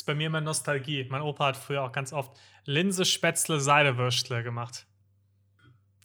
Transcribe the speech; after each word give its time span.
ist 0.00 0.06
bei 0.06 0.14
mir 0.14 0.28
immer 0.28 0.40
Nostalgie. 0.40 1.06
Mein 1.10 1.20
Opa 1.20 1.48
hat 1.48 1.56
früher 1.56 1.82
auch 1.82 1.92
ganz 1.92 2.12
oft 2.12 2.32
Linse, 2.64 3.04
Spätzle, 3.04 3.60
Seidewürstle 3.60 4.42
gemacht. 4.42 4.86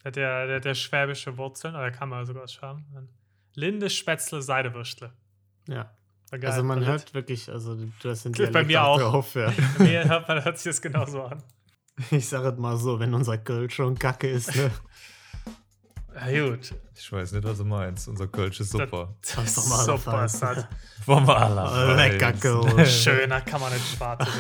Der 0.04 0.10
hat 0.10 0.18
ja 0.18 0.46
der, 0.46 0.60
der 0.60 0.76
schwäbische 0.76 1.38
Wurzeln, 1.38 1.76
oder 1.76 1.92
kann 1.92 2.10
man 2.10 2.26
sogar 2.26 2.44
aus 2.44 2.54
Schwaben. 2.54 2.86
Linde, 3.54 3.90
Spätzle, 3.90 4.42
Seidewürstle. 4.42 5.14
Ja. 5.68 5.92
Also 6.32 6.64
man 6.64 6.82
War 6.82 6.88
hört 6.88 7.14
wirklich, 7.14 7.50
also 7.50 7.76
du 7.76 8.10
hast 8.10 8.26
den 8.26 8.34
Bei 8.34 8.46
Dialekt 8.46 8.68
mir 8.68 8.84
auch. 8.84 9.00
drauf. 9.00 9.36
Ja. 9.36 9.54
Bei 9.78 9.84
mir 9.86 10.04
hört, 10.10 10.28
man 10.28 10.44
hört 10.44 10.58
sich 10.58 10.72
das 10.72 10.82
genauso 10.82 11.24
an. 11.24 11.42
Ich 12.12 12.28
sage 12.28 12.50
es 12.50 12.58
mal 12.58 12.76
so, 12.76 13.00
wenn 13.00 13.14
unser 13.14 13.38
Kölsch 13.38 13.76
schon 13.76 13.98
kacke 13.98 14.28
ist, 14.30 14.54
ne? 14.56 14.72
Ja, 16.16 16.48
gut. 16.48 16.74
Ich 16.96 17.12
weiß 17.12 17.34
nicht, 17.34 17.44
was 17.44 17.58
du 17.58 17.66
meinst. 17.66 18.08
Unser 18.08 18.28
Kölsch 18.28 18.60
ist 18.60 18.72
super. 18.72 19.14
Das 19.22 19.46
ist 19.46 19.58
doch 19.58 19.68
mal 19.68 19.86
Super 19.86 20.26
ist 20.26 20.42
das. 20.42 20.66
Vom 21.04 21.30
aller. 21.30 21.96
Lecker 21.96 22.34
Kölsch. 22.34 23.04
Schöner 23.04 23.42
kann 23.42 23.62
man 23.62 23.74
nicht 23.74 23.96
schwarz. 23.96 24.28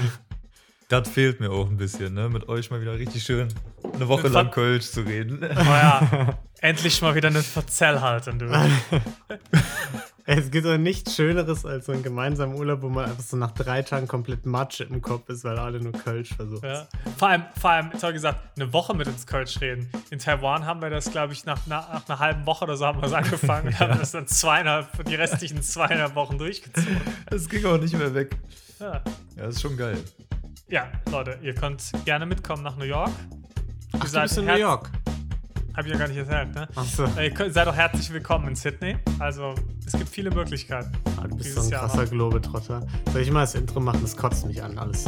Das 0.87 1.09
fehlt 1.09 1.39
mir 1.39 1.49
auch 1.49 1.67
ein 1.67 1.77
bisschen, 1.77 2.13
ne? 2.13 2.29
Mit 2.29 2.47
euch 2.47 2.69
mal 2.69 2.79
wieder 2.79 2.93
richtig 2.93 3.23
schön 3.23 3.51
eine 3.95 4.07
Woche 4.07 4.27
lang 4.27 4.51
Kölsch 4.51 4.91
zu 4.91 5.01
reden. 5.01 5.39
Oh 5.41 5.63
ja, 5.63 6.37
endlich 6.61 7.01
mal 7.01 7.15
wieder 7.15 7.29
einen 7.29 7.43
Verzell 7.43 8.01
halten, 8.01 8.39
du. 8.39 8.45
Es 10.27 10.49
gibt 10.49 10.65
doch 10.65 10.77
nichts 10.77 11.15
Schöneres 11.15 11.67
als 11.67 11.85
so 11.85 11.91
ein 11.91 12.01
gemeinsamer 12.01 12.55
Urlaub, 12.55 12.81
wo 12.81 12.89
man 12.89 13.05
einfach 13.05 13.23
so 13.23 13.37
nach 13.37 13.51
drei 13.51 13.83
Tagen 13.83 14.07
komplett 14.07 14.47
Matsch 14.47 14.81
im 14.81 14.99
Kopf 14.99 15.29
ist, 15.29 15.43
weil 15.43 15.59
alle 15.59 15.79
nur 15.79 15.91
Kölsch 15.91 16.33
versuchen. 16.33 16.67
Ja. 16.67 16.87
Vor 17.15 17.27
allem, 17.27 17.43
vor 17.59 17.69
allem, 17.69 17.91
toll 17.91 18.13
gesagt, 18.13 18.39
eine 18.59 18.73
Woche 18.73 18.95
mit 18.95 19.07
ins 19.07 19.27
Kölsch 19.27 19.61
reden. 19.61 19.87
In 20.09 20.17
Taiwan 20.17 20.65
haben 20.65 20.81
wir 20.81 20.89
das, 20.89 21.11
glaube 21.11 21.33
ich, 21.33 21.45
nach, 21.45 21.67
nach, 21.67 21.93
nach 21.93 22.09
einer 22.09 22.19
halben 22.19 22.45
Woche 22.47 22.65
oder 22.65 22.75
so 22.75 22.87
haben 22.87 23.01
wir 23.01 23.07
es 23.07 23.13
angefangen 23.13 23.67
und 23.67 23.79
haben 23.79 23.99
das 23.99 24.11
dann 24.11 24.25
zweieinhalb, 24.25 25.05
die 25.05 25.13
restlichen 25.13 25.61
zweieinhalb 25.61 26.15
Wochen 26.15 26.39
durchgezogen. 26.39 27.01
Das 27.29 27.47
ging 27.47 27.63
auch 27.65 27.77
nicht 27.77 27.95
mehr 27.95 28.13
weg. 28.15 28.35
Ja. 28.79 29.03
Ja, 29.35 29.45
ist 29.45 29.61
schon 29.61 29.77
geil. 29.77 29.97
ja, 30.67 30.87
Leute, 31.11 31.37
ihr 31.43 31.53
könnt 31.53 31.91
gerne 32.03 32.25
mitkommen 32.25 32.63
nach 32.63 32.77
New 32.77 32.85
York. 32.85 33.11
Ihr 33.93 33.99
Ach, 34.01 34.11
du 34.11 34.21
bist 34.21 34.37
in 34.39 34.45
New 34.45 34.55
York. 34.55 34.89
Hab 35.75 35.85
ich 35.85 35.91
ja 35.91 35.97
gar 35.97 36.07
nicht 36.07 36.17
erzählt, 36.17 36.55
ne? 36.55 36.67
Achso. 36.75 37.05
Könnt, 37.33 37.53
seid 37.53 37.67
auch 37.67 37.75
herzlich 37.75 38.09
willkommen 38.13 38.47
in 38.49 38.55
Sydney. 38.55 38.95
Also, 39.19 39.53
es 39.85 39.91
gibt 39.91 40.07
viele 40.07 40.31
Möglichkeiten. 40.31 40.89
Ah, 41.21 41.27
du 41.27 41.35
bist 41.35 41.53
so 41.53 41.61
ein 41.61 41.69
Jahr 41.69 41.81
krasser 41.81 42.03
noch. 42.03 42.09
Globetrotter. 42.11 42.87
Soll 43.11 43.21
ich 43.21 43.29
mal 43.31 43.41
das 43.41 43.55
Intro 43.55 43.81
machen? 43.81 43.99
Das 44.01 44.15
kotzt 44.15 44.45
mich 44.45 44.63
an, 44.63 44.77
alles. 44.77 45.05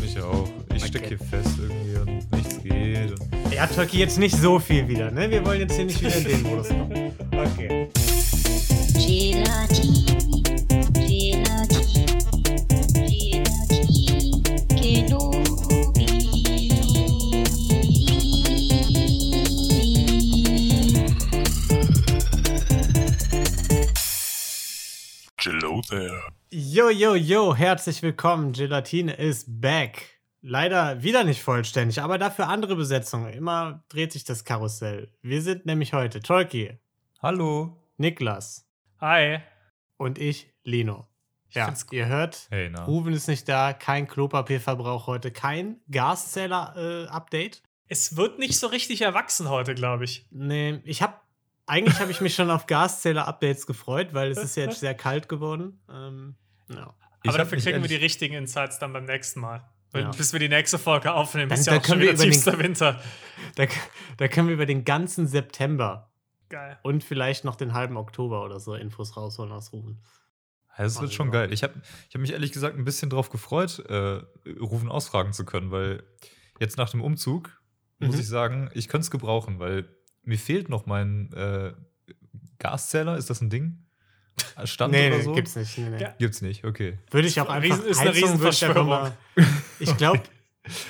Mich 0.00 0.20
auch. 0.20 0.48
Ich 0.72 0.84
stecke 0.86 1.06
Okay. 1.06 1.16
hier 1.18 1.26
fest 1.28 1.58
irgendwie 1.58 1.96
und 2.12 2.32
nichts 2.32 2.62
geht. 2.62 3.10
Und 3.10 3.52
Ja, 3.52 3.66
Turkey, 3.66 3.98
jetzt 3.98 4.18
nicht 4.18 4.36
so 4.36 4.60
viel 4.60 4.86
wieder, 4.86 5.10
ne? 5.10 5.28
Wir 5.30 5.44
wollen 5.44 5.60
jetzt 5.60 5.74
hier 5.74 5.84
nicht 5.84 6.00
wieder 6.00 6.14
in 6.16 6.24
den 6.24 6.42
Modus 6.42 6.68
kommen. 6.68 7.12
Okay. 7.34 7.88
Gelati, 8.94 10.04
Hello 25.74 25.82
there. 25.90 26.22
Yo, 26.52 26.88
yo, 26.88 27.16
yo, 27.16 27.56
herzlich 27.56 28.00
willkommen. 28.00 28.52
Gelatine 28.52 29.12
ist 29.12 29.60
back. 29.60 30.20
Leider 30.40 31.02
wieder 31.02 31.24
nicht 31.24 31.42
vollständig, 31.42 32.00
aber 32.00 32.16
dafür 32.16 32.48
andere 32.48 32.76
Besetzungen. 32.76 33.32
Immer 33.32 33.82
dreht 33.88 34.12
sich 34.12 34.22
das 34.22 34.44
Karussell. 34.44 35.10
Wir 35.22 35.42
sind 35.42 35.66
nämlich 35.66 35.92
heute 35.92 36.20
Tolki, 36.20 36.78
Hallo. 37.20 37.76
Niklas 37.96 38.68
Hi. 39.00 39.40
und 39.96 40.18
ich, 40.18 40.48
Lino. 40.62 41.08
Ja, 41.48 41.64
find's 41.64 41.86
ihr 41.90 42.06
hört, 42.06 42.46
Hey, 42.50 42.70
na. 42.70 42.84
Ruben 42.84 43.12
ist 43.12 43.26
nicht 43.26 43.48
da, 43.48 43.72
kein 43.72 44.06
Klopapierverbrauch 44.06 45.08
heute, 45.08 45.32
kein 45.32 45.80
Gaszähler-Update. 45.90 47.62
Es 47.88 48.16
wird 48.16 48.38
nicht 48.38 48.56
so 48.56 48.68
richtig 48.68 49.00
erwachsen 49.00 49.48
heute, 49.48 49.74
glaube 49.74 50.04
ich. 50.04 50.24
nee, 50.30 50.80
ich 50.84 51.02
habe 51.02 51.14
eigentlich 51.66 51.98
habe 52.00 52.10
ich 52.10 52.20
mich 52.20 52.34
schon 52.34 52.50
auf 52.50 52.66
Gaszähler-Updates 52.66 53.66
gefreut, 53.66 54.08
weil 54.12 54.30
es 54.30 54.38
ist 54.38 54.56
jetzt 54.56 54.80
sehr 54.80 54.94
kalt 54.94 55.28
geworden. 55.28 55.80
Ähm, 55.90 56.34
ja. 56.68 56.94
Aber 57.26 57.38
dafür 57.38 57.58
kriegen 57.58 57.80
wir 57.82 57.88
die 57.88 57.94
richtigen 57.96 58.34
Insights 58.34 58.78
dann 58.78 58.92
beim 58.92 59.04
nächsten 59.06 59.40
Mal. 59.40 59.64
Ja. 59.94 60.10
Bis 60.10 60.32
wir 60.32 60.40
die 60.40 60.48
nächste 60.48 60.78
Folge 60.78 61.12
aufnehmen, 61.14 61.48
Dann- 61.48 61.58
ist 61.58 61.66
ja 61.66 61.78
auch 61.78 61.84
schon 61.84 62.00
wieder 62.00 62.12
über 62.12 62.22
den- 62.24 62.32
tiefster 62.32 62.58
Winter. 62.58 63.00
Da, 63.54 63.66
da 64.16 64.28
können 64.28 64.48
wir 64.48 64.54
über 64.54 64.66
den 64.66 64.84
ganzen 64.84 65.26
September 65.28 66.10
Geil. 66.48 66.78
und 66.82 67.04
vielleicht 67.04 67.44
noch 67.44 67.54
den 67.56 67.72
halben 67.74 67.96
Oktober 67.96 68.44
oder 68.44 68.58
so 68.58 68.74
Infos 68.74 69.16
rausholen 69.16 69.52
aus 69.52 69.72
Ruben. 69.72 70.00
Ja, 70.76 70.82
Das 70.84 71.00
wird 71.00 71.12
schon 71.12 71.30
geil. 71.30 71.52
Ich 71.52 71.62
habe 71.62 71.74
ich 72.08 72.14
hab 72.14 72.20
mich 72.20 72.32
ehrlich 72.32 72.50
gesagt 72.50 72.76
ein 72.76 72.84
bisschen 72.84 73.08
drauf 73.08 73.30
gefreut, 73.30 73.78
äh, 73.88 74.20
Rufen 74.60 74.88
ausfragen 74.90 75.32
zu 75.32 75.44
können, 75.44 75.70
weil 75.70 76.02
jetzt 76.58 76.76
nach 76.76 76.90
dem 76.90 77.00
Umzug 77.00 77.60
muss 78.00 78.16
Mhm. 78.16 78.20
ich 78.20 78.28
sagen, 78.28 78.70
ich 78.74 78.88
könnte 78.88 79.04
es 79.04 79.10
gebrauchen, 79.12 79.60
weil 79.60 79.88
mir 80.24 80.38
fehlt 80.38 80.68
noch 80.68 80.86
mein 80.86 81.32
äh, 81.32 81.72
Gaszähler. 82.58 83.16
Ist 83.16 83.30
das 83.30 83.40
ein 83.40 83.50
Ding? 83.50 83.78
Stand 84.64 84.92
nee, 84.92 85.06
oder 85.08 85.16
nee, 85.18 85.22
so? 85.22 85.32
gibt's 85.32 85.54
nicht. 85.56 85.78
Nee, 85.78 85.90
nee. 85.90 86.02
Ja. 86.02 86.14
Gibt's 86.18 86.42
nicht, 86.42 86.64
okay. 86.64 86.98
Würde 87.10 87.28
ich 87.28 87.40
auch 87.40 87.48
Riesen- 87.48 87.72
einfach 87.72 87.86
ist 87.86 88.00
eine 88.00 88.10
Heizung 88.10 88.40
würde 88.40 89.12
ich 89.78 89.96
glaube, 89.96 90.20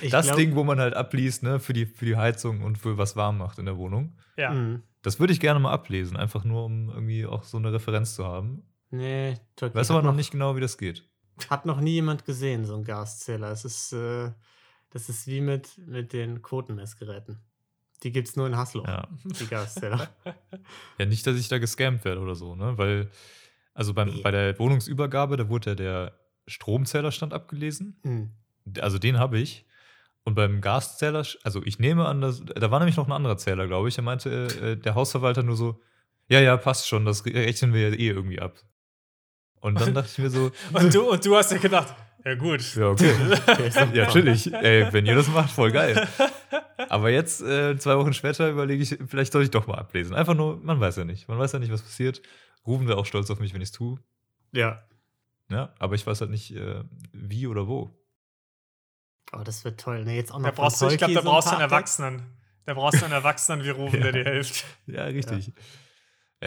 ich 0.00 0.10
das 0.10 0.26
glaub, 0.26 0.36
Ding, 0.38 0.54
wo 0.54 0.64
man 0.64 0.80
halt 0.80 0.94
abliest, 0.94 1.42
ne, 1.42 1.60
für 1.60 1.72
die, 1.72 1.84
für 1.86 2.06
die 2.06 2.16
Heizung 2.16 2.62
und 2.62 2.78
für 2.78 2.96
was 2.96 3.16
warm 3.16 3.38
macht 3.38 3.58
in 3.58 3.66
der 3.66 3.76
Wohnung. 3.76 4.16
Ja. 4.36 4.50
mh, 4.50 4.80
Das 5.02 5.20
würde 5.20 5.32
ich 5.32 5.40
gerne 5.40 5.60
mal 5.60 5.72
ablesen, 5.72 6.16
einfach 6.16 6.44
nur, 6.44 6.64
um 6.64 6.88
irgendwie 6.88 7.26
auch 7.26 7.44
so 7.44 7.58
eine 7.58 7.72
Referenz 7.72 8.14
zu 8.14 8.24
haben. 8.24 8.62
Nee, 8.90 9.34
Türkei 9.56 9.80
Weiß 9.80 9.90
aber 9.90 10.02
noch 10.02 10.14
nicht 10.14 10.30
genau, 10.30 10.56
wie 10.56 10.60
das 10.60 10.78
geht. 10.78 11.06
Hat 11.50 11.66
noch 11.66 11.80
nie 11.80 11.92
jemand 11.94 12.24
gesehen, 12.24 12.64
so 12.64 12.76
ein 12.76 12.84
Gaszähler. 12.84 13.50
Es 13.50 13.64
ist, 13.64 13.92
äh, 13.92 14.30
das 14.90 15.08
ist 15.08 15.26
wie 15.26 15.40
mit, 15.40 15.76
mit 15.86 16.12
den 16.12 16.40
Quotenmessgeräten. 16.42 17.40
Die 18.02 18.12
gibt 18.12 18.28
es 18.28 18.36
nur 18.36 18.46
in 18.46 18.56
Haslo, 18.56 18.84
Ja. 18.86 19.08
die 19.24 19.46
Gaszähler. 19.46 20.08
Ja, 20.98 21.06
nicht, 21.06 21.26
dass 21.26 21.36
ich 21.36 21.48
da 21.48 21.58
gescammt 21.58 22.04
werde 22.04 22.20
oder 22.20 22.34
so, 22.34 22.54
ne? 22.54 22.76
Weil, 22.76 23.10
also 23.72 23.94
beim, 23.94 24.08
Nee. 24.08 24.20
bei 24.22 24.30
der 24.30 24.58
Wohnungsübergabe, 24.58 25.36
da 25.36 25.48
wurde 25.48 25.70
ja 25.70 25.74
der 25.74 26.18
Stromzählerstand 26.46 27.32
abgelesen. 27.32 27.98
Hm. 28.02 28.30
Also 28.80 28.98
den 28.98 29.18
habe 29.18 29.38
ich. 29.38 29.66
Und 30.24 30.34
beim 30.34 30.60
Gaszähler, 30.60 31.24
also 31.42 31.62
ich 31.64 31.78
nehme 31.78 32.06
an, 32.06 32.20
dass, 32.20 32.42
da 32.44 32.70
war 32.70 32.78
nämlich 32.78 32.96
noch 32.96 33.06
ein 33.06 33.12
anderer 33.12 33.36
Zähler, 33.36 33.66
glaube 33.66 33.88
ich. 33.88 33.94
Der 33.94 34.04
meinte, 34.04 34.30
äh, 34.30 34.76
der 34.76 34.94
Hausverwalter 34.94 35.42
nur 35.42 35.56
so, 35.56 35.80
ja, 36.28 36.40
ja, 36.40 36.56
passt 36.56 36.88
schon, 36.88 37.04
das 37.04 37.24
rechnen 37.26 37.74
wir 37.74 37.90
ja 37.90 37.94
eh 37.94 38.08
irgendwie 38.08 38.40
ab. 38.40 38.58
Und 39.60 39.80
dann 39.80 39.92
dachte 39.94 40.08
ich 40.10 40.18
mir 40.18 40.30
so, 40.30 40.50
Und, 40.72 40.94
du, 40.94 41.10
und 41.10 41.24
du 41.24 41.36
hast 41.36 41.52
ja 41.52 41.58
gedacht, 41.58 41.94
ja 42.24 42.34
gut. 42.34 42.74
ja, 42.74 42.88
okay. 42.88 43.12
Ja, 43.92 44.06
natürlich. 44.06 44.52
Ey, 44.52 44.92
wenn 44.92 45.06
ihr 45.06 45.14
das 45.14 45.28
macht, 45.28 45.50
voll 45.50 45.70
geil. 45.72 46.06
Aber 46.88 47.10
jetzt, 47.10 47.42
äh, 47.42 47.76
zwei 47.78 47.96
Wochen 47.96 48.12
später, 48.12 48.48
überlege 48.50 48.82
ich, 48.82 48.98
vielleicht 49.06 49.32
soll 49.32 49.42
ich 49.42 49.50
doch 49.50 49.66
mal 49.66 49.78
ablesen. 49.78 50.14
Einfach 50.14 50.34
nur, 50.34 50.58
man 50.58 50.80
weiß 50.80 50.96
ja 50.96 51.04
nicht. 51.04 51.28
Man 51.28 51.38
weiß 51.38 51.52
ja 51.52 51.58
nicht, 51.58 51.72
was 51.72 51.82
passiert. 51.82 52.22
Rufen 52.66 52.88
wäre 52.88 52.98
auch 52.98 53.06
stolz 53.06 53.30
auf 53.30 53.40
mich, 53.40 53.54
wenn 53.54 53.60
ich 53.60 53.68
es 53.68 53.72
tue. 53.72 53.98
Ja. 54.52 54.82
Ja, 55.50 55.74
aber 55.78 55.94
ich 55.94 56.06
weiß 56.06 56.20
halt 56.20 56.30
nicht, 56.30 56.54
äh, 56.56 56.82
wie 57.12 57.46
oder 57.46 57.68
wo. 57.68 57.90
Oh, 59.32 59.42
das 59.44 59.64
wird 59.64 59.80
toll. 59.80 60.04
Nee, 60.04 60.16
jetzt 60.16 60.32
auch 60.32 60.38
noch 60.38 60.48
Da 60.48 60.52
brauchst 60.52 60.80
du, 60.80 60.88
ich 60.88 60.98
glaube, 60.98 61.14
da 61.14 61.20
brauchst 61.20 61.48
du 61.48 61.52
einen. 61.52 61.60
Erwachsenen. 61.62 62.22
Da 62.66 62.74
brauchst 62.74 63.00
du 63.00 63.04
einen 63.04 63.14
Erwachsenen 63.14 63.64
wie 63.64 63.70
Rufen, 63.70 64.00
der 64.02 64.12
dir 64.12 64.24
hilft. 64.24 64.64
Ja, 64.86 65.04
richtig. 65.04 65.48
Ja. 65.48 65.52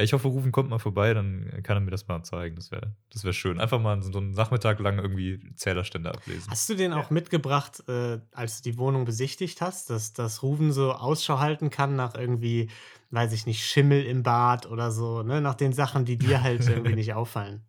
Ich 0.04 0.14
hoffe, 0.14 0.28
Rufen 0.28 0.52
kommt 0.52 0.70
mal 0.70 0.80
vorbei, 0.80 1.14
dann 1.14 1.50
kann 1.64 1.78
er 1.78 1.82
mir 1.82 1.92
das 1.92 2.08
mal 2.08 2.22
zeigen. 2.24 2.56
Das 2.56 2.72
wäre 2.72 2.92
das 3.12 3.24
wär 3.24 3.34
schön. 3.34 3.60
Einfach 3.60 3.80
mal 3.80 4.02
so 4.04 4.18
einen 4.20 4.32
Nachmittag 4.32 4.80
lang 4.80 5.00
irgendwie 5.00 5.40
Zählerstände 5.56 6.10
ablesen. 6.12 6.50
Hast 6.52 6.70
du 6.70 6.76
den 6.76 6.94
auch 6.94 7.10
mitgebracht, 7.10 7.84
äh, 7.88 8.20
als 8.32 8.62
du 8.62 8.70
die 8.72 8.78
Wohnung 8.78 9.06
besichtigt 9.06 9.62
hast, 9.62 9.90
dass, 9.90 10.14
dass 10.14 10.44
Ruven 10.44 10.72
so 10.72 10.94
Ausschau 10.94 11.40
halten 11.40 11.70
kann 11.70 11.96
nach 11.96 12.16
irgendwie, 12.16 12.70
weiß 13.12 13.32
ich 13.34 13.46
nicht, 13.46 13.66
Schimmel 13.66 14.04
im 14.06 14.24
Bad 14.24 14.66
oder 14.66 14.92
so, 14.92 15.24
ne? 15.24 15.42
Nach 15.42 15.56
den 15.56 15.74
Sachen, 15.74 16.06
die 16.06 16.18
dir 16.18 16.44
halt 16.44 16.62
irgendwie 16.70 16.96
nicht 16.96 17.14
auffallen. 17.14 17.62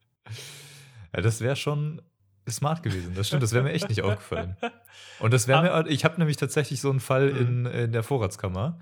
Ja, 1.15 1.23
das 1.23 1.41
wäre 1.41 1.57
schon 1.57 2.03
smart 2.49 2.83
gewesen. 2.83 3.13
Das 3.15 3.27
stimmt, 3.29 3.43
das 3.43 3.53
wäre 3.53 3.65
mir 3.65 3.73
echt 3.73 3.89
nicht 3.89 4.03
aufgefallen. 4.03 4.57
Und 5.21 5.33
das 5.33 5.49
wäre 5.49 5.71
Ah. 5.71 5.83
mir, 5.83 5.91
ich 5.91 6.05
habe 6.05 6.19
nämlich 6.19 6.37
tatsächlich 6.39 6.81
so 6.81 6.91
einen 6.91 7.01
Fall 7.01 7.29
in, 7.29 7.67
in 7.67 7.93
der 7.93 8.03
Vorratskammer. 8.03 8.79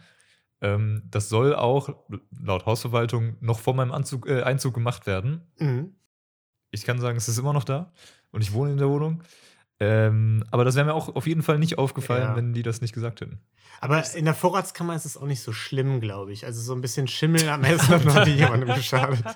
Ähm, 0.61 1.03
das 1.11 1.29
soll 1.29 1.55
auch 1.55 1.91
laut 2.43 2.67
Hausverwaltung 2.67 3.37
noch 3.41 3.59
vor 3.59 3.75
meinem 3.75 3.93
Anzug, 3.93 4.27
äh, 4.29 4.43
Einzug 4.43 4.75
gemacht 4.75 5.07
werden. 5.07 5.43
Mhm. 5.59 5.95
Ich 6.71 6.85
kann 6.85 7.01
sagen, 7.01 7.17
es 7.17 7.29
ist 7.29 7.39
immer 7.39 7.53
noch 7.53 7.65
da 7.65 7.93
und 8.33 8.43
ich 8.43 8.53
wohne 8.53 8.73
in 8.73 8.79
der 8.79 8.89
Wohnung. 8.89 9.23
Ähm, 9.79 10.43
aber 10.51 10.65
das 10.65 10.75
wäre 10.75 10.87
mir 10.87 10.95
auch 10.95 11.15
auf 11.15 11.27
jeden 11.27 11.43
Fall 11.43 11.59
nicht 11.59 11.77
aufgefallen, 11.77 12.23
Ja. 12.31 12.37
wenn 12.37 12.55
die 12.55 12.63
das 12.63 12.81
nicht 12.81 12.95
gesagt 12.95 13.21
hätten. 13.21 13.41
Aber 13.81 14.03
in 14.15 14.25
der 14.25 14.33
Vorratskammer 14.35 14.95
ist 14.97 15.05
es 15.05 15.19
auch 15.19 15.27
nicht 15.27 15.43
so 15.43 15.53
schlimm, 15.53 16.01
glaube 16.01 16.33
ich. 16.33 16.47
Also 16.47 16.63
so 16.63 16.75
ein 16.75 16.81
bisschen 16.81 17.07
Schimmel 17.09 17.47
am 17.51 17.63
Essen 17.63 17.89
hat 17.89 18.05
noch 18.07 18.25
nie 18.25 18.33
jemandem 18.37 18.75
geschadet. 18.75 19.23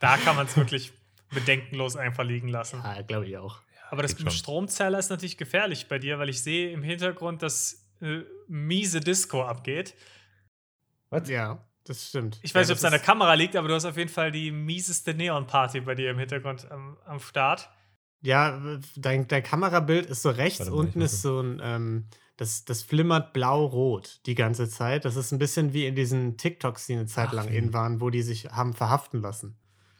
Da 0.00 0.16
kann 0.18 0.36
man 0.36 0.46
es 0.46 0.56
wirklich 0.56 0.92
bedenkenlos 1.30 1.96
einfach 1.96 2.24
liegen 2.24 2.48
lassen. 2.48 2.80
Ja, 2.84 3.00
glaube 3.02 3.26
ich 3.26 3.38
auch. 3.38 3.60
Aber 3.90 4.02
das 4.02 4.12
mit 4.12 4.20
dem. 4.26 4.30
Stromzähler 4.30 4.98
ist 4.98 5.08
natürlich 5.08 5.38
gefährlich 5.38 5.88
bei 5.88 5.98
dir, 5.98 6.18
weil 6.18 6.28
ich 6.28 6.42
sehe 6.42 6.70
im 6.72 6.82
Hintergrund, 6.82 7.42
dass 7.42 7.83
äh, 8.04 8.24
miese 8.48 9.00
Disco 9.00 9.42
abgeht. 9.42 9.94
Ja, 11.26 11.64
das 11.84 12.08
stimmt. 12.08 12.40
Ich 12.42 12.54
weiß 12.54 12.68
ja, 12.68 12.72
nicht, 12.72 12.72
ob 12.72 12.78
es 12.78 12.84
an 12.84 12.90
der 12.92 13.00
Kamera 13.00 13.34
liegt, 13.34 13.56
aber 13.56 13.68
du 13.68 13.74
hast 13.74 13.84
auf 13.84 13.96
jeden 13.96 14.10
Fall 14.10 14.32
die 14.32 14.50
mieseste 14.50 15.14
Neon-Party 15.14 15.80
bei 15.80 15.94
dir 15.94 16.10
im 16.10 16.18
Hintergrund 16.18 16.70
am, 16.70 16.96
am 17.04 17.20
Start. 17.20 17.70
Ja, 18.20 18.60
dein, 18.96 19.28
dein 19.28 19.42
Kamerabild 19.42 20.06
ist 20.06 20.22
so 20.22 20.30
rechts, 20.30 20.60
mal, 20.60 20.72
unten 20.72 21.02
ist 21.02 21.20
so 21.20 21.40
ein, 21.40 21.60
ähm, 21.62 22.06
das, 22.36 22.64
das 22.64 22.82
flimmert 22.82 23.32
blau-rot 23.32 24.20
die 24.26 24.34
ganze 24.34 24.68
Zeit. 24.68 25.04
Das 25.04 25.16
ist 25.16 25.30
ein 25.30 25.38
bisschen 25.38 25.72
wie 25.72 25.86
in 25.86 25.94
diesen 25.94 26.36
TikToks, 26.36 26.86
die 26.86 26.94
eine 26.94 27.06
Zeit 27.06 27.28
Ach, 27.28 27.34
lang 27.34 27.48
in 27.48 27.72
waren, 27.74 28.00
wo 28.00 28.10
die 28.10 28.22
sich 28.22 28.46
haben 28.46 28.72
verhaften 28.72 29.20
lassen. 29.20 29.56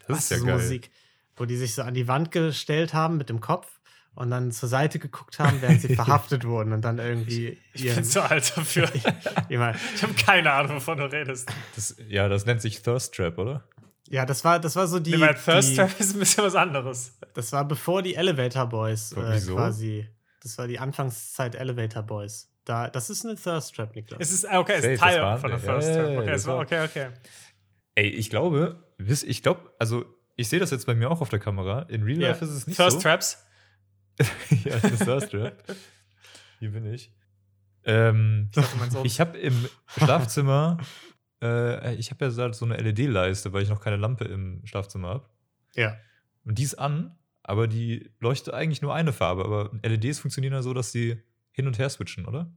Das 0.07 0.19
ist 0.19 0.31
ja 0.31 0.37
so 0.39 0.45
geil. 0.45 0.55
Musik, 0.55 0.91
wo 1.35 1.45
die 1.45 1.55
sich 1.55 1.75
so 1.75 1.83
an 1.83 1.93
die 1.93 2.07
Wand 2.07 2.31
gestellt 2.31 2.93
haben 2.93 3.17
mit 3.17 3.29
dem 3.29 3.41
Kopf 3.41 3.74
und 4.15 4.29
dann 4.31 4.51
zur 4.51 4.69
Seite 4.69 4.97
geguckt 4.99 5.39
haben, 5.39 5.61
während 5.61 5.81
sie 5.81 5.95
verhaftet 5.95 6.45
wurden 6.45 6.73
und 6.73 6.81
dann 6.81 6.99
irgendwie 6.99 7.57
Ich 7.73 7.93
bin 7.93 8.03
zu 8.03 8.21
alt 8.23 8.55
dafür. 8.57 8.89
Ich 9.49 9.57
habe 9.57 10.13
keine 10.25 10.51
Ahnung, 10.51 10.77
wovon 10.77 10.97
du 10.97 11.05
redest. 11.05 11.49
Das, 11.75 11.95
ja, 12.07 12.27
das 12.29 12.45
nennt 12.45 12.61
sich 12.61 12.81
Thirst 12.81 13.13
Trap, 13.13 13.37
oder? 13.37 13.63
ja, 14.07 14.25
das 14.25 14.43
war, 14.43 14.59
das 14.59 14.75
war 14.75 14.87
so 14.87 14.99
die, 14.99 15.11
Nee, 15.11 15.21
weil 15.21 15.33
Thirst 15.35 15.71
die 15.71 15.75
Trap 15.75 15.99
ist 15.99 16.13
ein 16.15 16.19
bisschen 16.19 16.43
was 16.43 16.55
anderes. 16.55 17.17
das 17.33 17.51
war 17.51 17.67
bevor 17.67 18.01
die 18.01 18.15
Elevator 18.15 18.67
Boys 18.67 19.11
äh, 19.13 19.17
wieso? 19.33 19.55
quasi, 19.55 20.07
das 20.41 20.57
war 20.57 20.67
die 20.67 20.79
Anfangszeit 20.79 21.55
Elevator 21.55 22.03
Boys. 22.03 22.51
Da, 22.65 22.89
das 22.89 23.09
ist 23.09 23.25
eine 23.25 23.35
Thirst 23.35 23.75
Trap, 23.75 23.95
Niklas. 23.95 24.19
Es 24.19 24.31
ist, 24.31 24.45
okay, 24.45 24.75
es 24.77 24.85
ist 24.85 24.99
Teil 24.99 25.37
von 25.37 25.49
der 25.51 25.61
Thirst 25.61 25.93
Trap. 25.93 26.17
Okay, 26.19 26.31
das 26.31 26.47
war, 26.47 26.59
okay, 26.59 26.83
okay. 26.85 27.07
Ey, 27.95 28.07
ich 28.07 28.29
glaube, 28.29 28.83
ich 28.97 29.41
glaube, 29.43 29.71
also 29.79 30.05
ich 30.35 30.49
sehe 30.49 30.59
das 30.59 30.71
jetzt 30.71 30.85
bei 30.85 30.95
mir 30.95 31.09
auch 31.09 31.21
auf 31.21 31.29
der 31.29 31.39
Kamera. 31.39 31.83
In 31.83 32.03
Real 32.03 32.21
Ja. 32.21 32.27
Life 32.29 32.43
ist 32.45 32.51
es 32.51 32.67
nicht 32.67 32.77
Thirst 32.77 32.97
so. 32.97 33.01
Traps. 33.01 33.45
ja, 34.63 34.79
das 34.79 34.91
ist 34.91 35.03
Thirst 35.03 35.31
Trap. 35.31 35.63
Hier 36.59 36.71
bin 36.71 36.85
ich. 36.85 37.11
Ähm, 37.83 38.49
ich 39.03 39.19
habe 39.19 39.37
im 39.37 39.67
Schlafzimmer, 39.87 40.77
äh, 41.43 41.95
ich 41.95 42.09
habe 42.11 42.25
ja 42.25 42.31
so 42.31 42.65
eine 42.65 42.77
LED-Leiste, 42.77 43.53
weil 43.53 43.63
ich 43.63 43.69
noch 43.69 43.81
keine 43.81 43.97
Lampe 43.97 44.25
im 44.25 44.65
Schlafzimmer 44.65 45.09
habe. 45.09 45.29
ja. 45.75 45.97
Und 46.43 46.59
die 46.59 46.63
ist 46.63 46.75
an, 46.75 47.17
aber 47.41 47.67
die 47.67 48.11
leuchtet 48.19 48.53
eigentlich 48.53 48.81
nur 48.83 48.93
eine 48.93 49.13
Farbe. 49.13 49.43
Aber 49.45 49.71
LEDs 49.81 50.19
funktionieren 50.19 50.53
ja 50.53 50.61
so, 50.61 50.75
dass 50.75 50.91
sie 50.91 51.19
hin 51.51 51.65
und 51.65 51.79
her 51.79 51.89
switchen, 51.89 52.27
oder? 52.27 52.51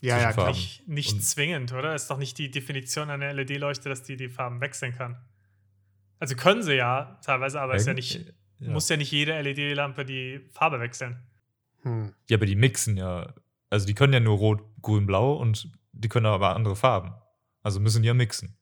Ja, 0.00 0.16
ja, 0.16 0.22
Zwischen 0.22 0.32
klar. 0.32 0.46
Farben. 0.46 0.58
Nicht, 0.58 0.88
nicht 0.88 1.12
Und- 1.12 1.20
zwingend, 1.22 1.72
oder? 1.72 1.94
Ist 1.94 2.08
doch 2.08 2.16
nicht 2.16 2.38
die 2.38 2.50
Definition 2.50 3.10
einer 3.10 3.32
LED-Leuchte, 3.34 3.90
dass 3.90 4.02
die 4.04 4.16
die 4.16 4.30
Farben 4.30 4.60
wechseln 4.62 4.94
kann. 4.94 5.22
Also 6.18 6.34
können 6.34 6.62
sie 6.62 6.74
ja 6.74 7.20
teilweise, 7.24 7.60
aber 7.60 7.74
ist 7.74 7.86
ja 7.86 7.92
nicht, 7.94 8.32
ja. 8.62 8.70
muss 8.70 8.88
ja 8.88 8.96
nicht 8.96 9.10
jede 9.10 9.40
LED-Lampe 9.40 10.04
die 10.04 10.40
Farbe 10.52 10.80
wechseln. 10.80 11.22
Hm. 11.82 12.14
Ja, 12.28 12.36
aber 12.36 12.46
die 12.46 12.56
mixen 12.56 12.96
ja. 12.96 13.32
Also 13.70 13.86
die 13.86 13.94
können 13.94 14.12
ja 14.12 14.20
nur 14.20 14.36
rot, 14.36 14.62
grün, 14.82 15.06
blau 15.06 15.34
und 15.34 15.68
die 15.92 16.08
können 16.08 16.26
aber 16.26 16.54
andere 16.54 16.76
Farben. 16.76 17.14
Also 17.62 17.80
müssen 17.80 18.02
die 18.02 18.08
ja 18.08 18.14
mixen. 18.14 18.56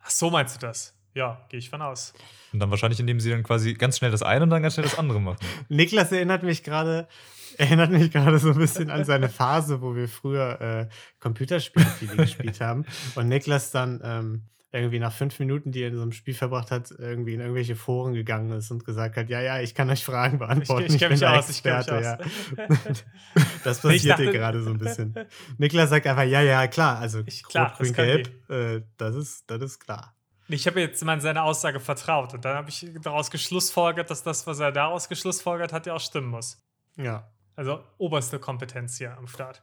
Ach 0.00 0.10
so 0.10 0.30
meinst 0.30 0.56
du 0.56 0.66
das? 0.66 0.94
Ja, 1.14 1.46
gehe 1.48 1.58
ich 1.58 1.70
von 1.70 1.80
aus. 1.80 2.12
Und 2.52 2.58
dann 2.58 2.70
wahrscheinlich, 2.70 2.98
indem 3.00 3.20
sie 3.20 3.30
dann 3.30 3.44
quasi 3.44 3.74
ganz 3.74 3.98
schnell 3.98 4.10
das 4.10 4.22
eine 4.22 4.42
und 4.42 4.50
dann 4.50 4.62
ganz 4.62 4.74
schnell 4.74 4.84
das 4.84 4.98
andere 4.98 5.20
machen. 5.20 5.38
Niklas 5.68 6.10
erinnert 6.12 6.42
mich 6.42 6.62
gerade 6.62 7.08
erinnert 7.56 7.92
mich 7.92 8.10
gerade 8.10 8.38
so 8.40 8.50
ein 8.50 8.58
bisschen 8.58 8.90
an 8.90 9.04
seine 9.04 9.28
Phase, 9.28 9.80
wo 9.80 9.94
wir 9.94 10.08
früher 10.08 10.60
äh, 10.60 10.88
Computerspiele 11.20 12.16
gespielt 12.16 12.60
haben 12.60 12.84
und 13.14 13.28
Niklas 13.28 13.70
dann 13.70 14.00
ähm, 14.04 14.42
irgendwie 14.74 14.98
nach 14.98 15.12
fünf 15.12 15.38
Minuten, 15.38 15.70
die 15.70 15.82
er 15.82 15.88
in 15.88 15.96
so 15.96 16.02
einem 16.02 16.12
Spiel 16.12 16.34
verbracht 16.34 16.70
hat, 16.72 16.90
irgendwie 16.98 17.34
in 17.34 17.40
irgendwelche 17.40 17.76
Foren 17.76 18.12
gegangen 18.12 18.50
ist 18.50 18.70
und 18.72 18.84
gesagt 18.84 19.16
hat, 19.16 19.28
ja, 19.28 19.40
ja, 19.40 19.60
ich 19.60 19.74
kann 19.74 19.88
euch 19.88 20.04
Fragen 20.04 20.38
beantworten. 20.38 20.92
ich 20.92 20.98
bin 21.00 21.18
der 21.18 21.38
aus, 21.38 21.48
ich 21.48 21.62
kenn 21.62 21.76
mich 21.78 21.86
Experte, 21.88 22.18
aus. 22.18 22.58
Ja. 22.58 22.94
Das 23.64 23.78
ich 23.78 23.82
passiert 23.82 24.18
dir 24.18 24.32
gerade 24.32 24.62
so 24.62 24.70
ein 24.70 24.78
bisschen. 24.78 25.14
Niklas 25.58 25.90
sagt 25.90 26.06
einfach, 26.06 26.24
ja, 26.24 26.42
ja, 26.42 26.66
klar, 26.66 26.98
also 26.98 27.22
Ich- 27.26 27.42
klar, 27.44 27.70
rot, 27.70 27.78
grün, 27.78 27.92
gelb, 27.94 28.50
äh, 28.50 28.82
das, 28.96 29.14
ist, 29.14 29.50
das 29.50 29.62
ist 29.62 29.78
klar. 29.78 30.14
Ich 30.48 30.66
habe 30.66 30.80
jetzt 30.80 31.02
mal 31.04 31.18
seine 31.20 31.42
Aussage 31.42 31.80
vertraut 31.80 32.34
und 32.34 32.44
dann 32.44 32.56
habe 32.56 32.68
ich 32.68 32.86
daraus 33.02 33.30
geschlussfolgert, 33.30 34.10
dass 34.10 34.22
das, 34.22 34.46
was 34.46 34.58
er 34.58 34.72
daraus 34.72 35.08
geschlussfolgert 35.08 35.72
hat, 35.72 35.86
ja 35.86 35.94
auch 35.94 36.00
stimmen 36.00 36.28
muss. 36.28 36.62
Ja, 36.96 37.30
Also 37.56 37.82
oberste 37.96 38.38
Kompetenz 38.38 38.98
hier 38.98 39.16
am 39.16 39.26
Start. 39.26 39.62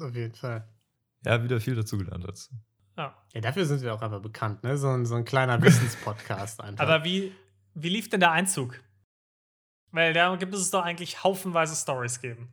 auf 0.00 0.14
jeden 0.14 0.34
Fall. 0.34 0.68
Ja, 1.24 1.42
wieder 1.42 1.60
viel 1.60 1.74
dazugelernt 1.76 2.24
jetzt. 2.26 2.50
Ja. 2.98 3.14
Ja, 3.32 3.40
dafür 3.40 3.64
sind 3.64 3.80
wir 3.82 3.94
auch 3.94 4.02
einfach 4.02 4.20
bekannt, 4.20 4.64
ne? 4.64 4.76
So 4.76 4.88
ein, 4.88 5.06
so 5.06 5.14
ein 5.14 5.24
kleiner 5.24 5.62
Wissenspodcast 5.62 6.60
einfach. 6.60 6.84
Aber 6.84 7.04
wie, 7.04 7.32
wie 7.74 7.88
lief 7.88 8.08
denn 8.08 8.20
der 8.20 8.32
Einzug? 8.32 8.80
Weil 9.92 10.12
da 10.12 10.34
gibt 10.36 10.52
es 10.52 10.70
doch 10.70 10.82
eigentlich 10.82 11.22
haufenweise 11.22 11.74
Stories 11.74 12.20
geben. 12.20 12.48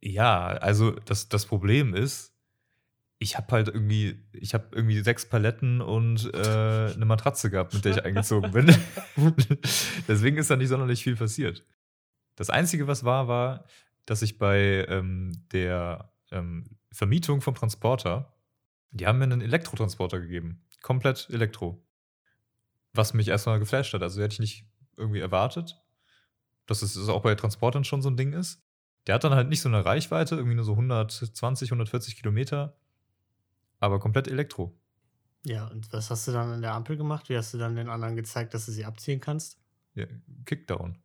Ja, 0.00 0.46
also 0.46 0.92
das, 0.92 1.28
das 1.28 1.46
Problem 1.46 1.94
ist, 1.94 2.32
ich 3.18 3.36
habe 3.36 3.52
halt 3.52 3.68
irgendwie, 3.68 4.24
ich 4.32 4.54
habe 4.54 4.68
irgendwie 4.72 5.00
sechs 5.00 5.28
Paletten 5.28 5.80
und 5.80 6.32
äh, 6.34 6.38
eine 6.94 7.04
Matratze 7.04 7.50
gehabt, 7.50 7.74
mit 7.74 7.84
der 7.84 7.92
ich 7.92 8.04
eingezogen 8.04 8.52
bin. 8.52 8.74
Deswegen 10.08 10.38
ist 10.38 10.50
da 10.50 10.56
nicht 10.56 10.68
sonderlich 10.68 11.02
viel 11.02 11.16
passiert. 11.16 11.64
Das 12.34 12.50
Einzige, 12.50 12.86
was 12.86 13.04
war, 13.04 13.28
war, 13.28 13.64
dass 14.06 14.22
ich 14.22 14.38
bei 14.38 14.86
ähm, 14.88 15.32
der 15.52 16.12
ähm, 16.30 16.78
Vermietung 16.92 17.40
vom 17.40 17.54
Transporter, 17.54 18.35
die 18.90 19.06
haben 19.06 19.18
mir 19.18 19.24
einen 19.24 19.40
Elektrotransporter 19.40 20.20
gegeben. 20.20 20.64
Komplett 20.82 21.28
Elektro. 21.30 21.84
Was 22.92 23.14
mich 23.14 23.28
erstmal 23.28 23.58
geflasht 23.58 23.92
hat. 23.94 24.02
Also 24.02 24.22
hätte 24.22 24.34
ich 24.34 24.40
nicht 24.40 24.66
irgendwie 24.96 25.20
erwartet, 25.20 25.80
dass 26.66 26.82
es 26.82 27.08
auch 27.08 27.22
bei 27.22 27.34
Transportern 27.34 27.84
schon 27.84 28.02
so 28.02 28.08
ein 28.08 28.16
Ding 28.16 28.32
ist. 28.32 28.62
Der 29.06 29.14
hat 29.14 29.24
dann 29.24 29.34
halt 29.34 29.48
nicht 29.48 29.60
so 29.60 29.68
eine 29.68 29.84
Reichweite, 29.84 30.36
irgendwie 30.36 30.56
nur 30.56 30.64
so 30.64 30.72
120, 30.72 31.70
140 31.70 32.16
Kilometer, 32.16 32.76
aber 33.78 34.00
komplett 34.00 34.26
Elektro. 34.26 34.76
Ja, 35.44 35.68
und 35.68 35.92
was 35.92 36.10
hast 36.10 36.26
du 36.26 36.32
dann 36.32 36.50
an 36.50 36.62
der 36.62 36.74
Ampel 36.74 36.96
gemacht? 36.96 37.28
Wie 37.28 37.36
hast 37.36 37.54
du 37.54 37.58
dann 37.58 37.76
den 37.76 37.88
anderen 37.88 38.16
gezeigt, 38.16 38.52
dass 38.52 38.66
du 38.66 38.72
sie 38.72 38.84
abziehen 38.84 39.20
kannst? 39.20 39.60
Ja, 39.94 40.06
Kickdown. 40.44 40.98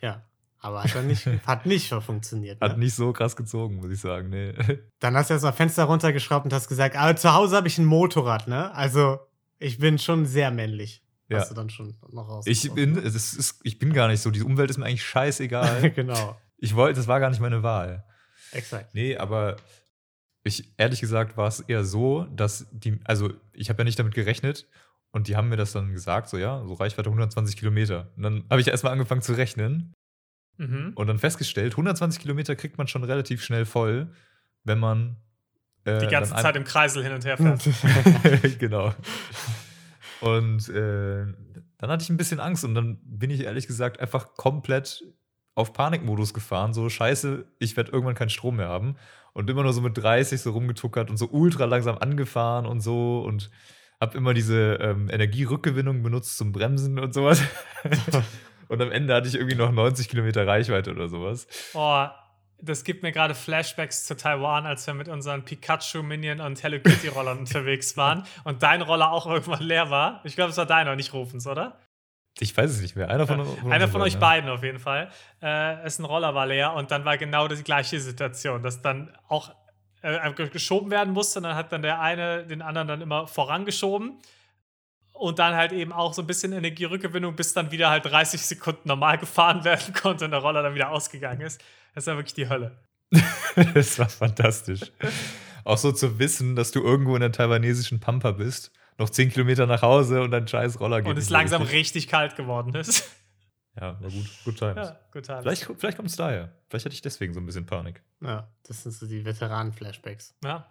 Ja, 0.00 0.28
aber 0.60 0.84
hat 0.84 1.04
nicht, 1.04 1.26
hat 1.46 1.66
nicht 1.66 1.88
funktioniert. 1.88 2.60
Hat 2.60 2.72
Ne? 2.78 2.84
nicht 2.84 2.94
so 2.94 3.12
krass 3.12 3.34
gezogen, 3.36 3.76
muss 3.76 3.90
ich 3.90 4.00
sagen. 4.00 4.28
Nee. 4.30 4.54
Dann 5.00 5.16
hast 5.16 5.30
du 5.30 5.34
erst 5.34 5.44
mal 5.44 5.52
Fenster 5.52 5.84
runtergeschraubt 5.84 6.44
und 6.44 6.52
hast 6.52 6.68
gesagt, 6.68 6.96
aber 6.96 7.16
zu 7.16 7.32
Hause 7.34 7.56
habe 7.56 7.66
ich 7.68 7.78
ein 7.78 7.84
Motorrad, 7.86 8.46
ne? 8.48 8.72
Also, 8.74 9.18
ich 9.58 9.78
bin 9.78 9.98
schon 9.98 10.26
sehr 10.26 10.50
männlich. 10.50 11.02
Ja. 11.28 11.38
Hast 11.38 11.50
du 11.50 11.54
dann 11.54 11.70
schon 11.70 11.94
noch 12.10 12.28
raus. 12.28 12.44
Ich 12.48 12.72
bin, 12.72 12.98
es 12.98 13.14
ist, 13.14 13.60
ich 13.62 13.78
bin 13.78 13.92
gar 13.92 14.08
nicht 14.08 14.20
so, 14.20 14.30
die 14.30 14.42
Umwelt 14.42 14.68
ist 14.70 14.78
mir 14.78 14.86
eigentlich 14.86 15.04
scheißegal. 15.04 15.90
genau, 15.94 16.36
Ich 16.56 16.74
wollte, 16.74 16.98
das 16.98 17.06
war 17.06 17.20
gar 17.20 17.30
nicht 17.30 17.40
meine 17.40 17.62
Wahl. 17.62 18.04
exakt. 18.52 18.94
Nee, 18.94 19.16
aber 19.16 19.56
ich, 20.42 20.72
ehrlich 20.76 21.00
gesagt, 21.00 21.36
war 21.36 21.46
es 21.46 21.60
eher 21.60 21.84
so, 21.84 22.24
dass 22.34 22.66
die, 22.72 22.98
also 23.04 23.30
ich 23.52 23.68
habe 23.68 23.78
ja 23.80 23.84
nicht 23.84 23.98
damit 23.98 24.14
gerechnet 24.14 24.66
und 25.12 25.28
die 25.28 25.36
haben 25.36 25.48
mir 25.50 25.56
das 25.56 25.70
dann 25.72 25.92
gesagt, 25.92 26.28
so 26.28 26.36
ja, 26.36 26.64
so 26.66 26.74
Reichweite 26.74 27.10
120 27.10 27.56
Kilometer. 27.56 28.10
Und 28.16 28.22
dann 28.24 28.44
habe 28.50 28.60
ich 28.60 28.66
erstmal 28.66 28.92
angefangen 28.92 29.22
zu 29.22 29.34
rechnen 29.34 29.92
Mhm. 30.60 30.92
und 30.94 31.06
dann 31.06 31.18
festgestellt, 31.18 31.72
120 31.72 32.20
Kilometer 32.20 32.54
kriegt 32.54 32.76
man 32.76 32.86
schon 32.86 33.02
relativ 33.02 33.42
schnell 33.42 33.64
voll, 33.64 34.08
wenn 34.64 34.78
man 34.78 35.16
äh, 35.84 36.00
Die 36.00 36.06
ganze 36.06 36.34
Zeit 36.34 36.54
im 36.54 36.64
Kreisel 36.64 37.02
hin 37.02 37.12
und 37.12 37.24
her 37.24 37.38
fährt. 37.38 38.58
genau. 38.58 38.94
Und 40.20 40.68
äh, 40.68 41.24
dann 41.78 41.90
hatte 41.90 42.02
ich 42.02 42.10
ein 42.10 42.18
bisschen 42.18 42.40
Angst 42.40 42.62
und 42.64 42.74
dann 42.74 42.98
bin 43.02 43.30
ich 43.30 43.40
ehrlich 43.40 43.66
gesagt 43.66 44.00
einfach 44.00 44.34
komplett 44.34 45.02
auf 45.54 45.72
Panikmodus 45.72 46.34
gefahren. 46.34 46.74
So, 46.74 46.90
scheiße, 46.90 47.46
ich 47.58 47.76
werde 47.78 47.92
irgendwann 47.92 48.14
keinen 48.14 48.28
Strom 48.28 48.56
mehr 48.56 48.68
haben. 48.68 48.96
Und 49.32 49.48
immer 49.48 49.62
nur 49.62 49.72
so 49.72 49.80
mit 49.80 49.96
30 49.96 50.42
so 50.42 50.50
rumgetuckert 50.50 51.08
und 51.08 51.16
so 51.16 51.30
ultra 51.30 51.64
langsam 51.64 51.96
angefahren 51.96 52.66
und 52.66 52.80
so 52.80 53.22
und 53.22 53.50
habe 53.98 54.18
immer 54.18 54.34
diese 54.34 54.74
ähm, 54.74 55.08
Energierückgewinnung 55.08 56.02
benutzt 56.02 56.36
zum 56.36 56.52
Bremsen 56.52 56.98
und 56.98 57.14
sowas. 57.14 57.40
und 58.70 58.80
am 58.80 58.92
Ende 58.92 59.12
hatte 59.14 59.26
ich 59.26 59.34
irgendwie 59.34 59.56
noch 59.56 59.72
90 59.72 60.08
Kilometer 60.08 60.46
Reichweite 60.46 60.92
oder 60.92 61.08
sowas. 61.08 61.48
Oh, 61.74 62.06
das 62.62 62.84
gibt 62.84 63.02
mir 63.02 63.10
gerade 63.10 63.34
Flashbacks 63.34 64.06
zu 64.06 64.16
Taiwan, 64.16 64.64
als 64.64 64.86
wir 64.86 64.94
mit 64.94 65.08
unseren 65.08 65.44
Pikachu, 65.44 66.04
Minion 66.04 66.40
und 66.40 66.62
Hello 66.62 66.78
Kitty 66.78 67.08
Rollern 67.08 67.38
unterwegs 67.40 67.96
waren 67.96 68.24
und 68.44 68.62
dein 68.62 68.82
Roller 68.82 69.10
auch 69.10 69.26
irgendwann 69.26 69.64
leer 69.64 69.90
war. 69.90 70.20
Ich 70.24 70.36
glaube, 70.36 70.50
es 70.50 70.56
war 70.56 70.66
deiner, 70.66 70.94
nicht 70.94 71.12
Rufens, 71.12 71.48
oder? 71.48 71.80
Ich 72.38 72.56
weiß 72.56 72.70
es 72.70 72.80
nicht 72.80 72.94
mehr. 72.94 73.10
Einer 73.10 73.26
von, 73.26 73.44
von 73.44 73.72
Einer 73.72 73.88
von 73.88 74.02
euch 74.02 74.14
ne? 74.14 74.20
beiden 74.20 74.48
auf 74.48 74.62
jeden 74.62 74.78
Fall. 74.78 75.10
Äh, 75.42 75.82
es 75.82 75.98
ein 75.98 76.04
Roller 76.04 76.36
war 76.36 76.46
leer 76.46 76.74
und 76.74 76.92
dann 76.92 77.04
war 77.04 77.18
genau 77.18 77.48
die 77.48 77.64
gleiche 77.64 77.98
Situation, 77.98 78.62
dass 78.62 78.82
dann 78.82 79.12
auch 79.26 79.50
äh, 80.02 80.32
geschoben 80.32 80.92
werden 80.92 81.12
musste. 81.12 81.40
Und 81.40 81.42
dann 81.42 81.56
hat 81.56 81.72
dann 81.72 81.82
der 81.82 82.00
eine 82.00 82.46
den 82.46 82.62
anderen 82.62 82.86
dann 82.86 83.00
immer 83.00 83.26
vorangeschoben. 83.26 84.20
Und 85.20 85.38
dann 85.38 85.54
halt 85.54 85.72
eben 85.72 85.92
auch 85.92 86.14
so 86.14 86.22
ein 86.22 86.26
bisschen 86.26 86.54
Energierückgewinnung, 86.54 87.36
bis 87.36 87.52
dann 87.52 87.70
wieder 87.70 87.90
halt 87.90 88.06
30 88.06 88.40
Sekunden 88.40 88.88
normal 88.88 89.18
gefahren 89.18 89.64
werden 89.64 89.92
konnte 89.92 90.24
und 90.24 90.30
der 90.30 90.40
Roller 90.40 90.62
dann 90.62 90.74
wieder 90.74 90.90
ausgegangen 90.90 91.42
ist. 91.42 91.62
Das 91.94 92.06
war 92.06 92.16
wirklich 92.16 92.32
die 92.32 92.48
Hölle. 92.48 92.78
das 93.74 93.98
war 93.98 94.08
fantastisch. 94.08 94.80
Auch 95.64 95.76
so 95.76 95.92
zu 95.92 96.18
wissen, 96.18 96.56
dass 96.56 96.70
du 96.70 96.82
irgendwo 96.82 97.14
in 97.16 97.20
der 97.20 97.32
taiwanesischen 97.32 98.00
Pampa 98.00 98.30
bist, 98.30 98.72
noch 98.96 99.10
10 99.10 99.30
Kilometer 99.30 99.66
nach 99.66 99.82
Hause 99.82 100.22
und 100.22 100.30
dein 100.30 100.48
scheiß 100.48 100.80
Roller 100.80 101.02
geht. 101.02 101.10
Und 101.10 101.18
es 101.18 101.24
nicht 101.24 101.32
langsam 101.32 101.60
richtig. 101.60 101.80
richtig 101.80 102.08
kalt 102.08 102.36
geworden 102.36 102.74
ist. 102.74 103.10
Ja, 103.78 104.00
war 104.00 104.10
gut. 104.10 104.26
Good 104.46 104.58
times. 104.58 104.88
ja, 104.88 105.00
gut, 105.12 105.28
alles. 105.28 105.42
Vielleicht, 105.42 105.80
vielleicht 105.80 105.96
kommt 105.98 106.08
es 106.08 106.16
daher. 106.16 106.50
Vielleicht 106.70 106.86
hatte 106.86 106.94
ich 106.94 107.02
deswegen 107.02 107.34
so 107.34 107.40
ein 107.40 107.46
bisschen 107.46 107.66
Panik. 107.66 108.02
Ja, 108.22 108.50
das 108.62 108.84
sind 108.84 108.92
so 108.92 109.06
die 109.06 109.22
Veteranen-Flashbacks. 109.24 110.34
Ja. 110.42 110.66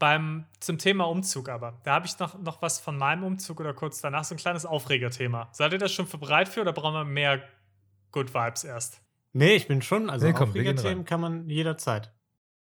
Beim, 0.00 0.46
zum 0.60 0.78
Thema 0.78 1.04
Umzug 1.04 1.48
aber, 1.48 1.78
da 1.84 1.92
habe 1.94 2.06
ich 2.06 2.18
noch, 2.18 2.38
noch 2.38 2.62
was 2.62 2.80
von 2.80 2.96
meinem 2.96 3.22
Umzug 3.22 3.60
oder 3.60 3.74
kurz 3.74 4.00
danach, 4.00 4.24
so 4.24 4.34
ein 4.34 4.38
kleines 4.38 4.64
Aufregerthema. 4.66 5.50
Seid 5.52 5.72
ihr 5.72 5.78
da 5.78 5.88
schon 5.88 6.06
für 6.06 6.18
bereit 6.18 6.48
für 6.48 6.62
oder 6.62 6.72
brauchen 6.72 6.94
wir 6.94 7.04
mehr 7.04 7.42
Good 8.10 8.34
Vibes 8.34 8.64
erst? 8.64 9.02
Nee, 9.32 9.54
ich 9.54 9.68
bin 9.68 9.82
schon, 9.82 10.08
also 10.10 10.26
gehen 10.26 10.36
Aufregerthemen 10.36 11.04
kann 11.04 11.20
man 11.20 11.48
jederzeit. 11.48 12.12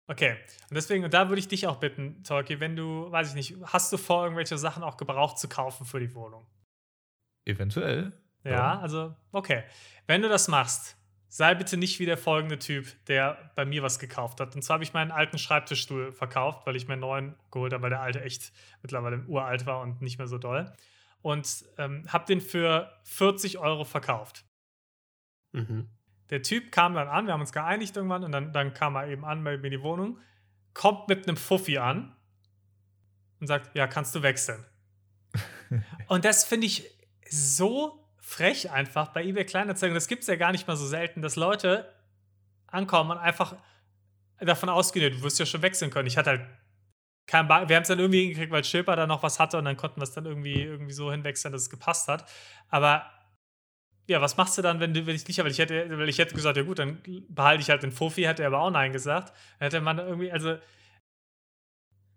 Okay. 0.08 0.32
Und 0.68 0.74
deswegen, 0.74 1.04
und 1.04 1.14
da 1.14 1.28
würde 1.28 1.38
ich 1.38 1.48
dich 1.48 1.66
auch 1.68 1.76
bitten, 1.76 2.24
Tolki, 2.24 2.58
wenn 2.58 2.74
du, 2.74 3.10
weiß 3.10 3.28
ich 3.28 3.34
nicht, 3.34 3.56
hast 3.62 3.92
du 3.92 3.98
vor, 3.98 4.24
irgendwelche 4.24 4.58
Sachen 4.58 4.82
auch 4.82 4.96
gebraucht 4.96 5.38
zu 5.38 5.48
kaufen 5.48 5.86
für 5.86 6.00
die 6.00 6.12
Wohnung? 6.14 6.44
Eventuell. 7.44 8.12
Ja, 8.42 8.50
Ja. 8.50 8.80
also, 8.80 9.14
okay. 9.32 9.62
Wenn 10.06 10.22
du 10.22 10.28
das 10.28 10.48
machst, 10.48 10.97
sei 11.28 11.54
bitte 11.54 11.76
nicht 11.76 12.00
wie 12.00 12.06
der 12.06 12.16
folgende 12.16 12.58
Typ, 12.58 12.86
der 13.06 13.50
bei 13.54 13.64
mir 13.64 13.82
was 13.82 13.98
gekauft 13.98 14.40
hat. 14.40 14.54
Und 14.54 14.62
zwar 14.62 14.74
habe 14.74 14.84
ich 14.84 14.94
meinen 14.94 15.10
alten 15.10 15.38
Schreibtischstuhl 15.38 16.12
verkauft, 16.12 16.66
weil 16.66 16.76
ich 16.76 16.88
mir 16.88 16.94
einen 16.94 17.02
neuen 17.02 17.34
geholt 17.50 17.72
habe, 17.72 17.82
weil 17.82 17.90
der 17.90 18.00
alte 18.00 18.22
echt 18.22 18.52
mittlerweile 18.82 19.24
uralt 19.26 19.66
war 19.66 19.80
und 19.80 20.00
nicht 20.00 20.18
mehr 20.18 20.26
so 20.26 20.38
doll. 20.38 20.72
Und 21.20 21.64
ähm, 21.76 22.04
habe 22.08 22.24
den 22.26 22.40
für 22.40 22.92
40 23.04 23.58
Euro 23.58 23.84
verkauft. 23.84 24.44
Mhm. 25.52 25.88
Der 26.30 26.42
Typ 26.42 26.72
kam 26.72 26.94
dann 26.94 27.08
an, 27.08 27.26
wir 27.26 27.32
haben 27.32 27.40
uns 27.40 27.52
geeinigt 27.52 27.96
irgendwann 27.96 28.24
und 28.24 28.32
dann, 28.32 28.52
dann 28.52 28.72
kam 28.74 28.96
er 28.96 29.08
eben 29.08 29.24
an 29.24 29.42
bei 29.44 29.56
mir 29.56 29.64
in 29.64 29.70
die 29.70 29.82
Wohnung, 29.82 30.18
kommt 30.74 31.08
mit 31.08 31.26
einem 31.26 31.36
Fuffi 31.36 31.78
an 31.78 32.14
und 33.40 33.46
sagt, 33.46 33.74
ja, 33.74 33.86
kannst 33.86 34.14
du 34.14 34.22
wechseln. 34.22 34.64
und 36.08 36.24
das 36.24 36.44
finde 36.44 36.66
ich 36.66 36.90
so 37.28 38.07
frech 38.28 38.70
einfach 38.70 39.08
bei 39.08 39.24
eBay 39.24 39.46
Kleinanzeigen. 39.46 39.94
Das 39.94 40.06
gibt 40.06 40.20
es 40.20 40.28
ja 40.28 40.36
gar 40.36 40.52
nicht 40.52 40.68
mal 40.68 40.76
so 40.76 40.86
selten, 40.86 41.22
dass 41.22 41.36
Leute 41.36 41.90
ankommen 42.66 43.12
und 43.12 43.16
einfach 43.18 43.56
davon 44.38 44.68
ausgehen, 44.68 45.16
du 45.16 45.22
wirst 45.22 45.38
ja 45.38 45.46
schon 45.46 45.62
wechseln 45.62 45.90
können. 45.90 46.06
Ich 46.06 46.18
hatte 46.18 46.30
halt 46.30 46.46
kein 47.26 47.48
Bar 47.48 47.70
wir 47.70 47.76
haben 47.76 47.82
es 47.82 47.88
dann 47.88 47.98
irgendwie 47.98 48.20
hingekriegt, 48.20 48.52
weil 48.52 48.64
Schilper 48.64 48.96
da 48.96 49.06
noch 49.06 49.22
was 49.22 49.40
hatte 49.40 49.56
und 49.56 49.64
dann 49.64 49.78
konnten 49.78 50.00
wir 50.00 50.04
es 50.04 50.12
dann 50.12 50.26
irgendwie, 50.26 50.62
irgendwie 50.62 50.92
so 50.92 51.10
hinwechseln, 51.10 51.52
dass 51.52 51.62
es 51.62 51.70
gepasst 51.70 52.06
hat. 52.06 52.30
Aber 52.68 53.10
ja, 54.06 54.20
was 54.20 54.36
machst 54.36 54.58
du 54.58 54.62
dann, 54.62 54.78
wenn, 54.78 54.92
du, 54.92 55.06
wenn 55.06 55.16
ich 55.16 55.26
nicht 55.26 55.38
habe? 55.38 55.48
Ich 55.48 55.58
hätte, 55.58 55.98
weil 55.98 56.08
ich 56.10 56.18
hätte 56.18 56.34
gesagt, 56.34 56.58
ja 56.58 56.64
gut, 56.64 56.78
dann 56.78 57.02
behalte 57.30 57.62
ich 57.62 57.70
halt 57.70 57.82
den 57.82 57.92
Fofi, 57.92 58.22
hätte 58.22 58.42
er 58.42 58.48
aber 58.48 58.60
auch 58.60 58.70
Nein 58.70 58.92
gesagt. 58.92 59.32
Dann 59.58 59.66
hätte 59.66 59.80
man 59.80 59.98
irgendwie, 59.98 60.30
also 60.30 60.58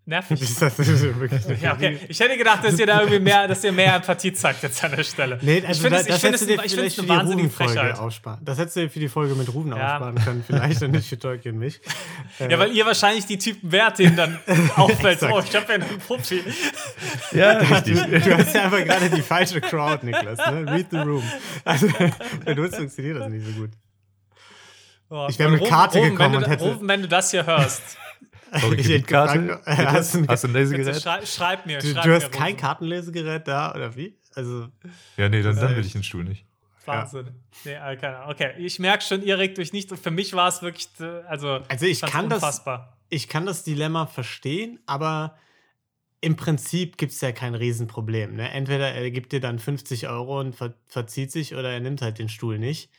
nervig. 0.05 0.39
Das 0.59 0.77
ist 0.79 1.01
wirklich 1.19 1.61
ja, 1.61 1.73
okay. 1.73 1.97
Ich 2.07 2.19
hätte 2.19 2.37
gedacht, 2.37 2.63
dass 2.63 2.77
ihr 2.79 2.85
da 2.87 2.99
irgendwie 3.01 3.19
mehr, 3.19 3.47
dass 3.47 3.63
ihr 3.63 3.71
mehr 3.71 3.95
Empathie 3.95 4.33
zeigt 4.33 4.63
jetzt 4.63 4.83
an 4.83 4.91
der 4.95 5.03
Stelle. 5.03 5.37
Nee, 5.41 5.63
also 5.65 5.71
ich 5.71 5.81
finde 5.81 5.89
da, 5.89 6.15
es, 6.15 6.23
ich 6.23 6.23
es, 6.33 6.39
du 6.41 6.45
dir 6.47 6.53
ich 6.63 6.65
es 6.65 6.73
für 6.73 6.81
eine 6.81 6.89
die 6.89 7.09
wahnsinnige 7.09 7.47
Ruben-Folge 7.47 7.73
Frechheit. 7.73 7.99
aussparen. 7.99 8.39
Das 8.43 8.57
hättest 8.57 8.75
du 8.75 8.79
dir 8.81 8.89
für 8.89 8.99
die 8.99 9.07
Folge 9.09 9.35
mit 9.35 9.53
Ruben 9.53 9.69
Ja. 9.75 9.93
aussparen 9.95 10.15
können, 10.15 10.43
vielleicht 10.47 10.81
und 10.83 10.91
nicht 10.91 11.07
für 11.07 11.19
Tolki 11.19 11.49
und 11.49 11.57
mich. 11.59 11.79
Ja, 12.39 12.57
weil 12.59 12.71
ihr 12.71 12.85
wahrscheinlich 12.85 13.25
die 13.25 13.37
Typen 13.37 13.71
wärt, 13.71 13.99
denen 13.99 14.15
dann 14.15 14.39
auffällt, 14.75 15.21
oh, 15.23 15.39
ich 15.47 15.55
habe 15.55 15.65
ja 15.69 15.73
einen 15.75 15.99
Fofi. 16.01 16.41
Ja, 17.31 17.59
Du, 17.63 17.73
richtig. 17.73 17.95
du 18.23 18.37
hast 18.37 18.55
ja 18.55 18.63
einfach 18.63 18.83
gerade 18.83 19.09
die 19.09 19.21
falsche 19.21 19.61
Crowd, 19.61 20.05
Niklas. 20.05 20.37
Ne? 20.39 20.65
Read 20.71 20.87
the 20.91 20.97
room. 20.97 21.23
Also, 21.63 21.87
bei 22.45 22.59
uns 22.59 22.75
funktioniert 22.75 23.17
das 23.19 23.29
nicht 23.29 23.45
so 23.45 23.51
gut. 23.53 23.69
Oh, 25.09 25.27
Ich 25.29 25.37
wär 25.39 25.49
mit 25.49 25.59
Ruben- 25.61 25.69
Karte 25.69 25.97
Ruben, 25.99 26.11
gekommen 26.11 26.31
wenn 26.33 26.37
und 26.37 26.45
du, 26.47 26.51
hätte- 26.51 26.63
Ruben, 26.63 26.87
wenn 26.87 27.01
du 27.01 27.07
das 27.07 27.31
hier 27.31 27.45
hörst, 27.45 27.97
Sorry, 28.59 28.77
Kreditkarte? 28.77 29.61
äh, 29.65 29.75
hast 29.85 30.15
du- 30.15 30.27
Hast 30.27 30.43
du 30.43 30.47
ein 30.49 30.53
Lesegerät? 30.53 31.01
schrei, 31.01 31.25
schreib 31.25 31.65
mir. 31.65 31.79
Du, 31.79 31.87
schreib 31.91 32.03
du 32.03 32.09
mir, 32.09 32.15
hast 32.15 32.31
kein 32.31 32.47
Ruben. 32.51 32.57
Kartenlesegerät 32.57 33.47
da, 33.47 33.73
oder 33.73 33.95
wie? 33.95 34.17
Also, 34.35 34.67
Ja, 35.17 35.29
nee, 35.29 35.41
dann, 35.41 35.55
dann 35.55 35.73
Äh, 35.73 35.77
will 35.77 35.85
ich 35.85 35.93
den 35.93 36.03
Stuhl 36.03 36.23
nicht. 36.23 36.45
Wahnsinn. 36.85 37.27
Nee, 37.63 37.73
äh, 37.73 37.95
keine 37.95 38.17
Ahnung. 38.17 38.31
Okay, 38.31 38.53
ich 38.57 38.79
merke 38.79 39.03
schon, 39.03 39.21
ihr 39.23 39.37
regt 39.37 39.59
euch 39.59 39.71
nicht. 39.71 39.91
Und 39.91 39.99
für 39.99 40.11
mich 40.11 40.33
war 40.33 40.47
es 40.47 40.61
wirklich, 40.61 40.89
äh, 40.99 41.03
also, 41.27 41.59
also 41.67 41.85
ich 41.85 42.01
kann 42.01 42.27
das 42.27 42.37
unfassbar. 42.41 42.97
ich 43.09 43.27
kann 43.29 43.45
das 43.45 43.63
Dilemma 43.63 44.05
verstehen, 44.07 44.79
aber 44.87 45.37
im 46.21 46.35
Prinzip 46.35 46.97
gibt 46.97 47.11
es 47.13 47.21
ja 47.21 47.31
kein 47.31 47.55
Riesenproblem. 47.55 48.35
Ne? 48.35 48.49
Entweder 48.51 48.91
er 48.93 49.11
gibt 49.11 49.31
dir 49.31 49.39
dann 49.41 49.59
50 49.59 50.07
Euro 50.07 50.39
und 50.39 50.55
ver 50.55 50.73
verzieht 50.87 51.31
sich 51.31 51.55
oder 51.55 51.71
er 51.71 51.79
nimmt 51.79 52.01
halt 52.01 52.19
den 52.19 52.29
Stuhl 52.29 52.57
nicht. 52.59 52.89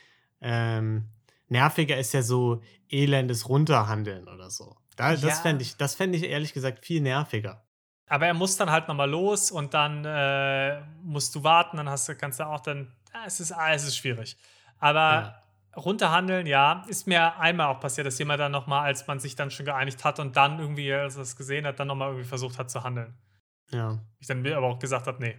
Ähm, 0.41 1.05
nerviger 1.49 1.97
ist 1.99 2.15
ja 2.15 2.23
so 2.23 2.63
elendes 2.89 3.49
Runterhandeln 3.49 4.29
oder 4.29 4.49
so. 4.51 4.77
Da, 4.97 5.13
Ja. 5.13 5.29
Das 5.29 5.41
fände 5.41 5.63
ich, 5.63 5.77
das 5.77 5.95
fänd 5.95 6.15
ich 6.15 6.25
ehrlich 6.25 6.53
gesagt 6.53 6.85
viel 6.85 7.01
nerviger. 7.01 7.65
Aber 8.07 8.27
er 8.27 8.35
muss 8.35 8.57
dann 8.57 8.71
halt 8.71 8.89
nochmal 8.89 9.09
los 9.09 9.51
und 9.51 9.73
dann 9.75 10.05
äh, 10.05 10.83
musst 11.03 11.35
du 11.35 11.45
warten, 11.45 11.79
dann 11.79 11.89
hast 11.89 12.09
du, 12.09 12.15
kannst 12.15 12.41
du 12.41 12.47
auch 12.47 12.61
dann, 12.61 12.93
ah, 13.13 13.25
es 13.27 13.41
ist, 13.41 13.53
ah, 13.53 13.73
es 13.73 13.85
ist 13.85 13.97
schwierig. 13.97 14.37
Aber 14.79 14.99
Ja. 15.01 15.43
runterhandeln, 15.77 16.47
ja, 16.47 16.85
ist 16.89 17.07
mir 17.07 17.39
einmal 17.39 17.69
auch 17.69 17.81
passiert, 17.81 18.07
dass 18.07 18.19
jemand 18.19 18.41
dann 18.41 18.53
nochmal, 18.53 18.85
als 18.85 19.07
man 19.07 19.19
sich 19.19 19.35
dann 19.35 19.51
schon 19.51 19.65
geeinigt 19.65 20.05
hat 20.05 20.19
und 20.19 20.37
dann 20.37 20.59
irgendwie, 20.59 20.93
als 20.93 21.17
er 21.17 21.23
es 21.23 21.37
gesehen 21.37 21.67
hat, 21.67 21.81
dann 21.81 21.89
nochmal 21.89 22.09
irgendwie 22.09 22.29
versucht 22.29 22.59
hat 22.59 22.71
zu 22.71 22.83
handeln. 22.83 23.15
Ja. 23.71 23.99
Ich 24.19 24.27
dann 24.27 24.43
mir 24.43 24.57
aber 24.59 24.67
auch 24.67 24.79
gesagt 24.79 25.07
habe, 25.07 25.23
nee, 25.23 25.39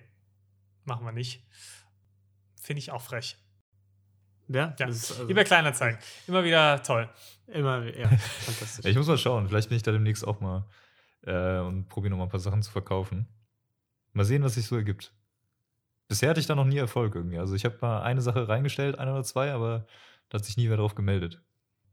machen 0.86 1.06
wir 1.06 1.12
nicht. 1.12 1.46
Finde 2.60 2.80
ich 2.80 2.92
auch 2.92 3.02
frech. 3.02 3.38
Ja, 4.48 4.76
Ja. 4.78 4.86
das 4.88 4.96
ist 4.96 5.12
also 5.12 5.26
Lieber 5.26 5.44
Kleinanzeigen. 5.44 6.00
Immer 6.28 6.44
wieder 6.44 6.82
toll. 6.84 7.10
immer, 7.48 7.84
ja, 7.86 8.08
fantastisch. 8.10 8.86
Ich 8.90 8.96
muss 8.96 9.08
mal 9.08 9.18
schauen. 9.18 9.48
Vielleicht 9.48 9.70
bin 9.70 9.76
ich 9.78 9.84
da 9.84 9.92
demnächst 9.92 10.26
auch 10.28 10.40
mal 10.40 10.66
äh, 11.26 11.60
und 11.60 11.88
probiere 11.90 12.12
noch 12.12 12.18
mal 12.18 12.26
ein 12.26 12.30
paar 12.30 12.40
Sachen 12.40 12.62
zu 12.62 12.72
verkaufen. 12.72 13.28
Mal 14.14 14.26
sehen, 14.26 14.44
was 14.44 14.56
sich 14.56 14.66
so 14.68 14.76
ergibt. 14.76 15.14
Bisher 16.08 16.30
hatte 16.30 16.40
ich 16.40 16.46
da 16.48 16.56
noch 16.56 16.66
nie 16.66 16.78
Erfolg 16.78 17.16
irgendwie. 17.16 17.40
Also 17.40 17.56
ich 17.56 17.66
habe 17.66 17.78
mal 17.82 18.02
eine 18.04 18.22
Sache 18.22 18.48
reingestellt, 18.48 19.00
eine 19.00 19.12
oder 19.14 19.24
zwei, 19.24 19.52
aber 19.52 19.88
da 20.30 20.38
hat 20.38 20.46
sich 20.46 20.58
nie 20.58 20.70
wer 20.70 20.78
drauf 20.78 20.94
gemeldet. 20.96 21.42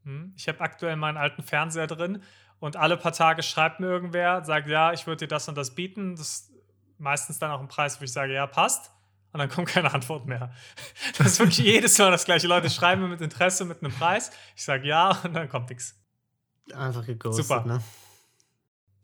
Hm. 0.05 0.33
Ich 0.37 0.49
habe 0.49 0.61
aktuell 0.61 0.97
meinen 0.97 1.17
alten 1.17 1.43
Fernseher 1.43 1.87
drin 1.87 2.23
und 2.59 2.77
alle 2.77 2.97
paar 2.97 3.13
Tage 3.13 3.43
schreibt 3.43 3.81
mir 3.81 3.87
irgendwer, 3.87 4.45
sagt, 4.45 4.69
ja, 4.69 4.93
ich 4.93 5.07
würde 5.07 5.25
dir 5.25 5.29
das 5.29 5.49
und 5.49 5.57
das 5.57 5.75
bieten. 5.75 6.17
Das 6.17 6.27
ist 6.29 6.53
meistens 6.99 7.39
dann 7.39 7.51
auch 7.51 7.61
ein 7.61 7.69
Preis, 7.69 8.01
wo 8.01 8.05
ich 8.05 8.13
sage, 8.13 8.35
ja, 8.35 8.47
passt. 8.47 8.91
Und 9.33 9.39
dann 9.39 9.49
kommt 9.49 9.69
keine 9.69 9.93
Antwort 9.93 10.27
mehr. 10.27 10.53
Das 11.19 11.29
ist 11.29 11.39
wirklich 11.39 11.59
jedes 11.59 11.97
Mal 11.99 12.11
das 12.11 12.25
gleiche. 12.25 12.47
Leute 12.47 12.69
schreiben 12.71 13.03
mir 13.03 13.09
mit 13.09 13.21
Interesse, 13.21 13.65
mit 13.65 13.83
einem 13.83 13.93
Preis. 13.93 14.31
Ich 14.57 14.65
sage 14.65 14.87
ja 14.89 15.11
und 15.25 15.35
dann 15.35 15.49
kommt 15.49 15.71
nichts. 15.71 15.95
Einfach 16.75 17.05
geghostet, 17.07 17.47
Super. 17.47 17.65
ne? 17.65 17.83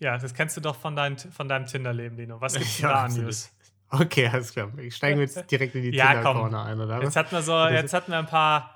Ja, 0.01 0.19
das 0.19 0.35
kennst 0.35 0.57
du 0.57 0.61
doch 0.61 0.77
von, 0.77 0.95
dein, 0.95 1.17
von 1.19 1.49
deinem 1.49 1.67
Tinder-Leben, 1.67 2.17
Dino. 2.17 2.41
Was 2.41 2.55
gibt's 2.55 2.79
Ja, 2.81 2.89
da 2.89 3.05
an. 3.05 3.13
News? 3.15 3.51
Okay, 3.89 4.27
alles 4.29 4.53
klar. 4.53 4.71
Ich 4.79 4.97
steige 4.97 5.21
jetzt 5.21 5.45
direkt 5.51 5.75
in 5.75 5.83
die 5.83 5.91
Ja, 5.97 6.13
Tinder-Corner 6.15 6.65
ein, 6.65 6.81
oder? 6.81 7.03
Jetzt 7.03 7.17
hatten 7.17 7.33
wir 7.33 7.43
so, 7.43 7.67
jetzt 7.67 7.95
hatten 7.95 8.11
wir 8.11 8.19
ein 8.19 8.27
paar. 8.27 8.73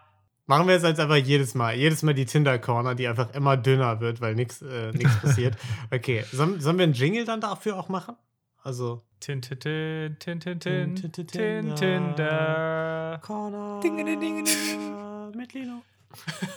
Machen 0.47 0.66
wir 0.66 0.75
jetzt 0.75 0.85
als 0.85 0.99
einfach 0.99 1.16
jedes 1.16 1.54
Mal. 1.54 1.75
Jedes 1.76 2.02
Mal 2.02 2.14
die 2.14 2.25
Tinder-Corner, 2.25 2.95
die 2.95 3.07
einfach 3.07 3.33
immer 3.35 3.57
dünner 3.57 4.00
wird, 4.00 4.21
weil 4.21 4.35
nichts 4.35 4.62
äh, 4.62 4.90
nix 4.92 5.21
passiert. 5.21 5.57
Okay, 5.92 6.25
sollen, 6.33 6.61
sollen 6.61 6.78
wir 6.78 6.85
einen 6.85 6.92
Jingle 6.95 7.25
dann 7.25 7.40
dafür 7.40 7.76
auch 7.76 7.88
machen? 7.88 8.16
Also. 8.62 9.02
Tin, 9.21 9.43
tin, 9.43 9.59
tin, 9.59 10.17
tin, 10.19 10.40
tin, 10.40 10.61
tin, 10.61 10.95
Tin, 10.95 11.12
tin, 11.12 11.26
tin, 11.26 11.75
Tinder. 11.76 13.21
Corner. 13.23 13.81
Ding-a-ding-a-ding. 13.83 15.37
Mit 15.37 15.52
Lino. 15.52 15.83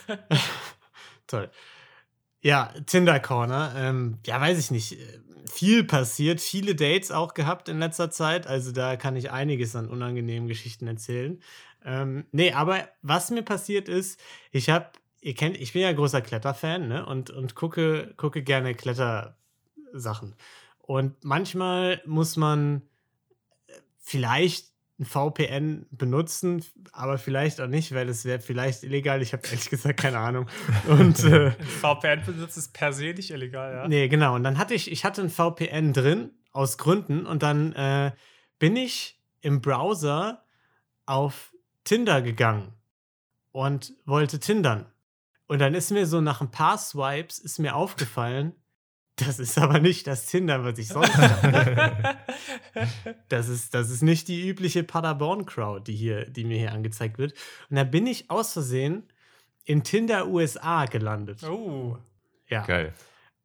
Toll. 1.28 1.50
Ja, 2.42 2.74
Tinder 2.86 3.20
Corner. 3.20 3.74
Ähm, 3.76 4.20
ja, 4.26 4.40
weiß 4.40 4.60
ich 4.60 4.72
nicht. 4.72 4.98
Viel 5.46 5.84
passiert, 5.84 6.42
viele 6.42 6.76
Dates 6.76 7.12
auch 7.12 7.34
gehabt 7.34 7.70
in 7.70 7.80
letzter 7.80 8.10
Zeit. 8.12 8.48
Also 8.48 8.72
da 8.72 8.96
kann 8.96 9.16
ich 9.16 9.32
einiges 9.32 9.76
an 9.76 9.88
unangenehmen 9.88 10.48
Geschichten 10.48 10.88
erzählen. 10.88 11.42
Ähm, 11.86 12.26
nee, 12.32 12.54
aber 12.54 12.88
was 13.02 13.30
mir 13.30 13.44
passiert 13.44 13.90
ist, 13.90 14.20
ich 14.52 14.70
habe, 14.70 14.88
ihr 15.22 15.36
kennt, 15.36 15.58
ich 15.58 15.74
bin 15.74 15.82
ja 15.82 15.92
großer 15.92 16.22
Kletterfan, 16.22 16.88
ne? 16.88 17.06
Und, 17.06 17.30
und 17.30 17.56
gucke, 17.56 18.14
gucke 18.18 18.42
gerne 18.42 18.74
Klettersachen. 18.74 20.36
Und 20.86 21.24
manchmal 21.24 22.02
muss 22.06 22.36
man 22.36 22.82
äh, 23.68 23.74
vielleicht 24.00 24.74
ein 25.00 25.06
VPN 25.06 25.88
benutzen, 25.92 26.64
aber 26.92 27.18
vielleicht 27.18 27.60
auch 27.60 27.68
nicht, 27.68 27.94
weil 27.94 28.10
es 28.10 28.26
wäre 28.26 28.40
vielleicht 28.40 28.84
illegal. 28.84 29.22
Ich 29.22 29.34
habe 29.34 29.44
ehrlich 29.48 29.70
gesagt 29.70 30.00
keine 30.00 30.20
Ahnung. 30.20 30.48
Und 30.88 31.24
äh, 31.24 31.48
Ein 31.60 31.66
VPN-Besitz 31.66 32.58
ist 32.58 32.74
per 32.74 32.94
se 32.94 33.14
nicht 33.14 33.32
illegal, 33.32 33.74
ja. 33.74 33.88
nee, 33.88 34.08
genau. 34.08 34.36
Und 34.36 34.44
dann 34.44 34.58
hatte 34.58 34.74
ich, 34.74 34.92
ich 34.92 35.04
hatte 35.04 35.22
ein 35.22 35.30
VPN 35.30 35.94
drin 35.94 36.32
aus 36.52 36.78
Gründen 36.78 37.26
und 37.26 37.42
dann 37.42 37.74
äh, 37.74 38.12
bin 38.60 38.76
ich 38.76 39.20
im 39.42 39.62
Browser 39.62 40.44
auf 41.06 41.54
Tinder 41.84 42.22
gegangen 42.22 42.74
und 43.52 43.94
wollte 44.06 44.40
tindern. 44.40 44.86
Und 45.48 45.60
dann 45.60 45.74
ist 45.74 45.92
mir 45.92 46.06
so 46.06 46.22
nach 46.22 46.42
ein 46.42 46.52
paar 46.52 46.78
Swipes 46.78 47.40
ist 47.40 47.60
mir 47.60 47.76
aufgefallen, 47.76 48.54
das 49.16 49.40
ist 49.40 49.58
aber 49.58 49.80
nicht 49.80 50.06
das 50.08 50.26
Tinder, 50.26 50.62
was 50.64 50.78
ich 50.78 50.88
sonst 50.88 51.16
habe. 51.16 52.18
Das 53.30 53.48
ist, 53.50 53.76
das 53.76 53.92
ist 53.92 54.02
nicht 54.02 54.28
die 54.28 54.48
übliche 54.48 54.84
Paderborn-Crowd, 54.84 55.84
die, 55.86 55.96
hier, 55.96 56.28
die 56.30 56.44
mir 56.44 56.58
hier 56.58 56.72
angezeigt 56.72 57.20
wird. 57.20 57.34
Und 57.70 57.76
da 57.76 57.84
bin 57.84 58.08
ich 58.08 58.32
aus 58.32 58.54
Versehen 58.54 59.04
in 59.66 59.84
Tinder 59.84 60.28
USA 60.28 60.86
gelandet. 60.86 61.44
oh. 61.44 61.98
Ja. 62.50 62.66
Geil. 62.66 62.94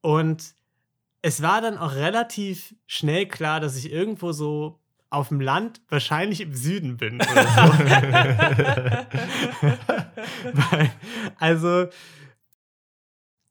Und 0.00 0.54
es 1.22 1.42
war 1.42 1.60
dann 1.60 1.76
auch 1.78 1.94
relativ 1.94 2.74
schnell 2.86 3.26
klar, 3.26 3.60
dass 3.60 3.76
ich 3.76 3.92
irgendwo 3.92 4.32
so 4.32 4.80
auf 5.10 5.28
dem 5.28 5.40
Land, 5.40 5.80
wahrscheinlich 5.88 6.40
im 6.40 6.54
Süden 6.54 6.96
bin. 6.96 7.16
Oder 7.16 7.44
so. 7.44 7.62
Weil, 10.70 10.90
also, 11.38 11.86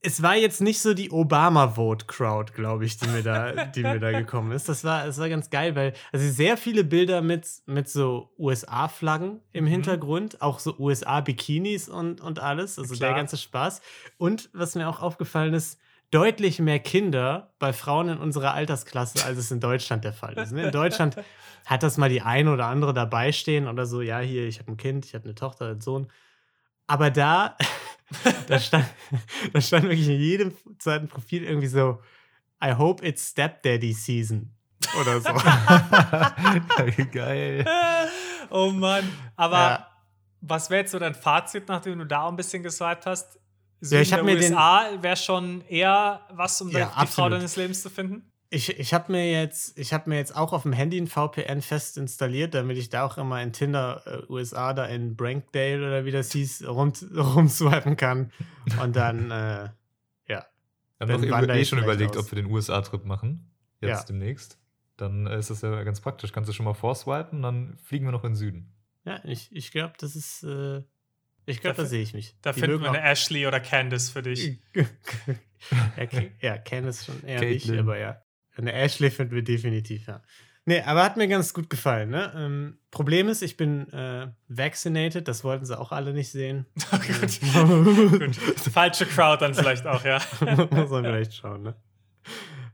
es 0.08 0.24
war 0.24 0.36
jetzt 0.36 0.62
nicht 0.62 0.80
so 0.82 0.94
die 0.94 1.12
Obama-Vote-Crowd, 1.12 2.54
glaube 2.54 2.86
ich, 2.86 2.98
die 2.98 3.08
mir, 3.10 3.24
da, 3.24 3.66
die 3.66 3.84
mir 3.84 4.00
da 4.00 4.12
gekommen 4.12 4.52
ist. 4.54 4.70
Das 4.70 4.84
war, 4.84 5.06
das 5.06 5.18
war 5.20 5.28
ganz 5.30 5.50
geil, 5.50 5.76
weil 5.76 5.94
also 6.14 6.30
sehr 6.30 6.56
viele 6.58 6.84
Bilder 6.84 7.22
mit, 7.22 7.46
mit 7.66 7.90
so 7.90 8.30
USA-Flaggen 8.40 9.42
im 9.52 9.66
Mhm. 9.66 9.70
Hintergrund, 9.70 10.42
auch 10.42 10.60
so 10.60 10.76
USA-Bikinis 10.80 11.90
und, 11.90 12.22
und 12.22 12.40
alles, 12.40 12.80
also 12.80 12.96
der 12.96 13.10
Klar. 13.10 13.20
ganze 13.20 13.38
Spaß. 13.38 13.82
Und 14.18 14.50
was 14.54 14.76
mir 14.76 14.88
auch 14.88 15.02
aufgefallen 15.02 15.54
ist, 15.54 15.80
deutlich 16.12 16.60
mehr 16.60 16.80
Kinder 16.80 17.52
bei 17.60 17.74
Frauen 17.74 18.08
in 18.08 18.18
unserer 18.18 18.54
Altersklasse, 18.54 19.26
als 19.26 19.38
es 19.38 19.52
in 19.52 19.60
Deutschland 19.60 20.06
der 20.06 20.14
Fall 20.14 20.36
ist. 20.38 20.54
ne? 20.54 20.68
In 20.68 20.72
Deutschland 20.72 21.18
hat 21.66 21.84
das 21.84 21.98
mal 21.98 22.08
die 22.10 22.22
eine 22.22 22.54
oder 22.54 22.68
andere 22.68 22.94
dabei 22.94 23.34
stehen 23.34 23.68
oder 23.68 23.86
so, 23.86 24.02
ja, 24.02 24.20
hier, 24.20 24.48
ich 24.48 24.60
habe 24.60 24.72
ein 24.72 24.78
Kind, 24.78 25.06
ich 25.06 25.16
habe 25.16 25.26
eine 25.26 25.36
Tochter, 25.36 25.68
einen 25.68 25.82
Sohn. 25.82 26.08
Aber 26.88 27.12
da, 27.12 27.58
da, 28.48 28.60
stand, 28.60 28.86
da 29.54 29.62
stand 29.62 29.84
wirklich 29.86 30.08
in 30.08 30.20
jedem 30.20 30.54
zweiten 30.80 31.08
Profil 31.08 31.44
irgendwie 31.44 31.68
so, 31.68 32.02
I 32.64 32.72
hope 32.74 33.06
it's 33.06 33.30
Stepdaddy 33.30 33.94
Season. 33.94 34.54
Oder 35.02 35.20
so. 35.22 35.30
Geil. 37.12 37.66
oh 38.50 38.72
Mann. 38.72 39.08
Aber 39.36 39.58
Ja. 39.58 39.88
was 40.42 40.70
wäre 40.70 40.82
jetzt 40.82 40.92
so 40.92 41.00
dein 41.00 41.16
Fazit, 41.16 41.68
nachdem 41.68 42.00
du 42.00 42.06
da 42.06 42.22
auch 42.24 42.30
ein 42.30 42.36
bisschen 42.36 42.64
geswiped 42.64 43.06
hast? 43.06 43.40
Ja, 43.82 44.00
ich 44.00 44.10
Süden 44.10 44.26
der 44.26 44.36
mir 44.36 44.40
den- 44.40 44.54
USA 44.54 44.90
wäre 45.02 45.16
schon 45.18 45.62
eher 45.68 46.22
was, 46.32 46.60
um 46.62 46.70
Ja, 46.70 46.86
die 46.86 46.92
Frau 46.92 47.02
absolut. 47.02 47.34
deines 47.34 47.56
Lebens 47.58 47.82
zu 47.82 47.90
finden? 47.90 48.32
Ich, 48.50 48.70
ich 48.80 48.94
habe 48.94 49.12
mir, 49.12 49.30
jetzt- 49.32 49.78
ich 49.78 49.92
mir 50.06 50.16
jetzt 50.16 50.36
auch 50.36 50.54
auf 50.54 50.64
dem 50.64 50.72
Handy 50.74 50.98
ein 51.00 51.08
VPN 51.08 51.62
fest 51.62 51.98
installiert, 51.98 52.54
damit 52.54 52.78
ich 52.78 52.90
da 52.90 53.04
auch 53.06 53.18
immer 53.18 53.42
in 53.44 53.52
Tinder 53.52 54.02
äh, 54.06 54.32
USA, 54.32 54.74
da 54.74 54.86
in 54.86 55.16
Brankdale 55.18 55.80
oder 55.86 56.06
wie 56.06 56.12
das 56.12 56.32
hieß, 56.32 56.66
rum, 56.68 56.94
rumswipen 57.16 57.98
kann. 57.98 58.32
Und 58.82 58.96
dann, 58.96 59.32
äh, 59.32 59.36
ja. 59.36 59.72
Wir 60.28 60.40
haben 61.02 61.08
Dann 61.10 61.22
doch 61.24 61.30
wandere 61.30 61.60
eh 61.60 61.66
schon 61.66 61.80
überlegt, 61.80 62.16
aus. 62.16 62.24
ob 62.26 62.32
wir 62.32 62.42
den 62.42 62.50
USA-Trip 62.52 63.04
machen. 63.04 63.52
Jetzt 63.82 63.90
Ja. 63.90 64.04
demnächst. 64.06 64.58
Dann 64.96 65.28
äh, 65.28 65.38
ist 65.38 65.50
das 65.50 65.62
ja 65.62 65.84
ganz 65.84 66.00
praktisch. 66.02 66.32
Kannst 66.32 66.48
du 66.50 66.54
schon 66.54 66.64
mal 66.66 66.74
vorswipen, 66.74 67.42
dann 67.42 67.78
fliegen 67.84 68.06
wir 68.06 68.12
noch 68.14 68.24
in 68.24 68.32
den 68.32 68.36
Süden. 68.38 68.74
Ja, 69.04 69.20
ich, 69.26 69.50
ich 69.56 69.72
glaube, 69.72 69.94
das 70.00 70.16
ist, 70.16 70.44
äh, 70.44 70.78
ich 71.46 71.60
glaube, 71.62 71.76
da 71.78 71.84
Dafür- 71.84 71.86
sehe 71.86 72.02
ich 72.02 72.14
mich. 72.14 72.36
Da 72.42 72.54
Die 72.54 72.62
finden 72.62 72.82
wir 72.82 72.90
eine 72.90 73.02
Ashley 73.04 73.46
oder 73.46 73.60
Candice 73.60 74.10
für 74.10 74.22
dich. 74.24 74.60
ja, 75.98 76.06
Ca- 76.06 76.22
ja, 76.42 76.58
Candice 76.58 77.06
schon 77.06 77.24
eher 77.24 77.42
nicht, 77.42 77.70
aber 77.72 77.98
ja. 77.98 78.22
Eine 78.58 78.74
Ashley 78.74 79.12
finden 79.12 79.36
wir 79.36 79.44
definitiv, 79.44 80.08
ja. 80.08 80.22
Nee, 80.66 80.82
aber 80.82 81.04
hat 81.04 81.16
mir 81.16 81.30
ganz 81.30 81.54
gut 81.54 81.70
gefallen, 81.70 82.10
ne? 82.10 82.34
Ähm, 82.36 82.78
Problem 82.92 83.30
ist, 83.30 83.42
ich 83.42 83.56
bin 83.56 83.88
äh, 83.94 84.28
vaccinated, 84.50 85.30
das 85.30 85.46
wollten 85.46 85.66
sie 85.66 85.80
auch 85.80 85.94
alle 85.94 86.12
nicht 86.12 86.30
sehen. 86.30 86.66
Gut. 86.92 87.40
Gut. 88.20 88.36
Falsche 88.74 89.06
Crowd 89.06 89.40
dann 89.40 89.54
vielleicht 89.54 89.88
auch, 89.88 90.04
ja. 90.04 90.20
Muss 90.72 90.90
man 90.90 91.06
vielleicht 91.06 91.36
schauen, 91.36 91.64
ne? 91.64 91.76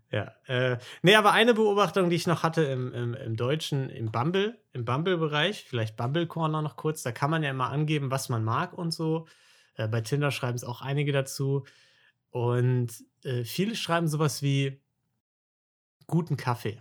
Ja. 0.10 0.32
Äh, 0.48 0.78
nee, 1.04 1.16
aber 1.16 1.34
eine 1.34 1.54
Beobachtung, 1.54 2.10
die 2.10 2.16
ich 2.16 2.26
noch 2.26 2.42
hatte 2.42 2.64
im, 2.64 2.92
im, 2.94 3.14
im 3.14 3.36
Deutschen, 3.36 3.92
im 3.92 4.12
Bumble, 4.12 4.60
im 4.72 4.86
Bumble-Bereich, 4.86 5.66
vielleicht 5.68 5.96
Bumble 5.96 6.26
Corner 6.26 6.64
noch 6.64 6.78
kurz, 6.78 7.04
da 7.04 7.12
kann 7.12 7.30
man 7.30 7.44
ja 7.44 7.52
immer 7.52 7.70
angeben, 7.70 8.10
was 8.10 8.28
man 8.28 8.44
mag 8.44 8.74
und 8.74 8.92
so. 8.92 9.28
Äh, 9.76 9.88
bei 9.88 10.02
Tinder 10.02 10.32
schreiben 10.32 10.56
es 10.56 10.64
auch 10.64 10.82
einige 10.82 11.12
dazu. 11.12 11.66
Und 12.32 12.90
äh, 13.24 13.44
viele 13.44 13.76
schreiben 13.76 14.08
sowas 14.08 14.42
wie 14.42 14.83
guten 16.08 16.38
Kaffee 16.38 16.80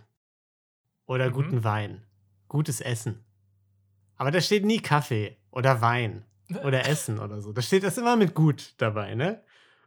oder 1.05 1.29
Mhm. 1.29 1.33
guten 1.33 1.63
Wein, 1.63 2.03
gutes 2.47 2.81
Essen. 2.81 3.23
Aber 4.15 4.31
da 4.31 4.41
steht 4.41 4.65
nie 4.65 4.79
Kaffee 4.79 5.37
oder 5.51 5.81
Wein 5.81 6.25
oder 6.63 6.87
Essen 6.87 7.19
oder 7.19 7.41
so. 7.41 7.51
Da 7.53 7.61
steht 7.61 7.83
das 7.83 7.97
immer 7.97 8.15
mit 8.15 8.33
gut 8.33 8.73
dabei, 8.77 9.15
ne? 9.15 9.43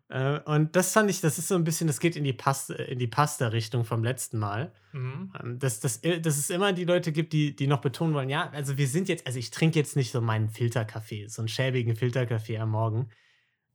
Äh, 0.08 0.38
und 0.40 0.76
das 0.76 0.92
fand 0.92 1.10
ich, 1.10 1.20
das 1.20 1.36
ist 1.38 1.48
so 1.48 1.56
ein 1.56 1.64
bisschen, 1.64 1.88
das 1.88 1.98
geht 1.98 2.14
in 2.16 2.22
die, 2.22 2.32
Pasta, 2.32 2.74
in 2.74 2.98
die 3.00 3.08
Pasta-Richtung 3.08 3.84
vom 3.84 4.04
letzten 4.04 4.38
Mal. 4.38 4.72
Mhm. 4.92 5.32
Ähm, 5.42 5.58
dass, 5.58 5.80
dass, 5.80 6.00
dass 6.00 6.36
es 6.36 6.48
immer 6.50 6.72
die 6.72 6.84
Leute 6.84 7.10
gibt, 7.12 7.32
die, 7.32 7.56
die 7.56 7.66
noch 7.66 7.80
betonen 7.80 8.14
wollen, 8.14 8.28
ja, 8.28 8.48
also 8.50 8.76
wir 8.76 8.86
sind 8.86 9.08
jetzt, 9.08 9.26
also 9.26 9.38
ich 9.38 9.50
trinke 9.50 9.78
jetzt 9.78 9.96
nicht 9.96 10.12
so 10.12 10.20
meinen 10.20 10.48
Filterkaffee, 10.48 11.26
so 11.26 11.42
einen 11.42 11.48
schäbigen 11.48 11.96
Filterkaffee 11.96 12.58
am 12.58 12.70
Morgen. 12.70 13.08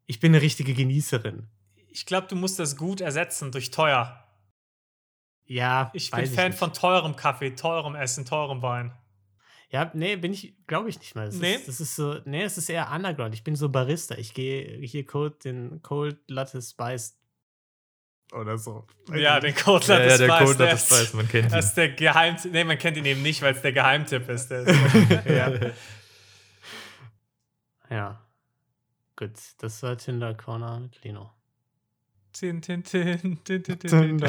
Ich 0.05 0.19
bin 0.21 0.33
eine 0.33 0.41
richtige 0.41 0.73
Genießerin. 0.73 1.47
Ich 1.89 2.05
glaube, 2.05 2.27
du 2.27 2.35
musst 2.37 2.59
das 2.59 2.77
gut 2.77 3.01
ersetzen 3.01 3.51
durch 3.51 3.69
teuer. 3.71 4.25
Ja, 5.53 5.91
Ich 5.93 6.09
bin 6.11 6.25
Fan 6.27 6.47
nicht. 6.51 6.59
von 6.59 6.71
teurem 6.73 7.15
Kaffee, 7.17 7.51
teurem 7.55 7.95
Essen, 7.95 8.23
teurem 8.25 8.61
Wein. 8.61 8.93
Ja, 9.69 9.91
nee, 9.93 10.15
bin 10.15 10.31
ich, 10.33 10.55
glaube 10.67 10.89
ich 10.89 10.99
nicht 10.99 11.15
mal. 11.15 11.25
Das, 11.25 11.35
Nee? 11.35 11.55
ist, 11.55 11.67
das 11.67 11.79
ist 11.81 11.95
so, 11.95 12.19
nee, 12.25 12.43
es 12.43 12.57
ist 12.57 12.69
eher 12.69 12.89
Underground. 12.91 13.33
Ich 13.33 13.43
bin 13.43 13.55
so 13.55 13.69
Barista. 13.69 14.15
Ich 14.15 14.33
gehe 14.33 14.79
hier 14.85 15.05
Cold, 15.05 15.43
den 15.45 15.81
Cold 15.81 16.17
Latte 16.29 16.61
Spiced 16.61 17.15
oder 18.33 18.57
so. 18.57 18.85
Ja, 19.13 19.35
ich 19.37 19.41
den 19.43 19.53
nicht. 19.53 19.63
Code 19.63 19.85
Ja, 19.87 19.99
ja, 19.99 20.17
der 20.17 20.29
Spice, 20.29 20.57
der 20.57 20.65
Latte 20.67 20.75
ist- 20.75 20.85
Spice, 20.87 21.13
man 21.15 21.27
kennt 21.27 21.45
ihn. 21.47 21.51
Das 21.51 21.65
ist 21.65 21.73
der 21.75 21.89
Geheimtipp. 21.89 22.51
Nee, 22.53 22.63
man 22.63 22.77
kennt 22.77 22.95
ihn 22.97 23.05
eben 23.05 23.21
nicht, 23.21 23.41
weil 23.41 23.53
es 23.55 23.61
der 23.61 23.73
Geheimtipp 23.73 24.29
ist. 24.29 24.47
Der 24.49 24.61
ist 24.67 25.25
ja. 25.25 25.71
ja. 27.89 28.21
Gut, 29.17 29.31
das 29.59 29.83
war 29.83 29.97
Tinder 29.97 30.33
Corner 30.33 30.79
mit 30.79 31.03
Lino. 31.03 31.29
Tin, 32.33 32.61
tin, 32.61 32.83
tin, 32.83 33.37
tin, 33.43 33.63
tin, 33.63 33.79
tin. 33.79 34.15
Mit 34.15 34.21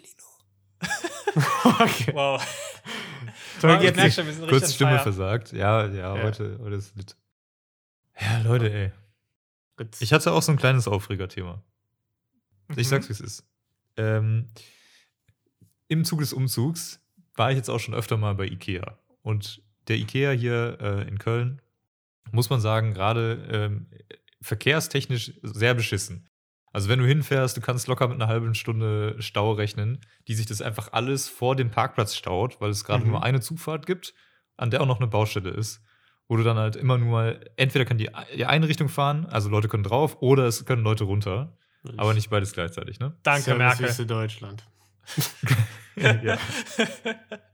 Lino. 0.00 0.26
okay. 1.80 2.12
Wow. 2.14 2.40
Toll, 3.60 3.82
jetzt 3.82 3.96
merk 3.96 4.06
nicht. 4.06 4.14
schon, 4.14 4.26
wir 4.26 4.32
sind 4.34 4.48
Kurz 4.48 4.74
Stimme 4.74 4.92
fire. 4.92 5.02
versagt. 5.02 5.52
Ja, 5.52 5.86
ja, 5.86 6.16
Ja. 6.16 6.22
Heute, 6.22 6.58
heute 6.62 6.76
ist 6.76 6.96
lit. 6.96 7.16
Ja, 8.20 8.40
Leute, 8.42 8.72
ey. 8.72 8.92
Gut. 9.76 9.88
Ich 10.00 10.12
hatte 10.12 10.32
auch 10.32 10.42
so 10.42 10.52
ein 10.52 10.58
kleines 10.58 10.88
Aufregerthema. 10.88 11.62
Ich 12.70 12.76
Mhm. 12.78 12.82
sag's, 12.84 13.08
wie 13.08 13.12
es 13.12 13.20
ist. 13.20 13.44
Ähm, 13.96 14.48
Im 15.88 16.04
Zuge 16.04 16.22
des 16.22 16.32
Umzugs 16.32 17.00
war 17.34 17.50
ich 17.50 17.56
jetzt 17.56 17.68
auch 17.70 17.78
schon 17.78 17.94
öfter 17.94 18.16
mal 18.16 18.34
bei 18.34 18.46
Ikea. 18.46 18.98
Und 19.22 19.62
der 19.88 19.96
Ikea 19.96 20.32
hier 20.32 20.78
äh, 20.80 21.08
in 21.08 21.18
Köln, 21.18 21.60
muss 22.32 22.50
man 22.50 22.60
sagen, 22.60 22.92
gerade 22.94 23.46
ähm, 23.50 23.86
verkehrstechnisch 24.42 25.32
sehr 25.42 25.74
beschissen. 25.74 26.28
Also 26.72 26.88
wenn 26.90 26.98
du 26.98 27.06
hinfährst, 27.06 27.56
du 27.56 27.60
kannst 27.62 27.86
locker 27.88 28.06
mit 28.08 28.16
einer 28.20 28.28
halben 28.28 28.54
Stunde 28.54 29.16
Stau 29.18 29.52
rechnen, 29.52 30.00
die 30.28 30.34
sich 30.34 30.46
das 30.46 30.60
einfach 30.60 30.92
alles 30.92 31.28
vor 31.28 31.56
dem 31.56 31.70
Parkplatz 31.70 32.14
staut, 32.14 32.60
weil 32.60 32.70
es 32.70 32.84
gerade 32.84 33.04
Mhm. 33.04 33.12
nur 33.12 33.22
eine 33.22 33.40
Zufahrt 33.40 33.86
gibt, 33.86 34.12
an 34.56 34.70
der 34.70 34.82
auch 34.82 34.86
noch 34.86 34.98
eine 34.98 35.06
Baustelle 35.06 35.50
ist. 35.50 35.80
Wo 36.28 36.36
du 36.36 36.42
dann 36.42 36.56
halt 36.58 36.74
immer 36.76 36.98
nur 36.98 37.08
mal, 37.10 37.48
entweder 37.56 37.84
kann 37.84 37.98
die, 37.98 38.10
die 38.36 38.44
eine 38.46 38.66
Richtung 38.68 38.88
fahren, 38.88 39.26
also 39.26 39.48
Leute 39.48 39.68
können 39.68 39.84
drauf, 39.84 40.16
oder 40.20 40.44
es 40.46 40.64
können 40.66 40.82
Leute 40.82 41.04
runter. 41.04 41.56
Aber 41.96 42.14
nicht 42.14 42.30
beides 42.30 42.52
gleichzeitig, 42.52 42.98
ne? 42.98 43.16
Danke, 43.22 43.54
Merkel. 43.54 43.86
Servicewüste 43.86 44.06
Deutschland. 44.06 44.64
ja. 45.96 46.36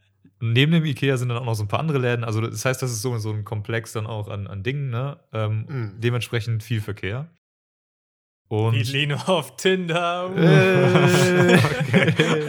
Und 0.42 0.54
neben 0.54 0.72
dem 0.72 0.84
Ikea 0.84 1.16
sind 1.16 1.28
dann 1.28 1.38
auch 1.38 1.44
noch 1.44 1.54
so 1.54 1.62
ein 1.62 1.68
paar 1.68 1.78
andere 1.78 1.98
Läden. 1.98 2.24
Also 2.24 2.40
das 2.40 2.64
heißt, 2.64 2.82
das 2.82 2.90
ist 2.90 3.00
so, 3.00 3.16
so 3.18 3.30
ein 3.30 3.44
Komplex 3.44 3.92
dann 3.92 4.08
auch 4.08 4.26
an, 4.26 4.48
an 4.48 4.64
Dingen, 4.64 4.90
ne? 4.90 5.20
Ähm, 5.32 5.66
Mhm. 5.68 6.00
Dementsprechend 6.00 6.64
viel 6.64 6.80
Verkehr. 6.80 7.30
Und 8.48 8.74
Wie 8.74 8.82
Lino 8.82 9.16
auf 9.26 9.54
Tinder. 9.56 10.28
Okay. 11.92 12.48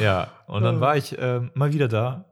ja, 0.00 0.32
und 0.46 0.62
dann 0.62 0.80
war 0.80 0.96
ich 0.96 1.16
ähm, 1.18 1.50
mal 1.54 1.74
wieder 1.74 1.88
da. 1.88 2.24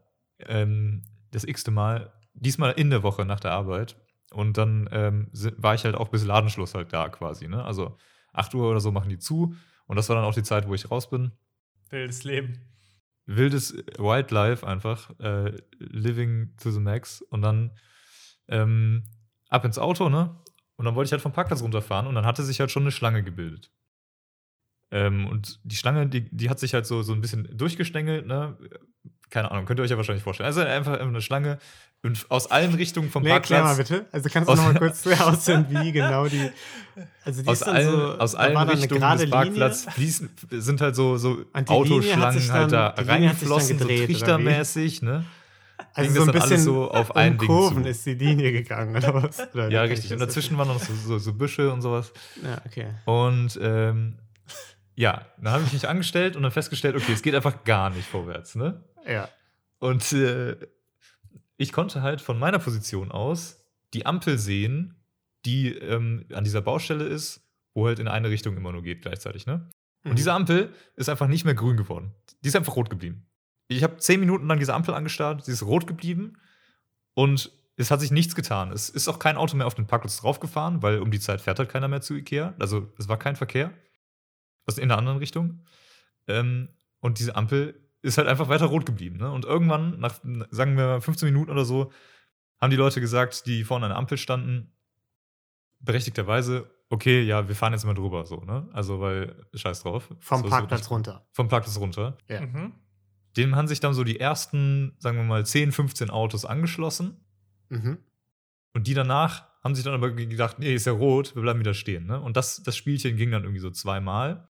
Ähm, 0.47 1.03
das 1.31 1.45
x-te 1.45 1.71
Mal. 1.71 2.11
Diesmal 2.33 2.73
in 2.73 2.89
der 2.89 3.03
Woche 3.03 3.27
nach 3.27 3.41
der 3.41 3.53
Arbeit. 3.53 3.97
Und 4.33 4.57
dann 4.57 4.89
ähm, 4.93 5.29
war 5.59 5.75
ich 5.75 5.85
halt 5.85 5.95
auch 5.95 6.09
bis 6.09 6.25
Ladenschluss 6.25 6.75
halt 6.75 6.93
da 6.95 7.11
quasi. 7.11 7.49
Ne? 7.49 7.63
Also 7.63 7.99
8 8.33 8.55
Uhr 8.55 8.71
oder 8.71 8.81
so 8.81 8.93
machen 8.93 9.11
die 9.11 9.19
zu. 9.19 9.55
Und 9.87 9.97
das 9.97 10.09
war 10.09 10.17
dann 10.17 10.25
auch 10.25 10.35
die 10.35 10.43
Zeit, 10.43 10.67
wo 10.67 10.73
ich 10.75 10.91
raus 10.91 11.11
bin. 11.11 11.33
Wildes 11.91 12.25
Leben. 12.25 12.65
Wildes 13.29 13.77
Wildlife 13.99 14.67
einfach, 14.67 15.11
äh, 15.21 15.53
living 15.79 16.57
to 16.57 16.71
the 16.71 16.81
max 16.81 17.21
und 17.21 17.43
dann 17.43 17.77
ähm, 18.49 19.05
ab 19.49 19.65
ins 19.65 19.79
Auto, 19.79 20.09
ne? 20.09 20.43
Und 20.77 20.87
dann 20.87 20.95
wollte 20.95 21.09
ich 21.09 21.13
halt 21.13 21.23
vom 21.23 21.33
Parkplatz 21.33 21.63
runterfahren 21.63 22.07
und 22.07 22.15
dann 22.15 22.25
hatte 22.25 22.43
sich 22.43 22.61
halt 22.61 22.71
schon 22.71 22.85
eine 22.85 22.93
Schlange 22.93 23.23
gebildet. 23.23 23.71
Ähm, 24.91 25.27
und 25.27 25.61
die 25.65 25.77
Schlange, 25.77 26.09
die, 26.09 26.35
die 26.35 26.49
hat 26.49 26.59
sich 26.59 26.73
halt 26.73 26.87
so, 26.87 27.03
so 27.03 27.13
ein 27.13 27.21
bisschen 27.21 27.57
durchgestängelt, 27.57 28.27
ne? 28.27 28.57
Keine 29.31 29.51
Ahnung, 29.51 29.67
könnt 29.67 29.79
ihr 29.81 29.83
euch 29.83 29.91
ja 29.91 29.97
wahrscheinlich 29.97 30.23
vorstellen. 30.25 30.47
Also 30.47 30.61
einfach 30.63 30.99
eine 30.99 31.21
Schlange 31.21 31.59
und 32.03 32.27
aus 32.31 32.51
allen 32.51 32.75
Richtungen 32.75 33.11
vom 33.11 33.23
Nee, 33.25 33.31
erklär 33.31 33.63
mal 33.63 33.75
Parkplatz. 33.75 33.89
bitte. 33.89 34.07
Also 34.13 34.29
kannst 34.33 34.49
du 34.49 34.53
Aus- 34.53 34.59
noch 34.59 34.73
mal 34.73 34.79
kurz 34.79 35.07
ausführen, 35.07 35.67
wie 35.69 35.93
genau 35.93 36.27
die. 36.27 36.51
Also 37.25 37.43
die 37.43 37.49
Aus 37.49 37.63
allen, 37.63 37.91
so, 37.91 38.19
aus 38.19 38.35
allen 38.35 38.57
Richtungen 38.57 39.01
gerade 39.01 39.23
des 39.23 39.31
Parkplatzes 39.31 39.93
fließen, 39.95 40.31
sind 40.51 40.81
halt 40.81 40.97
so, 40.97 41.17
so 41.17 41.45
Autoschlangen 41.53 42.53
halt 42.53 42.73
da 42.73 42.89
reingeflossen, 42.97 43.79
so 43.79 43.85
gedreht, 43.87 44.07
trichtermäßig, 44.07 45.03
ne? 45.03 45.25
Also 45.95 46.13
ging 46.13 46.25
so 46.25 46.31
ein 46.33 46.39
bisschen 46.39 46.59
so 46.59 46.91
auf 46.91 47.11
um 47.11 47.17
ein 47.17 47.39
Ding 47.39 47.47
Kurven 47.49 47.85
ist 47.85 48.05
die 48.07 48.15
Linie 48.15 48.51
gegangen, 48.53 48.97
oder 48.97 49.15
was? 49.15 49.41
Oder 49.55 49.69
Ja, 49.71 49.83
richtig. 49.83 50.13
Und 50.13 50.19
dazwischen 50.21 50.57
waren 50.59 50.69
noch 50.69 50.81
so, 50.81 50.93
so, 50.95 51.19
so 51.19 51.33
Büsche 51.33 51.73
und 51.73 51.83
sowas. 51.83 52.13
Ja, 52.43 52.59
okay. 52.67 52.87
Und 53.05 53.59
ähm, 53.63 54.19
ja, 54.97 55.23
dann 55.41 55.53
habe 55.53 55.65
ich 55.65 55.73
mich 55.73 55.89
angestellt 55.89 56.35
und 56.37 56.43
dann 56.43 56.51
festgestellt, 56.53 56.97
okay, 56.97 57.13
es 57.13 57.23
geht 57.23 57.35
einfach 57.35 57.63
gar 57.65 57.91
nicht 57.91 58.09
vorwärts, 58.09 58.57
ne? 58.57 58.81
Ja. 59.09 59.29
Und 59.79 60.13
äh, 60.13 60.57
ich 61.57 61.73
konnte 61.73 62.03
halt 62.03 62.21
von 62.21 62.39
meiner 62.39 62.59
Position 62.59 63.11
aus 63.11 63.61
die 63.95 64.07
Ampel 64.07 64.39
sehen, 64.39 64.97
die 65.45 65.73
ähm, 65.73 66.27
an 66.33 66.45
dieser 66.45 66.61
Baustelle 66.61 67.05
ist, 67.05 67.41
wo 67.75 67.87
halt 67.87 67.99
in 67.99 68.09
eine 68.09 68.31
Richtung 68.31 68.57
immer 68.57 68.73
nur 68.73 68.83
geht 68.83 69.03
gleichzeitig, 69.03 69.47
ne? 69.47 69.71
Mhm. 70.05 70.11
Und 70.11 70.19
diese 70.19 70.33
Ampel 70.33 70.73
ist 70.97 71.09
einfach 71.09 71.29
nicht 71.29 71.45
mehr 71.45 71.55
grün 71.55 71.77
geworden. 71.77 72.13
Die 72.43 72.49
ist 72.49 72.57
einfach 72.57 72.77
rot 72.77 72.91
geblieben. 72.91 73.27
Ich 73.69 73.83
habe 73.83 73.97
zehn 73.99 74.21
Minuten 74.21 74.47
lang 74.47 74.59
diese 74.59 74.75
Ampel 74.75 74.95
angestarrt, 74.95 75.45
sie 75.45 75.53
ist 75.53 75.63
rot 75.63 75.87
geblieben 75.87 76.39
und 77.15 77.51
es 77.77 77.91
hat 77.91 78.01
sich 78.01 78.11
nichts 78.11 78.35
getan. 78.35 78.73
Es 78.73 78.89
ist 78.89 79.09
auch 79.09 79.19
kein 79.19 79.37
Auto 79.37 79.57
mehr 79.57 79.67
auf 79.67 79.75
den 79.75 79.87
Parkplatz 79.87 80.21
draufgefahren, 80.21 80.83
weil 80.83 80.99
um 80.99 81.11
die 81.11 81.21
Zeit 81.21 81.41
fährt 81.41 81.59
halt 81.59 81.69
keiner 81.69 81.87
mehr 81.87 82.01
zu 82.01 82.15
Ikea. 82.15 82.55
Also 82.59 82.93
es 82.99 83.09
war 83.09 83.19
kein 83.19 83.37
Verkehr. 83.37 83.73
Was 84.67 84.79
in 84.79 84.85
einer 84.85 84.99
anderen 84.99 85.19
Richtung. 85.19 85.65
Ähm, 86.27 86.69
und 87.01 87.21
diese 87.21 87.37
Ampel 87.37 87.88
ist 88.03 88.19
halt 88.19 88.29
einfach 88.29 88.49
weiter 88.49 88.67
rot 88.67 88.87
geblieben. 88.87 89.17
Ne? 89.19 89.31
Und 89.31 89.45
irgendwann, 89.45 89.99
nach, 89.99 90.21
sagen 90.51 90.77
wir 90.77 90.87
mal 90.87 91.01
15 91.01 91.27
Minuten 91.29 91.51
oder 91.51 91.65
so, 91.65 91.91
haben 92.61 92.71
die 92.71 92.77
Leute 92.77 93.01
gesagt, 93.01 93.47
die 93.47 93.65
vorne 93.65 93.87
an 93.87 93.91
der 93.91 93.99
Ampel 93.99 94.19
standen, 94.19 94.73
berechtigterweise, 95.81 96.71
okay, 96.91 97.23
ja, 97.23 97.49
wir 97.49 97.55
fahren 97.55 97.73
jetzt 97.73 97.85
mal 97.85 97.95
drüber, 97.95 98.25
so, 98.27 98.37
ne? 98.41 98.69
Also, 98.73 99.01
weil, 99.01 99.47
scheiß 99.55 99.83
drauf. 99.83 100.09
Vom 100.19 100.39
So- 100.41 100.45
so 100.45 100.51
Parkplatz 100.51 100.81
nicht- 100.83 100.91
runter. 100.91 101.27
Vom 101.33 101.49
Parkplatz 101.49 101.79
runter. 101.79 102.19
Ja. 102.29 102.41
Mhm. 102.47 102.73
Dem 103.37 103.55
haben 103.57 103.69
sich 103.69 103.79
dann 103.81 103.95
so 103.95 104.05
die 104.05 104.19
ersten, 104.19 104.97
sagen 104.99 105.17
wir 105.19 105.25
mal, 105.25 105.45
10, 105.47 105.71
15 105.71 106.11
Autos 106.11 106.45
angeschlossen. 106.45 107.21
Mhm. 107.69 107.99
Und 108.75 108.87
die 108.87 108.95
danach 108.95 109.47
haben 109.63 109.75
sich 109.75 109.85
dann 109.85 109.95
aber 109.95 110.11
gedacht, 110.13 110.59
nee, 110.59 110.75
ist 110.75 110.87
ja 110.87 110.93
rot, 110.93 111.35
wir 111.35 111.43
bleiben 111.43 111.61
wieder 111.61 111.75
stehen. 111.75 112.07
Ne? 112.07 112.21
Und 112.21 112.37
das, 112.37 112.63
das 112.63 112.77
Spielchen 112.77 113.17
ging 113.17 113.31
dann 113.31 113.43
irgendwie 113.43 113.61
so 113.61 113.71
zweimal. 113.71 114.48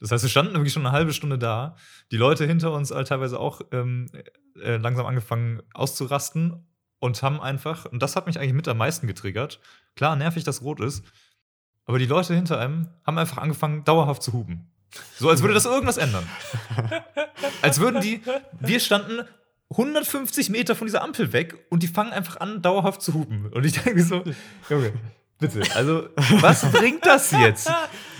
Das 0.00 0.12
heißt, 0.12 0.22
wir 0.24 0.30
standen 0.30 0.52
irgendwie 0.52 0.70
schon 0.70 0.86
eine 0.86 0.92
halbe 0.92 1.12
Stunde 1.12 1.38
da. 1.38 1.76
Die 2.12 2.16
Leute 2.16 2.46
hinter 2.46 2.72
uns 2.72 2.90
halt 2.90 3.08
teilweise 3.08 3.38
auch 3.38 3.60
ähm, 3.72 4.06
äh, 4.60 4.76
langsam 4.76 5.06
angefangen 5.06 5.62
auszurasten 5.74 6.66
und 7.00 7.22
haben 7.22 7.40
einfach, 7.40 7.86
und 7.86 8.02
das 8.02 8.16
hat 8.16 8.26
mich 8.26 8.38
eigentlich 8.38 8.52
mit 8.52 8.68
am 8.68 8.78
meisten 8.78 9.06
getriggert. 9.06 9.60
Klar, 9.96 10.16
nervig, 10.16 10.44
dass 10.44 10.62
rot 10.62 10.80
ist. 10.80 11.04
Aber 11.84 11.98
die 11.98 12.06
Leute 12.06 12.34
hinter 12.34 12.58
einem 12.58 12.88
haben 13.06 13.18
einfach 13.18 13.38
angefangen, 13.38 13.84
dauerhaft 13.84 14.22
zu 14.22 14.32
hupen. 14.32 14.70
So, 15.16 15.28
als 15.28 15.42
würde 15.42 15.54
das 15.54 15.64
irgendwas 15.64 15.98
ändern. 15.98 16.26
Als 17.62 17.78
würden 17.78 18.00
die, 18.00 18.22
wir 18.60 18.80
standen 18.80 19.22
150 19.70 20.48
Meter 20.50 20.74
von 20.74 20.86
dieser 20.86 21.02
Ampel 21.02 21.32
weg 21.32 21.66
und 21.70 21.82
die 21.82 21.88
fangen 21.88 22.12
einfach 22.12 22.40
an, 22.40 22.62
dauerhaft 22.62 23.02
zu 23.02 23.14
hupen. 23.14 23.46
Und 23.46 23.66
ich 23.66 23.72
denke 23.72 24.02
so, 24.02 24.24
Junge, 24.68 24.94
bitte, 25.38 25.62
also, 25.74 26.08
was 26.40 26.70
bringt 26.72 27.04
das 27.04 27.30
jetzt? 27.32 27.70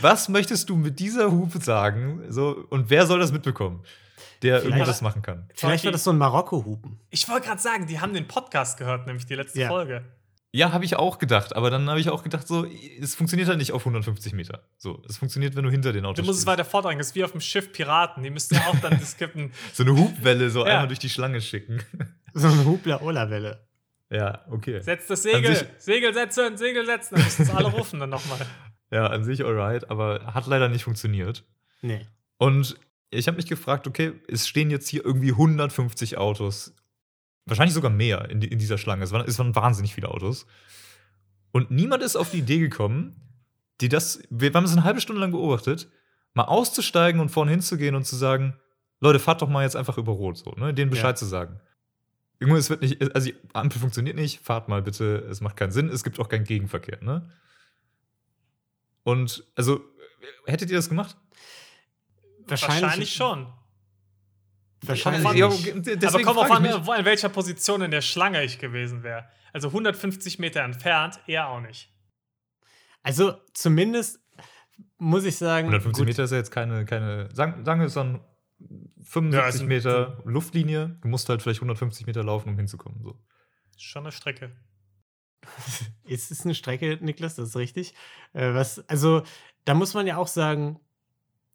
Was 0.00 0.28
möchtest 0.28 0.68
du 0.68 0.76
mit 0.76 0.98
dieser 1.00 1.30
Hupe 1.30 1.58
sagen? 1.60 2.22
So, 2.28 2.66
und 2.70 2.90
wer 2.90 3.06
soll 3.06 3.18
das 3.18 3.32
mitbekommen, 3.32 3.82
der 4.42 4.56
irgendwie 4.58 4.72
Vielleicht- 4.74 4.88
das 4.90 5.02
machen 5.02 5.22
kann? 5.22 5.48
Vielleicht 5.54 5.84
war 5.84 5.92
das 5.92 6.04
so 6.04 6.10
ein 6.10 6.18
Marokko-Hupen. 6.18 7.00
Ich 7.10 7.28
wollte 7.28 7.46
gerade 7.48 7.60
sagen, 7.60 7.86
die 7.86 8.00
haben 8.00 8.12
den 8.14 8.28
Podcast 8.28 8.78
gehört, 8.78 9.06
nämlich 9.06 9.26
die 9.26 9.34
letzte 9.34 9.60
Ja. 9.60 9.68
Folge. 9.68 10.04
Ja, 10.50 10.72
habe 10.72 10.84
ich 10.86 10.96
auch 10.96 11.18
gedacht, 11.18 11.54
aber 11.54 11.68
dann 11.68 11.90
habe 11.90 12.00
ich 12.00 12.08
auch 12.08 12.22
gedacht, 12.22 12.48
so, 12.48 12.64
es 13.00 13.14
funktioniert 13.14 13.48
halt 13.50 13.58
nicht 13.58 13.72
auf 13.72 13.84
150 13.84 14.32
Meter. 14.32 14.62
So, 14.78 15.02
es 15.06 15.18
funktioniert, 15.18 15.54
wenn 15.56 15.64
du 15.64 15.70
hinter 15.70 15.92
den 15.92 16.06
Autos 16.06 16.16
Du 16.16 16.26
musst 16.26 16.38
es 16.38 16.42
stehst. 16.44 16.46
weiter 16.58 16.64
vordringen. 16.64 16.98
Das 16.98 17.08
ist 17.08 17.14
wie 17.16 17.22
auf 17.24 17.32
dem 17.32 17.42
Schiff 17.42 17.70
Piraten. 17.70 18.22
Die 18.22 18.30
müssten 18.30 18.54
ja 18.54 18.62
auch 18.68 18.76
dann 18.80 18.92
das 18.98 19.10
skippen. 19.12 19.52
So 19.74 19.82
eine 19.82 19.94
Hubwelle 19.94 20.48
so 20.48 20.60
Ja. 20.60 20.72
einmal 20.72 20.88
durch 20.88 20.98
die 21.00 21.10
Schlange 21.10 21.40
schicken. 21.40 21.82
So 22.34 22.46
eine 22.46 22.64
Hubler-Ola-Welle. 22.66 23.66
ja, 24.10 24.44
okay. 24.50 24.80
Setz 24.80 25.06
das 25.06 25.22
Segel. 25.22 25.66
Segel 25.78 26.12
setzen, 26.14 26.56
Segel 26.56 26.84
setzen. 26.86 27.14
Dann 27.16 27.24
müssen 27.24 27.42
es 27.42 27.50
alle 27.50 27.68
rufen 27.68 27.98
dann 28.00 28.10
nochmal. 28.10 28.38
Ja, 28.90 29.06
an 29.08 29.24
sich 29.24 29.44
alright, 29.44 29.90
aber 29.90 30.32
hat 30.34 30.46
leider 30.46 30.68
nicht 30.68 30.84
funktioniert. 30.84 31.44
Nee. 31.82 32.06
Und 32.38 32.76
ich 33.10 33.26
habe 33.26 33.36
mich 33.36 33.46
gefragt, 33.46 33.86
okay, 33.86 34.12
es 34.28 34.48
stehen 34.48 34.70
jetzt 34.70 34.88
hier 34.88 35.04
irgendwie 35.04 35.30
150 35.32 36.16
Autos. 36.18 36.74
Wahrscheinlich 37.46 37.74
sogar 37.74 37.90
mehr 37.90 38.30
in, 38.30 38.42
in 38.42 38.58
dieser 38.58 38.78
Schlange. 38.78 39.04
Es 39.04 39.12
waren, 39.12 39.26
es 39.26 39.38
waren 39.38 39.54
wahnsinnig 39.54 39.94
viele 39.94 40.08
Autos. 40.08 40.46
Und 41.52 41.70
niemand 41.70 42.02
ist 42.02 42.16
auf 42.16 42.30
die 42.30 42.38
Idee 42.38 42.58
gekommen, 42.58 43.16
die 43.80 43.88
das, 43.88 44.22
wir 44.30 44.52
haben 44.52 44.64
es 44.64 44.72
eine 44.72 44.84
halbe 44.84 45.00
Stunde 45.00 45.20
lang 45.20 45.30
beobachtet, 45.32 45.88
mal 46.34 46.44
auszusteigen 46.44 47.20
und 47.20 47.30
vorne 47.30 47.50
hinzugehen 47.50 47.94
und 47.94 48.04
zu 48.04 48.16
sagen, 48.16 48.54
Leute, 49.00 49.18
fahrt 49.18 49.40
doch 49.42 49.48
mal 49.48 49.62
jetzt 49.62 49.76
einfach 49.76 49.96
über 49.98 50.12
Rot, 50.12 50.38
so, 50.38 50.50
ne? 50.52 50.74
Denen 50.74 50.90
Bescheid 50.90 51.10
Ja. 51.10 51.14
zu 51.14 51.24
sagen. 51.26 51.60
Junge, 52.40 52.58
es 52.58 52.68
wird 52.70 52.82
nicht, 52.82 53.00
also 53.14 53.28
die 53.30 53.36
Ampel 53.52 53.80
funktioniert 53.80 54.16
nicht, 54.16 54.40
fahrt 54.40 54.68
mal 54.68 54.82
bitte, 54.82 55.26
es 55.30 55.40
macht 55.40 55.56
keinen 55.56 55.72
Sinn, 55.72 55.88
es 55.88 56.04
gibt 56.04 56.18
auch 56.20 56.28
keinen 56.28 56.44
Gegenverkehr, 56.44 56.98
ne? 57.02 57.30
Und, 59.08 59.44
also, 59.56 59.80
hättet 60.46 60.70
ihr 60.70 60.76
das 60.76 60.88
gemacht? 60.88 61.16
Wahrscheinlich, 62.46 62.82
Wahrscheinlich 62.82 63.14
schon. 63.14 63.52
Wahrscheinlich. 64.82 65.42
Okay, 65.44 65.72
Aber 65.72 65.96
deswegen 65.96 66.24
komm 66.24 66.38
auf 66.38 66.50
an, 66.50 66.86
wo- 66.86 66.92
in 66.92 67.04
welcher 67.04 67.28
Position 67.30 67.82
in 67.82 67.90
der 67.90 68.02
Schlange 68.02 68.44
ich 68.44 68.58
gewesen 68.58 69.02
wäre. 69.02 69.28
Also 69.52 69.68
150 69.68 70.38
Meter 70.38 70.62
entfernt, 70.62 71.20
eher 71.26 71.48
auch 71.48 71.60
nicht. 71.60 71.90
Also 73.02 73.34
zumindest 73.54 74.20
muss 74.98 75.24
ich 75.24 75.36
sagen. 75.36 75.68
150 75.68 75.98
gut, 76.00 76.06
Meter 76.08 76.24
ist 76.24 76.30
ja 76.32 76.36
jetzt 76.36 76.50
keine, 76.50 76.84
keine 76.84 77.28
sagen, 77.34 77.64
sagen 77.64 77.80
wir 77.80 77.86
es 77.86 77.94
dann 77.94 78.20
75 79.02 79.32
Ja, 79.32 79.52
sind- 79.52 79.68
Meter 79.68 80.22
Luftlinie. 80.24 80.98
Du 81.00 81.08
musst 81.08 81.28
halt 81.28 81.42
vielleicht 81.42 81.60
150 81.60 82.06
Meter 82.06 82.22
laufen, 82.22 82.50
um 82.50 82.56
hinzukommen. 82.56 83.02
So. 83.02 83.18
Schon 83.78 84.02
eine 84.04 84.12
Strecke. 84.12 84.54
Ist 86.04 86.30
es 86.30 86.44
eine 86.44 86.54
Strecke, 86.54 86.98
Niklas? 87.00 87.36
Das 87.36 87.50
ist 87.50 87.56
richtig. 87.56 87.94
Äh, 88.32 88.54
was, 88.54 88.86
also, 88.88 89.22
da 89.64 89.74
muss 89.74 89.94
man 89.94 90.06
ja 90.06 90.16
auch 90.16 90.26
sagen, 90.26 90.80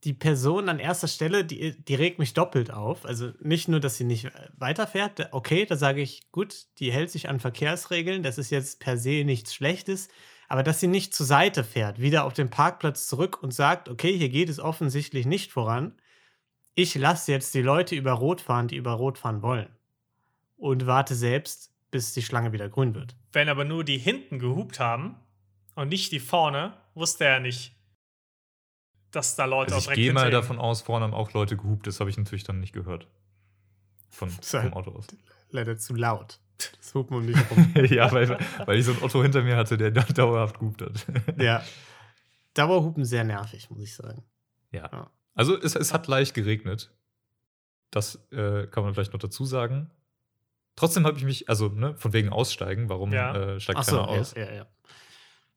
die 0.03 0.13
Person 0.13 0.67
an 0.69 0.79
erster 0.79 1.07
Stelle, 1.07 1.45
die, 1.45 1.81
die 1.81 1.95
regt 1.95 2.19
mich 2.19 2.33
doppelt 2.33 2.71
auf. 2.71 3.05
Also 3.05 3.31
nicht 3.39 3.67
nur, 3.69 3.79
dass 3.79 3.97
sie 3.97 4.03
nicht 4.03 4.29
weiterfährt. 4.57 5.29
Okay, 5.31 5.65
da 5.65 5.77
sage 5.77 6.01
ich, 6.01 6.29
gut, 6.31 6.65
die 6.79 6.91
hält 6.91 7.09
sich 7.09 7.29
an 7.29 7.39
Verkehrsregeln. 7.39 8.21
Das 8.21 8.37
ist 8.37 8.49
jetzt 8.49 8.79
per 8.79 8.97
se 8.97 9.23
nichts 9.23 9.53
Schlechtes. 9.53 10.09
Aber 10.49 10.61
dass 10.61 10.79
sie 10.79 10.87
nicht 10.87 11.13
zur 11.15 11.25
Seite 11.25 11.63
fährt, 11.63 11.99
wieder 11.99 12.25
auf 12.25 12.33
den 12.33 12.49
Parkplatz 12.49 13.07
zurück 13.07 13.41
und 13.41 13.53
sagt, 13.53 13.87
okay, 13.89 14.15
hier 14.17 14.29
geht 14.29 14.49
es 14.49 14.59
offensichtlich 14.59 15.25
nicht 15.25 15.51
voran. 15.51 15.93
Ich 16.75 16.95
lasse 16.95 17.31
jetzt 17.31 17.53
die 17.53 17.61
Leute 17.61 17.95
über 17.95 18.11
Rot 18.11 18.41
fahren, 18.41 18.67
die 18.67 18.75
über 18.75 18.91
Rot 18.91 19.17
fahren 19.17 19.41
wollen. 19.41 19.69
Und 20.57 20.85
warte 20.85 21.15
selbst, 21.15 21.72
bis 21.93 22.11
die 22.11 22.23
Schlange 22.23 22.51
wieder 22.51 22.69
grün 22.69 22.95
wird. 22.95 23.15
Wenn 23.31 23.49
aber 23.49 23.65
nur 23.65 23.83
die 23.83 23.99
hinten 23.99 24.39
gehupt 24.39 24.79
haben 24.79 25.15
und 25.75 25.89
nicht 25.89 26.11
die 26.11 26.19
vorne, 26.19 26.73
wusste 26.95 27.25
er 27.25 27.39
nicht, 27.39 27.75
dass 29.11 29.35
da 29.35 29.45
Leute 29.45 29.75
Also 29.75 29.89
auch 29.89 29.91
ich 29.91 29.95
gehe 29.95 30.11
mal 30.11 30.31
davon 30.31 30.57
aus, 30.57 30.81
vorne 30.81 31.05
haben 31.05 31.13
auch 31.13 31.33
Leute 31.33 31.55
gehupt. 31.55 31.85
Das 31.85 31.99
habe 31.99 32.09
ich 32.09 32.17
natürlich 32.17 32.43
dann 32.43 32.59
nicht 32.59 32.73
gehört. 32.73 33.07
Von, 34.09 34.29
vom 34.41 34.73
Auto 34.73 34.89
aus. 34.91 35.05
leider 35.51 35.77
zu 35.77 35.93
laut. 35.93 36.39
Das 36.79 36.95
hupt 36.95 37.11
man 37.11 37.27
nicht 37.27 37.51
rum. 37.51 37.73
ja, 37.89 38.11
weil, 38.11 38.39
weil 38.65 38.79
ich 38.79 38.85
so 38.85 38.93
ein 38.93 39.03
Otto 39.03 39.21
hinter 39.21 39.43
mir 39.43 39.55
hatte, 39.55 39.77
der 39.77 39.91
dauerhaft 39.91 40.59
gehupt 40.59 40.81
hat. 40.81 41.05
ja. 41.39 41.63
Dauerhupen 42.55 43.05
sehr 43.05 43.23
nervig, 43.23 43.69
muss 43.69 43.81
ich 43.81 43.95
sagen. 43.95 44.23
ja. 44.71 44.89
Ja. 44.91 45.11
Also 45.35 45.59
es, 45.59 45.75
es 45.75 45.93
hat 45.93 46.07
leicht 46.07 46.33
geregnet. 46.33 46.91
Das 47.91 48.15
äh, 48.31 48.67
kann 48.67 48.83
man 48.83 48.93
vielleicht 48.93 49.13
noch 49.13 49.19
dazu 49.19 49.45
sagen. 49.45 49.91
Trotzdem 50.75 51.05
habe 51.05 51.17
ich 51.17 51.23
mich, 51.23 51.49
also 51.49 51.67
ne, 51.69 51.95
von 51.97 52.13
wegen 52.13 52.29
Aussteigen, 52.29 52.89
warum 52.89 53.11
Ja. 53.13 53.35
äh, 53.35 53.59
steigt 53.59 53.79
Ach 53.79 53.83
so, 53.83 53.97
keiner 53.97 54.13
ja, 54.13 54.19
aus? 54.19 54.33
ja, 54.35 54.51
ja. 54.51 54.67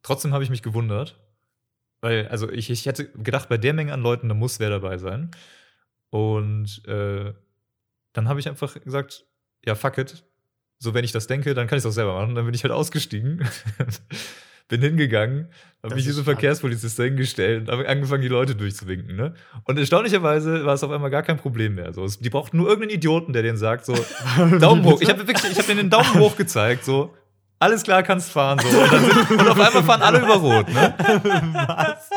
Trotzdem 0.02 0.32
habe 0.34 0.44
ich 0.44 0.50
mich 0.50 0.62
gewundert, 0.62 1.18
weil, 2.00 2.28
also 2.28 2.50
ich, 2.50 2.70
ich 2.70 2.86
hätte 2.86 3.10
gedacht, 3.12 3.48
bei 3.48 3.56
der 3.58 3.72
Menge 3.72 3.92
an 3.92 4.02
Leuten, 4.02 4.28
da 4.28 4.34
muss 4.34 4.60
wer 4.60 4.70
dabei 4.70 4.98
sein. 4.98 5.30
Und 6.10 6.86
äh, 6.86 7.32
dann 8.12 8.28
habe 8.28 8.38
ich 8.40 8.48
einfach 8.48 8.74
gesagt, 8.80 9.24
ja, 9.64 9.74
fuck 9.74 9.98
it. 9.98 10.24
So, 10.78 10.92
wenn 10.94 11.04
ich 11.04 11.12
das 11.12 11.26
denke, 11.26 11.54
dann 11.54 11.66
kann 11.66 11.78
ich 11.78 11.82
es 11.84 11.86
auch 11.86 11.94
selber 11.94 12.14
machen. 12.14 12.34
Dann 12.34 12.44
bin 12.44 12.54
ich 12.54 12.62
halt 12.62 12.72
ausgestiegen, 12.72 13.48
bin 14.68 14.80
hingegangen, 14.80 15.48
habe 15.82 15.94
mich 15.94 16.04
stark. 16.04 16.24
Verkehrspolizist 16.24 16.98
dahingestellt 16.98 17.62
und 17.62 17.72
habe 17.72 17.88
angefangen, 17.88 18.22
die 18.22 18.28
Leute 18.28 18.54
durchzuwinken. 18.54 19.16
Ne? 19.16 19.34
Und 19.64 19.78
erstaunlicherweise 19.78 20.64
war 20.64 20.74
es 20.74 20.82
auf 20.82 20.90
einmal 20.90 21.10
gar 21.10 21.22
kein 21.22 21.36
Problem 21.36 21.76
mehr. 21.76 21.92
So, 21.92 22.04
es, 22.04 22.18
die 22.18 22.30
brauchten 22.30 22.56
nur 22.56 22.68
irgendeinen 22.68 22.96
Idioten, 22.96 23.32
der 23.32 23.42
denen 23.42 23.58
sagt, 23.58 23.86
so, 23.86 23.94
Daumen 24.60 24.84
hoch. 24.84 25.00
Ich 25.00 25.08
habe 25.08 25.26
wirklich, 25.26 25.52
ich 25.52 25.58
habe 25.58 25.68
denen 25.68 25.78
den 25.78 25.90
Daumen 25.90 26.14
hoch 26.14 26.36
gezeigt, 26.36 26.84
so, 26.84 27.14
alles 27.58 27.84
klar, 27.84 28.02
kannst 28.02 28.30
fahren. 28.32 28.58
So. 28.58 28.78
Und, 28.78 28.90
sind, 28.90 29.30
und 29.30 29.48
auf 29.48 29.58
einmal 29.58 29.82
fahren 29.82 30.02
alle 30.02 30.18
über 30.18 30.34
Rot. 30.34 30.68
Ne? 30.68 30.94
Was? 31.54 32.10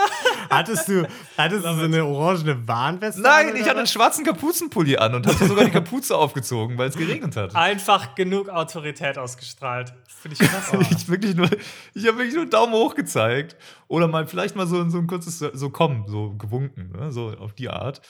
Hattest 0.50 0.88
du, 0.88 1.08
hattest 1.38 1.66
du 1.66 1.74
so 1.76 1.84
eine 1.84 2.06
orangene 2.06 2.68
Warnweste? 2.68 3.22
Nein, 3.22 3.56
ich 3.56 3.64
hatte 3.64 3.78
einen 3.78 3.88
schwarzen 3.88 4.26
Kapuzenpulli 4.26 4.98
an 4.98 5.16
und 5.16 5.28
hatte 5.28 5.46
sogar 5.48 5.66
die 5.66 5.72
Kapuze 5.72 6.18
aufgezogen, 6.18 6.78
weil 6.78 6.90
es 6.90 6.96
geregnet 6.96 7.36
hat. 7.36 7.56
Einfach 7.56 8.16
genug 8.16 8.50
Autorität 8.50 9.18
ausgestrahlt. 9.18 9.94
Finde 10.08 10.38
ich 10.40 10.50
klasse. 10.50 10.80
Ich 10.92 11.08
wirklich 11.08 11.36
nur, 11.36 11.50
ich 11.94 12.08
habe 12.08 12.18
wirklich 12.18 12.36
nur 12.36 12.46
Daumen 12.46 12.74
hoch 12.74 12.96
gezeigt 12.96 13.56
oder 13.88 14.08
mal 14.08 14.28
vielleicht 14.28 14.56
mal 14.56 14.68
so, 14.68 14.90
so 14.90 14.98
ein 14.98 15.08
kurzes 15.08 15.40
so 15.40 15.70
komm, 15.70 16.06
so 16.08 16.34
gewunken, 16.36 16.92
ne? 16.98 17.12
so 17.12 17.30
auf 17.40 17.54
die 17.54 17.70
Art. 17.70 18.02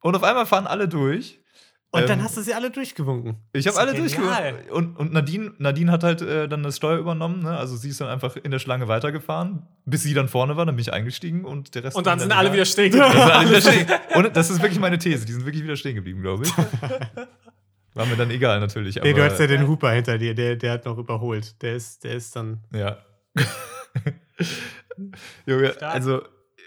Und 0.00 0.16
auf 0.16 0.24
einmal 0.24 0.46
fahren 0.46 0.66
alle 0.66 0.88
durch. 0.88 1.41
Und 1.94 2.08
dann 2.08 2.18
Ähm, 2.20 2.24
hast 2.24 2.38
du 2.38 2.40
sie 2.42 2.54
alle 2.54 2.70
durchgewunken. 2.70 3.36
Ich 3.52 3.66
habe 3.66 3.76
Das 3.76 3.86
alle 3.86 3.90
ist 3.98 4.16
genial. 4.16 4.52
durchgewunken. 4.52 4.70
Und, 4.72 4.96
und 4.98 5.12
Nadine, 5.12 5.52
Nadine 5.58 5.92
hat 5.92 6.02
halt 6.02 6.22
äh, 6.22 6.48
dann 6.48 6.62
das 6.62 6.76
Steuer 6.78 6.96
übernommen. 6.98 7.42
Ne? 7.42 7.50
Also 7.56 7.76
sie 7.76 7.90
ist 7.90 8.00
dann 8.00 8.08
einfach 8.08 8.34
in 8.36 8.50
der 8.50 8.58
Schlange 8.60 8.88
weitergefahren, 8.88 9.66
bis 9.84 10.02
sie 10.02 10.14
dann 10.14 10.28
vorne 10.28 10.56
war. 10.56 10.64
Dann 10.64 10.74
bin 10.74 10.80
ich 10.82 10.92
eingestiegen 10.92 11.44
und 11.44 11.74
der 11.74 11.84
Rest. 11.84 11.96
Und 11.96 12.06
dann 12.06 12.18
sind 12.18 12.32
alle 12.32 12.48
da. 12.48 12.54
wieder 12.54 12.64
stehen 12.64 12.92
Dann 12.92 13.10
geblieben. 13.12 13.20
sind 13.26 13.30
alle 13.34 13.48
wieder 13.50 13.60
stehen. 13.60 13.86
Und 14.24 14.36
das 14.36 14.48
ist 14.50 14.62
wirklich 14.62 14.80
meine 14.80 14.96
These. 14.98 15.26
Die 15.26 15.32
sind 15.32 15.44
wirklich 15.44 15.62
wieder 15.62 15.76
stehen 15.76 15.94
geblieben, 15.94 16.22
glaube 16.22 16.44
ich. 16.44 16.52
War 17.94 18.06
mir 18.06 18.16
dann 18.16 18.30
egal 18.30 18.58
natürlich. 18.58 18.96
Nee, 19.02 19.12
du 19.12 19.22
hattest 19.22 19.40
ja 19.40 19.46
den 19.46 19.68
Hooper 19.68 19.90
hinter 19.90 20.16
dir, 20.16 20.34
der, 20.34 20.56
der 20.56 20.72
hat 20.72 20.86
noch 20.86 20.96
überholt. 20.96 21.60
Der 21.60 21.74
ist, 21.76 22.04
der 22.04 22.14
ist 22.14 22.34
dann. 22.34 22.60
Ja. 22.74 22.96
Junge, 25.46 25.74
also 25.82 26.22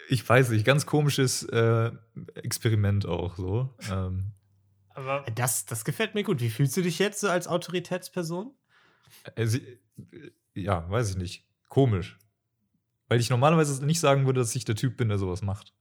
ich 0.07 0.27
weiß 0.27 0.49
nicht, 0.49 0.65
ganz 0.65 0.85
komisches 0.85 1.43
äh, 1.43 1.89
Experiment 2.35 3.07
auch 3.07 3.35
so. 3.37 3.73
Ähm, 3.91 4.33
Aber 4.95 5.23
Das, 5.35 5.65
das 5.65 5.85
gefällt 5.85 6.15
mir 6.15 6.23
gut. 6.23 6.41
Wie 6.41 6.49
fühlst 6.49 6.75
du 6.77 6.81
dich 6.81 6.99
jetzt 6.99 7.19
so 7.19 7.29
als 7.29 7.47
Autoritätsperson? 7.47 8.53
also, 9.35 9.59
ja, 10.53 10.89
weiß 10.89 11.11
ich 11.11 11.17
nicht. 11.17 11.45
Komisch. 11.69 12.17
Weil 13.07 13.19
ich 13.19 13.29
normalerweise 13.29 13.85
nicht 13.85 13.99
sagen 13.99 14.25
würde, 14.25 14.39
dass 14.39 14.55
ich 14.55 14.65
der 14.65 14.75
Typ 14.75 14.97
bin, 14.97 15.09
der 15.09 15.17
sowas 15.19 15.41
macht. 15.41 15.73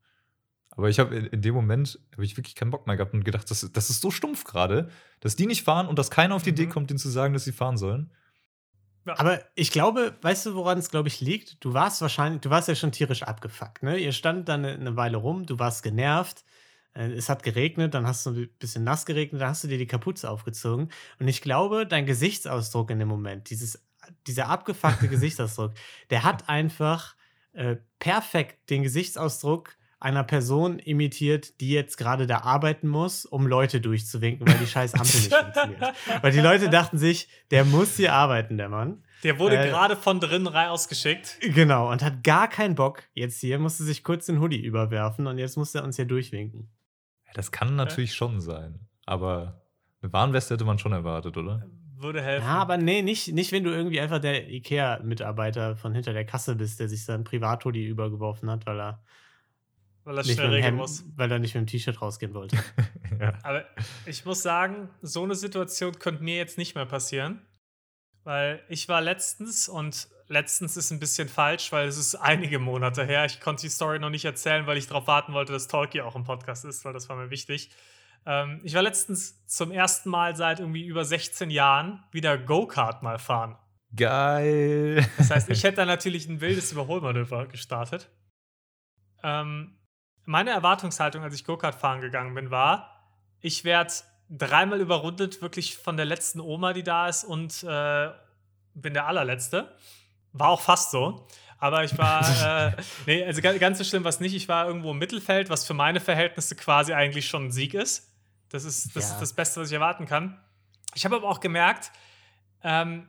Aber 0.71 0.89
ich 0.89 0.99
habe 0.99 1.15
in, 1.15 1.27
in 1.27 1.41
dem 1.43 1.55
Moment 1.55 2.01
habe 2.13 2.25
ich 2.25 2.37
wirklich 2.37 2.55
keinen 2.57 2.71
Bock 2.71 2.87
mehr 2.87 2.97
gehabt 2.97 3.15
und 3.15 3.25
gedacht, 3.25 3.51
das, 3.51 3.71
das 3.73 3.91
ist 3.91 4.01
so 4.03 4.11
stumpf 4.11 4.45
gerade, 4.45 4.91
dass 5.21 5.37
die 5.37 5.47
nicht 5.47 5.63
fahren 5.63 5.87
und 5.87 5.99
dass 5.99 6.11
keiner 6.11 6.35
auf 6.35 6.43
die 6.43 6.51
Idee 6.51 6.67
Mhm. 6.67 6.71
kommt, 6.71 6.91
denen 6.91 6.99
zu 6.99 7.09
sagen, 7.09 7.33
dass 7.33 7.45
sie 7.45 7.53
fahren 7.53 7.77
sollen. 7.77 8.13
Aber 9.07 9.41
ich 9.55 9.71
glaube, 9.71 10.17
weißt 10.23 10.47
du, 10.47 10.55
woran 10.55 10.79
es, 10.79 10.91
glaube 10.91 11.09
ich, 11.09 11.21
liegt? 11.21 11.63
Du 11.63 11.75
warst 11.75 12.01
wahrscheinlich, 12.01 12.41
du 12.41 12.49
warst 12.51 12.69
ja 12.69 12.75
schon 12.75 12.91
tierisch 12.91 13.23
abgefuckt, 13.23 13.83
ne? 13.83 13.99
Ihr 13.99 14.13
standet 14.13 14.49
dann 14.49 14.65
eine, 14.65 14.97
Weile 14.97 15.19
rum, 15.19 15.45
du 15.45 15.59
warst 15.59 15.83
genervt, 15.83 16.45
es 16.95 17.29
hat 17.29 17.43
geregnet, 17.43 17.95
dann 17.95 18.07
hast 18.07 18.25
du 18.27 18.31
ein 18.31 18.49
bisschen 18.59 18.85
nass 18.85 19.05
geregnet, 19.05 19.43
dann 19.43 19.49
hast 19.49 19.65
du 19.65 19.69
dir 19.69 19.79
die 19.79 19.87
Kapuze 19.87 20.31
aufgezogen. 20.31 20.91
Und 21.19 21.29
ich 21.29 21.43
glaube, 21.43 21.87
dein 21.87 22.07
Gesichtsausdruck 22.07 22.91
in 22.91 22.99
dem 23.01 23.09
Moment, 23.09 23.51
dieses, 23.51 23.85
dieser 24.27 24.49
abgefuckte 24.49 25.09
Gesichtsausdruck, 25.09 25.73
der 26.11 26.23
hat 26.23 26.49
einfach 26.49 27.17
äh, 27.53 27.77
perfekt 27.99 28.71
den 28.71 28.83
Gesichtsausdruck 28.83 29.77
einer 30.05 30.23
Person 30.23 30.79
imitiert, 30.79 31.61
die 31.61 31.71
jetzt 31.71 31.97
gerade 31.97 32.27
da 32.27 32.41
arbeiten 32.41 32.89
muss, 32.89 33.25
um 33.25 33.47
Leute 33.47 33.81
durchzuwinken, 33.81 34.47
weil 34.47 34.59
die 34.59 34.67
scheiß 34.67 34.93
Ampel 34.95 35.21
nicht 35.21 35.35
funktioniert. 35.35 35.95
Weil 36.21 36.33
die 36.33 36.41
Leute 36.41 36.69
dachten 36.69 36.99
sich, 36.99 37.27
der 37.51 37.65
muss 37.65 37.97
hier 37.97 38.13
arbeiten, 38.13 38.59
der 38.59 38.69
Mann. 38.69 39.03
der 39.23 39.39
wurde 39.39 39.57
Äh, 39.57 39.69
gerade 39.69 39.97
von 39.97 40.21
drinnen 40.21 40.47
rausgeschickt. 40.47 41.39
Genau, 41.41 41.91
und 41.91 42.03
hat 42.03 42.23
gar 42.23 42.49
keinen 42.49 42.75
Bock 42.75 43.05
jetzt 43.15 43.41
hier, 43.41 43.59
musste 43.59 43.83
sich 43.83 44.05
kurz 44.05 44.27
den 44.27 44.41
Hoodie 44.41 44.63
überwerfen 44.63 45.27
und 45.27 45.39
jetzt 45.39 45.57
muss 45.57 45.75
er 45.75 45.85
uns 45.85 45.97
hier 45.97 46.05
durchwinken. 46.05 46.69
Ja, 47.35 47.41
das 47.41 47.53
kann 47.53 47.77
natürlich 47.77 48.15
schon 48.15 48.41
sein. 48.41 48.81
Aber 49.07 49.63
eine 50.03 50.13
Warnweste 50.13 50.55
hätte 50.55 50.65
man 50.65 50.79
schon 50.79 50.93
erwartet, 50.93 51.37
oder? 51.37 51.67
Würde 51.97 52.23
helfen. 52.23 52.47
Ja, 52.47 52.59
aber 52.59 52.77
nee, 52.77 53.03
nicht, 53.03 53.33
nicht 53.33 53.53
wenn 53.53 53.65
du 53.65 53.71
irgendwie 53.71 54.01
einfach 54.01 54.19
der 54.19 54.49
IKEA-Mitarbeiter 54.51 55.77
von 55.77 55.95
hinter 55.95 56.13
der 56.13 56.25
Kasse 56.25 56.57
bist, 56.57 56.81
der 56.81 56.89
sich 56.89 57.05
sein 57.05 57.25
Privathoodie 57.25 57.87
übergeworfen 57.87 58.51
hat, 58.51 58.67
weil 58.67 58.81
er, 58.81 59.03
weil 60.05 60.19
er 60.19 60.23
nicht 60.23 60.35
schnell 60.35 60.49
mit 60.49 60.53
dem 60.53 60.57
regeln 60.57 60.65
Hemd, 60.65 60.79
muss. 60.79 61.05
weil 61.17 61.33
er 61.33 61.39
nicht 61.39 61.55
mit 61.55 61.63
dem 61.63 61.67
T-Shirt 61.67 62.03
rausgehen 62.03 62.35
wollte. 62.35 62.57
ja. 63.21 63.39
Aber 63.43 63.65
ich 64.07 64.25
muss 64.25 64.43
sagen, 64.43 64.91
so 65.03 65.23
eine 65.23 65.35
Situation 65.35 65.99
könnte 65.99 66.23
mir 66.23 66.37
jetzt 66.37 66.59
nicht 66.59 66.75
mehr 66.75 66.87
passieren. 66.87 67.41
Weil 68.25 68.63
ich 68.69 68.89
war 68.89 69.03
letztens 69.03 69.69
und 69.69 70.09
letztens 70.29 70.77
ist 70.77 70.91
ein 70.91 71.01
bisschen 71.01 71.29
falsch, 71.29 71.73
weil 71.73 71.89
es 71.89 71.97
ist 71.97 72.15
einige 72.15 72.59
Monate 72.59 73.05
her. 73.05 73.25
Ich 73.25 73.41
konnte 73.41 73.63
die 73.63 73.69
Story 73.69 73.99
noch 73.99 74.11
nicht 74.11 74.25
erzählen, 74.25 74.67
weil 74.67 74.77
ich 74.77 74.87
darauf 74.87 75.07
warten 75.07 75.33
wollte, 75.33 75.53
dass 75.53 75.69
Talkie 75.69 76.03
auch 76.03 76.17
im 76.17 76.25
Podcast 76.25 76.65
ist, 76.65 76.85
weil 76.85 76.93
das 76.93 77.09
war 77.09 77.17
mir 77.17 77.31
wichtig. 77.31 77.71
Ähm, 78.27 78.61
ich 78.65 78.75
war 78.75 78.83
letztens 78.83 79.47
zum 79.47 79.71
ersten 79.71 80.09
Mal 80.09 80.37
seit 80.37 80.61
irgendwie 80.61 80.87
über 80.87 81.05
16 81.05 81.51
Jahren 81.51 82.03
wieder 82.11 82.39
Go-Kart 82.39 83.03
mal 83.03 83.19
fahren. 83.19 83.57
Geil. 83.95 85.07
Das 85.19 85.31
heißt, 85.31 85.51
ich 85.51 85.63
hätte 85.65 85.77
da 85.77 85.87
natürlich 85.87 86.27
ein 86.29 86.41
wildes 86.41 86.73
Überholmanöver 86.73 87.47
gestartet. 87.47 88.11
Ähm, 89.23 89.79
meine 90.25 90.51
Erwartungshaltung, 90.51 91.23
als 91.23 91.35
ich 91.35 91.45
Go-Kart 91.45 91.75
fahren 91.75 92.01
gegangen 92.01 92.35
bin, 92.35 92.51
war, 92.51 92.91
ich 93.41 93.65
werde 93.65 93.93
dreimal 94.31 94.81
überrundet, 94.81 95.43
wirklich 95.43 95.77
von 95.77 95.97
der 95.97 96.07
letzten 96.07 96.41
Oma, 96.41 96.73
die 96.73 96.83
da 96.83 97.09
ist, 97.09 97.25
und 97.25 97.63
äh, 97.63 98.11
bin 98.75 98.95
der 98.95 99.07
allerletzte. 99.07 99.77
War 100.35 100.49
auch 100.49 100.61
fast 100.61 100.91
so. 100.91 101.27
Aber 101.59 101.83
ich 101.85 101.97
war, 101.97 102.69
äh, 102.77 102.77
nee, 103.07 103.25
also 103.25 103.41
ga- 103.41 103.57
ganz 103.57 103.79
so 103.79 103.85
schlimm 103.85 104.05
war 104.05 104.11
es 104.11 104.21
nicht. 104.21 104.35
Ich 104.35 104.49
war 104.49 104.67
irgendwo 104.67 104.91
im 104.91 104.99
Mittelfeld, 104.99 105.49
was 105.49 105.67
für 105.67 105.73
meine 105.75 106.01
Verhältnisse 106.01 106.55
quasi 106.57 106.93
eigentlich 106.93 107.27
schon 107.27 107.47
ein 107.47 107.51
Sieg 107.53 107.73
ist. 107.73 108.13
Das 108.51 108.65
ist 108.65 108.95
das, 108.95 109.09
Ja. 109.09 109.15
ist 109.15 109.21
das 109.23 109.33
Beste, 109.33 109.61
was 109.61 109.69
ich 109.69 109.75
erwarten 109.75 110.07
kann. 110.07 110.39
Ich 110.95 111.05
habe 111.07 111.17
aber 111.17 111.29
auch 111.29 111.41
gemerkt, 111.41 111.91
ähm, 112.63 113.09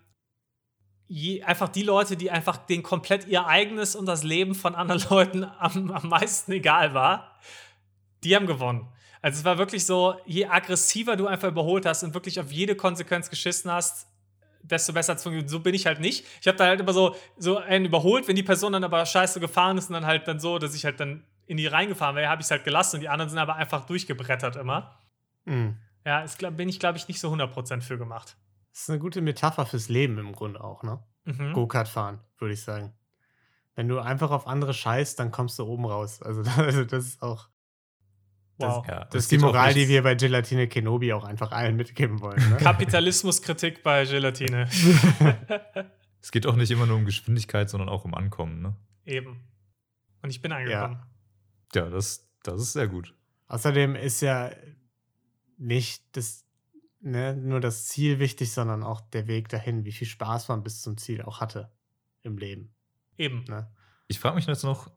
je, 1.07 1.43
einfach 1.43 1.69
die 1.69 1.83
Leute, 1.83 2.15
die 2.17 2.31
einfach 2.31 2.57
denen 2.57 2.81
komplett 2.83 3.27
ihr 3.27 3.45
eigenes 3.45 3.95
und 3.95 4.05
das 4.05 4.23
Leben 4.23 4.55
von 4.55 4.73
anderen 4.75 5.01
Leuten 5.09 5.43
am, 5.43 5.91
am 5.91 6.07
meisten 6.09 6.51
egal 6.51 6.93
war, 6.93 7.37
die 8.23 8.35
haben 8.35 8.47
gewonnen. 8.47 8.87
Also 9.21 9.39
es 9.39 9.45
war 9.45 9.57
wirklich 9.57 9.85
so, 9.85 10.15
je 10.25 10.45
aggressiver 10.45 11.15
du 11.15 11.27
einfach 11.27 11.47
überholt 11.49 11.85
hast 11.85 12.03
und 12.03 12.13
wirklich 12.13 12.39
auf 12.39 12.51
jede 12.51 12.75
Konsequenz 12.75 13.29
geschissen 13.29 13.71
hast, 13.71 14.07
desto 14.69 14.93
besser 14.93 15.13
funktioniert. 15.13 15.49
So 15.49 15.59
bin 15.59 15.75
ich 15.75 15.85
halt 15.85 15.99
nicht. 15.99 16.25
Ich 16.41 16.47
habe 16.47 16.57
da 16.57 16.65
halt 16.65 16.79
immer 16.79 16.93
so, 16.93 17.15
so 17.37 17.57
einen 17.57 17.85
überholt, 17.85 18.27
wenn 18.27 18.35
die 18.35 18.43
Person 18.43 18.73
dann 18.73 18.83
aber 18.83 19.05
scheiße 19.05 19.39
gefahren 19.39 19.77
ist 19.77 19.89
und 19.89 19.93
dann 19.93 20.05
halt 20.05 20.27
dann 20.27 20.39
so, 20.39 20.59
dass 20.59 20.75
ich 20.75 20.85
halt 20.85 20.99
dann 20.99 21.23
in 21.47 21.57
die 21.57 21.67
reingefahren 21.67 22.15
wäre, 22.15 22.29
habe 22.29 22.41
ich 22.41 22.47
es 22.47 22.51
halt 22.51 22.63
gelassen 22.63 22.97
und 22.97 23.01
die 23.01 23.09
anderen 23.09 23.29
sind 23.29 23.39
aber 23.39 23.55
einfach 23.55 23.85
durchgebrettert 23.85 24.55
immer. 24.55 24.97
Mhm. 25.45 25.77
Ja, 26.05 26.21
ist, 26.21 26.37
bin 26.57 26.69
ich, 26.69 26.79
glaube 26.79 26.97
ich, 26.97 27.07
nicht 27.07 27.19
so 27.19 27.31
100% 27.31 27.81
für 27.81 27.97
gemacht. 27.97 28.37
Das 28.71 28.83
ist 28.83 28.89
eine 28.89 28.99
gute 28.99 29.21
Metapher 29.21 29.65
fürs 29.65 29.89
Leben 29.89 30.17
im 30.17 30.33
Grunde 30.33 30.63
auch, 30.63 30.83
ne? 30.83 30.99
Mhm. 31.25 31.53
Go-Kart 31.53 31.87
fahren, 31.87 32.19
würde 32.37 32.53
ich 32.53 32.61
sagen. 32.61 32.93
Wenn 33.75 33.87
du 33.87 33.99
einfach 33.99 34.31
auf 34.31 34.47
andere 34.47 34.73
scheißt, 34.73 35.19
dann 35.19 35.31
kommst 35.31 35.57
du 35.59 35.65
oben 35.65 35.85
raus. 35.85 36.21
Also, 36.21 36.43
also 36.57 36.83
das 36.83 37.05
ist 37.05 37.21
auch 37.21 37.49
Wow. 38.57 38.87
Ja, 38.87 39.05
das 39.05 39.15
es 39.15 39.23
ist 39.23 39.31
die 39.31 39.37
Moral, 39.37 39.73
die 39.73 39.87
wir 39.89 40.01
bei 40.01 40.15
Gelatine 40.15 40.67
Kenobi 40.67 41.11
auch 41.11 41.25
einfach 41.25 41.51
allen 41.51 41.75
mitgeben 41.75 42.21
wollen. 42.21 42.49
Ne? 42.49 42.57
Kapitalismuskritik 42.57 43.83
bei 43.83 44.05
Gelatine. 44.05 44.69
Es 46.25 46.31
geht 46.31 46.47
auch 46.47 46.55
nicht 46.55 46.71
immer 46.71 46.87
nur 46.87 46.97
um 46.97 47.05
Geschwindigkeit, 47.05 47.69
sondern 47.69 47.87
auch 47.87 48.03
um 48.03 48.15
Ankommen, 48.15 48.59
ne? 48.59 48.75
Eben. 49.05 49.43
Und 50.23 50.31
ich 50.31 50.41
bin 50.41 50.51
angekommen. 50.51 50.99
Ja, 51.75 51.87
das, 51.87 52.27
das 52.41 52.59
ist 52.59 52.73
sehr 52.73 52.87
gut. 52.87 53.13
Außerdem 53.45 53.95
ist 53.95 54.21
ja 54.21 54.49
nicht 55.57 56.03
das, 56.17 56.43
ne, 56.99 57.35
nur 57.35 57.59
das 57.59 57.85
Ziel 57.85 58.17
wichtig, 58.17 58.51
sondern 58.51 58.81
auch 58.81 59.01
der 59.01 59.27
Weg 59.27 59.49
dahin, 59.49 59.85
wie 59.85 59.91
viel 59.91 60.07
Spaß 60.07 60.47
man 60.47 60.63
bis 60.63 60.81
zum 60.81 60.97
Ziel 60.97 61.21
auch 61.21 61.41
hatte 61.41 61.71
im 62.23 62.39
Leben. 62.39 62.73
Eben. 63.17 63.43
Ne? 63.43 63.71
Ich 64.07 64.19
frage 64.19 64.35
mich 64.35 64.47
jetzt 64.47 64.63
noch, 64.63 64.89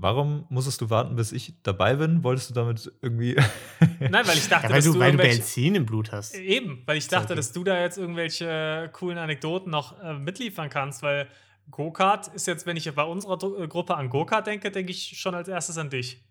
warum 0.00 0.46
musstest 0.48 0.80
du 0.80 0.90
warten, 0.90 1.16
bis 1.16 1.32
ich 1.32 1.54
dabei 1.62 1.94
bin? 1.96 2.22
Wolltest 2.24 2.50
du 2.50 2.54
damit 2.54 2.90
irgendwie. 3.02 3.34
Nein, 4.00 4.12
weil 4.26 4.36
ich 4.38 4.48
dachte, 4.48 4.66
Ja, 4.66 4.70
weil 4.70 4.76
dass 4.78 4.84
du, 4.84 4.92
du, 4.94 4.98
weil 4.98 5.12
du 5.12 5.18
irgendwelche. 5.18 5.38
Benzin 5.38 5.74
im 5.74 5.86
Blut 5.86 6.12
hast. 6.12 6.34
Eben, 6.34 6.82
weil 6.86 6.96
ich 6.96 7.08
dachte, 7.08 7.26
okay. 7.26 7.34
dass 7.36 7.52
du 7.52 7.64
da 7.64 7.80
jetzt 7.80 7.98
irgendwelche 7.98 8.90
coolen 8.92 9.18
Anekdoten 9.18 9.70
noch 9.70 10.00
äh, 10.02 10.14
mitliefern 10.14 10.68
kannst, 10.70 11.02
weil 11.02 11.28
Go-Kart 11.70 12.28
ist 12.28 12.46
jetzt, 12.46 12.66
wenn 12.66 12.76
ich 12.76 12.92
bei 12.94 13.04
unserer 13.04 13.34
Dru- 13.34 13.62
äh, 13.62 13.68
Gruppe 13.68 13.96
an 13.96 14.08
Go-Kart 14.10 14.46
denke, 14.46 14.70
denke 14.70 14.90
ich 14.90 15.18
schon 15.20 15.34
als 15.34 15.48
erstes 15.48 15.78
an 15.78 15.90
dich. 15.90 16.24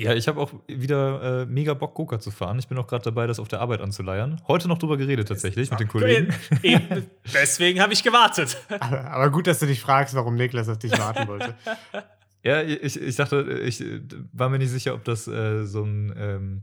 Ja, 0.00 0.14
ich 0.14 0.28
habe 0.28 0.40
auch 0.40 0.52
wieder 0.68 1.42
äh, 1.42 1.46
mega 1.46 1.74
Bock, 1.74 1.94
Go-Kart 1.94 2.22
zu 2.22 2.30
fahren. 2.30 2.56
Ich 2.60 2.68
bin 2.68 2.78
auch 2.78 2.86
gerade 2.86 3.02
dabei, 3.02 3.26
das 3.26 3.40
auf 3.40 3.48
der 3.48 3.60
Arbeit 3.60 3.80
anzuleiern. 3.80 4.40
Heute 4.46 4.68
noch 4.68 4.78
drüber 4.78 4.96
geredet, 4.96 5.26
tatsächlich, 5.26 5.70
mit 5.72 5.80
den 5.80 5.88
Kollegen. 5.88 6.32
Eben, 6.62 7.06
deswegen 7.34 7.80
habe 7.80 7.92
ich 7.92 8.04
gewartet. 8.04 8.56
Aber, 8.78 9.04
aber 9.10 9.30
gut, 9.30 9.48
dass 9.48 9.58
du 9.58 9.66
dich 9.66 9.80
fragst, 9.80 10.14
warum 10.14 10.36
Niklas 10.36 10.68
auf 10.68 10.78
dich 10.78 10.96
warten 10.96 11.26
wollte. 11.26 11.54
Ja, 12.42 12.62
ich, 12.62 13.00
ich 13.00 13.16
dachte, 13.16 13.60
ich 13.64 13.80
äh, 13.80 14.00
war 14.32 14.48
mir 14.48 14.58
nicht 14.58 14.70
sicher, 14.70 14.94
ob 14.94 15.04
das 15.04 15.26
äh, 15.26 15.64
so, 15.64 15.84
ein, 15.84 16.14
ähm, 16.16 16.62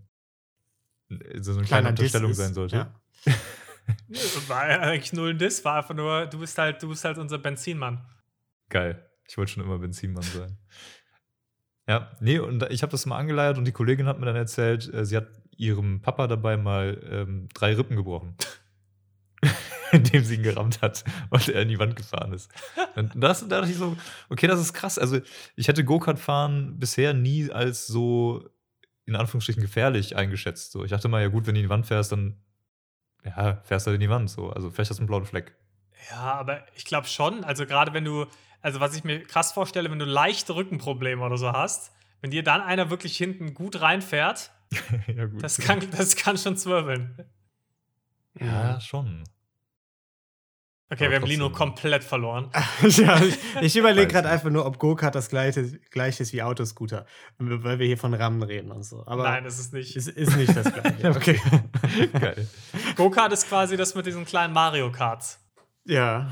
so 1.39 1.53
eine 1.53 1.63
kleine 1.63 1.93
Diss 1.93 2.13
Unterstellung 2.15 2.31
ist, 2.31 2.37
sein 2.37 2.53
sollte. 2.53 2.75
Ja. 2.75 2.95
War 4.47 4.61
eigentlich 4.61 5.13
null 5.13 5.31
ein 5.31 5.37
Diss, 5.37 5.63
war 5.63 5.77
einfach 5.77 5.93
nur, 5.93 6.25
du 6.25 6.39
bist 6.39 6.57
halt, 6.57 6.81
du 6.81 6.89
bist 6.89 7.05
halt 7.05 7.19
unser 7.19 7.37
Benzinmann. 7.37 8.03
Geil. 8.69 9.07
Ich 9.27 9.37
wollte 9.37 9.51
schon 9.51 9.63
immer 9.63 9.77
Benzinmann 9.77 10.23
sein. 10.23 10.57
Ja, 11.87 12.11
nee, 12.19 12.39
und 12.39 12.63
ich 12.71 12.81
habe 12.81 12.91
das 12.91 13.05
mal 13.05 13.17
angeleiert 13.17 13.59
und 13.59 13.65
die 13.65 13.71
Kollegin 13.71 14.07
hat 14.07 14.19
mir 14.19 14.25
dann 14.25 14.35
erzählt, 14.35 14.91
äh, 14.91 15.05
sie 15.05 15.17
hat 15.17 15.27
ihrem 15.55 16.01
Papa 16.01 16.27
dabei 16.27 16.57
mal 16.57 16.99
ähm, 17.09 17.47
drei 17.53 17.75
Rippen 17.75 17.95
gebrochen. 17.95 18.35
Indem 19.95 20.23
sie 20.23 20.35
ihn 20.35 20.43
gerammt 20.43 20.81
hat 20.81 21.03
und 21.29 21.47
er 21.49 21.61
in 21.61 21.69
die 21.69 21.79
Wand 21.79 21.95
gefahren 21.95 22.33
ist. 22.33 22.51
Und 22.95 23.11
das, 23.15 23.47
da 23.47 23.59
dachte 23.59 23.71
ich 23.71 23.77
so, 23.77 23.95
okay, 24.29 24.47
das 24.47 24.59
ist 24.59 24.73
krass. 24.73 24.97
Also, 24.97 25.19
ich 25.55 25.67
hätte 25.67 25.83
Go-Kart-Fahren 25.83 26.79
bisher 26.79 27.13
nie 27.13 27.51
als 27.51 27.87
so 27.87 28.49
in 29.05 29.15
Anführungsstrichen 29.15 29.61
gefährlich 29.61 30.15
eingeschätzt. 30.15 30.71
So, 30.71 30.83
ich 30.83 30.91
dachte 30.91 31.07
mal, 31.07 31.21
ja 31.21 31.27
gut, 31.27 31.45
wenn 31.45 31.55
du 31.55 31.61
in 31.61 31.65
die 31.65 31.69
Wand 31.69 31.85
fährst, 31.85 32.11
dann 32.11 32.37
ja, 33.23 33.61
fährst 33.63 33.85
du 33.85 33.89
halt 33.89 33.95
in 33.95 34.01
die 34.01 34.09
Wand. 34.09 34.29
So. 34.29 34.49
Also 34.49 34.69
vielleicht 34.69 34.89
hast 34.89 34.97
du 34.97 35.01
einen 35.01 35.07
blauen 35.07 35.25
Fleck. 35.25 35.55
Ja, 36.09 36.33
aber 36.33 36.65
ich 36.75 36.85
glaube 36.85 37.07
schon, 37.07 37.43
also 37.43 37.65
gerade 37.65 37.93
wenn 37.93 38.05
du, 38.05 38.25
also 38.61 38.79
was 38.79 38.95
ich 38.95 39.03
mir 39.03 39.23
krass 39.23 39.51
vorstelle, 39.51 39.89
wenn 39.89 39.99
du 39.99 40.05
leichte 40.05 40.55
Rückenprobleme 40.55 41.23
oder 41.23 41.37
so 41.37 41.51
hast, 41.51 41.91
wenn 42.21 42.31
dir 42.31 42.43
dann 42.43 42.61
einer 42.61 42.89
wirklich 42.89 43.17
hinten 43.17 43.53
gut 43.53 43.81
reinfährt, 43.81 44.51
ja, 45.07 45.25
gut. 45.25 45.43
das 45.43 45.57
kann, 45.57 45.87
das 45.91 46.15
kann 46.15 46.37
schon 46.37 46.57
zwirbeln. 46.57 47.25
Ja, 48.39 48.79
schon. 48.81 49.23
Okay, 50.91 51.05
Aber 51.05 51.11
wir 51.13 51.19
haben 51.21 51.27
Lino 51.27 51.49
komplett 51.49 52.03
verloren. 52.03 52.51
ja, 52.81 53.19
ich, 53.19 53.37
ich 53.61 53.75
überlege 53.77 54.07
gerade 54.07 54.29
einfach 54.29 54.51
nur, 54.51 54.65
ob 54.67 54.77
Go-Kart 54.77 55.15
das 55.15 55.29
gleiche, 55.29 55.79
gleiche 55.89 56.21
ist 56.21 56.31
wie 56.31 56.43
Autoscooter. 56.43 57.07
Weil 57.39 57.79
wir 57.79 57.87
hier 57.87 57.97
von 57.97 58.13
Rammen 58.13 58.43
reden 58.43 58.71
und 58.71 58.83
so. 58.83 59.03
Aber 59.07 59.23
Nein, 59.23 59.43
das 59.43 59.57
ist 59.57 59.73
nicht. 59.73 59.95
es 59.95 60.07
ist 60.07 60.35
nicht 60.37 60.55
das 60.55 60.71
gleiche. 60.73 61.09
Okay. 61.09 61.41
Geil. 62.19 62.47
Go-Kart 62.95 63.33
ist 63.33 63.49
quasi 63.49 63.77
das 63.77 63.95
mit 63.95 64.05
diesen 64.05 64.25
kleinen 64.25 64.53
Mario 64.53 64.91
Karts. 64.91 65.39
ja. 65.85 66.31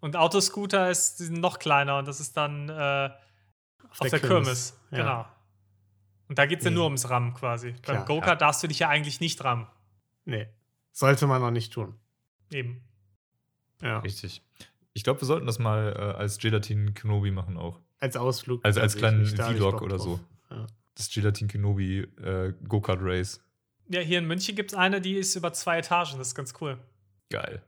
Und 0.00 0.16
Autoscooter 0.16 0.90
ist 0.90 1.18
noch 1.30 1.58
kleiner 1.58 1.96
und 1.96 2.06
das 2.06 2.20
ist 2.20 2.36
dann 2.36 2.68
äh, 2.68 3.08
auf, 3.88 3.98
der, 4.02 4.10
der 4.10 4.20
Kirmes. 4.20 4.28
Kirmes, 4.28 4.78
ja. 4.90 4.98
Genau. 4.98 5.26
Und 6.28 6.38
da 6.38 6.44
geht 6.44 6.58
es 6.58 6.64
ja 6.66 6.70
Nee. 6.70 6.74
nur 6.76 6.84
ums 6.84 7.08
Rammen 7.08 7.32
quasi. 7.32 7.72
Klar, 7.72 7.98
Beim 7.98 8.06
Go-Kart 8.06 8.42
darfst 8.42 8.62
du 8.62 8.66
dich 8.66 8.80
ja 8.80 8.90
eigentlich 8.90 9.20
nicht 9.20 9.42
rammen. 9.44 9.66
Nee. 10.26 10.46
Sollte 10.92 11.26
man 11.26 11.40
noch 11.40 11.50
nicht 11.50 11.72
tun. 11.72 11.98
Eben. 12.52 12.82
Ja. 13.82 13.98
Richtig. 14.00 14.42
Ich 14.92 15.02
glaube, 15.04 15.20
wir 15.20 15.26
sollten 15.26 15.46
das 15.46 15.58
mal 15.58 15.92
äh, 15.96 16.18
als 16.18 16.38
Gelatin 16.38 16.94
Kenobi 16.94 17.30
machen 17.30 17.56
auch. 17.56 17.80
Als 18.00 18.16
Ausflug. 18.16 18.64
Also 18.64 18.80
als 18.80 18.96
kleinen 18.96 19.26
Vlog 19.26 19.82
oder 19.82 19.98
so. 19.98 20.20
Ja. 20.50 20.66
Das 20.94 21.10
Gelatin 21.10 21.48
Kenobi 21.48 22.00
äh, 22.22 22.52
Go-Kart 22.68 23.00
Race. 23.02 23.40
Ja, 23.88 24.00
hier 24.00 24.18
in 24.18 24.26
München 24.26 24.54
gibt 24.54 24.72
es 24.72 24.78
eine, 24.78 25.00
die 25.00 25.14
ist 25.14 25.34
über 25.36 25.52
zwei 25.52 25.78
Etagen. 25.78 26.18
Das 26.18 26.28
ist 26.28 26.34
ganz 26.34 26.54
cool. 26.60 26.78
Geil. 27.30 27.60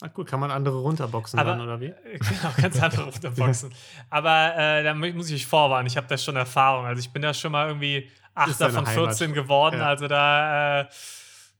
Na 0.00 0.08
gut, 0.08 0.26
kann 0.28 0.40
man 0.40 0.50
andere 0.50 0.78
runterboxen 0.78 1.38
Aber- 1.38 1.50
dann, 1.50 1.60
oder 1.60 1.80
wie? 1.80 1.86
Äh, 1.86 2.18
Genau, 2.18 2.52
ganz 2.60 2.82
andere 2.82 3.04
Runterboxen. 3.10 3.72
Aber 4.10 4.54
äh, 4.56 4.82
da 4.84 4.94
mu- 4.94 5.12
muss 5.12 5.28
ich 5.28 5.34
euch 5.42 5.46
vorwarnen, 5.46 5.86
ich 5.86 5.96
habe 5.96 6.06
da 6.08 6.16
schon 6.18 6.36
Erfahrung. 6.36 6.84
Also 6.86 7.00
ich 7.00 7.10
bin 7.12 7.22
da 7.22 7.32
schon 7.34 7.52
mal 7.52 7.68
irgendwie 7.68 8.08
Achter 8.34 8.70
von 8.70 8.86
14 8.86 9.30
Heimat. 9.30 9.34
geworden. 9.44 9.78
Ja. 9.78 9.86
Also 9.86 10.08
da 10.08 10.80
äh, 10.82 10.86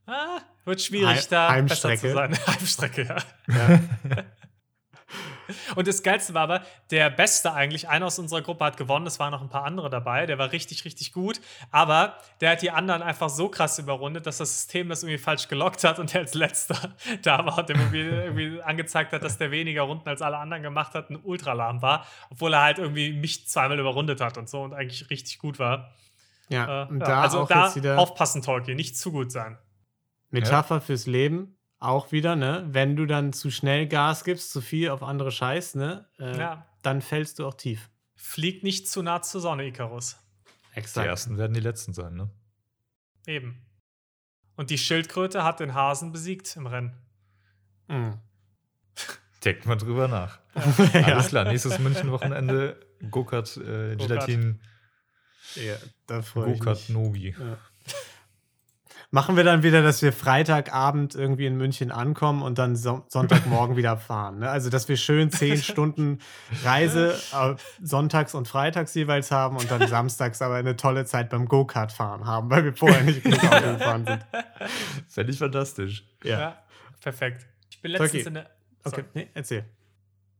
ah, 0.06 0.40
wird 0.64 0.80
schwierig, 0.80 1.16
Heim- 1.18 1.26
da 1.30 1.48
Heimstrecke. 1.50 1.94
besser 1.94 2.08
zu 2.08 2.14
sein. 2.14 2.38
Heimstrecke, 2.46 3.02
ja. 3.04 3.16
Ja. 3.54 3.80
Und 5.76 5.86
das 5.86 6.02
Geilste 6.02 6.32
war 6.32 6.42
aber, 6.42 6.62
der 6.90 7.10
Beste 7.10 7.52
eigentlich, 7.52 7.88
einer 7.88 8.06
aus 8.06 8.18
unserer 8.18 8.40
Gruppe 8.40 8.64
hat 8.64 8.78
gewonnen, 8.78 9.06
es 9.06 9.18
waren 9.20 9.30
noch 9.30 9.42
ein 9.42 9.50
paar 9.50 9.64
andere 9.64 9.90
dabei, 9.90 10.24
der 10.24 10.38
war 10.38 10.52
richtig, 10.52 10.86
richtig 10.86 11.12
gut, 11.12 11.38
aber 11.70 12.16
der 12.40 12.52
hat 12.52 12.62
die 12.62 12.70
anderen 12.70 13.02
einfach 13.02 13.28
so 13.28 13.50
krass 13.50 13.78
überrundet, 13.78 14.26
dass 14.26 14.38
das 14.38 14.50
System 14.56 14.88
das 14.88 15.02
irgendwie 15.02 15.18
falsch 15.18 15.48
gelockt 15.48 15.84
hat 15.84 15.98
und 15.98 16.14
der 16.14 16.22
als 16.22 16.32
Letzter 16.32 16.94
da 17.22 17.44
war 17.44 17.58
und 17.58 17.68
dem 17.68 17.78
irgendwie, 17.78 18.00
irgendwie 18.00 18.62
angezeigt 18.62 19.12
hat, 19.12 19.22
dass 19.22 19.36
der 19.36 19.50
weniger 19.50 19.82
Runden 19.82 20.08
als 20.08 20.22
alle 20.22 20.38
anderen 20.38 20.62
gemacht 20.62 20.94
hat, 20.94 21.10
ein 21.10 21.16
Ultralarm 21.22 21.82
war, 21.82 22.06
obwohl 22.30 22.54
er 22.54 22.62
halt 22.62 22.78
irgendwie 22.78 23.12
mich 23.12 23.46
zweimal 23.46 23.78
überrundet 23.78 24.22
hat 24.22 24.38
und 24.38 24.48
so 24.48 24.62
und 24.62 24.72
eigentlich 24.72 25.10
richtig 25.10 25.38
gut 25.38 25.58
war. 25.58 25.92
ja. 26.48 26.84
Äh, 26.84 26.88
Und 26.88 27.00
ja, 27.00 27.06
da 27.06 27.20
also 27.20 27.40
auch 27.40 27.48
da 27.48 27.96
aufpassen, 27.98 28.40
Tolkien, 28.40 28.76
nicht 28.76 28.96
zu 28.96 29.12
gut 29.12 29.30
sein. 29.30 29.58
Metapher 30.40 30.80
fürs 30.80 31.06
Leben. 31.06 31.56
Auch 31.78 32.12
wieder, 32.12 32.34
ne? 32.36 32.66
Wenn 32.70 32.96
du 32.96 33.06
dann 33.06 33.32
zu 33.32 33.50
schnell 33.50 33.86
Gas 33.86 34.24
gibst, 34.24 34.50
zu 34.52 34.60
viel 34.60 34.90
auf 34.90 35.02
andere 35.02 35.30
Scheiß, 35.32 35.74
ne? 35.74 36.08
Äh, 36.18 36.38
Ja. 36.38 36.66
Dann 36.82 37.00
fällst 37.00 37.38
du 37.38 37.46
auch 37.46 37.54
tief. 37.54 37.90
Flieg 38.14 38.62
nicht 38.62 38.88
zu 38.88 39.02
nah 39.02 39.22
zur 39.22 39.40
Sonne, 39.40 39.66
Icarus. 39.66 40.16
Die 40.74 40.78
Exakt. 40.80 41.06
ersten 41.06 41.38
werden 41.38 41.54
die 41.54 41.60
letzten 41.60 41.94
sein, 41.94 42.14
ne? 42.14 42.30
Eben. 43.26 43.62
Und 44.56 44.70
die 44.70 44.78
Schildkröte 44.78 45.44
hat 45.44 45.60
den 45.60 45.74
Hasen 45.74 46.12
besiegt 46.12 46.54
im 46.56 46.66
Rennen. 46.66 46.94
Mhm. 47.88 48.18
Denkt 49.44 49.66
mal 49.66 49.76
drüber 49.76 50.08
nach. 50.08 50.38
ja. 50.94 51.02
Alles 51.02 51.28
klar, 51.28 51.44
nächstes 51.44 51.78
München-Wochenende 51.78 52.80
Go-Kart, 53.10 53.56
äh. 53.58 53.96
Gelatin, 53.96 54.60
ja, 55.56 55.74
da 56.06 56.22
freue 56.22 56.52
ich 56.52 56.58
Go-Kart 56.60 56.78
mich. 56.78 56.88
Nobi. 56.88 57.36
Ja. 57.38 57.58
Machen 59.14 59.36
wir 59.36 59.44
dann 59.44 59.62
wieder, 59.62 59.80
dass 59.80 60.02
wir 60.02 60.12
Freitagabend 60.12 61.14
irgendwie 61.14 61.46
in 61.46 61.56
München 61.56 61.92
ankommen 61.92 62.42
und 62.42 62.58
dann 62.58 62.74
Son 62.74 63.04
Sonntagmorgen 63.06 63.76
wieder 63.76 63.96
fahren. 63.96 64.40
Ne? 64.40 64.50
Also, 64.50 64.70
dass 64.70 64.88
wir 64.88 64.96
schön 64.96 65.30
zehn 65.30 65.56
Stunden 65.62 66.18
Reise 66.64 67.14
äh, 67.32 67.54
sonntags 67.80 68.34
und 68.34 68.48
freitags 68.48 68.92
jeweils 68.94 69.30
haben 69.30 69.56
und 69.56 69.70
dann 69.70 69.86
samstags 69.88 70.42
aber 70.42 70.56
eine 70.56 70.74
tolle 70.76 71.04
Zeit 71.04 71.30
beim 71.30 71.46
Go-Kart 71.46 71.92
fahren 71.92 72.26
haben, 72.26 72.50
weil 72.50 72.64
wir 72.64 72.74
vorher 72.74 73.04
nicht 73.04 73.22
genug 73.22 73.44
Auto 73.44 73.74
gefahren 73.74 74.04
sind. 74.04 74.26
Fände 75.06 75.32
ich 75.32 75.38
fantastisch. 75.38 76.04
Ja. 76.24 76.40
Ja, 76.40 76.62
perfekt. 77.00 77.46
Ich 77.70 77.80
bin 77.80 77.92
letztens 77.92 78.10
Okay. 78.14 78.26
in 78.26 78.34
der. 78.34 78.50
Okay, 78.82 78.90
Sorry. 78.96 79.04
nee, 79.14 79.28
erzähl. 79.34 79.64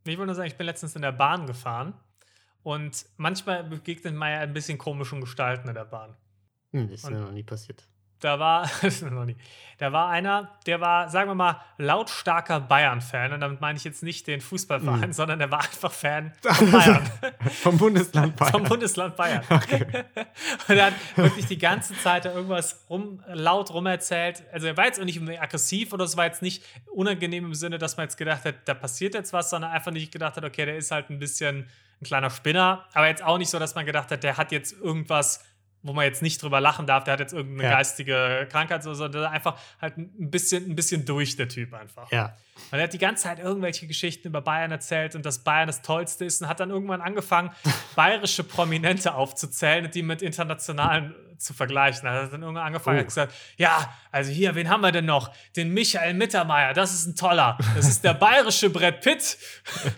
Nee, 0.04 0.12
Ich 0.14 0.18
wollte 0.18 0.26
nur 0.26 0.34
sagen, 0.34 0.48
ich 0.48 0.56
bin 0.56 0.66
letztens 0.66 0.96
in 0.96 1.02
der 1.02 1.12
Bahn 1.12 1.46
gefahren 1.46 1.94
und 2.64 3.06
manchmal 3.18 3.62
begegnet 3.62 4.16
man 4.16 4.32
ja 4.32 4.40
ein 4.40 4.52
bisschen 4.52 4.78
komischen 4.78 5.20
Gestalten 5.20 5.68
in 5.68 5.74
der 5.74 5.84
Bahn. 5.84 6.16
Hm, 6.72 6.88
das 6.90 7.00
ist 7.00 7.04
Und- 7.04 7.12
mir 7.14 7.20
noch 7.20 7.30
nie 7.30 7.44
passiert. 7.44 7.86
Da 8.20 8.38
war, 8.38 8.70
da 9.78 9.92
war 9.92 10.08
einer, 10.08 10.50
der 10.66 10.80
war, 10.80 11.08
sagen 11.10 11.28
wir 11.30 11.34
mal, 11.34 11.60
lautstarker 11.78 12.60
Bayern-Fan. 12.60 13.32
Und 13.32 13.40
damit 13.40 13.60
meine 13.60 13.76
ich 13.76 13.84
jetzt 13.84 14.02
nicht 14.02 14.26
den 14.26 14.40
Fußballverein, 14.40 15.08
Mhm. 15.08 15.12
sondern 15.12 15.38
der 15.40 15.50
war 15.50 15.60
einfach 15.60 15.92
Fan 15.92 16.32
von 16.42 16.70
Bayern. 16.70 17.10
Vom 17.62 17.76
Bundesland 17.78 18.36
Bayern. 18.36 18.52
Vom 18.52 18.62
Bundesland 18.64 19.16
Bayern. 19.16 19.42
und 20.68 20.76
er 20.76 20.86
hat 20.86 20.94
wirklich 21.16 21.46
die 21.46 21.58
ganze 21.58 21.94
Zeit 21.98 22.24
da 22.24 22.32
irgendwas 22.32 22.84
rum, 22.88 23.22
laut 23.26 23.72
rumerzählt. 23.72 24.44
Also 24.52 24.66
er 24.68 24.76
war 24.76 24.86
jetzt 24.86 25.00
auch 25.00 25.04
nicht 25.04 25.20
aggressiv 25.40 25.92
oder 25.92 26.04
es 26.04 26.16
war 26.16 26.24
jetzt 26.26 26.42
nicht 26.42 26.64
unangenehm 26.92 27.44
im 27.46 27.54
Sinne, 27.54 27.78
dass 27.78 27.96
man 27.96 28.04
jetzt 28.04 28.16
gedacht 28.16 28.44
hat, 28.44 28.54
da 28.66 28.74
passiert 28.74 29.14
jetzt 29.14 29.32
was, 29.32 29.50
sondern 29.50 29.70
einfach 29.72 29.90
nicht 29.92 30.12
gedacht 30.12 30.36
hat, 30.36 30.44
okay, 30.44 30.64
der 30.64 30.76
ist 30.76 30.90
halt 30.90 31.10
ein 31.10 31.18
bisschen 31.18 31.68
ein 32.00 32.04
kleiner 32.06 32.30
Spinner. 32.30 32.84
Aber 32.94 33.06
jetzt 33.08 33.22
auch 33.22 33.38
nicht 33.38 33.50
so, 33.50 33.58
dass 33.58 33.74
man 33.74 33.86
gedacht 33.86 34.10
hat, 34.10 34.22
der 34.22 34.36
hat 34.36 34.52
jetzt 34.52 34.72
irgendwas, 34.72 35.44
wo 35.84 35.92
man 35.92 36.04
jetzt 36.06 36.22
nicht 36.22 36.42
drüber 36.42 36.60
lachen 36.60 36.86
darf, 36.86 37.04
der 37.04 37.12
hat 37.12 37.20
jetzt 37.20 37.32
irgendeine 37.34 37.70
Ja. 37.70 37.76
geistige 37.76 38.48
Krankheit, 38.50 38.82
so, 38.82 38.94
sondern 38.94 39.26
einfach 39.26 39.56
halt 39.80 39.96
ein 39.98 40.30
bisschen, 40.30 40.68
ein 40.70 40.74
bisschen 40.74 41.04
durch, 41.04 41.36
der 41.36 41.48
Typ 41.48 41.72
einfach. 41.74 42.10
Ja. 42.10 42.34
Und 42.70 42.78
er 42.78 42.84
hat 42.84 42.92
die 42.92 42.98
ganze 42.98 43.24
Zeit 43.24 43.38
irgendwelche 43.38 43.86
Geschichten 43.86 44.28
über 44.28 44.40
Bayern 44.40 44.70
erzählt 44.70 45.14
und 45.14 45.26
dass 45.26 45.40
Bayern 45.44 45.66
das 45.66 45.82
Tollste 45.82 46.24
ist 46.24 46.40
und 46.42 46.48
hat 46.48 46.58
dann 46.60 46.70
irgendwann 46.70 47.00
angefangen, 47.02 47.50
bayerische 47.96 48.44
Prominente 48.44 49.14
aufzuzählen 49.14 49.84
und 49.84 49.94
die 49.94 50.02
mit 50.02 50.22
internationalen 50.22 51.14
zu 51.38 51.54
vergleichen. 51.54 52.06
Er 52.06 52.22
hat 52.24 52.32
dann 52.32 52.42
irgendwann 52.42 52.66
angefangen 52.66 52.98
Oh. 52.98 53.00
und 53.00 53.06
gesagt, 53.06 53.32
ja, 53.56 53.92
also 54.10 54.30
hier, 54.30 54.54
wen 54.54 54.68
haben 54.68 54.80
wir 54.82 54.92
denn 54.92 55.04
noch? 55.06 55.32
Den 55.56 55.72
Michael 55.74 56.14
Mittermeier, 56.14 56.72
das 56.72 56.94
ist 56.94 57.06
ein 57.06 57.16
toller. 57.16 57.58
Das 57.74 57.88
ist 57.88 58.04
der 58.04 58.14
bayerische 58.14 58.70
Brett 58.70 59.00
Pitt. 59.00 59.36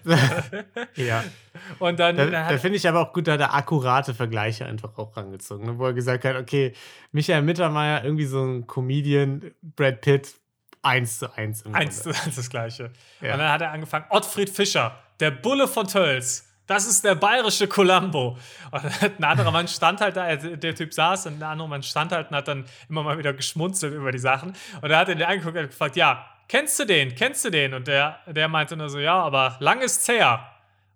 ja. 0.94 1.24
Und 1.78 1.98
dann, 1.98 2.16
Da, 2.16 2.26
da 2.26 2.58
finde 2.58 2.76
ich 2.76 2.86
aber 2.88 3.00
auch 3.00 3.12
gut, 3.12 3.26
da 3.28 3.32
hat 3.32 3.40
er 3.40 3.54
akkurate 3.54 4.14
Vergleiche 4.14 4.66
einfach 4.66 4.96
auch 4.98 5.16
rangezogen, 5.16 5.66
ne, 5.66 5.78
wo 5.78 5.86
er 5.86 5.94
gesagt 5.94 6.24
hat, 6.24 6.36
okay, 6.36 6.74
Michael 7.12 7.42
Mittermeier, 7.42 8.04
irgendwie 8.04 8.26
so 8.26 8.44
ein 8.44 8.66
Comedian, 8.66 9.52
Brad 9.62 10.00
Pitt, 10.02 10.34
eins 10.82 11.18
zu 11.18 11.32
eins. 11.34 11.62
Im 11.62 11.74
eins 11.74 12.02
zu 12.02 12.10
eins 12.10 12.36
das 12.36 12.50
Gleiche. 12.50 12.90
Ja. 13.20 13.32
Und 13.32 13.38
dann 13.40 13.50
hat 13.50 13.62
er 13.62 13.70
angefangen, 13.72 14.04
Ottfried 14.10 14.50
Fischer, 14.50 14.98
der 15.20 15.30
Bulle 15.30 15.66
von 15.66 15.86
Tölz. 15.88 16.46
Das 16.66 16.86
ist 16.86 17.04
der 17.04 17.14
bayerische 17.14 17.68
Columbo. 17.68 18.36
Und 18.70 19.02
ein 19.02 19.24
anderer 19.24 19.50
Mann 19.52 19.68
stand 19.68 20.00
halt 20.00 20.16
da, 20.16 20.34
der 20.34 20.74
Typ 20.74 20.92
saß 20.92 21.26
und 21.26 21.38
ein 21.38 21.42
anderer 21.42 21.68
Mann 21.68 21.82
stand 21.82 22.12
halt 22.12 22.30
und 22.30 22.36
hat 22.36 22.48
dann 22.48 22.64
immer 22.88 23.02
mal 23.02 23.18
wieder 23.18 23.32
geschmunzelt 23.32 23.94
über 23.94 24.10
die 24.10 24.18
Sachen. 24.18 24.54
Und 24.80 24.90
er 24.90 24.98
hat 24.98 25.08
ihn 25.08 25.22
angeguckt 25.22 25.56
und 25.56 25.68
gefragt, 25.68 25.96
ja, 25.96 26.26
kennst 26.48 26.78
du 26.80 26.84
den? 26.84 27.14
Kennst 27.14 27.44
du 27.44 27.50
den? 27.50 27.74
Und 27.74 27.86
der, 27.86 28.20
der 28.26 28.48
meinte 28.48 28.76
nur 28.76 28.88
so, 28.88 28.98
ja, 28.98 29.14
aber 29.14 29.56
lang 29.60 29.80
ist's 29.80 30.08
her. 30.08 30.52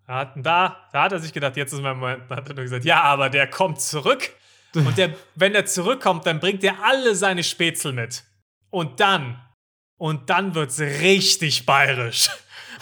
Da, 0.07 0.77
da 0.93 1.03
hat 1.05 1.13
er 1.13 1.21
sich 1.21 1.33
gedacht, 1.33 1.57
jetzt 1.57 1.73
ist 1.73 1.81
mein 1.81 1.97
Moment. 1.97 2.25
Da 2.29 2.37
hat 2.37 2.49
er 2.49 2.55
nur 2.55 2.65
gesagt, 2.65 2.85
ja, 2.85 3.03
aber 3.03 3.31
der 3.31 3.47
kommt 3.47 3.81
zurück. 3.81 4.31
Und 4.75 4.99
der, 4.99 5.15
wenn 5.37 5.53
der 5.53 5.67
zurückkommt, 5.67 6.27
dann 6.27 6.41
bringt 6.41 6.65
er 6.65 6.83
alle 6.83 7.15
seine 7.15 7.45
Spätzle 7.45 7.93
mit. 7.93 8.25
Und 8.71 8.99
dann, 9.01 9.41
und 9.97 10.31
dann 10.31 10.55
wird's 10.55 10.81
richtig 10.81 11.65
bayerisch. 11.67 12.29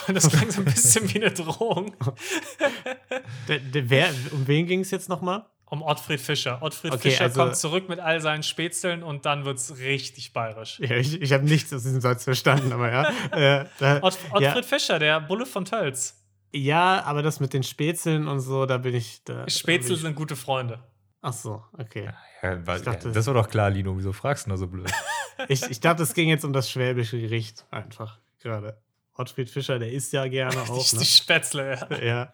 Und 0.07 0.15
das 0.15 0.29
klang 0.29 0.51
so 0.51 0.61
ein 0.61 0.65
bisschen 0.65 1.13
wie 1.13 1.17
eine 1.23 1.31
Drohung. 1.33 1.95
Der, 3.49 3.59
der, 3.59 3.91
wer, 3.91 4.11
um 4.33 4.47
wen 4.47 4.67
ging 4.67 4.81
es 4.81 4.91
jetzt 4.91 5.09
nochmal? 5.09 5.47
Um 5.67 5.83
Ottfried 5.83 6.21
Fischer. 6.21 6.63
Ottfried 6.63 6.93
Okay, 6.93 7.11
Fischer 7.11 7.25
also- 7.25 7.41
kommt 7.43 7.57
zurück 7.57 7.89
mit 7.89 8.01
all 8.01 8.21
seinen 8.21 8.43
Spätzeln 8.43 9.03
und 9.03 9.27
dann 9.27 9.45
wird's 9.45 9.79
richtig 9.79 10.33
bayerisch. 10.33 10.79
Ja, 10.81 10.97
ich 10.97 11.21
ich 11.21 11.33
habe 11.33 11.45
nichts 11.45 11.73
aus 11.73 11.83
diesem 11.83 12.01
Satz 12.01 12.25
verstanden, 12.25 12.73
aber 12.73 12.91
ja. 12.91 13.11
Äh, 13.33 13.67
da, 13.79 13.97
Ott, 14.03 14.17
Ottfried 14.31 14.41
ja, 14.43 14.63
Fischer, 14.63 14.99
der 14.99 15.21
Bulle 15.21 15.45
von 15.47 15.65
Tölz. 15.65 16.23
ja, 16.53 17.03
aber 17.05 17.23
das 17.23 17.41
mit 17.41 17.53
den 17.53 17.63
Spätzeln 17.63 18.29
und 18.29 18.41
so, 18.41 18.65
da 18.67 18.79
bin 18.79 18.95
ich. 18.95 19.23
Da, 19.25 19.49
Spätzle 19.49 19.83
da 19.83 19.87
bin 19.89 19.95
ich, 19.97 20.01
sind 20.03 20.15
gute 20.15 20.37
Freunde. 20.37 20.83
Ach 21.21 21.33
so, 21.33 21.63
okay. 21.77 22.11
Ja, 22.43 22.53
Ich 22.77 22.83
dachte- 22.83 23.09
ja, 23.09 23.15
das 23.15 23.27
war 23.27 23.35
doch 23.35 23.49
klar, 23.49 23.69
Lino. 23.71 23.97
Wieso 23.97 24.13
fragst 24.13 24.47
du 24.47 24.51
da 24.51 24.57
so 24.57 24.67
blöd? 24.67 24.91
Ich, 25.47 25.63
ich 25.71 25.79
dachte, 25.79 26.03
es 26.03 26.15
ging 26.15 26.29
jetzt 26.29 26.45
um 26.45 26.53
das 26.53 26.69
schwäbische 26.69 27.21
Gericht 27.21 27.65
einfach 27.71 28.19
gerade. 28.43 28.77
Ottfried 29.19 29.51
Fischer, 29.51 29.79
der 29.79 29.93
isst 29.93 30.13
ja 30.13 30.27
gerne 30.29 30.57
auch. 30.69 30.89
die, 30.89 30.97
Ne? 30.97 31.01
die 31.03 31.07
Spätzle, 31.07 31.89
ja. 32.01 32.33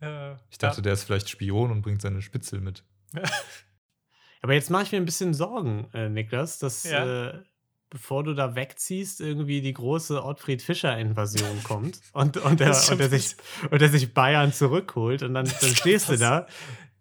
Ja. 0.00 0.32
Äh, 0.32 0.36
Ich 0.50 0.58
dachte, 0.58 0.82
der 0.82 0.92
ist 0.94 1.04
vielleicht 1.04 1.28
Spion 1.28 1.70
und 1.70 1.82
bringt 1.82 2.02
seine 2.02 2.22
Spitzel 2.22 2.60
mit. 2.60 2.82
Aber 4.42 4.54
jetzt 4.54 4.70
mache 4.70 4.84
ich 4.84 4.92
mir 4.92 4.98
ein 4.98 5.04
bisschen 5.04 5.34
Sorgen, 5.34 5.88
äh, 5.92 6.08
Niklas, 6.08 6.58
dass 6.58 6.84
Ja. 6.84 7.28
äh, 7.30 7.42
bevor 7.90 8.22
du 8.22 8.34
da 8.34 8.54
wegziehst, 8.54 9.20
irgendwie 9.20 9.60
die 9.60 9.72
große 9.72 10.22
Ottfried 10.22 10.62
Fischer-Invasion 10.62 11.62
kommt 11.64 12.00
und, 12.12 12.36
und, 12.36 12.60
schon 12.60 12.92
und, 12.92 13.00
der 13.00 13.08
sich, 13.08 13.34
und 13.70 13.80
der 13.80 13.88
sich 13.88 14.12
Bayern 14.14 14.52
zurückholt 14.52 15.22
und 15.22 15.34
dann, 15.34 15.50
dann 15.60 15.74
stehst 15.74 16.08
du 16.08 16.16
da 16.16 16.46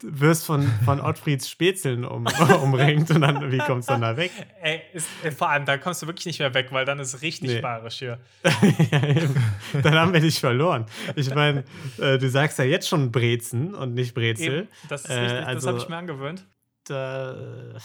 wirst 0.03 0.45
von, 0.45 0.67
von 0.85 0.99
Ottfrieds 1.01 1.49
Spätzeln 1.49 2.05
um, 2.05 2.25
umringt 2.63 3.09
und 3.11 3.21
dann, 3.21 3.51
wie 3.51 3.57
kommst 3.57 3.89
du 3.89 3.93
dann 3.93 4.01
da 4.01 4.17
weg? 4.17 4.31
Ey, 4.61 4.81
ist, 4.93 5.07
äh, 5.23 5.31
vor 5.31 5.49
allem, 5.49 5.65
da 5.65 5.77
kommst 5.77 6.01
du 6.01 6.07
wirklich 6.07 6.25
nicht 6.25 6.39
mehr 6.39 6.53
weg, 6.53 6.67
weil 6.71 6.85
dann 6.85 6.99
ist 6.99 7.21
richtig 7.21 7.49
Nee. 7.49 7.61
bayerisch 7.61 7.99
hier. 7.99 8.19
ja, 8.43 9.81
dann 9.81 9.95
haben 9.95 10.13
wir 10.13 10.19
dich 10.19 10.39
verloren. 10.39 10.85
Ich 11.15 11.33
meine, 11.33 11.63
äh, 11.99 12.17
du 12.17 12.29
sagst 12.29 12.59
ja 12.59 12.65
jetzt 12.65 12.87
schon 12.87 13.11
Brezen 13.11 13.73
und 13.75 13.93
nicht 13.93 14.13
Brezel. 14.13 14.59
Eben, 14.59 14.67
das 14.89 15.01
ist 15.05 15.09
Äh, 15.09 15.19
richtig, 15.19 15.37
das 15.39 15.47
also- 15.47 15.67
habe 15.69 15.77
ich 15.79 15.89
mir 15.89 15.97
angewöhnt. 15.97 16.45
Da, 16.85 17.31
äh, 17.33 17.79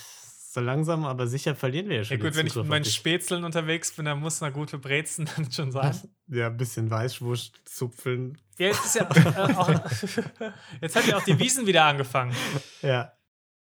so 0.53 0.61
langsam, 0.61 1.07
aber 1.07 1.27
sicher 1.27 1.55
verlieren 1.55 1.89
wir 1.89 1.97
ja 1.97 2.03
Ja 2.03 2.05
schon. 2.09 2.19
gut, 2.21 2.27
den 2.27 2.37
wenn 2.37 2.47
ich 2.47 2.55
mit 2.55 2.67
meinen. 2.67 2.85
Spätzeln 2.85 3.45
unterwegs 3.45 3.91
bin, 3.93 4.05
dann 4.05 4.21
muss 4.21 4.43
eine 4.43 4.53
gute 4.53 4.77
Brezen 4.77 5.25
dann 5.37 5.51
schon 5.51 5.73
sein. 5.73 5.99
Ja, 6.29 6.49
ein 6.49 6.57
bisschen 6.59 6.91
Weißwurst 6.91 7.63
zupfeln. 7.65 8.39
Ja, 8.59 8.67
jetzt 8.67 8.85
ist 8.85 8.95
ja 8.97 9.09
äh, 9.11 9.55
auch, 9.55 9.69
jetzt 10.83 10.95
hat 10.95 11.07
ja 11.07 11.17
auch 11.17 11.25
die 11.25 11.39
Wiesen 11.39 11.67
wieder 11.67 11.85
angefangen. 11.85 12.37
Ja. 12.83 13.13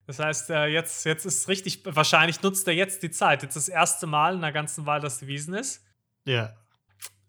Das 0.08 0.18
heißt, 0.18 0.50
äh, 0.50 0.66
jetzt, 0.66 1.06
jetzt 1.06 1.26
ist 1.26 1.48
richtig, 1.48 1.84
wahrscheinlich 1.86 2.42
nutzt 2.42 2.68
er 2.68 2.74
jetzt 2.74 3.04
die 3.04 3.12
Zeit. 3.12 3.44
Jetzt 3.44 3.56
das 3.56 3.70
erste 3.70 4.08
Mal 4.08 4.34
in 4.34 4.42
der 4.42 4.52
ganzen 4.52 4.88
Wahl, 4.88 5.00
dass 5.00 5.20
die 5.20 5.28
Wiesen 5.28 5.54
ist. 5.54 5.86
Ja. 6.26 6.56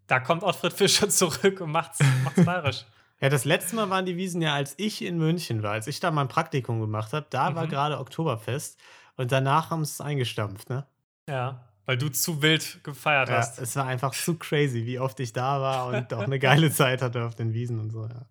Da 0.07 0.21
kommt 0.21 0.43
Ottfried 0.43 0.73
Fischer 0.73 1.11
zurück 1.11 1.61
und 1.61 1.71
macht's, 1.71 1.99
macht's 2.25 2.45
bayerisch. 2.47 2.87
Ja, 3.21 3.29
das 3.29 3.45
letzte 3.45 3.77
Mal 3.77 3.91
waren 3.91 4.07
die 4.07 4.17
Wiesen 4.17 4.41
ja, 4.41 4.55
als 4.55 4.75
ich 4.79 5.05
in 5.05 5.19
München 5.19 5.63
war, 5.63 5.73
als 5.73 5.87
ich 5.87 6.01
da 6.01 6.11
mein 6.11 6.29
Praktikum 6.29 6.81
gemacht 6.81 7.13
habe. 7.13 7.27
Da 7.31 7.55
war 7.55 7.67
Mhm. 7.67 7.71
gerade 7.71 7.99
Oktoberfest 7.99 8.79
und 9.17 9.31
danach 9.33 9.71
haben 9.71 9.85
sie 9.85 9.91
es 9.93 10.01
eingestampft, 10.01 10.71
ne? 10.71 10.87
Ja, 11.29 11.67
weil 11.87 11.99
du 11.99 12.09
zu 12.09 12.41
wild 12.41 12.83
gefeiert 12.85 13.29
Ja, 13.29 13.37
hast. 13.37 13.59
es 13.59 13.75
war 13.77 13.87
einfach 13.87 14.13
zu 14.13 14.37
crazy, 14.39 14.87
wie 14.87 14.99
oft 14.99 15.19
ich 15.21 15.33
da 15.33 15.61
war 15.61 15.87
und 15.95 16.15
auch 16.15 16.23
eine 16.25 16.39
geile 16.39 16.71
Zeit 16.71 17.03
hatte 17.03 17.25
auf 17.25 17.35
den 17.35 17.53
Wiesen 17.53 17.79
und 17.79 17.91
so. 17.91 18.05
Ja. 18.07 18.27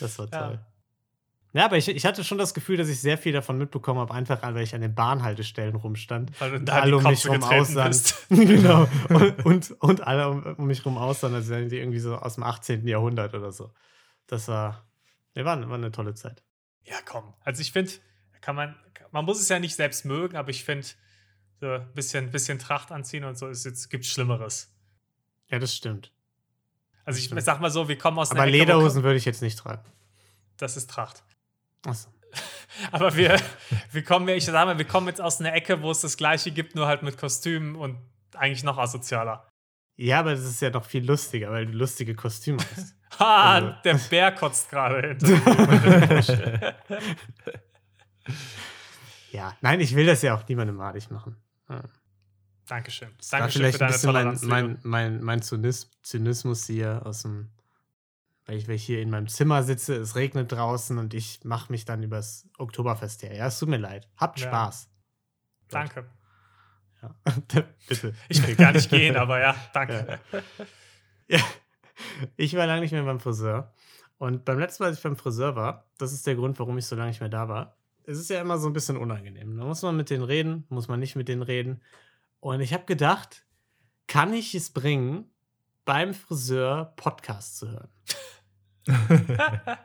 Das 0.00 0.18
war 0.18 0.26
Ja. 0.32 0.38
toll. 0.48 0.58
Ja, 1.52 1.66
aber 1.66 1.76
ich, 1.76 1.86
ich 1.88 2.04
hatte 2.04 2.24
schon 2.24 2.36
das 2.38 2.52
Gefühl, 2.52 2.76
dass 2.78 2.88
ich 2.88 3.00
sehr 3.00 3.16
viel 3.16 3.32
davon 3.32 3.56
mitbekommen 3.58 4.00
habe, 4.00 4.12
einfach 4.12 4.42
weil 4.42 4.56
ich 4.58 4.74
an 4.74 4.80
den 4.80 4.92
Bahnhaltestellen 4.96 5.76
rumstand. 5.76 6.32
Weil 6.40 6.56
Und 6.56 6.64
da 6.64 6.80
alle 6.80 6.96
um 6.96 7.04
mich 7.04 7.28
rum 7.28 7.44
aussahen. 7.44 7.94
genau. 8.28 8.88
Und, 9.10 9.44
und, 9.46 9.70
und 9.80 10.00
alle 10.04 10.28
um, 10.30 10.42
um 10.56 10.66
mich 10.66 10.84
rum 10.84 10.98
aussahen, 10.98 11.32
als 11.32 11.48
wären 11.48 11.68
die 11.68 11.78
irgendwie 11.78 12.00
so 12.00 12.16
aus 12.16 12.34
dem 12.34 12.42
18. 12.42 12.88
Jahrhundert 12.88 13.34
oder 13.34 13.52
so. 13.52 13.70
Das 14.26 14.48
war, 14.48 14.86
nee, 15.34 15.44
war, 15.44 15.60
war 15.68 15.74
eine 15.76 15.92
tolle 15.92 16.14
Zeit. 16.14 16.42
Ja, 16.84 16.96
komm. 17.04 17.34
Also 17.40 17.60
ich 17.62 17.72
finde, 17.72 17.92
kann 18.40 18.56
man, 18.56 18.74
man 19.10 19.24
muss 19.24 19.40
es 19.40 19.48
ja 19.48 19.58
nicht 19.58 19.74
selbst 19.76 20.04
mögen, 20.04 20.36
aber 20.36 20.50
ich 20.50 20.64
finde, 20.64 20.86
so 21.60 21.70
ein 21.70 21.92
bisschen, 21.94 22.30
bisschen 22.30 22.58
Tracht 22.58 22.90
anziehen 22.92 23.24
und 23.24 23.38
so 23.38 23.48
ist 23.48 23.64
jetzt, 23.64 23.88
gibt 23.90 24.04
Schlimmeres. 24.06 24.74
Ja, 25.48 25.58
das 25.58 25.74
stimmt. 25.74 26.12
Also 27.04 27.18
ich 27.18 27.44
sag 27.44 27.60
mal 27.60 27.70
so, 27.70 27.88
wir 27.88 27.98
kommen 27.98 28.18
aus 28.18 28.30
Aber 28.30 28.42
einer 28.42 28.50
Ecke, 28.52 28.58
wo- 28.60 28.64
Lederhosen 28.64 29.02
würde 29.02 29.16
ich 29.16 29.24
jetzt 29.24 29.42
nicht 29.42 29.58
tragen. 29.58 29.84
Das 30.56 30.76
ist 30.76 30.90
Tracht. 30.90 31.22
Achso. 31.86 32.08
Aber 32.92 33.14
wir, 33.16 33.40
wir 33.92 34.02
kommen, 34.04 34.26
ja- 34.28 34.34
ich 34.34 34.44
sag 34.46 34.52
mal, 34.66 34.78
wir 34.78 34.86
kommen 34.86 35.08
jetzt 35.08 35.20
aus 35.20 35.38
einer 35.40 35.52
Ecke, 35.54 35.82
wo 35.82 35.90
es 35.90 36.00
das 36.00 36.16
Gleiche 36.16 36.50
gibt, 36.50 36.74
nur 36.74 36.86
halt 36.86 37.02
mit 37.02 37.18
Kostümen 37.18 37.76
und 37.76 37.98
eigentlich 38.34 38.64
noch 38.64 38.78
asozialer. 38.78 39.48
Ja, 39.96 40.18
aber 40.20 40.32
das 40.32 40.44
ist 40.44 40.60
ja 40.60 40.70
noch 40.70 40.84
viel 40.84 41.04
lustiger, 41.06 41.50
weil 41.52 41.66
du 41.66 41.72
lustige 41.72 42.14
Kostüme 42.16 42.58
hast. 42.76 42.96
Ha, 43.18 43.54
Also- 43.54 43.74
der 43.84 43.94
Bär 44.10 44.32
kotzt 44.32 44.70
gerade 44.70 45.08
hinter 45.08 46.74
ja, 49.32 49.56
nein, 49.60 49.80
ich 49.80 49.94
will 49.94 50.06
das 50.06 50.22
ja 50.22 50.34
auch 50.36 50.46
niemandem 50.48 50.76
madig 50.76 51.10
machen. 51.10 51.36
Ja. 51.68 51.82
Dankeschön. 52.66 53.10
Das 53.18 53.28
Dankeschön 53.28 53.60
vielleicht 53.60 53.78
für 53.78 53.84
ein 53.84 53.88
deine 53.88 53.92
bisschen 53.92 54.12
mein, 54.12 54.22
Toleranz. 54.38 54.42
mein, 54.42 54.78
mein, 54.82 55.22
mein 55.22 55.42
Zynis 55.42 55.90
Zynismus 56.02 56.66
hier 56.66 57.02
aus 57.04 57.22
dem, 57.22 57.50
weil 58.46 58.56
ich, 58.56 58.68
weil 58.68 58.76
ich 58.76 58.84
hier 58.84 59.02
in 59.02 59.10
meinem 59.10 59.28
Zimmer 59.28 59.62
sitze, 59.62 59.96
es 59.96 60.16
regnet 60.16 60.50
draußen 60.52 60.96
und 60.98 61.12
ich 61.14 61.44
mache 61.44 61.70
mich 61.70 61.84
dann 61.84 62.02
übers 62.02 62.48
Oktoberfest 62.56 63.22
her. 63.22 63.34
Ja, 63.34 63.46
es 63.48 63.58
tut 63.58 63.68
mir 63.68 63.76
leid. 63.76 64.08
Habt 64.16 64.40
Ja. 64.40 64.48
Spaß. 64.48 64.88
Danke. 65.68 66.06
Ja. 67.02 67.14
Bitte. 67.88 68.14
Ich 68.28 68.46
will 68.46 68.54
gar 68.56 68.72
nicht 68.72 68.88
gehen, 68.88 69.16
aber 69.16 69.40
ja, 69.40 69.54
danke. 69.74 70.18
Ja. 71.28 71.40
Ich 72.36 72.54
war 72.56 72.66
lange 72.66 72.80
nicht 72.80 72.92
mehr 72.92 73.04
beim 73.04 73.20
Friseur. 73.20 73.72
Und 74.18 74.44
beim 74.44 74.58
letzten 74.58 74.82
Mal, 74.82 74.88
als 74.88 74.98
ich 74.98 75.02
beim 75.02 75.16
Friseur 75.16 75.56
war, 75.56 75.86
das 75.98 76.12
ist 76.12 76.26
der 76.26 76.34
Grund, 76.34 76.58
warum 76.58 76.78
ich 76.78 76.86
so 76.86 76.96
lange 76.96 77.08
nicht 77.08 77.20
mehr 77.20 77.28
da 77.28 77.48
war. 77.48 77.76
Es 78.04 78.18
ist 78.18 78.30
ja 78.30 78.40
immer 78.40 78.58
so 78.58 78.68
ein 78.68 78.72
bisschen 78.72 78.96
unangenehm. 78.96 79.56
Da 79.56 79.64
muss 79.64 79.82
man 79.82 79.96
mit 79.96 80.10
denen 80.10 80.24
reden, 80.24 80.64
muss 80.68 80.88
man 80.88 81.00
nicht 81.00 81.16
mit 81.16 81.28
denen 81.28 81.42
reden. 81.42 81.82
Und 82.40 82.60
ich 82.60 82.72
habe 82.74 82.84
gedacht, 82.84 83.44
kann 84.06 84.32
ich 84.34 84.54
es 84.54 84.70
bringen, 84.70 85.30
beim 85.84 86.14
Friseur 86.14 86.92
Podcast 86.96 87.58
zu 87.58 87.70
hören? 87.70 87.88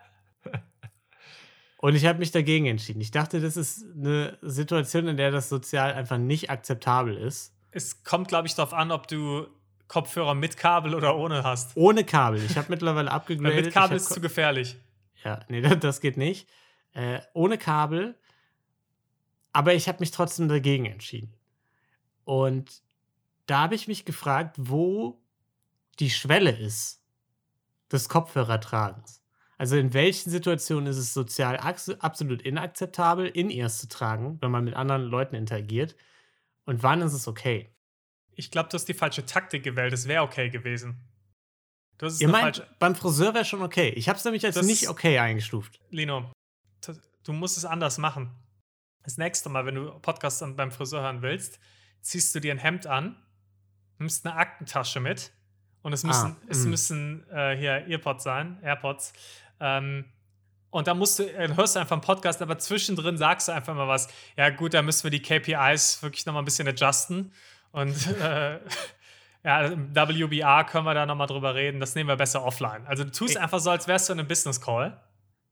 Und 1.82 1.95
ich 1.95 2.05
habe 2.05 2.20
mich 2.20 2.32
dagegen 2.32 2.66
entschieden. 2.66 2.99
Ich 2.99 3.12
dachte, 3.12 3.39
das 3.39 3.55
ist 3.55 3.86
eine 3.95 4.38
Situation, 4.41 5.07
in 5.07 5.16
der 5.16 5.32
das 5.32 5.47
sozial 5.47 5.93
einfach 5.93 6.18
nicht 6.18 6.49
akzeptabel 6.49 7.16
ist. 7.16 7.55
Es 7.72 8.03
kommt, 8.03 8.28
glaube 8.28 8.47
ich, 8.47 8.55
darauf 8.55 8.74
an, 8.74 8.91
ob 8.91 9.07
du 9.07 9.47
Kopfhörer 9.90 10.36
mit 10.36 10.56
Kabel 10.56 10.96
oder 10.96 11.18
ohne 11.18 11.44
hast. 11.44 11.76
Ohne 11.76 12.06
Kabel. 12.06 12.42
Ich 12.46 12.56
habe 12.58 12.68
mittlerweile 12.70 13.10
Weil 13.10 13.16
abgegradet. 13.16 13.66
mit 13.66 13.74
Kabel 13.74 13.98
ist 13.98 14.14
zu 14.14 14.22
gefährlich. 14.22 14.78
Ja, 15.26 15.42
nee, 15.50 15.62
das, 15.80 16.00
geht 16.00 16.16
nicht. 16.16 16.48
Äh, 16.94 17.20
ohne 17.34 17.58
Kabel. 17.58 18.16
Aber 19.52 19.74
ich 19.74 19.88
habe 19.90 20.00
mich 20.00 20.12
trotzdem 20.12 20.48
dagegen 20.48 20.86
entschieden. 20.86 21.34
Und 22.24 22.84
da 23.48 23.62
habe 23.62 23.76
ich 23.76 23.88
mich 23.88 24.06
gefragt, 24.06 24.56
wo 24.60 25.20
die 26.00 26.12
Schwelle 26.12 26.52
ist 26.52 27.04
des 27.92 28.08
Kopfhörertragens. 28.10 29.24
Also 29.58 29.76
in 29.76 29.94
welchen 29.96 30.30
Situationen 30.30 30.86
ist 30.86 30.98
es 30.98 31.14
sozial 31.16 31.58
absolut 31.58 32.44
inakzeptabel, 32.44 33.26
In-Ears 33.26 33.80
zu 33.80 33.90
tragen, 33.90 34.38
wenn 34.40 34.52
man 34.52 34.64
mit 34.64 34.76
anderen 34.76 35.02
Leuten 35.02 35.36
interagiert? 35.36 35.96
Und 36.66 36.84
wann 36.84 37.02
ist 37.02 37.14
es 37.14 37.28
okay? 37.28 37.74
Ich 38.40 38.52
glaube, 38.52 38.70
du 38.70 38.76
hast 38.76 38.86
die 38.86 38.94
falsche 38.94 39.26
Taktik 39.26 39.64
gewählt. 39.64 39.92
Es 39.92 40.08
wäre 40.08 40.24
okay 40.24 40.50
gewesen. 40.50 40.98
Du 41.98 42.06
hast 42.06 42.14
es 42.14 42.22
Ihr 42.22 42.30
meint, 42.30 42.66
beim 42.80 42.96
Friseur 42.96 43.34
wäre 43.34 43.44
schon 43.44 43.62
okay. 43.62 43.90
Ich 43.90 44.08
habe 44.08 44.18
es 44.18 44.24
nämlich 44.24 44.46
als 44.46 44.56
Das- 44.56 44.66
nicht 44.66 44.88
okay 44.88 45.20
eingestuft. 45.20 45.82
Lino, 45.90 46.32
du 47.26 47.34
musst 47.34 47.58
es 47.58 47.66
anders 47.66 47.98
machen. 47.98 48.32
Das 49.04 49.18
nächste 49.18 49.50
Mal, 49.50 49.66
wenn 49.66 49.76
du 49.76 49.92
Podcast 50.00 50.42
an- 50.42 50.56
beim 50.56 50.72
Friseur 50.72 51.02
hören 51.02 51.22
willst, 51.22 51.60
ziehst 52.00 52.34
du 52.34 52.40
dir 52.40 52.54
ein 52.54 52.60
Hemd 52.60 52.88
an, 52.88 53.18
nimmst 53.98 54.26
eine 54.26 54.38
Aktentasche 54.38 55.02
mit 55.02 55.34
und 55.82 55.92
es 55.92 56.06
müssen, 56.06 56.38
es 56.48 56.64
mm. 56.64 56.70
müssen 56.70 57.30
äh, 57.32 57.58
hier 57.58 57.88
Earpods 57.90 58.24
sein, 58.24 58.58
AirPods. 58.64 59.12
Ähm, 59.60 60.06
und 60.70 60.88
da 60.88 60.94
musst 60.94 61.20
du, 61.20 61.24
äh, 61.24 61.54
hörst 61.54 61.76
du 61.76 61.82
einfach 61.82 61.98
einen 61.98 62.04
Podcast, 62.04 62.42
aber 62.42 62.58
zwischendrin 62.58 63.18
sagst 63.18 63.50
du 63.50 63.52
einfach 63.52 63.76
mal 63.76 63.90
was. 63.90 64.08
Ja, 64.38 64.50
gut, 64.50 64.74
da 64.74 64.82
müssen 64.82 65.04
wir 65.04 65.12
die 65.12 65.22
KPIs 65.22 66.02
wirklich 66.04 66.26
nochmal 66.26 66.44
ein 66.44 66.46
bisschen 66.46 66.70
adjusten. 66.70 67.34
Und 67.72 68.07
äh, 68.22 68.59
ja, 69.43 69.61
im 69.67 69.93
WBR 69.95 70.63
können 70.65 70.86
wir 70.86 70.93
da 70.93 71.05
nochmal 71.05 71.28
drüber 71.28 71.55
reden. 71.55 71.80
Das 71.80 71.95
nehmen 71.95 72.07
wir 72.09 72.15
besser 72.15 72.43
offline. 72.43 72.86
Also 72.88 73.03
du 73.03 73.11
tust 73.11 73.36
Ich- 73.36 73.39
einfach 73.39 73.59
so, 73.59 73.70
als 73.70 73.88
wärst 73.88 74.09
du 74.09 74.13
in 74.13 74.20
einem 74.20 74.28
Business 74.28 74.59
Call. 74.61 74.99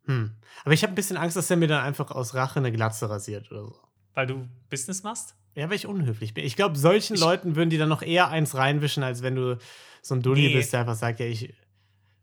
Hm. 0.05 0.36
Aber 0.63 0.74
ich 0.74 0.84
habe 0.84 0.93
ein 0.93 0.95
bisschen 0.95 1.18
Angst, 1.18 1.36
dass 1.38 1.49
er 1.51 1.57
mir 1.57 1.68
dann 1.68 1.84
einfach 1.84 2.11
aus 2.11 2.34
Rache 2.34 2.59
eine 2.59 2.72
Glatze 2.72 3.09
rasiert 3.09 3.51
oder 3.51 3.65
so. 3.65 3.80
Weil 4.13 4.26
du 4.28 4.47
Business 4.70 5.03
machst? 5.03 5.36
Ja, 5.55 5.68
weil 5.70 5.76
ich 5.76 5.86
unhöflich 5.88 6.34
bin. 6.34 6.45
Ich 6.45 6.55
glaube, 6.55 6.78
solchen 6.78 7.15
Ich- 7.15 7.20
Leuten 7.20 7.55
würden 7.55 7.70
die 7.70 7.78
dann 7.78 7.89
noch 7.89 8.01
eher 8.01 8.30
eins 8.30 8.55
reinwischen, 8.55 9.03
als 9.03 9.22
wenn 9.22 9.36
du 9.36 9.57
so 10.01 10.15
ein 10.15 10.22
Dulli 10.22 10.47
Nee. 10.47 10.53
bist, 10.55 10.72
der 10.74 10.82
einfach 10.82 10.95
sagt, 10.95 11.20
ja, 11.20 11.26
ich 11.26 11.53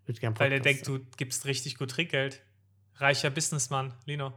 würde 0.06 0.20
gerne 0.20 0.38
Weil 0.38 0.50
der 0.50 0.60
denkt, 0.60 0.86
du 0.88 1.00
gibst 1.16 1.44
richtig 1.44 1.76
gut 1.78 1.90
Trinkgeld. 1.90 2.40
Reicher 2.96 3.30
Businessmann, 3.30 3.92
Lino. 4.06 4.32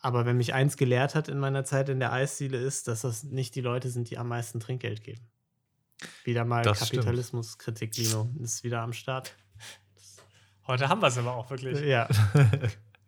Aber 0.00 0.26
wenn 0.26 0.36
mich 0.36 0.54
eins 0.54 0.76
gelehrt 0.76 1.14
hat 1.14 1.28
in 1.28 1.38
meiner 1.38 1.64
Zeit 1.64 1.88
in 1.88 1.98
der 1.98 2.12
Eisdiele 2.12 2.56
ist, 2.58 2.86
dass 2.88 3.00
das 3.02 3.24
nicht 3.24 3.54
die 3.54 3.60
Leute 3.60 3.90
sind, 3.90 4.10
die 4.10 4.18
am 4.18 4.28
meisten 4.28 4.60
Trinkgeld 4.60 5.02
geben. 5.02 5.26
Wieder 6.24 6.44
mal. 6.44 6.62
Kapitalismuskritik, 6.62 7.96
Lino. 7.96 8.30
Ist 8.40 8.62
wieder 8.62 8.80
am 8.82 8.92
Start. 8.92 9.34
Heute 10.66 10.88
haben 10.88 11.00
wir 11.00 11.08
es 11.08 11.18
aber 11.18 11.34
auch 11.34 11.50
wirklich. 11.50 11.80
Ja. 11.80 12.08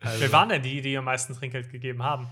Also, 0.03 0.18
Wer 0.22 0.32
waren 0.32 0.49
denn 0.49 0.62
die, 0.62 0.80
die 0.80 0.97
am 0.97 1.05
meisten 1.05 1.34
Trinkgeld 1.34 1.70
gegeben 1.70 2.03
haben? 2.03 2.26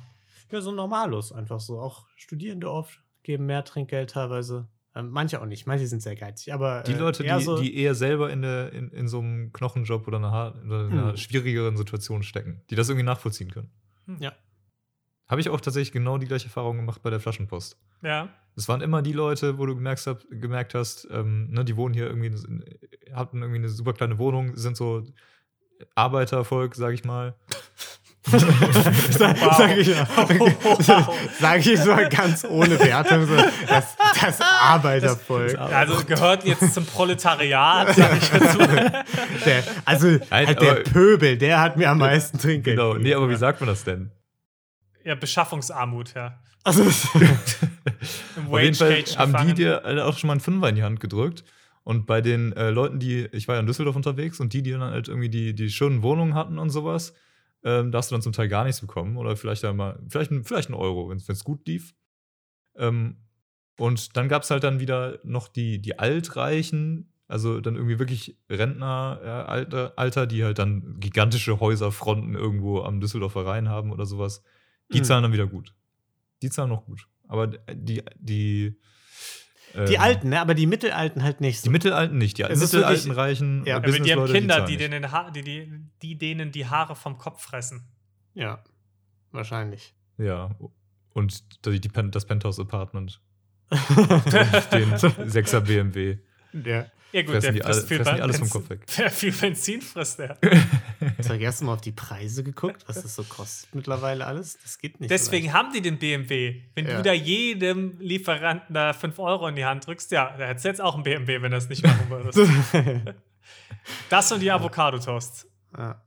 Ja, 0.50 0.62
so 0.62 0.72
normalos 0.72 1.32
einfach 1.32 1.60
so. 1.60 1.78
Auch 1.78 2.06
Studierende 2.16 2.70
oft 2.70 3.02
geben 3.22 3.44
mehr 3.44 3.62
Trinkgeld 3.62 4.08
teilweise. 4.08 4.68
Ähm, 4.94 5.10
manche 5.10 5.38
auch 5.42 5.44
nicht. 5.44 5.66
Manche 5.66 5.86
sind 5.86 6.00
sehr 6.00 6.16
geizig. 6.16 6.54
Aber 6.54 6.82
Die 6.84 6.92
äh, 6.92 6.98
Leute, 6.98 7.24
eher 7.24 7.36
die, 7.36 7.44
so, 7.44 7.60
die 7.60 7.76
eher 7.76 7.94
selber 7.94 8.30
in, 8.30 8.40
der, 8.40 8.72
in, 8.72 8.88
in 8.90 9.06
so 9.06 9.18
einem 9.18 9.52
Knochenjob 9.52 10.08
oder 10.08 10.16
einer, 10.16 10.54
oder 10.64 10.86
einer 10.86 11.08
Hm. 11.10 11.16
schwierigeren 11.18 11.76
Situation 11.76 12.22
stecken, 12.22 12.62
die 12.70 12.74
das 12.74 12.88
irgendwie 12.88 13.04
nachvollziehen 13.04 13.50
können. 13.50 13.70
Ja. 14.18 14.32
Habe 15.28 15.40
ich 15.40 15.48
auch 15.50 15.60
tatsächlich 15.60 15.92
genau 15.92 16.16
die 16.18 16.26
gleiche 16.26 16.46
Erfahrung 16.46 16.76
gemacht 16.78 17.02
bei 17.02 17.10
der 17.10 17.20
Flaschenpost. 17.20 17.76
Ja. 18.02 18.28
Es 18.56 18.66
waren 18.68 18.80
immer 18.80 19.02
die 19.02 19.12
Leute, 19.12 19.58
wo 19.58 19.66
du 19.66 19.74
gemerkt, 19.74 20.06
hab, 20.06 20.22
gemerkt 20.30 20.74
hast, 20.74 21.06
ähm, 21.10 21.48
ne, 21.50 21.64
die 21.64 21.76
wohnen 21.76 21.94
hier 21.94 22.06
irgendwie, 22.06 22.28
in- 22.28 22.64
hatten 23.14 23.42
irgendwie 23.42 23.58
eine 23.58 23.68
super 23.68 23.92
kleine 23.92 24.18
Wohnung, 24.18 24.56
sind 24.56 24.76
so 24.76 25.02
Arbeitervolk, 25.94 26.74
sag 26.74 26.94
ich 26.94 27.04
mal. 27.04 27.34
Sag, 28.28 29.40
Wow. 29.40 29.56
sag 29.56 29.76
ich, 29.78 29.88
Wow. 29.96 31.18
sag 31.40 31.64
ich 31.64 31.80
so 31.80 31.96
ganz 32.10 32.44
ohne 32.44 32.78
Wertung, 32.78 33.24
so, 33.26 33.34
das, 33.66 33.96
das 34.20 34.40
Arbeitervolk. 34.42 35.56
Also 35.58 36.04
gehört 36.04 36.44
jetzt 36.44 36.74
zum 36.74 36.84
Proletariat, 36.84 37.94
sag 37.94 38.18
ich 38.18 38.28
dazu. 38.28 38.58
Der, 39.46 39.62
also 39.86 40.08
Nein, 40.08 40.46
halt 40.46 40.60
der 40.60 40.70
aber- 40.72 40.80
Pöbel, 40.82 41.38
der 41.38 41.60
hat 41.60 41.76
mir 41.78 41.88
am 41.88 41.98
meisten 41.98 42.38
Trinkgeld. 42.38 42.76
Genau, 42.76 42.94
nee, 42.94 43.14
aber 43.14 43.30
wie 43.30 43.36
sagt 43.36 43.60
man 43.60 43.68
das 43.68 43.84
denn? 43.84 44.10
Ja, 45.08 45.14
Beschaffungsarmut, 45.14 46.12
ja. 46.14 46.38
Also, 46.64 46.82
Im 48.36 48.48
Auf 48.48 48.60
jeden 48.60 48.74
Fall 48.74 48.90
haben 49.16 49.32
die 49.32 49.54
gefangen. 49.54 49.54
dir 49.54 49.84
alle 49.86 50.04
auch 50.04 50.18
schon 50.18 50.28
mal 50.28 50.34
einen 50.34 50.40
Fünfer 50.42 50.68
in 50.68 50.74
die 50.74 50.82
Hand 50.82 51.00
gedrückt. 51.00 51.44
Und 51.82 52.04
bei 52.06 52.20
den 52.20 52.52
äh, 52.52 52.68
Leuten, 52.68 52.98
die, 52.98 53.24
ich 53.32 53.48
war 53.48 53.54
ja 53.54 53.60
in 53.62 53.66
Düsseldorf 53.66 53.96
unterwegs 53.96 54.38
und 54.38 54.52
die, 54.52 54.62
die 54.62 54.72
dann 54.72 54.82
halt 54.82 55.08
irgendwie 55.08 55.30
die, 55.30 55.54
die 55.54 55.70
schönen 55.70 56.02
Wohnungen 56.02 56.34
hatten 56.34 56.58
und 56.58 56.68
sowas, 56.68 57.14
ähm, 57.64 57.90
da 57.90 57.96
hast 57.98 58.10
du 58.10 58.16
dann 58.16 58.20
zum 58.20 58.34
Teil 58.34 58.48
gar 58.48 58.64
nichts 58.64 58.82
bekommen. 58.82 59.16
Oder 59.16 59.34
vielleicht 59.34 59.64
einmal, 59.64 59.98
vielleicht, 60.10 60.30
ein- 60.30 60.44
vielleicht 60.44 60.68
ein 60.68 60.74
Euro, 60.74 61.08
wenn 61.08 61.16
es 61.16 61.42
gut 61.44 61.66
lief. 61.66 61.94
Ähm, 62.76 63.16
und 63.78 64.14
dann 64.18 64.28
gab 64.28 64.42
es 64.42 64.50
halt 64.50 64.62
dann 64.62 64.78
wieder 64.80 65.20
noch 65.24 65.48
die, 65.48 65.80
die 65.80 65.98
Altreichen, 65.98 67.14
also 67.28 67.62
dann 67.62 67.76
irgendwie 67.76 67.98
wirklich 67.98 68.36
Rentner, 68.50 69.20
äh, 69.22 69.28
Alter, 69.28 69.92
Alter, 69.96 70.26
die 70.26 70.44
halt 70.44 70.58
dann 70.58 70.96
gigantische 71.00 71.60
Häuserfronten 71.60 72.34
irgendwo 72.34 72.82
am 72.82 73.00
Düsseldorfer 73.00 73.46
Rhein 73.46 73.70
haben 73.70 73.90
oder 73.92 74.04
sowas. 74.04 74.42
Die 74.92 74.98
Mhm. 75.00 75.04
zahlen 75.04 75.22
dann 75.22 75.32
wieder 75.32 75.46
gut. 75.46 75.74
Die 76.42 76.50
zahlen 76.50 76.70
noch 76.70 76.84
gut. 76.86 77.06
Aber 77.26 77.46
die, 77.46 78.02
die, 78.18 78.76
die 79.74 79.94
ähm, 79.94 80.00
Alten, 80.00 80.28
ne? 80.30 80.40
aber 80.40 80.54
die 80.54 80.66
Mittelalten 80.66 81.22
halt 81.22 81.40
nicht 81.42 81.60
so. 81.60 81.64
Die 81.64 81.70
Mittelalten 81.70 82.16
nicht. 82.16 82.38
Die 82.38 82.42
Es 82.42 82.62
ist 82.62 82.72
Mittelalten 82.72 83.04
wirklich- 83.04 83.16
reichen 83.18 83.64
Ja, 83.66 83.74
äh, 83.74 83.76
Aber 83.76 83.86
die 83.92 84.12
haben 84.12 84.26
Kinder, 84.26 84.64
die, 84.64 84.76
nicht. 84.76 84.80
denen, 84.92 85.12
ha 85.12 85.30
die, 85.30 85.42
die, 85.42 85.80
die 86.02 86.16
denen 86.18 86.52
die 86.52 86.66
Haare 86.66 86.96
vom 86.96 87.18
Kopf 87.18 87.42
fressen. 87.42 87.86
ja, 88.34 88.62
wahrscheinlich. 89.30 89.94
Ja. 90.16 90.56
Und 91.12 91.64
die, 91.66 91.80
die 91.80 91.88
Pen 91.88 92.10
das 92.10 92.24
Penthouse-Apartment. 92.24 93.20
Den 93.70 94.94
6er 94.94 95.60
BMW. 95.60 96.18
Ja. 96.64 96.86
Ja 97.12 97.22
gut, 97.22 97.30
Fressen 97.32 97.42
der 97.42 97.52
die 97.52 97.62
alle- 97.64 97.74
frisst 97.74 97.88
viel 97.88 97.96
fressen 97.98 98.16
die 98.16 98.22
alles 98.22 98.38
vom 98.38 98.48
Benzin- 98.48 98.52
Kopf 98.60 98.70
weg. 98.70 98.80
Wer 98.96 99.10
viel 99.10 99.32
Benzin 99.32 99.80
frisst 99.82 100.18
der. 100.18 100.38
Hast 101.18 101.30
du 101.30 101.38
gestern 101.38 101.66
mal 101.66 101.72
auf 101.74 101.80
die 101.80 101.92
Preise 101.92 102.44
geguckt, 102.44 102.84
was 102.86 103.02
das 103.02 103.14
so 103.14 103.24
kostet 103.24 103.74
mittlerweile 103.74 104.26
alles? 104.26 104.58
Das 104.62 104.78
geht 104.78 105.00
nicht. 105.00 105.10
Deswegen 105.10 105.52
haben 105.52 105.72
die 105.72 105.80
den 105.80 105.98
BMW. 105.98 106.62
Wenn 106.74 106.86
Ja. 106.86 106.96
du 106.98 107.02
da 107.02 107.12
jedem 107.12 107.98
Lieferanten 107.98 108.74
da 108.74 108.92
5 108.92 109.18
Euro 109.18 109.48
in 109.48 109.56
die 109.56 109.64
Hand 109.64 109.86
drückst, 109.86 110.10
ja, 110.12 110.34
da 110.36 110.46
hättest 110.46 110.64
du 110.66 110.68
jetzt 110.68 110.80
auch 110.82 110.94
einen 110.94 111.02
BMW, 111.04 111.36
wenn 111.40 111.50
du 111.50 111.56
das 111.56 111.68
nicht 111.70 111.82
machen 111.82 112.10
würdest. 112.10 112.34
so 112.34 112.46
Das 114.10 114.30
und 114.32 114.40
die 114.40 114.50
Avocado-Toast. 114.50 115.46
ja. 115.76 116.02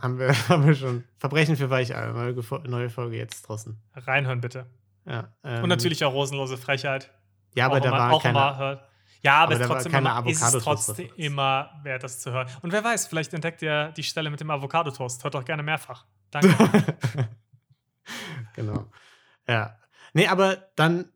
haben, 0.00 0.18
wir, 0.18 0.28
haben 0.48 0.66
wir 0.66 0.74
schon. 0.74 1.04
Verbrechen 1.18 1.56
für 1.56 1.68
Weicheier, 1.70 2.12
neue, 2.12 2.34
neue 2.68 2.88
Folge 2.90 3.16
jetzt 3.16 3.42
draußen. 3.42 3.76
Reinhören 3.94 4.40
bitte. 4.40 4.66
Ja, 5.04 5.32
ähm, 5.44 5.62
Und 5.64 5.68
natürlich 5.68 6.04
auch 6.04 6.12
rosenlose 6.12 6.56
Frechheit. 6.56 7.10
Ja, 7.54 7.66
aber 7.66 7.76
auch 7.76 7.80
da 7.80 7.88
immer, 7.88 7.98
war 7.98 8.12
auch 8.12 8.22
keine. 8.22 8.87
Ja, 9.22 9.38
aber, 9.38 9.54
aber 9.54 9.62
es 9.62 9.68
trotzdem, 9.68 9.94
immer, 9.94 10.26
ist 10.26 10.42
es 10.42 10.62
trotzdem 10.62 11.10
immer 11.16 11.70
wert, 11.82 12.04
das 12.04 12.20
zu 12.20 12.30
hören. 12.30 12.48
Und 12.62 12.72
wer 12.72 12.84
weiß, 12.84 13.06
vielleicht 13.06 13.34
entdeckt 13.34 13.62
ihr 13.62 13.92
die 13.96 14.04
Stelle 14.04 14.30
mit 14.30 14.40
dem 14.40 14.50
Avocado-Toast. 14.50 15.24
Hört 15.24 15.34
doch 15.34 15.44
gerne 15.44 15.62
mehrfach. 15.62 16.04
Danke. 16.30 16.54
genau. 18.54 18.86
Ja. 19.48 19.76
Nee, 20.12 20.28
aber 20.28 20.68
dann, 20.76 21.06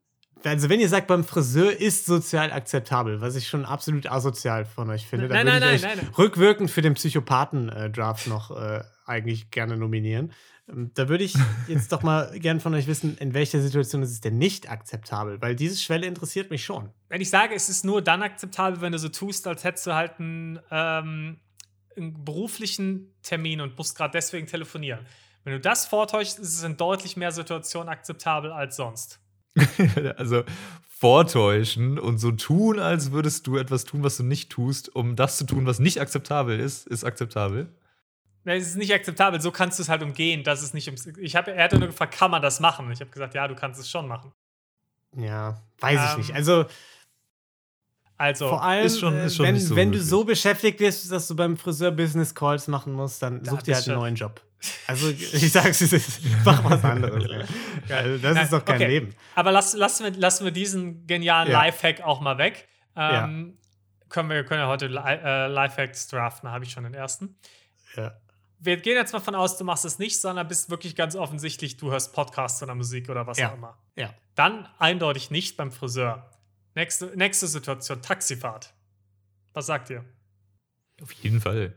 also 0.44 0.68
wenn 0.68 0.80
ihr 0.80 0.88
sagt, 0.88 1.06
beim 1.06 1.22
Friseur 1.22 1.78
ist 1.78 2.06
sozial 2.06 2.52
akzeptabel, 2.52 3.20
was 3.20 3.36
ich 3.36 3.48
schon 3.48 3.64
absolut 3.64 4.10
asozial 4.10 4.64
von 4.64 4.90
euch 4.90 5.06
finde, 5.06 5.28
dann 5.28 5.46
Nein, 5.46 5.54
würde 5.54 5.66
nein, 5.66 5.76
ich 5.76 5.82
nein, 5.82 6.10
rückwirkend 6.18 6.70
für 6.70 6.82
den 6.82 6.94
Psychopathen-Draft 6.94 8.26
noch 8.26 8.50
äh, 8.50 8.82
eigentlich 9.12 9.50
gerne 9.50 9.76
nominieren. 9.76 10.32
Ähm, 10.68 10.90
Da 10.94 11.08
würde 11.08 11.24
ich 11.24 11.34
jetzt 11.68 11.92
doch 11.92 12.02
mal 12.02 12.38
gern 12.38 12.60
von 12.60 12.74
euch 12.74 12.86
wissen, 12.86 13.16
in 13.18 13.34
welcher 13.34 13.60
Situation 13.60 14.02
ist 14.02 14.10
es 14.10 14.20
denn 14.20 14.38
nicht 14.38 14.70
akzeptabel? 14.70 15.40
Weil 15.40 15.54
diese 15.54 15.76
Schwelle 15.76 16.06
interessiert 16.06 16.50
mich 16.50 16.64
schon. 16.64 16.90
Wenn 17.08 17.20
ich 17.20 17.30
sage, 17.30 17.54
es 17.54 17.68
ist 17.68 17.84
nur 17.84 18.02
dann 18.02 18.22
akzeptabel, 18.22 18.80
wenn 18.80 18.92
du 18.92 18.98
so 18.98 19.08
tust, 19.08 19.46
als 19.46 19.64
hättest 19.64 19.86
du 19.86 19.94
halt 19.94 20.18
einen, 20.18 20.58
ähm, 20.70 21.40
einen 21.96 22.24
beruflichen 22.24 23.14
Termin 23.22 23.60
und 23.60 23.76
musst 23.76 23.96
gerade 23.96 24.12
deswegen 24.12 24.46
telefonieren. 24.46 25.06
Wenn 25.44 25.54
du 25.54 25.60
das 25.60 25.86
vortäuschst, 25.86 26.38
ist 26.38 26.54
es 26.54 26.62
in 26.62 26.76
deutlich 26.76 27.16
mehr 27.16 27.32
Situationen 27.32 27.88
akzeptabel 27.88 28.52
als 28.52 28.76
sonst. 28.76 29.20
also 30.16 30.44
vortäuschen 31.02 31.98
und 31.98 32.18
so 32.18 32.30
tun, 32.30 32.78
als 32.78 33.10
würdest 33.10 33.48
du 33.48 33.56
etwas 33.56 33.84
tun, 33.84 34.04
was 34.04 34.18
du 34.18 34.22
nicht 34.22 34.50
tust, 34.50 34.94
um 34.94 35.16
das 35.16 35.36
zu 35.36 35.44
tun, 35.44 35.66
was 35.66 35.80
nicht 35.80 36.00
akzeptabel 36.00 36.60
ist, 36.60 36.86
ist 36.86 37.02
akzeptabel. 37.02 37.66
Nein, 38.44 38.60
es 38.60 38.68
ist 38.68 38.76
nicht 38.76 38.92
akzeptabel, 38.92 39.40
so 39.40 39.50
kannst 39.52 39.78
du 39.78 39.82
es 39.84 39.88
halt 39.88 40.02
umgehen. 40.02 40.42
Das 40.44 40.62
ist 40.62 40.74
nicht 40.74 40.88
ums 40.88 41.06
ich 41.06 41.36
hab, 41.36 41.46
er 41.48 41.62
hatte 41.64 41.78
nur 41.78 41.88
gefragt, 41.88 42.14
kann 42.14 42.30
man 42.30 42.42
das 42.42 42.58
machen? 42.60 42.90
Ich 42.90 43.00
habe 43.00 43.10
gesagt, 43.10 43.34
ja, 43.34 43.46
du 43.46 43.54
kannst 43.54 43.78
es 43.80 43.88
schon 43.88 44.08
machen. 44.08 44.32
Ja, 45.16 45.60
weiß 45.80 46.00
ich 46.04 46.10
Ähm, 46.12 46.18
nicht. 46.18 46.34
Also 46.34 46.64
Also, 48.18 48.48
vor 48.48 48.62
allem, 48.62 48.86
ist 48.86 49.00
schon- 49.00 49.16
ist 49.18 49.36
schon 49.36 49.46
wenn, 49.46 49.58
so 49.58 49.76
wenn 49.76 49.92
du 49.92 50.00
so 50.00 50.24
beschäftigt 50.24 50.78
bist, 50.78 51.10
dass 51.10 51.26
du 51.28 51.34
beim 51.36 51.56
Friseur 51.56 51.90
Business 51.90 52.34
Calls 52.34 52.68
machen 52.68 52.92
musst, 52.92 53.22
dann 53.22 53.42
Da 53.42 53.50
such 53.50 53.62
dir 53.62 53.74
halt 53.74 53.88
einen 53.88 53.98
neuen 53.98 54.14
Job. 54.14 54.40
Also 54.86 55.08
ich 55.10 55.50
sag's, 55.50 55.80
es 55.80 56.20
mach 56.44 56.62
was 56.62 56.84
anderes. 56.84 57.24
Also, 57.88 58.18
das 58.18 58.34
Nein, 58.34 58.44
ist 58.44 58.52
doch 58.52 58.64
kein 58.64 58.76
okay. 58.76 58.86
Leben. 58.86 59.14
aber 59.34 59.50
lass, 59.50 59.74
lassen, 59.74 60.04
wir, 60.04 60.12
lassen 60.20 60.44
wir 60.44 60.52
diesen 60.52 61.04
genialen 61.08 61.50
Ja. 61.50 61.64
Lifehack 61.64 62.00
auch 62.02 62.20
mal 62.20 62.38
weg. 62.38 62.68
Ähm, 62.94 63.58
können 64.08 64.30
wir 64.30 64.44
können 64.44 64.60
ja 64.60 64.68
heute 64.68 64.86
äh, 64.86 65.46
Lifehacks 65.48 66.06
draften, 66.06 66.46
da 66.46 66.52
habe 66.52 66.64
ich 66.64 66.70
schon 66.70 66.84
den 66.84 66.94
ersten. 66.94 67.34
Ja. 67.96 68.12
Wir 68.64 68.76
gehen 68.76 68.94
jetzt 68.94 69.12
mal 69.12 69.18
von 69.18 69.34
aus, 69.34 69.58
du 69.58 69.64
machst 69.64 69.84
es 69.84 69.98
nicht, 69.98 70.20
sondern 70.20 70.46
bist 70.46 70.70
wirklich 70.70 70.94
ganz 70.94 71.16
offensichtlich, 71.16 71.78
du 71.78 71.90
hörst 71.90 72.12
Podcasts 72.12 72.62
oder 72.62 72.76
Musik 72.76 73.08
oder 73.10 73.26
was 73.26 73.38
Ja. 73.38 73.50
auch 73.50 73.54
immer. 73.54 73.76
Ja. 73.96 74.14
Dann 74.36 74.68
eindeutig 74.78 75.32
nicht 75.32 75.56
beim 75.56 75.72
Friseur. 75.72 76.30
Nächste, 76.76 77.06
nächste 77.16 77.48
Situation, 77.48 78.00
Taxifahrt. 78.02 78.72
Was 79.52 79.66
sagt 79.66 79.90
ihr? 79.90 80.04
Auf 81.02 81.10
jeden 81.12 81.40
Fall. 81.40 81.74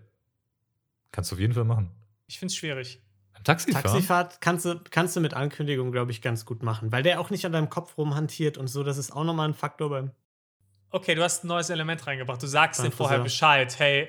Kannst 1.12 1.32
du 1.32 1.36
auf 1.36 1.40
jeden 1.40 1.54
Fall 1.56 1.64
machen. 1.66 1.90
Ich 2.28 2.38
finde 2.38 2.52
es 2.52 2.56
schwierig. 2.56 3.02
Ein 3.34 3.44
Taxifahren? 3.44 3.84
Taxifahrt 3.84 4.40
kannst 4.40 4.66
du, 4.66 4.80
kannst 4.92 5.16
du 5.16 5.22
mit 5.22 5.34
Ankündigung, 5.34 5.92
glaube 5.92 6.12
ich, 6.12 6.22
ganz 6.22 6.46
gut 6.46 6.62
machen, 6.62 6.92
weil 6.92 7.02
der 7.02 7.20
auch 7.20 7.32
nicht 7.32 7.46
an 7.48 7.52
deinem 7.52 7.70
Kopf 7.72 7.98
rumhantiert 7.98 8.58
und 8.60 8.68
so. 8.68 8.84
Das 8.84 8.98
ist 8.98 9.12
auch 9.12 9.24
nochmal 9.24 9.48
ein 9.50 9.54
Faktor 9.56 9.90
beim. 9.90 10.12
Okay, 10.92 11.16
du 11.16 11.24
hast 11.24 11.44
ein 11.44 11.48
neues 11.48 11.70
Element 11.72 12.06
reingebracht. 12.06 12.42
Du 12.44 12.48
sagst 12.48 12.82
dir 12.84 12.92
vorher. 12.92 13.20
Bescheid. 13.20 13.78
Hey, 13.80 14.08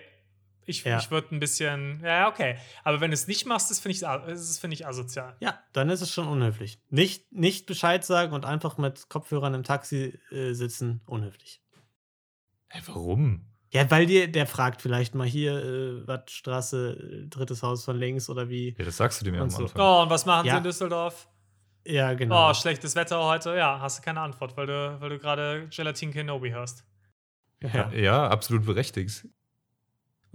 ich, 0.66 0.84
Ja. 0.84 0.98
ich 0.98 1.10
würde 1.10 1.34
ein 1.34 1.40
bisschen. 1.40 2.00
Ja, 2.04 2.28
okay. 2.28 2.56
Aber 2.84 3.00
wenn 3.00 3.10
du 3.10 3.14
es 3.14 3.26
nicht 3.26 3.46
machst, 3.46 3.70
das 3.70 3.80
finde 3.80 3.92
ich, 3.94 4.58
finde 4.58 4.74
ich 4.74 4.86
asozial. 4.86 5.36
Ja, 5.40 5.58
dann 5.72 5.88
ist 5.90 6.00
es 6.02 6.12
schon 6.12 6.28
unhöflich. 6.28 6.78
Nicht, 6.90 7.32
nicht 7.32 7.66
Bescheid 7.66 8.04
sagen 8.04 8.32
und 8.32 8.44
einfach 8.44 8.76
mit 8.78 9.08
Kopfhörern 9.08 9.54
im 9.54 9.62
Taxi 9.64 10.18
äh, 10.30 10.52
sitzen, 10.52 11.00
unhöflich. 11.06 11.62
Hey, 12.68 12.82
warum? 12.86 13.46
Ja, 13.72 13.90
weil 13.90 14.06
dir, 14.06 14.30
der 14.30 14.46
fragt 14.46 14.80
vielleicht 14.82 15.14
mal 15.14 15.26
hier, 15.26 15.52
äh, 15.64 16.06
Wattstraße, 16.06 17.26
drittes 17.28 17.62
Haus 17.62 17.84
von 17.84 17.96
links 17.98 18.28
oder 18.30 18.48
wie. 18.48 18.74
Ja, 18.78 18.84
das 18.84 18.96
sagst 18.96 19.20
du 19.20 19.24
dir 19.24 19.32
mir 19.32 19.38
Und 19.38 19.44
am 19.44 19.50
so. 19.50 19.62
Anfang. 19.64 19.80
Oh, 19.82 20.02
und 20.02 20.10
was 20.10 20.24
machen 20.26 20.46
Ja. 20.46 20.52
sie 20.54 20.58
in 20.58 20.64
Düsseldorf? 20.64 21.28
Ja, 21.84 22.14
genau. 22.14 22.50
Oh, 22.50 22.54
schlechtes 22.54 22.96
Wetter 22.96 23.22
heute. 23.24 23.54
Ja, 23.56 23.78
hast 23.80 23.98
du 23.98 24.02
keine 24.02 24.20
Antwort, 24.20 24.56
weil 24.56 24.66
du, 24.66 24.96
weil 25.00 25.10
du 25.10 25.18
gerade 25.18 25.68
Gelatin 25.68 26.12
Kenobi 26.12 26.50
hörst. 26.50 26.84
ja. 27.62 27.90
Ja, 27.92 28.28
absolut 28.28 28.66
berechtigt. 28.66 29.26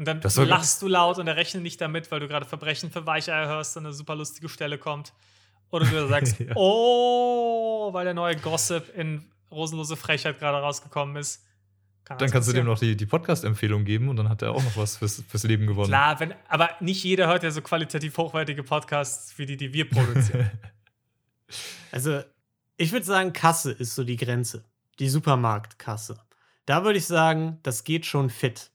Und 0.02 0.08
dann 0.08 0.20
lachst 0.48 0.82
du 0.82 0.88
laut 0.88 1.20
und 1.20 1.28
er 1.28 1.36
rechnet 1.36 1.62
nicht 1.62 1.80
damit, 1.80 2.10
weil 2.10 2.20
du 2.20 2.28
gerade 2.28 2.48
Verbrechen 2.48 2.90
für 2.90 3.06
Weicheier 3.06 3.48
hörst 3.48 3.78
und 3.78 3.86
eine 3.86 3.94
super 3.94 4.16
lustige 4.16 4.50
Stelle 4.50 4.80
kommt. 4.80 5.14
Oder 5.70 5.86
du 5.86 6.08
sagst, 6.08 6.40
Ja. 6.40 6.56
oh, 6.56 7.94
weil 7.94 8.06
der 8.06 8.16
neue 8.16 8.36
Gossip 8.36 8.92
in 8.98 9.24
Rosenlose 9.52 9.96
Frechheit 9.96 10.40
gerade 10.40 10.58
rausgekommen 10.58 11.18
ist. 11.18 11.46
Kann 12.04 12.18
Dann 12.18 12.32
kannst 12.32 12.50
du 12.50 12.54
dem 12.54 12.66
noch 12.66 12.80
die, 12.80 12.98
die 12.98 13.06
Podcast-Empfehlung 13.06 13.86
geben 13.86 14.10
und 14.10 14.16
dann 14.16 14.28
hat 14.28 14.42
er 14.42 14.54
auch 14.54 14.64
noch 14.64 14.76
was 14.76 14.98
fürs, 14.98 15.24
fürs 15.28 15.44
Leben 15.44 15.68
gewonnen. 15.68 15.90
Klar, 15.90 16.20
wenn, 16.20 16.34
aber 16.50 16.72
nicht 16.80 17.04
jeder 17.04 17.28
hört 17.28 17.44
ja 17.44 17.52
so 17.52 17.62
qualitativ 17.62 18.18
hochwertige 18.18 18.64
Podcasts 18.64 19.38
wie 19.38 19.46
die, 19.46 19.56
die 19.58 19.72
wir 19.72 19.88
produzieren. 19.88 20.50
Also, 21.92 22.24
ich 22.78 22.94
würde 22.94 23.06
sagen, 23.06 23.34
Kasse 23.34 23.74
ist 23.74 23.94
so 23.94 24.06
die 24.06 24.16
Grenze. 24.16 24.64
Die 25.00 25.10
Supermarktkasse. 25.10 26.18
Da 26.66 26.86
würde 26.86 26.98
ich 26.98 27.06
sagen, 27.06 27.60
das 27.64 27.84
geht 27.84 28.06
schon 28.06 28.30
fit. 28.30 28.71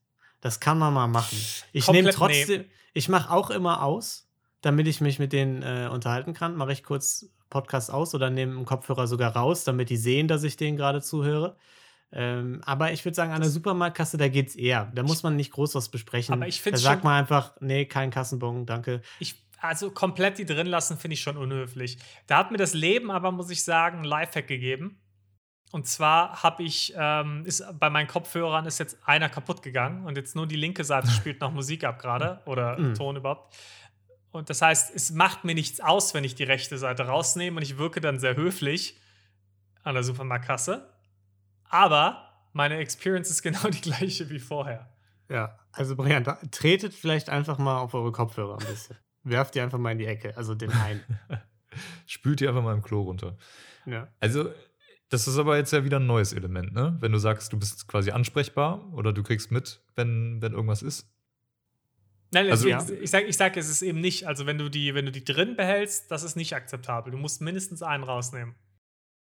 Das 0.47 0.61
kann 0.61 0.79
man 0.79 0.95
mal 0.95 1.09
machen. 1.09 1.37
Ich 1.73 1.91
nehme 1.91 2.11
trotzdem, 2.11 2.67
ich 2.93 3.09
mache 3.09 3.33
auch 3.33 3.51
immer 3.51 3.83
aus, 3.83 4.29
damit 4.61 4.87
ich 4.87 5.01
mich 5.01 5.19
mit 5.19 5.33
denen 5.33 5.63
äh, 5.63 5.89
unterhalten 5.91 6.35
kann. 6.35 6.55
Mache 6.55 6.71
ich 6.71 6.85
kurz 6.85 7.29
Podcast 7.51 7.91
aus 7.91 8.15
oder 8.15 8.31
nehme 8.31 8.55
einen 8.55 8.65
Kopfhörer 8.65 9.09
sogar 9.09 9.35
raus, 9.35 9.65
damit 9.65 9.91
die 9.91 9.97
sehen, 9.97 10.29
dass 10.29 10.45
ich 10.45 10.57
denen 10.57 10.77
gerade 10.77 11.03
zuhöre. 11.03 11.57
Ähm, 12.13 12.61
aber 12.65 12.93
ich 12.93 13.05
würde 13.05 13.17
sagen, 13.17 13.33
an 13.33 13.41
der 13.41 13.51
Supermarktkasse, 13.51 14.19
da 14.19 14.29
geht's 14.29 14.55
eher. 14.55 14.93
Da 14.95 15.03
muss 15.03 15.25
man 15.25 15.35
nicht 15.35 15.51
groß 15.51 15.75
was 15.75 15.89
besprechen. 15.89 16.33
Aber 16.33 16.47
ich 16.47 16.63
da 16.63 16.77
sagt 16.77 17.03
man 17.03 17.15
einfach, 17.15 17.57
nee, 17.59 17.85
kein 17.85 18.13
Kassenbon, 18.13 18.67
danke. 18.67 19.03
Ich, 19.19 19.43
also 19.59 19.91
komplett 19.91 20.39
die 20.39 20.47
drin 20.47 20.69
lassen, 20.69 20.97
finde 20.97 21.15
ich 21.15 21.23
schon 21.23 21.37
unhöflich. 21.37 21.99
Da 22.29 22.39
hat 22.39 22.53
mir 22.53 22.59
das 22.59 22.73
Leben 22.73 23.11
aber, 23.11 23.33
muss 23.33 23.51
ich 23.51 23.65
sagen, 23.65 23.99
ein 23.99 24.05
Lifehack 24.05 24.47
gegeben. 24.47 25.01
Und 25.73 25.87
zwar 25.87 26.43
habe 26.43 26.63
ich, 26.63 26.95
ähm, 26.97 27.45
ist 27.45 27.65
bei 27.79 27.91
meinen 27.91 28.07
Kopfhörern 28.07 28.67
ist 28.67 28.79
jetzt 28.79 28.99
einer 29.05 29.29
kaputt 29.29 29.63
gegangen 29.63 30.05
und 30.07 30.17
jetzt 30.17 30.37
nur 30.37 30.47
die 30.47 30.57
linke 30.57 30.85
Seite 30.85 31.09
spielt 31.11 31.41
noch 31.41 31.53
Musik 31.53 31.85
ab 31.85 31.99
gerade 32.01 32.41
oder 32.47 32.79
Mhm. 32.79 32.95
Ton 32.95 33.17
überhaupt. 33.17 33.55
Und 34.31 34.49
das 34.51 34.63
heißt, 34.63 34.95
es 34.95 35.11
macht 35.13 35.45
mir 35.45 35.55
nichts 35.55 35.81
aus, 35.81 36.13
wenn 36.15 36.23
ich 36.25 36.35
die 36.35 36.45
rechte 36.45 36.79
Seite 36.79 37.07
rausnehme 37.07 37.57
und 37.57 37.63
ich 37.63 37.79
wirke 37.79 38.01
dann 38.01 38.19
sehr 38.21 38.37
höflich 38.37 39.01
an 39.83 39.95
der 39.95 40.03
Supermarktkasse. 40.05 40.89
Aber 41.69 42.33
meine 42.53 42.77
Experience 42.77 43.31
ist 43.31 43.43
genau 43.43 43.69
die 43.69 43.81
gleiche 43.81 44.31
wie 44.31 44.39
vorher. 44.39 44.89
Ja, 45.29 45.59
also 45.73 45.97
Brian, 45.97 46.23
da- 46.23 46.39
tretet 46.53 46.95
vielleicht 46.95 47.29
einfach 47.29 47.59
mal 47.59 47.79
auf 47.79 47.95
eure 47.95 48.13
Kopfhörer 48.13 48.59
ein 48.61 48.67
bisschen. 48.67 48.97
Werft 49.25 49.57
die 49.57 49.61
einfach 49.61 49.79
mal 49.79 49.91
in 49.91 49.99
die 49.99 50.07
Ecke, 50.07 50.37
also 50.37 50.55
den 50.55 50.71
einen. 50.71 51.03
Spült 52.07 52.39
die 52.41 52.47
einfach 52.49 52.63
mal 52.63 52.75
im 52.75 52.83
Klo 52.83 53.03
runter. 53.03 53.37
Ja. 53.87 54.07
Also, 54.21 54.51
das 55.09 55.29
ist 55.29 55.39
aber 55.39 55.57
jetzt 55.57 55.73
ja 55.73 55.85
wieder 55.85 55.99
ein 56.01 56.07
neues 56.07 56.33
Element, 56.33 56.73
ne? 56.73 56.97
Wenn 57.01 57.13
du 57.13 57.19
sagst, 57.19 57.53
du 57.53 57.59
bist 57.59 57.87
quasi 57.89 58.11
ansprechbar 58.11 58.93
oder 58.93 59.13
du 59.13 59.23
kriegst 59.23 59.51
mit, 59.51 59.81
wenn, 59.95 60.41
wenn 60.43 60.53
irgendwas 60.53 60.83
ist. 60.83 61.09
Nein, 62.33 62.51
Also- 62.51 62.69
ich, 62.69 62.75
ich 63.03 63.11
sage, 63.11 63.27
ich 63.27 63.37
sag, 63.37 63.57
es 63.57 63.69
ist 63.69 63.83
eben 63.83 64.01
nicht. 64.01 64.27
Also, 64.27 64.47
wenn 64.47 64.59
du, 64.59 64.69
die, 64.69 64.95
wenn 64.95 65.07
du 65.07 65.13
die 65.13 65.25
drin 65.25 65.57
behältst, 65.57 66.11
das 66.11 66.23
ist 66.25 66.35
nicht 66.37 66.55
akzeptabel. 66.55 67.13
Du 67.13 67.19
musst 67.19 67.41
mindestens 67.41 67.83
einen 67.83 68.03
rausnehmen. 68.05 68.55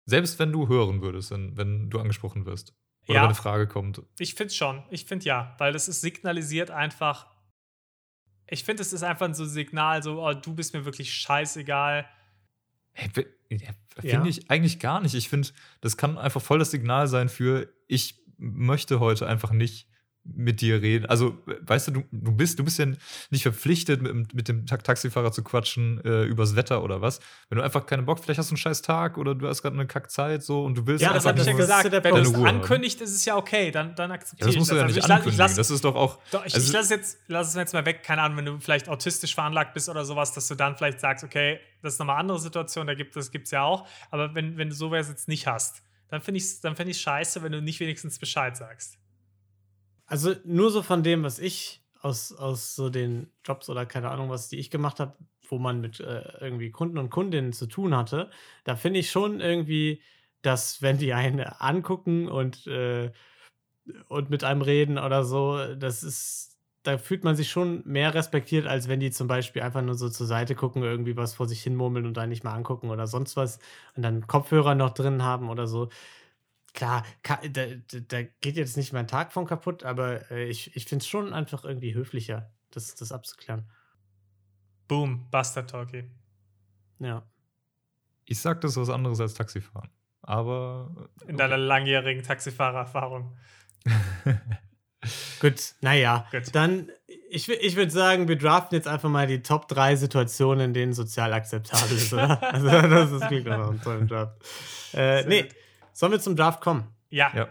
Selbst 0.06 0.40
wenn 0.40 0.52
du 0.52 0.68
hören 0.68 1.02
würdest, 1.02 1.32
wenn, 1.32 1.56
wenn 1.58 1.90
du 1.90 2.00
angesprochen 2.00 2.46
wirst. 2.46 2.74
Oder 3.06 3.16
Ja. 3.16 3.22
wenn 3.22 3.26
eine 3.28 3.36
Frage 3.36 3.68
kommt. 3.68 4.02
Ich 4.20 4.36
finde 4.36 4.54
schon. 4.54 4.84
Ich 4.90 5.06
finde 5.06 5.26
ja, 5.26 5.56
weil 5.60 5.74
das 5.74 5.90
ist 5.90 6.00
signalisiert 6.02 6.72
einfach. 6.72 7.28
Ich 8.48 8.64
finde, 8.64 8.82
es 8.82 8.94
ist 8.94 9.04
einfach 9.04 9.34
so 9.36 9.44
ein 9.44 9.50
Signal, 9.50 10.02
so, 10.04 10.26
oh, 10.26 10.34
du 10.34 10.54
bist 10.56 10.74
mir 10.74 10.86
wirklich 10.86 11.14
scheißegal. 11.14 12.08
Hey, 12.94 13.10
Finde 14.00 14.08
Ja. 14.08 14.26
ich 14.26 14.50
eigentlich 14.50 14.80
gar 14.80 15.02
nicht. 15.02 15.14
Ich 15.14 15.30
finde, 15.30 15.50
das 15.82 15.98
kann 15.98 16.18
einfach 16.18 16.42
voll 16.42 16.60
das 16.60 16.72
Signal 16.72 17.08
sein 17.08 17.30
für, 17.30 17.70
ich 17.88 18.22
möchte 18.38 19.00
heute 19.00 19.28
einfach 19.28 19.52
nicht 19.52 19.88
mit 20.26 20.62
dir 20.62 20.82
reden. 20.82 21.06
Also, 21.08 21.38
weißt 21.62 21.90
du, 21.90 21.92
du, 21.92 22.04
du, 22.12 22.32
bist, 22.32 22.58
du 22.58 22.64
bist 22.64 22.80
ja 22.80 22.86
nicht 23.30 23.44
verpflichtet, 23.44 24.02
mit, 24.02 24.12
dem- 24.12 24.28
mit 24.34 24.48
dem 24.48 24.66
Ta- 24.66 24.78
Taxifahrer 24.78 25.32
zu 25.34 25.44
quatschen 25.44 26.00
äh, 26.06 26.24
übers 26.24 26.56
Wetter 26.56 26.82
oder 26.84 27.02
was. 27.02 27.20
Wenn 27.50 27.58
du 27.58 27.64
einfach 27.64 27.86
keinen 27.86 28.06
Bock, 28.06 28.20
vielleicht 28.24 28.38
hast 28.40 28.50
du 28.50 28.54
einen 28.54 28.58
scheiß 28.58 28.82
Tag 28.84 29.18
oder 29.18 29.36
du 29.36 29.48
hast 29.50 29.62
gerade 29.62 29.76
eine 29.76 29.86
Kackzeit 29.86 30.42
so 30.42 30.64
und 30.64 30.78
du 30.78 30.88
willst 30.88 31.02
Ja, 31.02 31.10
Ja, 31.10 31.14
das 31.16 31.26
habe 31.26 31.40
ich 31.40 31.46
ja 31.46 31.52
das 31.52 31.68
ja 31.70 31.82
gesagt. 31.90 32.04
Wenn 32.06 32.16
du 32.16 32.22
es 32.22 32.34
ankündigst, 32.36 33.02
ist 33.02 33.14
es 33.14 33.26
ja 33.26 33.36
okay. 33.36 33.70
Dann, 33.72 33.96
dann 33.96 34.12
Ja, 34.12 34.16
akzeptiere 34.16 34.48
das 34.48 34.54
ich 34.56 34.60
musst 34.60 34.72
du 34.72 34.76
das. 34.76 34.80
ja 34.82 34.86
Also 34.86 34.96
nicht 34.96 35.04
ich, 35.04 35.10
lass- 35.10 35.18
ankündigen. 35.18 35.38
lass, 35.46 35.56
das 35.56 35.70
ist 35.72 35.84
doch 35.84 35.96
auch. 35.96 36.20
Doch, 36.32 36.46
ich, 36.46 36.54
also- 36.56 36.68
ich 36.68 36.74
lasse 36.74 36.84
es 36.86 36.90
jetzt, 37.02 37.18
lass 37.28 37.50
es 37.50 37.56
jetzt 37.56 37.74
mal 37.74 37.86
weg. 37.86 38.04
Keine 38.04 38.22
Ahnung, 38.22 38.38
wenn 38.38 38.46
du 38.46 38.60
vielleicht 38.60 38.88
autistisch 38.88 39.36
veranlagt 39.36 39.74
bist 39.74 39.90
oder 39.90 40.06
sowas, 40.06 40.32
dass 40.34 40.48
du 40.48 40.56
dann 40.56 40.78
vielleicht 40.78 41.02
sagst, 41.02 41.24
okay, 41.26 41.60
das 41.82 41.94
ist 41.94 42.00
nochmal 42.00 42.16
eine 42.16 42.22
andere 42.22 42.40
Situation, 42.40 42.88
da 42.88 42.94
gibt 42.94 43.16
es 43.18 43.30
gibt's 43.30 43.52
ja 43.52 43.64
auch. 43.64 43.86
Aber 44.10 44.34
wenn, 44.36 44.58
wenn 44.58 44.70
du 44.70 44.76
sowas 44.76 45.10
jetzt 45.10 45.28
nicht 45.28 45.48
hast, 45.48 45.84
dann 46.08 46.22
finde 46.22 46.38
ich 46.38 46.46
es 46.46 46.62
dann 46.62 46.76
find 46.78 46.96
scheiße, 46.96 47.44
wenn 47.44 47.52
du 47.52 47.62
nicht 47.62 47.80
wenigstens 47.82 48.20
Bescheid 48.20 48.56
sagst. 48.56 48.98
Also 50.06 50.34
nur 50.44 50.70
so 50.72 50.82
von 50.82 51.04
dem, 51.04 51.24
was 51.24 51.40
ich 51.40 51.82
aus, 52.02 52.34
aus 52.34 52.76
so 52.76 52.90
den 52.90 53.32
Jobs 53.46 53.70
oder 53.70 53.86
keine 53.86 54.10
Ahnung, 54.12 54.30
was 54.30 54.50
die 54.50 54.58
ich 54.60 54.70
gemacht 54.70 55.00
habe, 55.00 55.16
wo 55.50 55.58
man 55.58 55.82
mit 55.82 56.00
äh, 56.00 56.22
irgendwie 56.42 56.72
Kunden 56.72 56.98
und 56.98 57.10
Kundinnen 57.10 57.54
zu 57.54 57.68
tun 57.68 57.96
hatte, 57.96 58.30
da 58.64 58.76
finde 58.76 59.00
ich 59.00 59.12
schon 59.12 59.40
irgendwie, 59.40 60.02
dass 60.42 60.82
wenn 60.82 60.98
die 60.98 61.14
einen 61.14 61.40
angucken 61.42 62.28
und, 62.28 62.68
äh, 62.68 63.12
und 64.08 64.30
mit 64.30 64.44
einem 64.44 64.62
reden 64.62 64.98
oder 64.98 65.24
so, 65.24 65.76
das 65.76 66.04
ist, 66.04 66.58
da 66.84 66.98
fühlt 66.98 67.24
man 67.24 67.36
sich 67.36 67.50
schon 67.50 67.82
mehr 67.86 68.14
respektiert, 68.14 68.68
als 68.68 68.88
wenn 68.88 69.00
die 69.00 69.12
zum 69.12 69.28
Beispiel 69.28 69.62
einfach 69.62 69.82
nur 69.82 69.96
so 69.96 70.10
zur 70.10 70.28
Seite 70.28 70.56
gucken, 70.56 70.84
irgendwie 70.84 71.16
was 71.18 71.34
vor 71.34 71.48
sich 71.48 71.64
hin 71.64 71.76
murmeln 71.76 72.06
und 72.06 72.18
einen 72.18 72.30
nicht 72.30 72.44
mal 72.44 72.54
angucken 72.54 72.90
oder 72.90 73.08
sonst 73.08 73.38
was 73.38 73.60
und 73.96 74.04
dann 74.04 74.28
Kopfhörer 74.28 74.76
noch 74.76 74.92
drin 74.92 75.24
haben 75.24 75.50
oder 75.50 75.68
so 75.68 75.90
klar, 76.74 77.06
da, 77.24 77.66
da, 78.08 78.24
geht 78.24 78.58
jetzt 78.58 78.78
nicht 78.78 78.94
mein 78.94 79.08
Tag 79.08 79.32
von 79.32 79.46
kaputt, 79.46 79.84
aber 79.84 80.30
äh, 80.32 80.46
ich, 80.46 80.76
ich 80.76 80.86
finde 80.86 81.04
es 81.04 81.08
schon 81.08 81.34
einfach 81.34 81.64
irgendwie 81.64 81.94
höflicher, 81.94 82.52
das, 82.72 82.96
das 82.96 83.12
abzuklären. 83.12 83.70
Boom, 84.88 85.30
Bastard 85.32 85.70
Talkie. 85.70 86.10
Ja. 87.00 87.24
Ich 88.26 88.40
sag, 88.40 88.62
das 88.62 88.72
ist 88.72 88.78
was 88.78 88.90
anderes 88.90 89.20
als 89.20 89.34
Taxifahren. 89.34 89.90
Aber. 90.22 91.10
In 91.28 91.38
deiner 91.38 91.58
langjährigen 91.58 92.24
Taxifahrererfahrung. 92.24 93.36
Gut, 95.42 95.76
naja. 95.82 96.28
Gut. 96.32 96.56
Dann, 96.56 96.90
ich, 97.30 97.50
ich 97.50 97.76
würde 97.76 97.92
sagen, 97.92 98.30
wir 98.30 98.38
draften 98.38 98.76
jetzt 98.76 98.88
einfach 98.88 99.10
mal 99.10 99.28
die 99.28 99.42
Top 99.42 99.68
3 99.68 99.98
Situationen, 99.98 100.68
in 100.68 100.74
denen 100.74 100.94
sozial 100.94 101.34
akzeptabel 101.34 101.98
ist, 101.98 102.14
oder? 102.14 102.42
Also, 102.54 102.68
das 102.70 103.12
ist 103.12 103.28
klingt 103.28 103.48
doch 103.48 103.58
nach 103.58 103.70
einem 103.70 103.82
tollen 103.82 104.08
Draft. 104.08 104.42
Äh, 104.94 105.26
nee, 105.26 105.44
gut. 105.44 105.56
Sollen 105.94 106.12
wir 106.12 106.20
zum 106.20 106.36
Draft 106.36 106.62
kommen? 106.62 106.94
Ja. 107.10 107.32
Ja. 107.36 107.48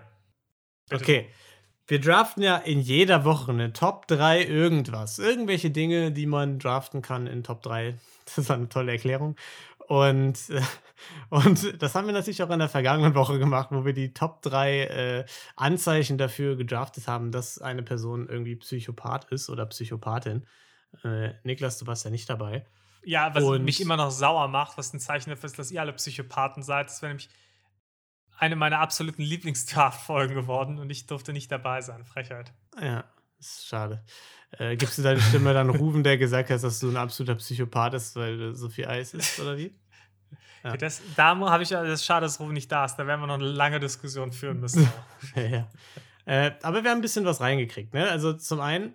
Okay. 0.93 1.29
Wir 1.87 2.01
draften 2.01 2.43
ja 2.43 2.57
in 2.57 2.81
jeder 2.81 3.25
Woche 3.25 3.51
eine 3.53 3.73
Top 3.73 4.07
3 4.07 4.45
irgendwas. 4.45 5.19
Irgendwelche 5.19 5.71
Dinge, 5.71 6.13
die 6.13 6.27
man 6.27 6.59
draften 6.59 7.03
kann 7.03 7.27
in 7.27 7.43
Top 7.43 7.63
3. 7.63 7.99
Das 8.25 8.39
ist 8.39 8.51
eine 8.51 8.69
tolle 8.69 8.93
Erklärung. 8.93 9.37
Und, 9.89 10.39
und 11.31 11.83
das 11.83 11.95
haben 11.95 12.07
wir 12.07 12.15
natürlich 12.15 12.43
auch 12.43 12.51
in 12.51 12.61
der 12.61 12.69
vergangenen 12.69 13.15
Woche 13.15 13.39
gemacht, 13.39 13.69
wo 13.73 13.85
wir 13.85 13.93
die 13.93 14.15
Top 14.15 14.43
3 14.43 14.81
äh, 14.85 15.25
Anzeichen 15.57 16.19
dafür 16.19 16.57
gedraftet 16.57 17.09
haben, 17.09 17.33
dass 17.33 17.61
eine 17.61 17.83
Person 17.83 18.29
irgendwie 18.29 18.57
Psychopath 18.57 19.31
ist 19.33 19.51
oder 19.51 19.67
Psychopathin. 19.67 20.47
Äh, 21.05 21.31
Niklas, 21.43 21.79
du 21.79 21.87
warst 21.87 22.05
ja 22.05 22.11
nicht 22.11 22.31
dabei. 22.31 22.65
Ja, 23.05 23.35
was 23.35 23.43
Und- 23.43 23.65
mich 23.65 23.81
immer 23.81 23.97
noch 23.97 24.11
sauer 24.13 24.47
macht, 24.49 24.79
was 24.79 24.95
ein 24.95 25.01
Zeichen 25.01 25.31
dafür 25.31 25.47
ist, 25.47 25.59
dass 25.59 25.73
ihr 25.73 25.81
alle 25.81 25.93
Psychopathen 25.93 26.63
seid. 26.63 26.89
Das 26.89 27.03
wäre 27.03 27.11
nämlich 27.11 27.29
eine 28.43 28.57
meiner 28.57 28.81
absoluten 28.81 29.23
Lieblingsdraft-Folgen 29.23 30.35
geworden 30.35 30.81
und 30.81 30.91
ich 30.91 31.07
durfte 31.07 31.33
nicht 31.33 31.53
dabei 31.53 31.81
sein. 31.81 32.05
Frechheit. 32.05 32.53
Ja, 32.81 33.05
ist 33.39 33.69
schade. 33.69 34.05
Äh, 34.59 34.77
gibst 34.77 34.99
du 34.99 35.03
deine 35.03 35.21
Stimme 35.21 35.55
dann 35.55 35.71
Rufen, 35.71 36.03
der 36.03 36.19
gesagt 36.19 36.51
hat, 36.51 36.61
dass 36.61 36.81
du 36.81 36.91
ein 36.91 36.97
absoluter 36.97 37.37
Psychopath 37.37 37.93
bist, 37.93 38.17
weil 38.17 38.37
du 38.37 38.55
so 38.57 38.69
viel 38.69 38.87
Eis 38.87 39.15
isst, 39.15 39.39
oder 39.41 39.57
wie? 39.57 39.75
Ja. 40.65 40.77
Das, 40.77 41.03
da 41.17 41.37
habe 41.37 41.65
ich 41.65 41.71
ja, 41.71 41.83
das 41.83 41.95
ist 41.95 42.05
schade, 42.05 42.25
dass 42.25 42.39
Ruben 42.39 42.53
nicht 42.53 42.71
da 42.71 42.85
ist. 42.85 42.95
Da 42.95 43.05
werden 43.05 43.21
wir 43.21 43.27
noch 43.27 43.35
eine 43.35 43.47
lange 43.47 43.81
Diskussion 43.81 44.31
führen 44.31 44.61
müssen. 44.61 44.89
Ja, 45.35 45.43
ja. 45.43 45.71
Äh, 46.25 46.53
aber 46.63 46.85
wir 46.85 46.91
haben 46.93 46.99
ein 46.99 47.03
bisschen 47.03 47.25
was 47.25 47.41
reingekriegt. 47.41 47.93
Ne? 47.93 48.09
Also 48.09 48.33
zum 48.33 48.61
einen 48.61 48.95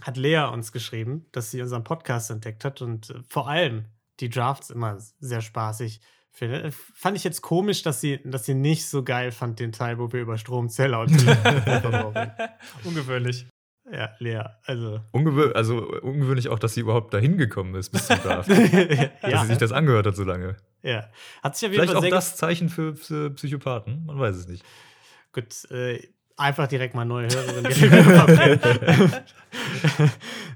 hat 0.00 0.16
Lea 0.16 0.48
uns 0.50 0.72
geschrieben, 0.72 1.26
dass 1.32 1.50
sie 1.50 1.60
unseren 1.60 1.84
Podcast 1.84 2.30
entdeckt 2.30 2.64
hat 2.64 2.80
und 2.80 3.10
äh, 3.10 3.20
vor 3.28 3.46
allem 3.46 3.84
die 4.20 4.30
Drafts 4.30 4.70
immer 4.70 4.96
sehr 5.20 5.42
spaßig 5.42 6.00
Fand 6.94 7.16
ich 7.16 7.22
jetzt 7.22 7.42
komisch, 7.42 7.82
dass 7.82 8.00
sie, 8.00 8.20
dass 8.24 8.44
sie 8.44 8.54
nicht 8.54 8.86
so 8.86 9.04
geil 9.04 9.30
fand, 9.30 9.60
den 9.60 9.70
Teil, 9.70 9.98
wo 9.98 10.12
wir 10.12 10.22
über 10.22 10.36
Verbrauch 11.80 12.14
reden. 12.14 12.32
Ungewöhnlich. 12.84 13.46
Ja, 13.90 14.10
Lea, 14.18 14.42
also. 14.64 15.00
Ungewö 15.12 15.52
also 15.52 15.86
ungewöhnlich 16.00 16.48
auch, 16.48 16.58
dass 16.58 16.74
sie 16.74 16.80
überhaupt 16.80 17.12
dahin 17.12 17.36
gekommen 17.36 17.74
ist 17.74 17.90
bis 17.90 18.06
zum 18.06 18.18
Draft. 18.20 18.48
dass 18.50 19.30
ja, 19.30 19.42
sie 19.42 19.48
sich 19.48 19.58
das 19.58 19.72
angehört 19.72 20.06
hat 20.06 20.16
so 20.16 20.24
lange. 20.24 20.56
ja. 20.82 21.08
Hat 21.42 21.56
sich 21.56 21.70
jeden 21.70 21.74
Vielleicht 21.74 21.94
auch 21.94 22.08
das 22.08 22.36
Zeichen 22.36 22.68
für, 22.70 22.96
für 22.96 23.30
Psychopathen. 23.30 24.04
Man 24.06 24.18
weiß 24.18 24.36
es 24.36 24.48
nicht. 24.48 24.64
Gut, 25.32 25.70
äh, 25.70 26.00
einfach 26.36 26.66
direkt 26.66 26.94
mal 26.94 27.04
neue 27.04 27.28
Hörerin. 27.28 27.64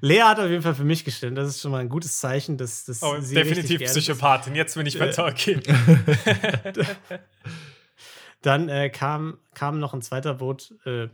Lea 0.00 0.22
hat 0.22 0.38
auf 0.40 0.48
jeden 0.48 0.62
Fall 0.62 0.74
für 0.74 0.84
mich 0.84 1.04
gestimmt. 1.04 1.38
Das 1.38 1.48
ist 1.48 1.60
schon 1.60 1.70
mal 1.70 1.78
ein 1.80 1.88
gutes 1.88 2.18
Zeichen, 2.18 2.56
dass, 2.56 2.84
dass 2.84 3.02
Oh, 3.02 3.16
sie 3.20 3.34
definitiv 3.34 3.80
ehrlich 3.80 3.82
ist. 3.86 3.92
Psychopathin. 3.92 4.54
Jetzt 4.54 4.74
bin 4.74 4.86
ich 4.86 4.98
bei 4.98 5.08
Äh. 5.08 5.12
Tolkien. 5.12 5.62
Dann 8.42 8.68
äh, 8.68 8.90
kam, 8.90 9.38
kam 9.54 9.78
noch 9.80 9.94
ein 9.94 10.02
zweiter 10.02 10.38
Vote 10.38 10.74
äh, 10.84 11.08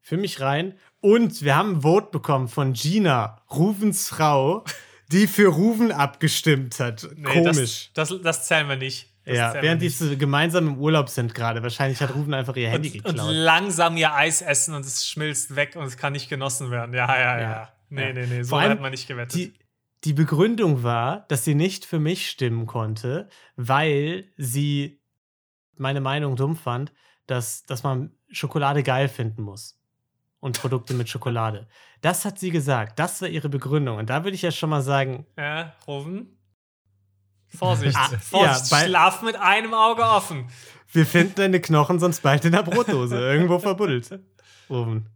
für 0.00 0.16
mich 0.16 0.40
rein. 0.40 0.74
Und 1.00 1.42
wir 1.42 1.56
haben 1.56 1.76
ein 1.76 1.82
Vote 1.82 2.08
bekommen 2.10 2.48
von 2.48 2.72
Gina, 2.72 3.42
Ruvens 3.50 4.08
Frau, 4.08 4.64
die 5.12 5.26
für 5.26 5.48
Ruven 5.48 5.92
abgestimmt 5.92 6.80
hat. 6.80 7.08
Nee, 7.14 7.32
Komisch. 7.32 7.90
Das, 7.94 8.08
das, 8.08 8.20
das 8.22 8.46
zählen 8.48 8.68
wir 8.68 8.76
nicht. 8.76 9.08
Das 9.24 9.36
ja, 9.36 9.54
während 9.62 9.80
die 9.80 9.88
so 9.88 10.16
gemeinsam 10.16 10.68
im 10.68 10.78
Urlaub 10.78 11.08
sind 11.08 11.34
gerade. 11.34 11.62
Wahrscheinlich 11.62 12.00
hat 12.02 12.14
Ruven 12.14 12.34
einfach 12.34 12.56
ihr 12.56 12.68
Handy 12.68 12.90
und, 12.98 13.06
und 13.06 13.10
geklaut. 13.16 13.30
langsam 13.32 13.96
ihr 13.96 14.12
Eis 14.14 14.42
essen 14.42 14.74
und 14.74 14.84
es 14.84 15.06
schmilzt 15.08 15.56
weg 15.56 15.76
und 15.76 15.84
es 15.84 15.96
kann 15.96 16.12
nicht 16.12 16.28
genossen 16.28 16.70
werden. 16.70 16.94
Ja, 16.94 17.06
ja, 17.18 17.38
ja. 17.38 17.50
Ja, 17.50 17.68
Nee, 17.88 18.08
ja. 18.08 18.12
nee, 18.12 18.26
nee. 18.26 18.42
So 18.42 18.50
Vor 18.50 18.60
allem 18.60 18.72
hat 18.72 18.80
man 18.80 18.90
nicht 18.90 19.08
gewettet. 19.08 19.34
Die, 19.34 19.54
die 20.04 20.12
Begründung 20.12 20.82
war, 20.82 21.24
dass 21.28 21.44
sie 21.44 21.54
nicht 21.54 21.84
für 21.86 21.98
mich 21.98 22.28
stimmen 22.28 22.66
konnte, 22.66 23.28
weil 23.56 24.26
sie 24.36 25.00
meine 25.76 26.00
Meinung 26.00 26.36
dumm 26.36 26.56
fand, 26.56 26.92
dass, 27.26 27.64
dass 27.64 27.82
man 27.82 28.12
Schokolade 28.30 28.82
geil 28.82 29.08
finden 29.08 29.42
muss. 29.42 29.80
Und 30.40 30.60
Produkte 30.60 30.92
mit 30.92 31.08
Schokolade. 31.08 31.66
Das 32.02 32.26
hat 32.26 32.38
sie 32.38 32.50
gesagt. 32.50 32.98
Das 32.98 33.22
war 33.22 33.28
ihre 33.30 33.48
Begründung. 33.48 33.96
Und 33.96 34.10
da 34.10 34.24
würde 34.24 34.34
ich 34.34 34.42
ja 34.42 34.50
schon 34.50 34.68
mal 34.68 34.82
sagen, 34.82 35.26
Ja, 35.38 35.72
Rufen. 35.86 36.36
Vorsicht. 37.54 37.96
Ah, 37.96 38.08
Vorsicht. 38.18 38.70
ja, 38.70 38.76
bei- 38.78 38.86
Schlaf 38.86 39.22
mit 39.22 39.36
einem 39.36 39.74
Auge 39.74 40.02
offen. 40.02 40.48
wir 40.92 41.06
finden 41.06 41.34
deine 41.36 41.60
Knochen 41.60 41.98
sonst 41.98 42.20
bald 42.22 42.44
in 42.44 42.52
der 42.52 42.62
Brotdose. 42.62 43.16
Irgendwo 43.18 43.58
verbuddelt. 43.58 44.18
Rufen. 44.70 45.08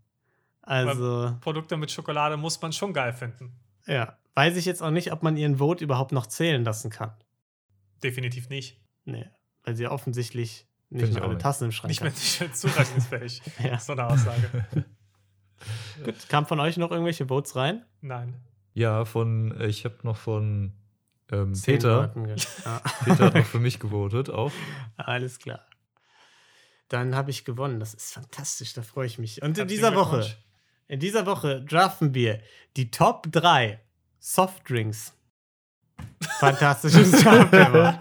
Also, 0.62 1.34
Produkte 1.40 1.76
mit 1.76 1.90
Schokolade 1.90 2.36
muss 2.36 2.60
man 2.60 2.72
schon 2.72 2.92
geil 2.92 3.12
finden. 3.12 3.52
ja. 3.86 4.16
Weiß 4.34 4.56
ich 4.56 4.66
jetzt 4.66 4.84
auch 4.84 4.90
nicht, 4.92 5.10
ob 5.10 5.24
man 5.24 5.36
ihren 5.36 5.56
Vote 5.58 5.82
überhaupt 5.82 6.12
noch 6.12 6.26
zählen 6.26 6.62
lassen 6.64 6.90
kann. 6.90 7.10
Definitiv 8.04 8.48
nicht. 8.50 8.80
Nee. 9.04 9.26
Weil 9.64 9.74
sie 9.74 9.88
offensichtlich 9.88 10.68
Find 10.90 11.00
nicht 11.00 11.08
ich 11.10 11.14
mal 11.16 11.20
auch 11.22 11.24
alle 11.24 11.34
nicht. 11.34 11.42
Tassen 11.42 11.64
im 11.64 11.72
Schrank 11.72 11.88
Nicht 11.88 12.02
mehr 12.02 12.12
hat. 12.12 12.16
nicht 12.16 12.56
zurechnungsfähig. 12.56 13.42
Ja. 13.64 13.80
So 13.80 13.94
eine 13.94 14.06
Aussage. 14.06 14.48
Gut. 16.04 16.28
Kam 16.28 16.46
von 16.46 16.60
euch 16.60 16.76
noch 16.76 16.92
irgendwelche 16.92 17.26
Votes 17.26 17.56
rein? 17.56 17.84
Nein. 18.00 18.36
Ja, 18.74 19.04
von, 19.04 19.60
ich 19.60 19.84
habe 19.84 19.96
noch 20.04 20.16
von 20.16 20.72
ähm, 21.30 21.52
Peter. 21.60 22.14
Ja. 22.64 22.80
Peter 23.04 23.26
hat 23.26 23.34
noch 23.34 23.46
für 23.46 23.58
mich 23.58 23.78
gewotet 23.78 24.30
auch. 24.30 24.52
Alles 24.96 25.38
klar. 25.38 25.66
Dann 26.88 27.14
habe 27.14 27.30
ich 27.30 27.44
gewonnen. 27.44 27.80
Das 27.80 27.94
ist 27.94 28.12
fantastisch, 28.12 28.72
da 28.72 28.82
freue 28.82 29.06
ich 29.06 29.18
mich. 29.18 29.42
Und 29.42 29.58
in 29.58 29.68
dieser 29.68 29.94
Woche, 29.94 30.26
in 30.86 31.00
dieser 31.00 31.26
Woche 31.26 31.62
draften 31.62 32.14
wir 32.14 32.40
die 32.76 32.90
Top 32.90 33.26
3 33.30 33.80
Softdrinks. 34.18 35.12
Fantastisches 36.40 37.22
Draft, 37.22 37.52
Emma. 37.52 37.98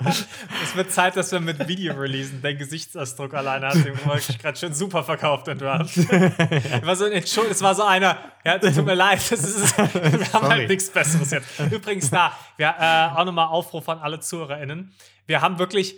Es 0.64 0.76
wird 0.76 0.92
Zeit, 0.92 1.16
dass 1.16 1.32
wir 1.32 1.40
mit 1.40 1.68
Video 1.68 1.94
releasen. 1.94 2.42
Dein 2.42 2.58
Gesichtsausdruck 2.58 3.34
alleine 3.34 3.68
hat 3.68 3.76
den 3.76 3.98
wirklich 4.06 4.38
gerade 4.42 4.58
schon 4.58 4.74
super 4.74 5.04
verkauft, 5.04 5.48
den 5.48 5.58
Draft. 5.58 5.98
war 6.86 6.96
so 6.96 7.06
ein 7.06 7.12
Entschuld, 7.14 7.52
es 7.52 7.62
war 7.62 7.76
so 7.76 7.84
einer, 7.84 8.18
ja, 8.46 8.58
tut 8.60 8.86
mir 8.86 8.96
leid, 8.96 9.20
das 9.32 9.44
ist, 9.44 9.78
wir 9.78 9.86
haben 9.86 10.30
Sorry. 10.32 10.50
halt 10.50 10.70
nichts 10.70 10.90
Besseres 10.90 11.32
jetzt. 11.32 11.48
Übrigens, 11.72 12.10
da, 12.10 12.32
wir, 12.58 12.76
äh, 12.80 13.20
auch 13.20 13.26
nochmal 13.26 13.48
Aufruf 13.48 13.88
an 13.90 14.00
alle 14.00 14.20
ZuhörerInnen. 14.20 14.94
Wir 15.26 15.42
haben 15.42 15.60
wirklich, 15.60 15.96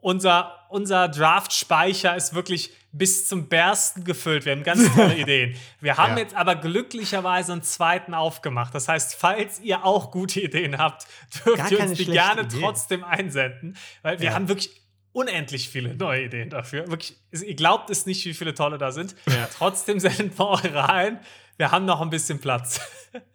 unser, 0.00 0.66
unser 0.68 1.08
Draft-Speicher 1.08 2.16
ist 2.16 2.34
wirklich 2.34 2.72
bis 2.92 3.28
zum 3.28 3.48
Bersten 3.48 4.04
gefüllt. 4.04 4.44
Wir 4.46 4.52
haben 4.52 4.62
ganz 4.62 4.94
tolle 4.94 5.16
Ideen. 5.18 5.56
Wir 5.80 5.96
haben 5.96 6.12
Ja. 6.16 6.18
jetzt 6.22 6.34
aber 6.34 6.56
glücklicherweise 6.56 7.52
einen 7.52 7.62
zweiten 7.62 8.14
aufgemacht. 8.14 8.74
Das 8.74 8.88
heißt, 8.88 9.14
falls 9.14 9.60
ihr 9.60 9.84
auch 9.84 10.10
gute 10.10 10.40
Ideen 10.40 10.78
habt, 10.78 11.06
dürft 11.44 11.58
Gar 11.58 11.72
ihr 11.72 11.80
uns 11.80 11.98
die 11.98 12.06
gerne 12.06 12.42
Idee. 12.42 12.60
trotzdem 12.60 13.04
einsenden, 13.04 13.76
weil 14.02 14.18
wir 14.20 14.26
Ja. 14.26 14.34
haben 14.34 14.48
wirklich 14.48 14.70
unendlich 15.12 15.68
viele 15.68 15.94
neue 15.96 16.24
Ideen 16.24 16.48
dafür. 16.50 16.86
Wirklich, 16.88 17.16
ihr 17.32 17.54
glaubt 17.56 17.90
es 17.90 18.06
nicht, 18.06 18.24
wie 18.24 18.34
viele 18.34 18.54
tolle 18.54 18.78
da 18.78 18.92
sind. 18.92 19.14
Ja. 19.26 19.48
Trotzdem 19.56 19.98
senden 20.00 20.32
wir 20.38 20.46
eure 20.48 20.88
ein. 20.88 21.20
Wir 21.56 21.72
haben 21.72 21.84
noch 21.86 22.00
ein 22.00 22.10
bisschen 22.10 22.40
Platz. 22.40 22.80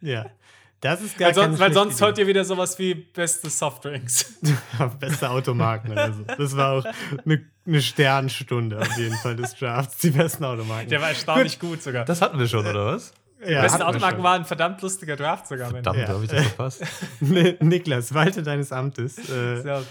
Ja. 0.02 0.26
Das 0.84 1.02
ist 1.02 1.18
gar 1.18 1.28
Weil, 1.30 1.34
sonst, 1.36 1.60
weil 1.60 1.74
sonst 1.74 2.02
hört 2.02 2.18
ihr 2.18 2.28
wieder 2.28 2.44
sowas 2.44 2.78
wie 2.78 2.94
beste 2.94 3.50
Softdrinks. 3.50 4.40
Beste 5.00 5.30
Automarken 5.30 5.92
oder 5.94 6.12
so. 6.12 6.24
Das 6.24 6.58
war 6.58 6.74
auch 6.74 6.86
eine, 7.26 7.50
eine 7.66 7.82
Sternstunde 7.82 8.80
auf 8.82 8.98
jeden 8.98 9.16
Fall 9.16 9.38
des 9.38 9.56
Drafts. 9.56 9.98
Die 10.00 10.10
besten 10.10 10.44
Automarken. 10.44 10.90
Der 10.90 11.00
war 11.02 11.08
erstaunlich 11.10 11.58
gut 11.60 11.82
sogar. 11.82 12.04
Das 12.04 12.22
hatten 12.22 12.38
wir 12.38 12.48
schon, 12.50 12.68
oder 12.68 12.86
was? 12.88 13.14
ja, 13.40 13.62
Beste 13.62 13.80
hatten 13.80 13.80
wir 13.80 13.88
Automarken 13.88 14.18
schon. 14.18 14.24
war 14.26 14.34
ein 14.36 14.44
verdammt 14.46 14.82
lustiger 14.82 15.16
Draft 15.16 15.48
sogar. 15.48 15.70
Verdammt, 15.72 16.00
Ja. 16.00 16.08
habe 16.10 16.24
ich 16.26 16.30
das 16.30 16.46
verpasst. 16.48 16.84
Ni- 17.22 17.56
Niklas, 17.62 18.14
walte 18.14 18.44
deines 18.44 18.74
Amtes. 18.74 19.18
Äh, 19.30 19.62
So. 19.62 19.86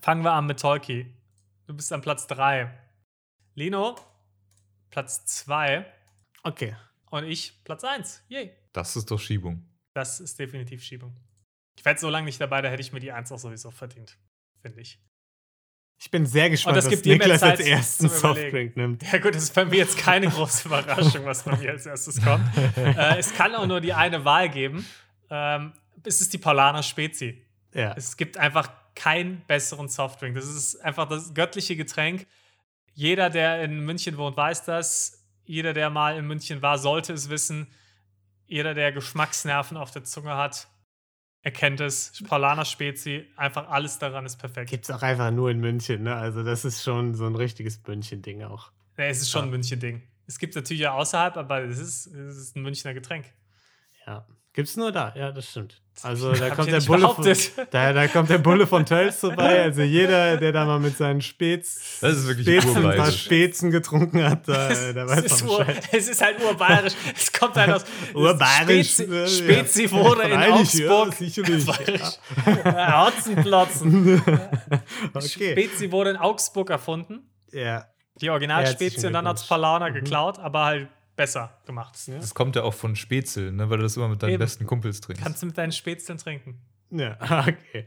Fangen 0.00 0.24
wir 0.24 0.32
an 0.32 0.46
mit 0.46 0.58
Tolki. 0.58 1.06
Du 1.66 1.74
bist 1.74 1.92
an 1.92 2.00
Platz 2.00 2.26
3. 2.28 2.70
Lino, 3.56 3.94
Platz 4.90 5.26
2. 5.26 5.84
okay. 6.44 6.74
Und 7.10 7.24
ich, 7.24 7.62
Platz 7.64 7.84
1. 7.84 8.22
Yay. 8.28 8.52
Das 8.72 8.96
ist 8.96 9.10
doch 9.10 9.18
Schiebung. 9.20 9.66
Das 9.92 10.20
ist 10.20 10.38
definitiv 10.38 10.82
Schiebung. 10.82 11.16
Ich 11.76 11.84
jetzt 11.84 12.00
so 12.00 12.10
lange 12.10 12.26
nicht 12.26 12.40
dabei, 12.40 12.60
da 12.62 12.68
hätte 12.68 12.82
ich 12.82 12.92
mir 12.92 13.00
die 13.00 13.12
1 13.12 13.32
auch 13.32 13.38
sowieso 13.38 13.70
verdient. 13.70 14.18
Finde 14.60 14.80
ich. 14.80 14.98
Ich 16.02 16.10
bin 16.10 16.24
sehr 16.24 16.48
gespannt, 16.48 16.78
das 16.78 16.86
was 16.86 17.04
mehr 17.04 17.16
Niklas 17.16 17.40
Zeit 17.40 17.58
als 17.58 17.60
ersten. 17.60 18.08
Softdrink 18.08 18.74
nimmt. 18.74 19.02
Ja, 19.02 19.18
gut, 19.18 19.34
das 19.34 19.44
ist 19.44 19.54
bei 19.54 19.66
mir 19.66 19.76
jetzt 19.76 19.98
keine 19.98 20.28
große 20.28 20.68
Überraschung, 20.68 21.26
was 21.26 21.42
bei 21.42 21.56
mir 21.56 21.72
als 21.72 21.84
erstes 21.84 22.22
kommt. 22.22 22.44
äh, 22.76 23.18
es 23.18 23.34
kann 23.34 23.54
auch 23.54 23.66
nur 23.66 23.82
die 23.82 23.92
eine 23.92 24.24
Wahl 24.24 24.48
geben. 24.48 24.86
Ähm, 25.28 25.74
es 26.02 26.22
ist 26.22 26.32
die 26.32 26.38
Paulaner 26.38 26.82
Spezi. 26.82 27.42
Ja. 27.74 27.92
Es 27.96 28.16
gibt 28.16 28.38
einfach 28.38 28.70
keinen 28.94 29.42
besseren 29.46 29.88
Softdrink. 29.88 30.36
Das 30.36 30.46
ist 30.46 30.76
einfach 30.76 31.06
das 31.06 31.34
göttliche 31.34 31.76
Getränk. 31.76 32.26
Jeder, 32.94 33.28
der 33.28 33.62
in 33.62 33.80
München 33.80 34.16
wohnt, 34.16 34.38
weiß 34.38 34.64
das. 34.64 35.22
Jeder, 35.44 35.74
der 35.74 35.90
mal 35.90 36.16
in 36.16 36.26
München 36.26 36.62
war, 36.62 36.78
sollte 36.78 37.12
es 37.12 37.28
wissen. 37.28 37.66
Jeder, 38.50 38.74
der 38.74 38.90
Geschmacksnerven 38.90 39.76
auf 39.76 39.92
der 39.92 40.02
Zunge 40.02 40.36
hat, 40.36 40.66
erkennt 41.42 41.80
es. 41.80 42.20
Paulaner 42.26 42.64
Spezi, 42.64 43.28
einfach 43.36 43.68
alles 43.70 44.00
daran 44.00 44.26
ist 44.26 44.38
perfekt. 44.38 44.68
Gibt 44.70 44.84
es 44.84 44.90
auch 44.90 45.02
einfach 45.02 45.30
nur 45.30 45.50
in 45.50 45.60
München, 45.60 46.02
ne? 46.02 46.16
Also, 46.16 46.42
das 46.42 46.64
ist 46.64 46.82
schon 46.82 47.14
so 47.14 47.26
ein 47.26 47.36
richtiges 47.36 47.80
München-Ding 47.86 48.42
auch. 48.42 48.72
Ja, 48.98 49.04
es 49.04 49.20
ist 49.22 49.30
schon 49.30 49.42
Ja. 49.42 49.46
ein 49.46 49.50
München-Ding. 49.50 50.02
Es 50.26 50.38
gibt 50.40 50.56
natürlich 50.56 50.80
ja 50.82 50.92
außerhalb, 50.94 51.36
aber 51.36 51.62
es 51.62 51.78
ist, 51.78 52.06
es 52.08 52.36
ist 52.36 52.56
ein 52.56 52.62
Münchner 52.62 52.92
Getränk. 52.92 53.26
Ja. 54.04 54.26
Gibt's 54.52 54.76
nur 54.76 54.90
da, 54.90 55.14
ja, 55.14 55.30
das 55.30 55.48
stimmt. 55.48 55.80
Also 56.02 56.32
da 56.34 56.50
kommt 56.50 56.70
der 56.70 56.80
Bulle 56.80 57.08
von, 57.08 57.24
da, 57.70 57.92
da 57.92 58.08
kommt 58.08 58.30
der 58.30 58.38
Bulle 58.38 58.66
von 58.66 58.86
Tölz 58.86 59.20
vorbei. 59.20 59.60
Also 59.70 59.82
jeder, 59.82 60.36
der 60.36 60.52
da 60.52 60.64
mal 60.64 60.78
mit 60.80 60.96
seinen 60.96 61.20
Spez, 61.20 61.98
Das 62.00 62.16
ist 62.16 62.26
wirklich 62.26 62.46
Spezen, 62.46 62.86
ein 62.86 62.96
paar. 62.96 63.10
Spezen 63.10 63.70
getrunken 63.70 64.22
hat, 64.24 64.48
da, 64.48 64.70
äh, 64.70 64.94
da 64.94 65.04
es, 65.04 65.10
weiß 65.10 65.24
ist 65.24 65.40
man 65.44 65.50
ur, 65.50 65.58
Bescheid. 65.64 65.88
es 65.92 66.08
ist 66.08 66.22
halt 66.22 66.42
urbayerisch. 66.42 66.92
Es 67.16 67.32
kommt 67.32 67.56
halt 67.56 67.72
aus. 67.72 67.84
Urbayerisch, 68.14 68.92
Spezi, 68.94 69.14
äh, 69.14 69.28
Spezi 69.28 69.84
ja. 69.84 69.90
wurde 69.92 70.22
in 70.22 70.30
Freilich, 70.32 70.74
ja, 70.74 70.90
Augsburg. 70.90 71.14
sicherlich. 71.14 71.66
Ja. 72.64 73.06
Hotzenplotzen. 73.06 74.22
Okay. 75.14 75.52
Spezi 75.52 75.92
wurde 75.92 76.10
in 76.10 76.16
Augsburg 76.16 76.70
erfunden. 76.70 77.30
Ja. 77.52 77.86
Die 78.20 78.30
Originalspezi 78.30 78.84
Herzlichen 78.84 79.06
und 79.08 79.12
dann 79.14 79.28
hat 79.28 79.38
es. 79.38 79.46
Paulaner 79.46 79.90
Mhm. 79.90 79.94
geklaut, 79.94 80.38
aber 80.38 80.64
halt 80.64 80.88
besser 81.20 81.58
gemacht. 81.66 81.96
Ne? 82.08 82.18
Das 82.18 82.34
kommt 82.34 82.56
ja 82.56 82.62
auch 82.62 82.72
von 82.72 82.96
Spätzle, 82.96 83.52
ne, 83.52 83.68
weil 83.68 83.76
du 83.76 83.82
das 83.82 83.94
immer 83.96 84.08
mit 84.08 84.22
deinen 84.22 84.30
Eben. 84.30 84.38
besten 84.40 84.64
Kumpels 84.66 85.02
trinkst. 85.02 85.22
Kannst 85.22 85.42
du 85.42 85.46
mit 85.46 85.58
deinen 85.58 85.72
Spätzlen 85.72 86.16
trinken. 86.16 86.58
Ja, 86.90 87.18
okay. 87.46 87.84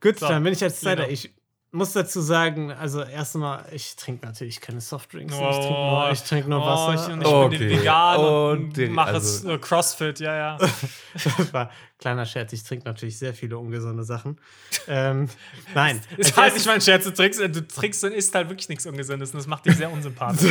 Gut, 0.00 0.18
So, 0.18 0.26
dann 0.26 0.42
bin 0.42 0.52
ich 0.52 0.58
jetzt 0.60 0.80
Zweiter. 0.80 1.02
Lino. 1.02 1.12
Ich 1.12 1.30
muss 1.72 1.92
dazu 1.92 2.20
sagen, 2.20 2.72
also 2.72 3.00
erstmal, 3.02 3.64
ich 3.72 3.94
trinke 3.94 4.26
natürlich 4.26 4.60
keine 4.60 4.80
Softdrinks. 4.80 5.32
ich 5.32 5.40
Oh, 5.40 5.50
trinke 5.52 5.70
nur, 5.72 6.10
ich 6.12 6.22
trink 6.22 6.48
nur 6.48 6.62
oh, 6.62 6.66
Wasser. 6.66 6.94
Ich, 7.06 7.12
und 7.14 7.20
ich 7.22 7.26
Oh, 7.28 7.48
bin 7.48 7.56
okay. 7.62 7.78
vegan 7.80 8.18
und, 8.20 8.78
Und 8.78 8.90
mache 8.92 9.10
also- 9.10 9.48
es 9.48 9.54
äh, 9.54 9.58
Crossfit, 9.58 10.18
ja, 10.20 10.34
ja. 10.36 10.58
Das 10.58 11.52
war 11.52 11.70
kleiner 11.98 12.24
Scherz, 12.26 12.52
ich 12.54 12.62
trinke 12.64 12.86
natürlich 12.86 13.18
sehr 13.18 13.34
viele 13.34 13.58
ungesunde 13.58 14.02
Sachen. 14.04 14.38
ähm, 14.88 15.28
nein. 15.74 16.00
Das 16.16 16.28
als 16.28 16.36
heißt 16.38 16.56
nicht 16.56 16.66
mein 16.66 16.80
Scherz, 16.80 17.04
du 17.04 17.12
trinkst, 17.12 17.38
du 17.40 17.68
trinkst 17.68 18.02
und 18.04 18.12
isst 18.12 18.34
halt 18.34 18.48
wirklich 18.48 18.68
nichts 18.68 18.86
Ungesundes 18.86 19.30
und 19.32 19.36
das 19.38 19.46
macht 19.46 19.66
dich 19.66 19.76
sehr 19.76 19.92
unsympathisch. 19.92 20.50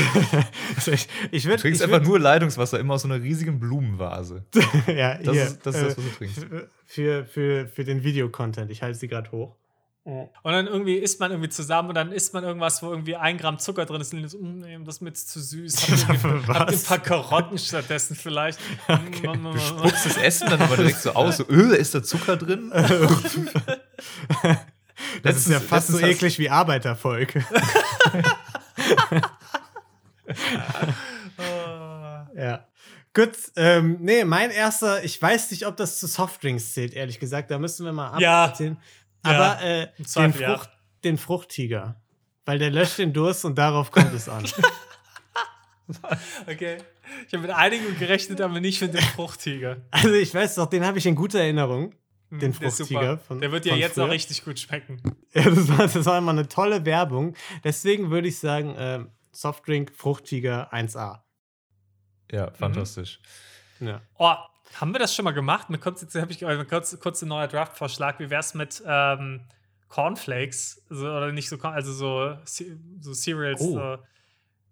Also 0.76 0.91
ich 0.93 1.07
ich 1.32 1.45
würde 1.45 1.57
Du 1.57 1.61
trinkst 1.63 1.82
ich 1.82 1.86
einfach 1.86 1.99
würd, 2.01 2.07
nur 2.07 2.20
Leitungswasser, 2.20 2.80
immer 2.80 2.93
aus 2.93 3.01
so 3.01 3.07
einer 3.07 3.22
riesigen 3.22 3.59
Blumenvase. 3.59 4.45
ja, 4.88 5.15
Das, 5.15 5.34
hier, 5.34 5.43
ist, 5.43 5.65
das 5.65 5.76
ist 5.76 5.82
das, 5.84 5.84
äh, 5.84 5.88
was 5.88 5.95
du 5.95 6.01
trinkst. 6.17 6.45
für, 6.86 7.26
für, 7.26 7.67
für 7.67 7.84
den 7.84 8.03
Videocontent. 8.03 8.70
Ich 8.72 8.82
halte 8.84 8.97
sie 8.97 9.07
gerade 9.07 9.32
hoch. 9.32 9.55
Und 10.43 10.51
dann 10.51 10.68
irgendwie 10.68 10.95
isst 10.95 11.20
man 11.20 11.32
irgendwie 11.32 11.49
zusammen 11.49 11.89
und 11.89 11.95
dann 11.95 12.12
isst 12.12 12.34
man 12.34 12.43
irgendwas, 12.43 12.82
wo 12.84 12.89
irgendwie 12.89 13.16
ein 13.16 13.38
Gramm 13.38 13.60
Zucker 13.60 13.86
drin 13.86 14.01
ist. 14.01 14.14
Und 14.14 14.28
so, 14.30 14.38
"Mm, 14.39 14.86
das 14.86 14.95
ist 14.95 15.01
mir 15.01 15.10
jetzt 15.10 15.30
zu 15.30 15.39
süß. 15.39 16.07
Habt 16.07 16.24
ihr, 16.24 16.47
habt 16.47 16.72
ein 16.72 16.84
paar 16.84 16.99
Karotten 16.99 17.57
stattdessen 17.57 18.16
vielleicht? 18.16 18.60
Mm, 18.88 19.43
Du 19.53 19.57
spuckst 19.60 20.05
das 20.05 20.18
Essen 20.18 20.49
dann 20.49 20.62
aber 20.62 20.76
direkt 20.78 21.01
so 21.01 21.12
aus. 21.14 21.38
So, 21.38 21.45
öh, 21.49 21.76
ist 21.76 21.93
da 21.95 22.01
Zucker 22.03 22.38
drin? 22.38 22.72
Das 25.24 25.38
ist 25.38 25.49
ja 25.49 25.62
fast 25.62 25.88
so 25.88 25.99
eklig 25.99 26.38
wie 26.39 26.49
Arbeitervolk. 26.49 27.34
ja. 32.36 32.66
Gut, 33.14 33.32
ähm, 33.55 33.97
nee, 34.01 34.24
mein 34.24 34.51
erster, 34.51 35.03
ich 35.03 35.20
weiß 35.20 35.49
nicht, 35.51 35.66
ob 35.66 35.76
das 35.78 35.99
zu 35.99 36.05
Softdrinks 36.07 36.74
zählt, 36.74 36.93
ehrlich 36.93 37.20
gesagt. 37.20 37.49
Da 37.49 37.57
müssen 37.57 37.84
wir 37.86 37.91
mal 37.91 38.10
abziehen. 38.10 38.22
Ja, 38.78 38.78
Aber 39.24 39.61
äh, 39.61 39.88
den, 39.97 40.05
Zweifel, 40.05 40.41
ja. 40.41 40.55
Frucht, 40.57 40.70
den 41.03 41.17
Fruchttiger. 41.17 42.01
Weil 42.45 42.57
der 42.59 42.72
löscht 42.72 42.97
den 42.97 43.13
Durst 43.13 43.45
und 43.45 43.57
darauf 43.57 43.91
kommt 43.91 44.13
es 44.13 44.28
an. 44.30 44.45
Okay. 46.47 46.78
Ich 47.28 47.34
habe 47.34 47.47
mit 47.47 47.51
einigen 47.51 47.97
gerechnet, 47.97 48.39
aber 48.41 48.59
nicht 48.59 48.80
mit 48.82 48.93
dem 48.93 49.01
Fruchttiger. 49.01 49.78
Also 49.89 50.13
ich 50.13 50.34
weiß 50.34 50.55
doch, 50.55 50.67
den 50.67 50.86
habe 50.86 50.99
ich 50.99 51.05
in 51.07 51.15
guter 51.15 51.39
Erinnerung. 51.39 51.95
Den 52.30 52.39
Der 52.39 52.49
ist 52.67 52.78
Fruchttiger 52.78 53.17
von- 53.17 53.41
Der 53.41 53.51
wird 53.51 53.65
ja 53.65 53.76
jetzt 53.76 53.95
früher. 53.95 54.05
auch 54.05 54.09
richtig 54.11 54.45
gut 54.45 54.59
schmecken. 54.59 55.01
Ja, 55.34 55.49
das 55.49 55.67
war, 55.70 55.88
das 55.88 56.05
war 56.05 56.20
immer 56.20 56.30
eine 56.32 56.47
tolle 56.47 56.86
Werbung. 56.86 57.36
Deswegen 57.63 58.11
würde 58.11 58.28
ich 58.28 58.38
sagen, 58.38 58.76
ähm, 58.78 59.09
Softdrink, 59.32 59.91
Fruchttiger 59.95 60.72
1A. 60.72 61.22
Ja, 62.32 62.51
fantastisch. 62.51 63.20
Ja. 63.80 64.01
Oh, 64.20 64.34
haben 64.76 64.93
wir 64.93 64.99
das 64.99 65.15
schon 65.15 65.26
mal 65.26 65.32
gemacht? 65.32 65.70
Mir 65.70 65.78
kommt 65.78 66.01
jetzt, 66.01 66.15
habe 66.15 66.32
ich 66.32 66.41
äh, 66.41 66.65
kurz, 66.65 66.99
kurz 66.99 67.22
ein 67.22 67.30
neuer 67.30 67.47
Draft-Vorschlag. 67.47 68.20
Wie 68.20 68.30
wäre 68.30 68.39
es 68.39 68.53
mit 68.53 68.82
ähm, 68.86 69.41
Cornflakes? 69.88 70.82
Also, 70.89 71.05
oder 71.07 71.32
nicht 71.32 71.49
so, 71.49 71.57
also 71.59 71.91
so, 71.93 72.38
so 72.99 73.13
Cereals. 73.13 73.61
Oh. 73.61 73.74
So. 73.74 73.97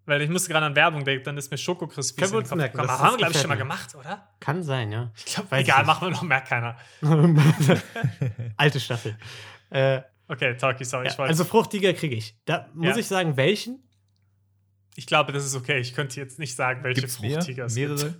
Weil 0.06 0.22
ich 0.22 0.30
musste 0.30 0.50
gerade 0.50 0.66
an 0.66 0.76
Werbung 0.76 1.04
denken, 1.04 1.26
dann 1.26 1.38
ist 1.38 1.52
mir 1.52 1.58
Schoko 1.58 1.86
Crispy 1.86 2.22
Können 2.22 2.32
wir 2.32 2.38
uns 2.40 2.56
merken, 2.56 2.78
das- 2.78 2.88
Haben 2.88 3.00
wir, 3.02 3.08
das 3.10 3.18
glaube 3.18 3.32
ich, 3.34 3.40
schon 3.42 3.50
mal 3.50 3.56
gemacht, 3.58 3.94
oder? 3.96 4.28
Kann 4.40 4.64
sein, 4.64 4.92
ja. 4.92 5.12
Ich 5.18 5.26
glaube, 5.26 5.54
egal, 5.58 5.84
machen 5.84 6.08
wir 6.08 6.12
noch, 6.12 6.22
merkt 6.22 6.48
keiner. 6.48 6.78
Alte 8.58 8.80
Staffel. 8.80 9.18
Äh, 9.70 10.02
Okay, 10.30 10.58
Talkie, 10.58 10.84
sorry, 10.84 11.06
ja, 11.06 11.12
ich 11.14 11.18
wollte. 11.18 11.30
also 11.30 11.46
Fruchtiger 11.46 11.94
kriege 11.94 12.14
ich. 12.14 12.36
Da 12.44 12.68
muss 12.74 12.88
Ja. 12.90 12.98
ich 12.98 13.08
sagen, 13.08 13.38
welchen? 13.38 13.82
ich 14.96 15.06
glaube, 15.08 15.32
das 15.32 15.46
ist 15.46 15.56
okay. 15.56 15.80
Ich 15.80 15.94
könnte 15.94 16.20
jetzt 16.20 16.38
nicht 16.38 16.54
sagen, 16.56 16.84
welche 16.84 17.00
Gibt's 17.02 17.22
mehr? 17.22 17.36
Fruchtiger 17.36 17.66
es 17.66 17.76
gibt. 17.76 18.16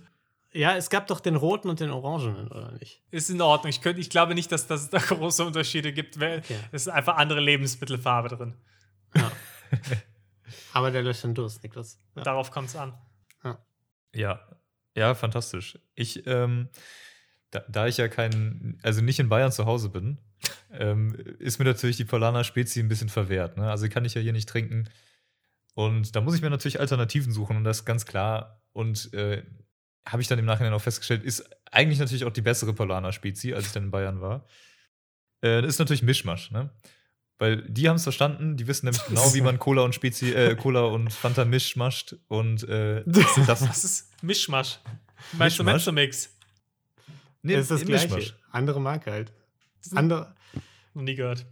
Ja, 0.52 0.76
es 0.76 0.88
gab 0.88 1.06
doch 1.08 1.20
den 1.20 1.36
roten 1.36 1.68
und 1.68 1.80
den 1.80 1.90
orangenen, 1.90 2.48
oder 2.48 2.72
nicht? 2.72 3.02
Ist 3.10 3.28
in 3.28 3.40
Ordnung. 3.40 3.68
Ich, 3.68 3.82
könnte, 3.82 4.00
ich 4.00 4.08
glaube 4.08 4.34
nicht, 4.34 4.50
dass, 4.50 4.66
dass 4.66 4.82
es 4.82 4.90
da 4.90 4.98
große 5.14 5.44
Unterschiede 5.44 5.92
gibt. 5.92 6.18
weil 6.18 6.38
Okay. 6.38 6.58
Es 6.72 6.82
ist 6.82 6.88
einfach 6.88 7.16
andere 7.16 7.40
Lebensmittelfarbe 7.40 8.28
drin. 8.28 8.54
Ja. 9.14 9.30
Aber 10.72 10.90
der 10.90 11.02
löscht 11.02 11.24
den 11.24 11.34
Durst, 11.34 11.62
Niklas. 11.62 12.00
Ja. 12.16 12.22
Darauf 12.22 12.50
kommt 12.50 12.68
es 12.68 12.76
an. 12.76 12.94
Ja, 14.14 14.40
ja, 14.94 15.14
fantastisch. 15.14 15.78
Ich, 15.94 16.26
ähm, 16.26 16.68
da, 17.50 17.60
da 17.68 17.86
ich 17.86 17.96
ja 17.98 18.08
kein, 18.08 18.78
also 18.82 19.00
nicht 19.00 19.20
in 19.20 19.28
Bayern 19.28 19.52
zu 19.52 19.66
Hause 19.66 19.90
bin, 19.90 20.18
ähm, 20.72 21.14
ist 21.38 21.58
mir 21.58 21.64
natürlich 21.64 21.96
die 21.96 22.04
Polana 22.04 22.44
Spezi 22.44 22.80
ein 22.80 22.88
bisschen 22.88 23.08
verwehrt. 23.08 23.56
Ne? 23.56 23.70
Also 23.70 23.88
kann 23.88 24.04
ich 24.04 24.14
ja 24.14 24.20
hier 24.20 24.32
nicht 24.32 24.48
trinken. 24.48 24.88
Und 25.74 26.16
da 26.16 26.20
muss 26.20 26.34
ich 26.34 26.42
mir 26.42 26.50
natürlich 26.50 26.80
Alternativen 26.80 27.32
suchen 27.32 27.56
und 27.56 27.64
das 27.64 27.80
ist 27.80 27.84
ganz 27.84 28.06
klar. 28.06 28.62
Und 28.72 29.12
äh, 29.14 29.44
habe 30.06 30.22
ich 30.22 30.28
dann 30.28 30.38
im 30.38 30.44
Nachhinein 30.44 30.72
auch 30.72 30.80
festgestellt, 30.82 31.22
ist 31.24 31.48
eigentlich 31.70 31.98
natürlich 31.98 32.24
auch 32.24 32.32
die 32.32 32.40
bessere 32.42 32.72
Polana 32.72 33.12
Spezi, 33.12 33.54
als 33.54 33.66
ich 33.66 33.72
dann 33.72 33.84
in 33.84 33.90
Bayern 33.90 34.20
war. 34.20 34.46
Äh, 35.40 35.62
das 35.62 35.74
ist 35.74 35.78
natürlich 35.78 36.02
Mischmasch, 36.02 36.50
ne? 36.50 36.70
Weil 37.40 37.62
die 37.68 37.88
haben 37.88 37.96
es 37.96 38.02
verstanden, 38.02 38.56
die 38.56 38.66
wissen 38.66 38.86
nämlich 38.86 39.04
genau, 39.06 39.32
wie 39.32 39.40
man 39.42 39.60
Cola 39.60 39.82
und 39.82 39.94
Spezi, 39.94 40.32
äh, 40.32 40.56
Cola 40.56 40.80
und 40.80 41.12
Fanta 41.12 41.44
mischmascht. 41.44 42.16
Und 42.26 42.64
äh, 42.68 43.04
das, 43.06 43.60
Das 43.60 43.84
ist 43.84 44.10
Mischmasch. 44.22 44.80
Meinst 45.32 45.58
du 45.58 45.62
Mischmasch? 45.62 45.86
Menzomix? 45.86 46.36
nee, 47.42 47.54
das 47.54 47.62
ist 47.62 47.70
das 47.70 47.84
Gleiche. 47.84 48.12
Mischmasch. 48.12 48.34
Andere 48.50 48.80
Marke 48.80 49.12
halt. 49.12 49.32
Andere, 49.94 50.34
Noch 50.94 51.02
nie 51.02 51.14
gehört. 51.14 51.46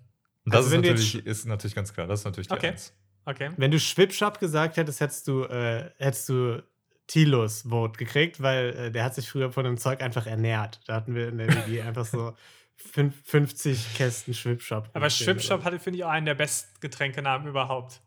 Und 0.44 0.52
das 0.54 0.64
Also 0.64 0.68
ist, 0.68 0.72
wenn 0.74 0.82
du 0.82 0.88
jetzt 0.88 1.04
natürlich, 1.04 1.26
ist 1.26 1.44
natürlich 1.46 1.74
ganz 1.76 1.94
klar. 1.94 2.06
Das 2.08 2.20
ist 2.20 2.24
natürlich 2.24 2.48
die 2.48 2.54
Okay. 2.54 2.70
Eins. 2.70 2.92
Okay. 3.24 3.50
wenn 3.56 3.70
du 3.70 3.78
Schwipschap 3.80 4.38
gesagt 4.40 4.76
hättest, 4.76 5.00
hättest 5.00 5.26
du, 5.28 5.44
äh, 5.44 5.90
hättest 5.98 6.28
du 6.28 6.62
Tilos 7.06 7.62
Vote 7.68 7.98
gekriegt, 7.98 8.42
weil 8.42 8.70
äh, 8.70 8.90
der 8.90 9.04
hat 9.04 9.14
sich 9.14 9.28
früher 9.28 9.52
von 9.52 9.64
dem 9.64 9.76
Zeug 9.76 10.02
einfach 10.02 10.26
ernährt. 10.26 10.80
Da 10.86 10.94
hatten 10.94 11.14
wir 11.14 11.28
in 11.28 11.38
der 11.38 11.48
WG 11.48 11.82
einfach 11.86 12.04
so 12.04 12.34
fünf- 12.76 13.14
50 13.24 13.94
Kästen 13.94 14.34
Schwipschap. 14.34 14.90
Aber 14.92 15.08
Schwipschap 15.10 15.64
hatte, 15.64 15.78
finde 15.78 15.98
ich, 15.98 16.04
auch 16.04 16.10
einen 16.10 16.26
der 16.26 16.34
besten 16.34 16.78
Getränkenamen 16.80 17.46
überhaupt. 17.48 18.00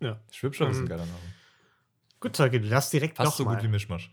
Ja. 0.00 0.18
Schwipschap 0.32 0.70
ist 0.70 0.78
ein 0.78 0.82
Ähm, 0.82 0.88
geiler 0.88 1.06
Name. 1.06 1.18
Gut, 2.20 2.34
Tolki, 2.36 2.60
du 2.60 2.68
darfst 2.68 2.92
direkt 2.92 3.18
noch 3.18 3.34
so 3.34 3.44
mal. 3.44 3.54
gut 3.54 3.64
wie 3.64 3.68
Mischmasch. 3.68 4.10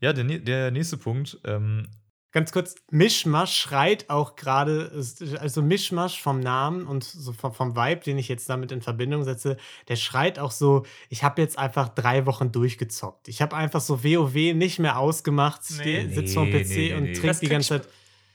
Ja, 0.00 0.12
der, 0.12 0.24
der 0.24 0.70
nächste 0.70 0.96
Punkt. 0.96 1.38
Ähm, 1.44 1.86
Ganz 2.32 2.52
kurz, 2.52 2.76
Mischmasch 2.92 3.56
schreit 3.56 4.08
auch 4.08 4.36
gerade, 4.36 4.92
also 5.40 5.62
Mischmasch 5.62 6.22
vom 6.22 6.38
Namen 6.38 6.86
und 6.86 7.02
so 7.02 7.32
vom, 7.32 7.52
vom 7.52 7.74
Vibe, 7.74 8.02
den 8.02 8.18
ich 8.18 8.28
jetzt 8.28 8.48
damit 8.48 8.70
in 8.70 8.82
Verbindung 8.82 9.24
setze, 9.24 9.56
der 9.88 9.96
schreit 9.96 10.38
auch 10.38 10.52
so, 10.52 10.86
ich 11.08 11.24
habe 11.24 11.42
jetzt 11.42 11.58
einfach 11.58 11.88
drei 11.88 12.26
Wochen 12.26 12.52
durchgezockt. 12.52 13.26
Ich 13.26 13.42
habe 13.42 13.56
einfach 13.56 13.80
so 13.80 14.04
WoW 14.04 14.54
nicht 14.54 14.78
mehr 14.78 14.98
ausgemacht, 14.98 15.62
Nee. 15.78 16.08
sitze 16.08 16.34
vorm 16.34 16.50
Nee, 16.50 16.62
PC 16.62 16.68
nee, 16.68 16.76
nee, 16.76 16.94
und 16.94 17.02
nee. 17.02 17.12
trinke 17.14 17.38
die 17.40 17.48
ganze 17.48 17.68
Zeit. 17.80 17.88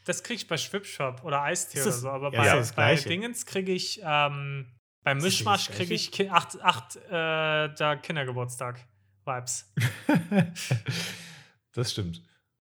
Das 0.03 0.23
kriege 0.23 0.35
ich 0.41 0.47
bei 0.47 0.57
Schwipschop 0.57 1.23
oder 1.23 1.41
Eistee 1.41 1.79
Ist 1.79 1.87
oder 1.87 1.95
so. 1.95 2.09
Aber 2.09 2.33
ja, 2.33 2.41
bei, 2.41 2.57
das 2.57 2.73
bei. 2.73 2.95
Dingens 2.95 3.45
kriege 3.45 3.71
ich, 3.71 4.01
ähm, 4.03 4.67
nicht 5.05 5.21
Mischmasch 5.21 5.69
kriege 5.69 5.93
ich 5.93 6.11
ki 6.11 6.29
acht, 6.29 6.61
acht 6.61 6.97
äh, 6.97 7.09
da 7.09 7.95
Kindergeburtstag-Vibes. 8.01 9.71
das 11.73 11.91
stimmt. 11.91 12.21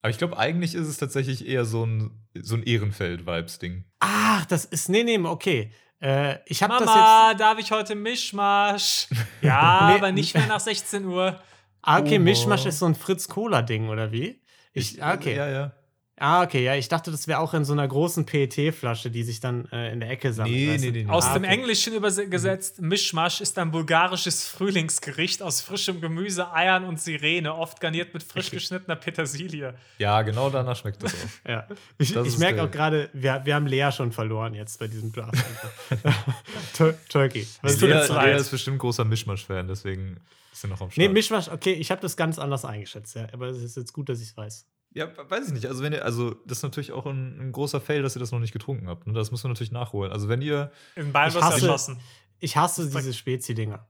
Aber 0.05 0.11
ich 0.11 0.19
glaube, 0.19 0.37
eigentlich 0.37 0.75
ist 0.75 0.87
es 0.87 0.97
tatsächlich 0.97 1.47
eher 1.47 1.65
so 1.65 1.83
ein, 1.83 2.11
so 2.39 2.53
ein 2.53 2.61
Ehrenfeld-Vibes-Ding. 2.61 3.85
Ach, 4.01 4.45
das 4.45 4.63
ist, 4.63 4.87
nee, 4.87 5.03
nee, 5.03 5.17
okay. 5.17 5.71
Äh, 5.99 6.37
ich 6.45 6.61
habe 6.61 6.73
das 6.73 6.81
jetzt, 6.81 6.89
Mama, 6.89 7.33
darf 7.33 7.57
ich 7.57 7.71
heute 7.71 7.95
Mischmasch? 7.95 9.07
Ja, 9.41 9.87
Nee, 9.89 9.97
aber 9.97 10.11
nicht 10.11 10.35
mehr 10.35 10.45
nach 10.45 10.59
16 10.59 11.05
Uhr. 11.05 11.41
ah, 11.81 11.97
okay, 11.97 12.17
Oma. 12.17 12.25
Mischmasch 12.25 12.67
ist 12.67 12.77
so 12.77 12.85
ein 12.85 12.93
Fritz-Cola-Ding, 12.93 13.89
oder 13.89 14.11
wie? 14.11 14.43
Ich, 14.73 15.01
ah, 15.01 15.15
okay. 15.15 15.37
Ja, 15.37 15.49
ja. 15.49 15.71
Ah, 16.17 16.43
okay, 16.43 16.63
ja, 16.63 16.75
ich 16.75 16.87
dachte, 16.87 17.11
das 17.11 17.27
wäre 17.27 17.39
auch 17.39 17.53
in 17.53 17.65
so 17.65 17.73
einer 17.73 17.85
großen 17.85 18.25
PET-Flasche, 18.25 19.11
die 19.11 19.23
sich 19.23 19.41
dann 19.41 19.65
äh, 19.73 19.91
in 19.91 19.99
der 19.99 20.09
Ecke 20.09 20.31
sammelt. 20.31 20.55
Nee, 20.55 20.77
nee, 20.79 20.91
nee, 20.91 21.03
nee. 21.03 21.09
Aus 21.09 21.25
Ah, 21.25 21.33
dem 21.33 21.43
okay. 21.43 21.53
Englischen 21.53 21.93
übersetzt, 21.93 22.79
Mischmasch 22.81 23.41
ist 23.41 23.57
ein 23.59 23.69
bulgarisches 23.69 24.47
Frühlingsgericht 24.47 25.41
aus 25.43 25.59
frischem 25.59 25.99
Gemüse, 25.99 26.53
Eiern 26.53 26.85
und 26.85 27.01
Sirene, 27.01 27.53
oft 27.53 27.81
garniert 27.81 28.13
mit 28.13 28.23
frisch 28.23 28.49
geschnittener 28.49 28.95
Petersilie. 28.95 29.73
Ja, 29.97 30.21
genau 30.21 30.49
danach 30.49 30.77
schmeckt 30.77 31.03
das 31.03 31.13
auch. 31.13 31.17
Ja. 31.49 31.67
Ich, 31.97 32.13
Das 32.13 32.25
ich 32.27 32.37
merke 32.37 32.63
auch 32.63 32.71
gerade, 32.71 33.09
wir, 33.11 33.41
wir 33.43 33.53
haben 33.55 33.67
Lea 33.67 33.89
schon 33.91 34.13
verloren 34.13 34.53
jetzt 34.53 34.79
bei 34.79 34.87
diesem 34.87 35.11
Draft. 35.11 35.33
Tur 36.77 36.95
Turkey. 37.09 37.45
Was 37.61 37.81
Lea. 37.81 37.87
Lea 38.07 38.37
ist 38.37 38.51
bestimmt 38.51 38.79
großer 38.79 39.03
Mischmasch-Fan, 39.03 39.67
deswegen 39.67 40.17
ist 40.53 40.63
er 40.63 40.69
noch 40.69 40.79
am 40.81 40.89
Start. 40.91 40.97
Nee, 41.07 41.13
Mischmasch, 41.13 41.49
okay, 41.49 41.73
ich 41.73 41.91
habe 41.91 42.01
das 42.01 42.15
ganz 42.15 42.39
anders 42.39 42.63
eingeschätzt, 42.63 43.15
ja. 43.15 43.27
Aber 43.33 43.47
es 43.47 43.61
ist 43.61 43.75
jetzt 43.75 43.91
gut, 43.93 44.07
dass 44.09 44.21
ich 44.21 44.29
es 44.29 44.37
weiß. 44.37 44.65
Ja, 44.95 45.09
weiß 45.29 45.47
ich 45.49 45.53
nicht. 45.53 45.67
Also, 45.67 45.83
wenn 45.83 45.93
ihr, 45.93 46.03
also, 46.03 46.31
das 46.47 46.59
ist 46.59 46.63
natürlich 46.63 46.91
auch 46.93 47.05
ein, 47.05 47.37
ein 47.39 47.51
großer 47.51 47.79
Fail, 47.81 48.01
dass 48.01 48.15
ihr 48.15 48.19
das 48.21 48.31
noch 48.31 48.39
nicht 48.39 48.53
getrunken 48.53 48.87
habt. 48.87 49.05
Ne? 49.05 49.13
Das 49.13 49.29
muss 49.29 49.43
man 49.43 49.51
natürlich 49.51 49.71
nachholen. 49.71 50.11
Also, 50.11 50.27
wenn 50.29 50.41
ihr, 50.41 50.71
In 50.95 51.11
Bayern 51.11 51.29
Ich 51.29 51.35
hasse- 51.41 51.65
erschossen. 51.67 51.99
Ich 52.39 52.57
hasse 52.57 52.89
diese 52.89 53.13
Spezi-Dinger. 53.13 53.85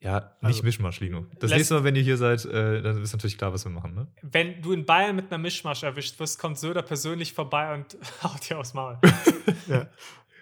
ja, 0.00 0.20
nicht 0.20 0.30
Also- 0.42 0.62
Mischmasch, 0.62 1.00
Lino. 1.00 1.26
Das 1.40 1.50
nächste 1.50 1.74
Mal, 1.74 1.84
wenn 1.84 1.96
ihr 1.96 2.02
hier 2.02 2.16
seid, 2.16 2.44
äh, 2.44 2.82
dann 2.82 3.02
ist 3.02 3.12
natürlich 3.12 3.36
klar, 3.38 3.52
was 3.52 3.64
wir 3.64 3.70
machen, 3.72 3.94
ne? 3.94 4.06
Wenn 4.22 4.62
du 4.62 4.72
in 4.72 4.84
Bayern 4.86 5.16
mit 5.16 5.26
einer 5.32 5.38
Mischmasch 5.38 5.82
erwischt 5.82 6.18
wirst, 6.20 6.38
kommt 6.38 6.58
Söder 6.58 6.82
persönlich 6.82 7.32
vorbei 7.32 7.74
und 7.74 7.96
haut 8.22 8.48
dir 8.48 8.58
aufs 8.58 8.74
Maul. 8.74 8.98
Ja. 9.68 9.88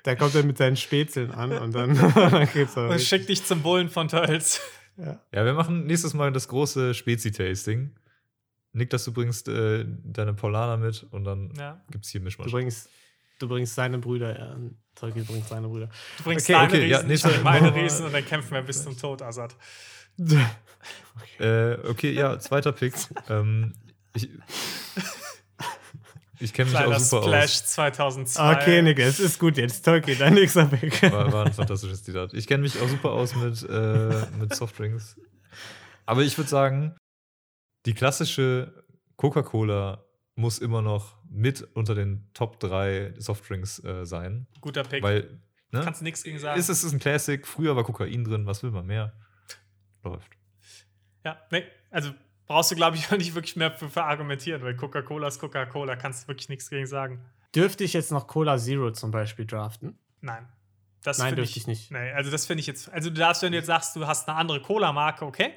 Da 0.03 0.15
kommt 0.17 0.35
er 0.35 0.43
mit 0.45 0.59
seinen 0.59 0.77
Spätzeln 0.77 1.31
an 1.31 1.53
und 1.53 1.75
dann, 1.75 1.95
dann 2.15 2.47
geht's 2.53 2.77
aber. 2.77 2.91
und 2.91 3.01
schickt 3.01 3.31
dich 3.31 3.43
zum 3.45 3.63
Bullen 3.63 3.89
von 3.89 4.09
Tölz. 4.09 4.61
Ja. 4.99 5.19
Ja, 5.33 5.45
wir 5.47 5.55
machen 5.55 5.87
nächstes 5.87 6.13
Mal 6.13 6.31
das 6.33 6.47
große 6.49 6.93
Spezi-Tasting. 6.93 7.91
Nick, 8.75 8.91
das 8.91 9.05
du 9.05 9.13
bringst 9.13 9.49
äh, 9.49 9.85
deine 10.05 10.35
Paulaner 10.35 10.77
mit 10.77 11.07
und 11.11 11.25
dann 11.25 11.51
Ja. 11.57 11.81
gibt's 11.91 12.11
hier 12.11 12.21
Du 12.21 12.25
Mischmasch. 12.25 12.51
bringst, 12.51 12.91
du 13.39 13.49
bringst 13.49 13.75
seine 13.75 13.99
Brüder, 13.99 14.39
ja. 14.39 14.57
Tolki 14.95 15.23
bringt 15.23 15.49
seine 15.49 15.69
Brüder. 15.69 15.89
Du 16.19 16.25
bringst 16.25 16.47
Okay, 16.51 16.53
deine 16.59 16.69
okay, 16.69 16.87
ja, 16.89 16.97
Riesen, 16.99 17.09
nee, 17.09 17.15
ich 17.15 17.23
bring 17.23 17.33
sorry. 17.33 17.45
meine 17.45 17.75
Riesen 17.75 18.07
und 18.07 18.13
dann 18.13 18.25
kämpfen 18.25 18.53
wir 18.53 18.63
bis 18.63 18.83
zum 18.83 18.97
Tod, 18.99 19.23
Assad. 19.23 19.55
Äh, 21.39 21.75
okay, 21.89 22.13
ja, 22.13 22.39
zweiter 22.39 22.73
Pick. 22.73 22.95
ähm, 23.29 23.73
ich 24.15 24.29
ich 26.41 26.53
kenne 26.53 26.71
mich 26.71 26.79
Kleiner 26.79 26.97
auch 26.97 27.01
super 27.01 27.23
Splash 27.23 27.45
aus. 27.45 27.67
2002. 27.67 28.53
Okay, 28.57 28.83
Nick, 28.83 28.99
es 28.99 29.21
ist 29.21 29.39
gut 29.39 29.57
jetzt. 29.57 29.85
Tolki, 29.85 30.15
dein 30.17 30.35
nächster 30.35 30.67
Pick. 30.67 31.01
War, 31.13 31.33
war 31.33 31.47
ein 31.47 31.53
fantastisches 31.53 32.03
Zitat. 32.03 32.35
Ich 32.35 32.47
kenne 32.47 32.63
mich 32.65 32.79
auch 32.81 32.89
super 32.89 33.13
aus 33.13 33.35
mit, 33.37 33.63
äh, 33.69 34.27
mit 34.39 34.55
Softdrinks. 34.55 35.17
Aber 36.07 36.23
ich 36.23 36.37
würde 36.37 36.51
sagen, 36.51 36.97
die 37.87 37.95
klassische 37.95 38.85
Coca-Cola 39.17 40.05
muss 40.37 40.59
immer 40.59 40.83
noch 40.83 41.17
mit 41.31 41.63
unter 41.75 41.95
den 41.95 42.29
Top 42.35 42.59
3 42.61 43.15
Softdrinks 43.19 43.83
äh, 43.85 44.05
sein. 44.05 44.47
Guter 44.61 44.83
Pick. 44.83 45.03
Weil, 45.03 45.41
ne? 45.71 45.83
Kannst 45.85 46.03
nichts 46.03 46.23
gegen 46.25 46.39
sagen. 46.39 46.59
Ist 46.59 46.69
es 46.69 46.83
ist 46.83 46.93
ein 46.93 46.99
Classic. 46.99 47.47
Früher 47.47 47.77
war 47.77 47.85
Kokain 47.85 48.25
drin. 48.25 48.47
Was 48.47 48.63
will 48.63 48.71
man 48.71 48.87
mehr? 48.87 49.13
Läuft. 50.03 50.33
Ja, 51.25 51.41
nee, 51.51 51.65
also 51.91 52.13
brauchst 52.47 52.71
du, 52.71 52.75
glaube 52.75 52.97
ich, 52.97 53.07
auch 53.13 53.17
nicht 53.17 53.35
wirklich 53.35 53.57
mehr 53.57 53.71
für, 53.73 53.89
für 53.89 54.05
argumentieren, 54.05 54.63
weil 54.63 54.77
Coca-Cola 54.77 55.29
ist 55.29 55.39
Coca-Cola, 55.39 55.97
kannst 55.97 56.25
du 56.25 56.29
wirklich 56.29 56.49
nichts 56.49 56.69
gegen 56.69 56.87
sagen. 56.87 57.25
Dürfte 57.55 57.85
ich 57.85 57.93
jetzt 57.93 58.11
noch 58.11 58.27
Cola 58.27 58.59
Zero 58.59 58.91
zum 58.91 59.11
Beispiel 59.11 59.47
draften? 59.47 59.99
Nein. 60.21 60.49
Das 61.03 61.19
Nein, 61.19 61.29
finde 61.29 61.43
dürfte 61.43 61.59
ich 61.59 61.67
nicht. 61.67 61.91
Nee, 61.91 62.13
also 62.13 62.31
das 62.31 62.47
finde 62.47 62.61
ich 62.61 62.67
jetzt. 62.67 62.91
Also 62.91 63.11
du 63.11 63.17
darfst, 63.17 63.43
wenn 63.43 63.53
du 63.53 63.59
jetzt 63.59 63.67
sagst, 63.67 63.95
du 63.95 64.07
hast 64.07 64.29
eine 64.29 64.39
andere 64.39 64.61
Cola-Marke, 64.61 65.25
okay. 65.25 65.53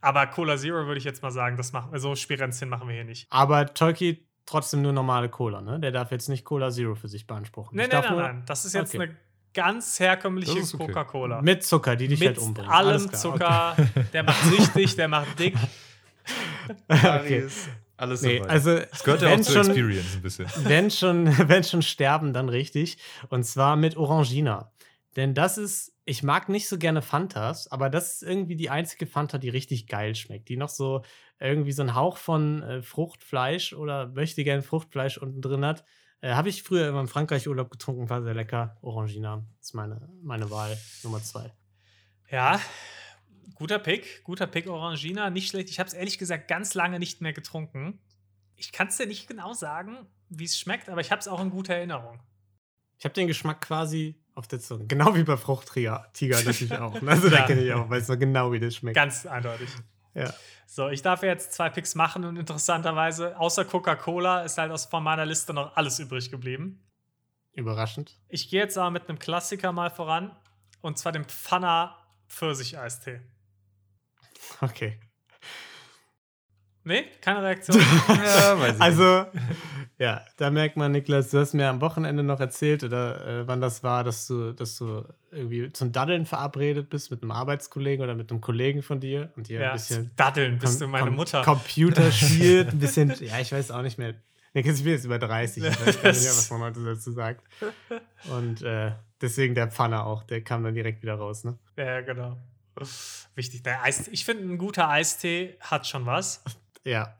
Aber 0.00 0.26
Cola 0.28 0.56
Zero 0.56 0.86
würde 0.86 0.98
ich 0.98 1.04
jetzt 1.04 1.22
mal 1.22 1.30
sagen, 1.30 1.56
das 1.56 1.72
machen 1.72 1.98
so 1.98 2.14
Spirenzchen 2.14 2.68
machen 2.68 2.86
wir 2.88 2.94
hier 2.94 3.04
nicht. 3.04 3.26
Aber 3.30 3.72
Tolki 3.74 4.26
trotzdem 4.46 4.82
nur 4.82 4.92
normale 4.92 5.28
Cola, 5.28 5.60
ne? 5.60 5.80
Der 5.80 5.90
darf 5.90 6.10
jetzt 6.12 6.28
nicht 6.28 6.44
Cola 6.44 6.70
Zero 6.70 6.94
für 6.94 7.08
sich 7.08 7.26
beanspruchen. 7.26 7.76
Nein, 7.76 7.88
nein, 7.90 8.02
nein, 8.04 8.16
nein. 8.16 8.42
Das 8.46 8.64
ist 8.64 8.74
jetzt 8.74 8.94
Okay. 8.94 9.04
eine 9.04 9.16
ganz 9.54 9.98
herkömmliche 9.98 10.52
okay. 10.52 10.76
Coca-Cola. 10.76 11.42
Mit 11.42 11.64
Zucker, 11.64 11.96
die 11.96 12.06
dich 12.08 12.20
Mit 12.20 12.28
halt 12.28 12.38
umbringen. 12.38 12.70
allem 12.70 12.88
Alles 12.88 13.08
klar, 13.08 13.20
Zucker. 13.20 13.76
Der 14.12 14.22
macht 14.22 14.42
süchtig, 14.44 14.94
der 14.96 15.08
macht 15.08 15.38
dick. 15.38 15.54
Okay. 16.90 17.46
Alles 17.96 18.22
Nee, 18.22 18.38
dabei. 18.38 18.50
also 18.50 18.78
das 18.78 19.02
gehört 19.02 19.22
ja 19.22 19.34
auch 19.34 19.40
zur 19.40 19.54
schon, 19.64 19.66
Experience 19.72 20.14
ein 20.14 20.22
bisschen. 20.22 20.46
wenn 20.64 20.90
schon, 20.90 21.26
wenn 21.48 21.64
schon 21.64 21.82
sterben, 21.82 22.32
dann 22.32 22.48
richtig. 22.48 22.98
Und 23.28 23.44
zwar 23.44 23.74
mit 23.76 23.96
Orangina. 23.96 24.70
Denn 25.18 25.34
das 25.34 25.58
ist, 25.58 25.98
ich 26.04 26.22
mag 26.22 26.48
nicht 26.48 26.68
so 26.68 26.78
gerne 26.78 27.02
Fantas, 27.02 27.66
aber 27.72 27.90
das 27.90 28.12
ist 28.12 28.22
irgendwie 28.22 28.54
die 28.54 28.70
einzige 28.70 29.04
Fanta, 29.04 29.38
die 29.38 29.48
richtig 29.48 29.88
geil 29.88 30.14
schmeckt. 30.14 30.48
Die 30.48 30.56
noch 30.56 30.68
so 30.68 31.02
irgendwie 31.40 31.72
so 31.72 31.82
einen 31.82 31.96
Hauch 31.96 32.18
von 32.18 32.62
äh, 32.62 32.82
Fruchtfleisch 32.82 33.72
oder 33.72 34.06
möchte 34.06 34.44
gerne 34.44 34.62
Fruchtfleisch 34.62 35.18
unten 35.18 35.42
drin 35.42 35.64
hat. 35.64 35.84
Äh, 36.20 36.34
Habe 36.34 36.50
ich 36.50 36.62
früher 36.62 36.88
immer 36.88 37.00
im 37.00 37.08
Frankreich-Urlaub 37.08 37.68
getrunken, 37.68 38.08
war 38.08 38.22
sehr 38.22 38.34
lecker. 38.34 38.76
Orangina 38.80 39.44
ist 39.60 39.74
meine, 39.74 40.08
meine 40.22 40.52
Wahl 40.52 40.78
Nummer 41.02 41.20
zwei. 41.20 41.52
Ja, 42.30 42.60
guter 43.56 43.80
Pick, 43.80 44.22
guter 44.22 44.46
Pick 44.46 44.68
Orangina, 44.68 45.30
nicht 45.30 45.48
schlecht. 45.48 45.68
Ich 45.68 45.80
habe 45.80 45.88
es 45.88 45.94
ehrlich 45.94 46.18
gesagt 46.18 46.46
ganz 46.46 46.74
lange 46.74 47.00
nicht 47.00 47.20
mehr 47.22 47.32
getrunken. 47.32 47.98
Ich 48.54 48.70
kann 48.70 48.86
es 48.86 48.98
dir 48.98 49.06
nicht 49.06 49.26
genau 49.26 49.52
sagen, 49.52 50.06
wie 50.28 50.44
es 50.44 50.56
schmeckt, 50.60 50.88
aber 50.88 51.00
ich 51.00 51.10
habe 51.10 51.18
es 51.18 51.26
auch 51.26 51.40
in 51.40 51.50
guter 51.50 51.74
Erinnerung. 51.74 52.20
Ich 52.98 53.04
habe 53.04 53.14
den 53.14 53.26
Geschmack 53.26 53.60
quasi 53.62 54.20
auf 54.38 54.46
der 54.48 54.60
Zunge. 54.60 54.86
Genau 54.86 55.14
wie 55.16 55.24
bei 55.24 55.36
Fruchttiger 55.36 56.06
Tiger 56.14 56.36
natürlich 56.42 56.72
auch. 56.78 56.94
Also 57.02 57.28
da 57.28 57.38
Ja. 57.38 57.46
kenne 57.46 57.62
ich 57.62 57.72
auch, 57.72 57.90
weiß 57.90 58.08
noch 58.08 58.18
genau, 58.18 58.52
wie 58.52 58.60
das 58.60 58.76
schmeckt. 58.76 58.94
Ganz 58.94 59.26
eindeutig. 59.26 59.68
Ja. 60.14 60.32
So, 60.66 60.88
ich 60.88 61.02
darf 61.02 61.22
jetzt 61.22 61.52
zwei 61.52 61.70
Picks 61.70 61.94
machen 61.94 62.24
und 62.24 62.36
interessanterweise, 62.36 63.38
außer 63.38 63.64
Coca-Cola, 63.64 64.42
ist 64.42 64.56
halt 64.58 64.70
aus 64.70 64.86
von 64.86 65.02
meiner 65.02 65.26
Liste 65.26 65.52
noch 65.52 65.76
alles 65.76 65.98
übrig 65.98 66.30
geblieben. 66.30 66.82
Überraschend. 67.52 68.16
Ich 68.28 68.48
gehe 68.48 68.60
jetzt 68.60 68.78
aber 68.78 68.90
mit 68.90 69.08
einem 69.08 69.18
Klassiker 69.18 69.72
mal 69.72 69.90
voran 69.90 70.36
und 70.80 70.98
zwar 70.98 71.10
dem 71.12 71.24
Pfanner 71.24 71.96
Pfirsich-Eistee. 72.28 73.20
Okay. 74.60 75.00
Nee, 76.84 77.04
keine 77.20 77.42
Reaktion. 77.42 77.78
ja, 78.08 78.56
Also, 78.78 79.26
Ja, 79.98 80.24
da 80.36 80.50
merkt 80.50 80.76
man, 80.76 80.92
Niklas, 80.92 81.30
du 81.30 81.38
hast 81.38 81.54
mir 81.54 81.68
am 81.68 81.80
Wochenende 81.80 82.22
noch 82.22 82.38
erzählt, 82.38 82.84
oder 82.84 83.26
äh, 83.26 83.48
wann 83.48 83.60
das 83.60 83.82
war, 83.82 84.04
dass 84.04 84.26
du, 84.28 84.52
dass 84.52 84.78
du 84.78 85.04
irgendwie 85.32 85.72
zum 85.72 85.90
Daddeln 85.92 86.24
verabredet 86.24 86.88
bist 86.88 87.10
mit 87.10 87.22
einem 87.22 87.32
Arbeitskollegen 87.32 88.04
oder 88.04 88.14
mit 88.14 88.30
einem 88.30 88.40
Kollegen 88.40 88.82
von 88.82 89.00
dir 89.00 89.32
und 89.36 89.50
ihr 89.50 89.60
Ja, 89.60 89.70
ein 89.70 89.76
bisschen 89.76 90.12
daddeln, 90.16 90.58
bist 90.58 90.80
du 90.80 90.86
meine 90.86 91.10
Mutter. 91.10 91.42
Computer 91.42 92.12
spielt, 92.12 92.68
ein 92.68 92.78
bisschen, 92.78 93.12
ja, 93.20 93.40
ich 93.40 93.50
weiß 93.50 93.72
auch 93.72 93.82
nicht 93.82 93.98
mehr. 93.98 94.14
Niklas, 94.54 94.78
ich 94.78 94.84
bin 94.84 94.92
jetzt 94.92 95.04
über 95.04 95.18
30, 95.18 95.62
ich 95.64 95.68
weiß 95.68 96.02
gar 96.02 96.10
nicht 96.10 96.22
mehr, 96.22 96.30
was 96.30 96.50
man 96.50 96.60
heute 96.62 96.84
dazu 96.84 97.10
sagt. 97.10 97.42
Und 98.30 98.62
äh, 98.62 98.92
deswegen 99.20 99.54
der 99.54 99.68
Pfanner 99.68 100.06
auch, 100.06 100.22
der 100.22 100.42
kam 100.42 100.62
dann 100.62 100.74
direkt 100.74 101.02
wieder 101.02 101.14
raus, 101.16 101.44
ne? 101.44 101.58
Ja, 101.76 102.00
genau. 102.00 102.36
Wichtig. 103.34 103.62
Der 103.64 103.82
Eistee. 103.82 104.10
Ich 104.12 104.24
finde, 104.24 104.44
ein 104.44 104.58
guter 104.58 104.88
Eistee 104.88 105.56
hat 105.60 105.86
schon 105.86 106.06
was. 106.06 106.42
Ja. 106.88 107.16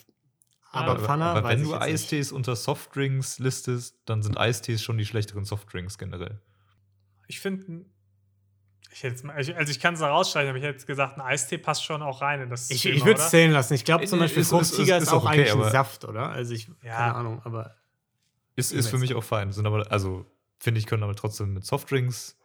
Aber 0.70 0.92
Aber, 0.92 1.04
Pfanner, 1.04 1.24
aber 1.26 1.44
weiß 1.44 1.58
wenn 1.60 1.64
du. 1.64 1.74
Eistees 1.74 2.30
unter 2.32 2.54
Softdrinks 2.54 3.38
listest, 3.38 3.96
dann 4.04 4.22
sind 4.22 4.36
Eistees 4.38 4.82
schon 4.82 4.98
die 4.98 5.06
schlechteren 5.06 5.44
Softdrinks 5.44 5.96
generell. 5.98 6.40
Ich 7.26 7.40
finde, 7.40 7.84
ich 8.92 9.02
hätte 9.02 9.14
jetzt 9.14 9.24
mal, 9.24 9.34
also 9.34 9.52
also 9.54 9.70
ich 9.70 9.80
kann 9.80 9.94
es 9.94 10.00
da 10.00 10.08
rausstreichen, 10.10 10.48
aber 10.50 10.58
ich 10.58 10.64
hätte 10.64 10.74
jetzt 10.74 10.86
gesagt, 10.86 11.16
ein 11.16 11.20
Eistee 11.22 11.58
passt 11.58 11.84
schon 11.84 12.02
auch 12.02 12.20
rein 12.20 12.40
in 12.42 12.50
das 12.50 12.70
Ich, 12.70 12.82
Thema, 12.82 12.96
ich 12.96 13.04
würde 13.04 13.20
es 13.20 13.30
zählen 13.30 13.50
lassen. 13.52 13.74
Ich 13.74 13.84
glaube 13.84 14.04
zum 14.06 14.18
Äh, 14.18 14.22
Beispiel 14.24 14.42
ist- 14.42 14.52
ist- 14.52 14.70
Fruchtiger 14.70 14.96
ist- 14.98 15.02
ist, 15.04 15.08
ist 15.08 15.14
auch 15.14 15.24
okay, 15.24 15.42
eigentlich 15.50 15.52
ein 15.66 15.70
Saft, 15.72 16.04
oder? 16.04 16.28
Also 16.30 16.52
ich, 16.54 16.68
Ja. 16.82 16.96
keine 16.96 17.14
Ahnung, 17.14 17.42
aber 17.44 17.74
Ist, 18.56 18.72
ist 18.72 18.88
für 18.88 18.98
mich 18.98 19.14
auch 19.14 19.24
fein. 19.24 19.52
Sind 19.52 19.66
aber, 19.66 19.90
also, 19.90 20.26
finde 20.58 20.80
ich, 20.80 20.86
können 20.86 21.02
aber 21.02 21.14
trotzdem 21.14 21.54
mit 21.54 21.64
Softdrinks 21.64 22.36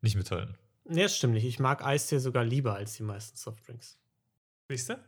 nicht 0.00 0.16
mithalten. 0.16 0.56
nee, 0.84 1.02
das 1.02 1.16
stimmt 1.16 1.34
nicht. 1.34 1.44
Ich 1.44 1.58
mag 1.58 1.84
Eistee 1.84 2.18
sogar 2.18 2.44
lieber 2.44 2.74
als 2.76 2.94
die 2.94 3.02
meisten 3.02 3.36
Softdrinks. 3.36 3.98
Siehst 4.68 4.88
du? 4.90 4.98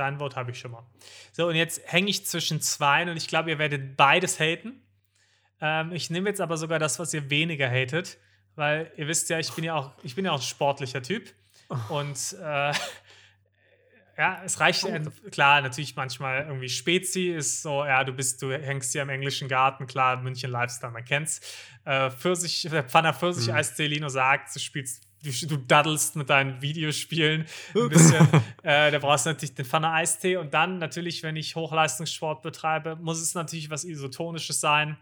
Dein 0.00 0.18
Wort 0.18 0.34
habe 0.34 0.50
ich 0.50 0.58
schon 0.58 0.70
mal. 0.70 0.82
So, 1.30 1.46
und 1.48 1.56
jetzt 1.56 1.82
hänge 1.84 2.08
ich 2.08 2.24
zwischen 2.24 2.62
zwei 2.62 3.02
und 3.02 3.16
ich 3.18 3.28
glaube, 3.28 3.50
ihr 3.50 3.58
werdet 3.58 3.98
beides 3.98 4.40
haten. 4.40 4.82
Ähm, 5.60 5.92
ich 5.92 6.08
nehme 6.08 6.30
jetzt 6.30 6.40
aber 6.40 6.56
sogar 6.56 6.78
das, 6.78 6.98
was 6.98 7.12
ihr 7.12 7.28
weniger 7.28 7.70
hatet, 7.70 8.16
weil 8.56 8.90
ihr 8.96 9.06
wisst 9.08 9.28
ja, 9.28 9.38
ich 9.38 9.52
bin 9.52 9.62
ja 9.62 9.74
auch, 9.74 9.92
ich 10.02 10.14
bin 10.14 10.24
ja 10.24 10.32
auch 10.32 10.38
ein 10.40 10.42
sportlicher 10.42 11.02
Typ. 11.02 11.34
Und 11.90 12.34
äh, 12.40 12.72
ja, 14.16 14.42
es 14.42 14.58
reicht, 14.58 14.86
klar, 15.30 15.60
natürlich 15.60 15.96
manchmal 15.96 16.46
irgendwie 16.46 16.70
Spezi 16.70 17.28
ist 17.28 17.60
so, 17.60 17.84
ja, 17.84 18.02
du 18.02 18.12
bist, 18.14 18.40
du 18.40 18.52
hängst 18.52 18.92
hier 18.92 19.02
im 19.02 19.10
englischen 19.10 19.48
Garten, 19.48 19.86
klar, 19.86 20.16
München 20.16 20.50
Lifestyle, 20.50 20.92
man 20.92 21.04
kennt's. 21.04 21.42
Äh, 21.84 22.10
Pfirsich, 22.10 22.70
Pfanner 22.88 23.12
Pfirsich 23.12 23.48
Mhm. 23.48 23.54
Eistee, 23.54 23.86
Lino 23.86 24.08
sagt, 24.08 24.54
du 24.54 24.58
spielst, 24.60 25.09
du, 25.22 25.46
du 25.46 25.56
daddelst 25.56 26.16
mit 26.16 26.30
deinen 26.30 26.60
Videospielen 26.62 27.46
ein 27.74 27.88
bisschen. 27.88 28.26
äh, 28.62 28.90
da 28.90 28.98
brauchst 28.98 29.26
du 29.26 29.30
natürlich 29.30 29.54
den 29.54 29.64
Pfanner 29.64 29.92
Eistee 29.92 30.36
und 30.36 30.52
dann 30.54 30.78
natürlich, 30.78 31.22
wenn 31.22 31.36
ich 31.36 31.56
Hochleistungssport 31.56 32.42
betreibe, 32.42 32.96
muss 32.96 33.20
es 33.20 33.34
natürlich 33.34 33.70
was 33.70 33.84
Isotonisches 33.84 34.60
sein. 34.60 34.96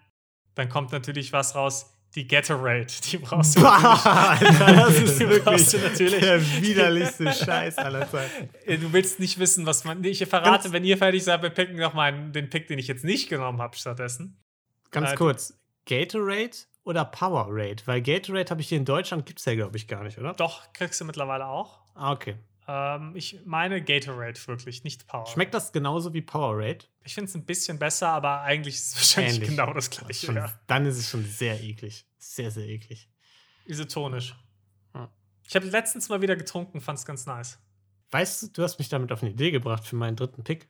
Dann 0.54 0.68
kommt 0.68 0.92
natürlich 0.92 1.32
was 1.32 1.54
raus, 1.54 1.92
die 2.14 2.26
Gatorade, 2.26 2.86
die 3.10 3.18
brauchst 3.18 3.56
du 3.56 3.60
natürlich. 3.60 4.06
Alter, 4.06 4.72
das 4.72 4.98
ist 4.98 5.20
wirklich 5.28 5.72
natürlich. 5.82 6.20
der 6.20 6.40
widerlichste 6.62 7.32
Scheiß 7.32 7.76
aller 7.78 8.10
Zeiten. 8.10 8.48
Äh, 8.64 8.78
Du 8.78 8.92
willst 8.94 9.20
nicht 9.20 9.38
wissen, 9.38 9.66
was 9.66 9.84
man. 9.84 10.02
Ich 10.02 10.24
verrate, 10.26 10.62
Ganz- 10.64 10.72
wenn 10.72 10.84
ihr 10.84 10.96
fertig 10.96 11.22
seid, 11.22 11.42
wir 11.42 11.50
picken 11.50 11.76
noch 11.76 11.92
mal 11.94 12.30
den 12.32 12.48
Pick, 12.48 12.66
den 12.66 12.78
ich 12.78 12.86
jetzt 12.88 13.04
nicht 13.04 13.28
genommen 13.28 13.60
habe, 13.60 13.76
stattdessen. 13.76 14.38
Ganz 14.90 15.12
Äh, 15.12 15.14
kurz, 15.16 15.60
Gatorade 15.86 16.50
oder 16.88 17.04
Powerade? 17.04 17.82
Weil 17.86 18.02
Gatorade 18.02 18.50
habe 18.50 18.60
ich 18.60 18.68
hier 18.68 18.78
in 18.78 18.84
Deutschland, 18.84 19.26
gibt 19.26 19.38
es 19.38 19.44
ja, 19.44 19.54
glaube 19.54 19.76
ich, 19.76 19.86
gar 19.86 20.02
nicht, 20.02 20.18
oder? 20.18 20.32
Doch, 20.34 20.72
kriegst 20.72 21.00
du 21.00 21.04
mittlerweile 21.04 21.46
auch. 21.46 21.78
Ah, 21.94 22.12
okay. 22.12 22.36
Ähm, 22.66 23.14
ich 23.16 23.40
meine 23.46 23.82
Gatorade 23.82 24.38
wirklich, 24.46 24.84
nicht 24.84 25.06
Power. 25.06 25.26
Schmeckt 25.26 25.54
das 25.54 25.72
genauso 25.72 26.12
wie 26.12 26.20
Powerade? 26.22 26.84
Ich 27.04 27.14
finde 27.14 27.28
es 27.28 27.34
ein 27.34 27.44
bisschen 27.46 27.78
besser, 27.78 28.08
aber 28.08 28.40
eigentlich 28.42 28.74
ist 28.74 28.88
es 28.88 28.96
wahrscheinlich 29.16 29.34
Ähnlich. 29.36 29.50
genau 29.50 29.72
das 29.72 29.88
gleiche. 29.90 30.26
schon, 30.26 30.36
Ja. 30.36 30.52
Dann 30.66 30.84
ist 30.86 30.98
es 30.98 31.08
schon 31.08 31.24
sehr 31.24 31.62
eklig. 31.62 32.06
Sehr, 32.18 32.50
sehr 32.50 32.66
eklig. 32.66 33.08
Isotonisch. 33.66 34.34
Ich 35.46 35.56
habe 35.56 35.64
letztens 35.66 36.10
mal 36.10 36.20
wieder 36.20 36.36
getrunken, 36.36 36.80
fand 36.82 36.98
es 36.98 37.06
ganz 37.06 37.24
nice. 37.24 37.58
Weißt 38.10 38.42
du, 38.42 38.46
du 38.48 38.62
hast 38.62 38.78
mich 38.78 38.90
damit 38.90 39.10
auf 39.12 39.22
eine 39.22 39.30
Idee 39.30 39.50
gebracht 39.50 39.86
für 39.86 39.96
meinen 39.96 40.14
dritten 40.16 40.44
Pick. 40.44 40.68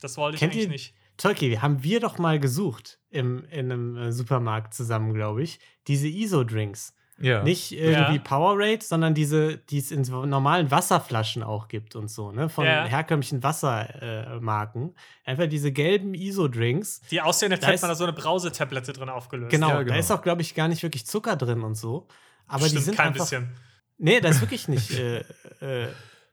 Das 0.00 0.16
wollte 0.16 0.36
ich 0.36 0.38
Kennt 0.40 0.52
eigentlich 0.52 0.64
ihr- 0.66 0.70
nicht. 0.70 0.94
Tolki, 1.20 1.56
haben 1.56 1.82
wir 1.82 2.00
doch 2.00 2.18
mal 2.18 2.40
gesucht 2.40 2.98
im, 3.10 3.44
in 3.44 3.70
einem 3.70 3.96
äh, 3.96 4.12
Supermarkt 4.12 4.72
zusammen, 4.74 5.12
glaube 5.14 5.42
ich. 5.42 5.60
Diese 5.86 6.08
ISO-Drinks. 6.08 6.94
Ja. 7.22 7.42
Nicht 7.42 7.72
irgendwie 7.72 8.14
Ja. 8.16 8.22
Powerade, 8.22 8.82
sondern 8.82 9.12
diese, 9.12 9.58
die 9.58 9.76
es 9.78 9.90
in 9.90 10.00
normalen 10.02 10.70
Wasserflaschen 10.70 11.42
auch 11.42 11.68
gibt 11.68 11.94
und 11.94 12.08
so, 12.10 12.32
ne? 12.32 12.48
Von 12.48 12.64
Ja. 12.64 12.86
herkömmlichen 12.86 13.42
Wassermarken. 13.42 14.94
Äh. 15.24 15.30
Einfach 15.30 15.46
diese 15.46 15.70
gelben 15.72 16.14
ISO-Drinks. 16.14 17.02
Die 17.10 17.20
aussehen, 17.20 17.52
als 17.52 17.60
Da 17.60 17.66
hätte 17.68 17.82
man 17.82 17.90
da 17.90 17.94
so 17.94 18.04
eine 18.04 18.14
Brausetablette 18.14 18.94
drin 18.94 19.10
aufgelöst. 19.10 19.50
Genau, 19.50 19.68
Ja, 19.68 19.74
da 19.76 19.82
genau. 19.82 19.98
ist 19.98 20.10
auch, 20.10 20.22
glaube 20.22 20.40
ich, 20.42 20.54
gar 20.54 20.68
nicht 20.68 20.82
wirklich 20.82 21.06
Zucker 21.06 21.36
drin 21.36 21.62
und 21.62 21.74
so. 21.74 22.08
Aber 22.46 22.64
Stimmt, 22.66 22.78
die 22.80 22.84
sind 22.84 22.96
kein 22.96 23.08
einfach. 23.08 23.24
bisschen. 23.24 23.50
Nee, 23.98 24.20
da 24.20 24.30
ist 24.30 24.40
wirklich 24.40 24.66
nicht 24.68 24.90
äh, 24.98 25.18
äh, 25.60 25.88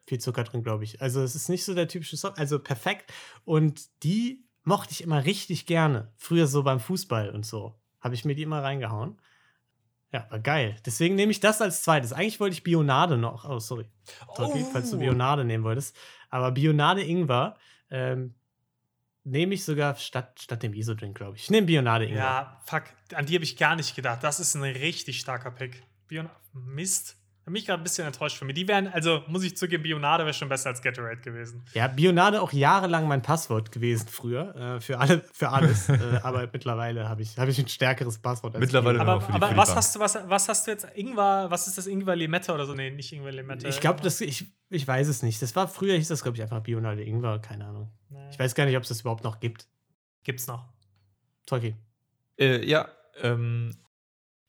viel 0.06 0.20
Zucker 0.20 0.46
drin, 0.46 0.64
glaube 0.64 0.86
ich. 0.86 1.02
Also 1.02 1.22
es 1.22 1.36
ist 1.36 1.50
nicht 1.50 1.66
so 1.66 1.74
der 1.76 1.90
typische 1.90 2.16
Song. 2.16 2.32
Also 2.38 2.60
perfekt. 2.60 3.12
Und 3.44 3.82
die 4.04 4.47
mochte 4.68 4.92
ich 4.92 5.02
immer 5.02 5.24
richtig 5.24 5.66
gerne. 5.66 6.12
Früher 6.18 6.46
so 6.46 6.62
beim 6.62 6.82
Fußball 6.82 7.30
und 7.30 7.46
so. 7.46 7.80
Habe 8.02 8.16
ich 8.16 8.26
mir 8.26 8.36
die 8.36 8.44
immer 8.44 8.62
reingehauen. 8.62 9.20
Ja, 10.12 10.28
war 10.30 10.40
geil. 10.40 10.76
Deswegen 10.86 11.16
nehme 11.16 11.32
ich 11.32 11.40
das 11.40 11.62
als 11.62 11.84
zweites. 11.84 12.12
Eigentlich 12.12 12.42
wollte 12.42 12.54
ich 12.54 12.64
Bionade 12.64 13.18
noch. 13.18 13.46
Oh, 13.50 13.60
sorry. 13.60 13.90
Tolki, 14.36 14.66
falls 14.72 14.92
du 14.92 14.98
Oh. 14.98 15.00
Bionade 15.00 15.46
nehmen 15.46 15.64
wolltest. 15.64 15.96
Aber 16.30 16.52
Bionade 16.52 17.02
Ingwer 17.02 17.56
ähm, 17.90 18.36
nehme 19.24 19.54
ich 19.54 19.64
sogar 19.64 19.96
statt, 19.96 20.40
statt 20.42 20.64
dem 20.64 20.74
ISO-Drink, 20.74 21.18
glaube 21.18 21.38
ich. 21.38 21.44
Ich 21.44 21.50
nehme 21.50 21.68
Bionade 21.68 22.06
Ingwer. 22.06 22.18
Ja, 22.20 22.62
fuck, 22.66 22.84
an 23.14 23.26
die 23.26 23.36
habe 23.36 23.46
ich 23.46 23.56
gar 23.56 23.78
nicht 23.78 23.96
gedacht. 23.96 24.22
Das 24.22 24.42
ist 24.42 24.54
ein 24.56 24.64
richtig 24.64 25.20
starker 25.20 25.52
Pick. 25.52 25.82
Bion 26.08 26.30
Mist. 26.54 27.18
Da 27.48 27.52
bin 27.52 27.62
ich 27.62 27.66
gerade 27.66 27.82
ein 27.82 27.84
bisschen 27.86 28.06
enttäuscht 28.06 28.36
von 28.38 28.46
mir. 28.46 28.54
Die 28.54 28.68
wären, 28.68 28.90
also 28.90 29.24
muss 29.28 29.42
ich 29.42 29.56
zugeben, 29.56 29.82
Bionade 29.82 30.26
wäre 30.26 30.34
schon 30.34 30.50
besser 30.50 30.68
als 30.68 30.82
Gatorade 30.82 31.22
gewesen. 31.22 31.64
Ja, 31.74 31.88
Bionade 31.88 32.42
auch 32.42 32.52
jahrelang 32.52 33.08
mein 33.08 33.22
Passwort 33.22 33.72
gewesen 33.72 34.10
früher. 34.10 34.54
Äh, 34.54 34.82
für, 34.82 35.00
alle, 35.00 35.24
für 35.32 35.48
alles. 35.48 35.88
äh, 35.90 35.98
aber 36.24 36.50
mittlerweile 36.52 37.08
habe 37.08 37.22
ich, 37.22 37.38
hab 37.40 37.48
ich 37.48 37.58
ein 37.58 37.70
stärkeres 37.70 38.18
Passwort 38.20 38.54
als 38.54 38.60
Mittlerweile 38.60 39.00
Aber, 39.00 39.22
für 39.22 39.28
die- 39.28 39.34
aber 39.36 39.48
für 39.48 39.54
die 39.54 39.58
was 39.60 39.70
Bank. 39.70 39.78
hast 39.78 39.96
du, 39.96 40.00
was, 40.02 40.18
was 40.28 40.50
hast 40.50 40.68
du 40.68 40.72
jetzt? 40.72 40.88
Ingwer, 40.96 41.50
was 41.50 41.68
ist 41.68 41.78
das? 41.78 41.88
Ingwer 41.88 42.18
Limette 42.18 42.52
oder 42.54 42.66
so? 42.66 42.74
Nee, 42.74 42.90
nicht 42.92 43.14
Ingwer 43.14 43.32
Limette. 43.32 43.66
Ich 43.70 43.80
glaube, 43.80 44.02
das 44.02 44.20
ich, 44.20 44.48
ich 44.70 44.86
weiß 44.86 45.08
es 45.08 45.24
nicht. 45.24 45.42
Das 45.42 45.56
war 45.56 45.70
früher 45.70 45.96
hieß 45.96 46.10
das 46.10 46.24
glaube 46.24 46.36
ich 46.36 46.42
einfach 46.44 46.60
Bionade 46.60 47.02
Ingwer, 47.06 47.40
keine 47.40 47.64
Ahnung. 47.66 47.94
Nee. 48.10 48.28
Ich 48.30 48.38
weiß 48.38 48.56
gar 48.56 48.66
nicht, 48.66 48.76
ob 48.76 48.84
es 48.84 48.90
das 48.90 49.00
überhaupt 49.00 49.24
noch 49.24 49.40
gibt. 49.40 49.70
Gibt's 50.26 50.48
noch. 50.48 50.66
Tolki. 51.46 51.78
Äh, 52.38 52.66
ja, 52.70 52.90
ähm, 53.22 53.74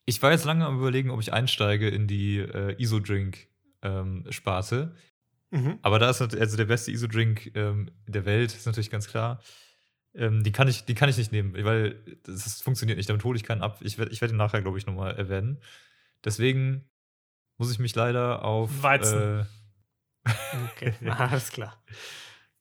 ich 0.09 0.21
war 0.23 0.33
jetzt 0.33 0.47
lange 0.47 0.65
am 0.65 0.79
überlegen, 0.79 1.11
ob 1.11 1.21
ich 1.21 1.35
einsteige 1.35 1.89
in 1.89 2.07
die 2.07 2.39
äh, 2.39 2.75
Isodrink-Sparte. 2.81 4.95
Mhm. 5.51 5.79
Aber 5.83 5.99
da 5.99 6.09
ist 6.09 6.23
also 6.23 6.57
der 6.57 6.65
beste 6.65 6.91
Isodrink 6.91 7.55
ähm, 7.55 7.91
der 8.07 8.25
Welt, 8.25 8.55
ist 8.55 8.65
natürlich 8.65 8.91
ganz 8.91 9.09
klar. 9.09 9.43
Ähm, 10.15 10.43
die, 10.43 10.53
kann 10.53 10.67
ich, 10.67 10.87
die 10.87 10.95
kann 10.95 11.11
ich 11.11 11.19
nicht 11.19 11.31
nehmen, 11.31 11.53
weil 11.63 12.03
das, 12.23 12.45
das 12.45 12.63
funktioniert 12.63 12.97
nicht. 12.97 13.11
Damit 13.11 13.23
hole 13.25 13.37
ich 13.37 13.45
keinen 13.45 13.61
ab. 13.63 13.81
Ich 13.83 13.99
werde 13.99 14.11
ich 14.11 14.23
werd 14.23 14.33
ihn 14.33 14.39
nachher, 14.39 14.63
glaube 14.63 14.79
ich, 14.79 14.87
nochmal 14.87 15.15
erwähnen. 15.15 15.61
Deswegen 16.25 16.89
muss 17.59 17.71
ich 17.71 17.79
mich 17.79 17.95
leider 17.95 18.43
auf 18.45 18.83
Weizen. 18.83 19.41
Äh, 19.41 19.45
Okay, 20.73 20.93
alles 21.11 21.51
klar. 21.51 21.83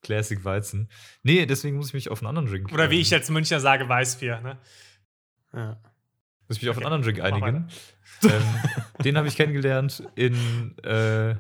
Classic 0.02 0.44
Weizen. 0.46 0.90
Nee, 1.24 1.46
deswegen 1.46 1.78
muss 1.78 1.88
ich 1.88 1.94
mich 1.94 2.10
auf 2.10 2.22
einen 2.22 2.28
anderen 2.28 2.48
Drink. 2.48 2.72
Oder 2.72 2.90
wie 2.90 2.96
ähm, 2.96 3.02
ich 3.02 3.14
als 3.14 3.30
Münchner 3.30 3.60
sage, 3.60 3.90
Weißbier. 3.90 4.40
Ne? 4.42 4.58
Ja. 5.54 5.82
Muss 6.48 6.58
ich 6.58 6.64
mich 6.64 6.70
auf 6.70 6.78
einen 6.78 6.86
Okay, 6.86 6.94
anderen 6.96 7.04
Drink 7.04 7.22
einigen. 7.22 7.68
ähm, 8.24 9.04
den 9.04 9.18
habe 9.18 9.28
ich 9.28 9.36
kennengelernt 9.36 10.04
in, 10.16 10.78
äh, 10.84 11.36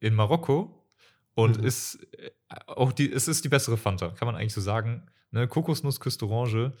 in 0.00 0.14
Marokko 0.14 0.86
und 1.34 1.58
Mhm. 1.58 1.64
ist 1.66 1.98
äh, 2.18 2.30
auch 2.66 2.92
die, 2.92 3.10
es 3.12 3.28
ist 3.28 3.44
die 3.44 3.48
bessere 3.48 3.76
Fanta, 3.76 4.10
kann 4.10 4.26
man 4.26 4.36
eigentlich 4.36 4.54
so 4.54 4.60
sagen. 4.60 5.06
Ne? 5.30 5.46
Kokosnuss, 5.48 6.00
Küste 6.00 6.26
Orange, 6.26 6.72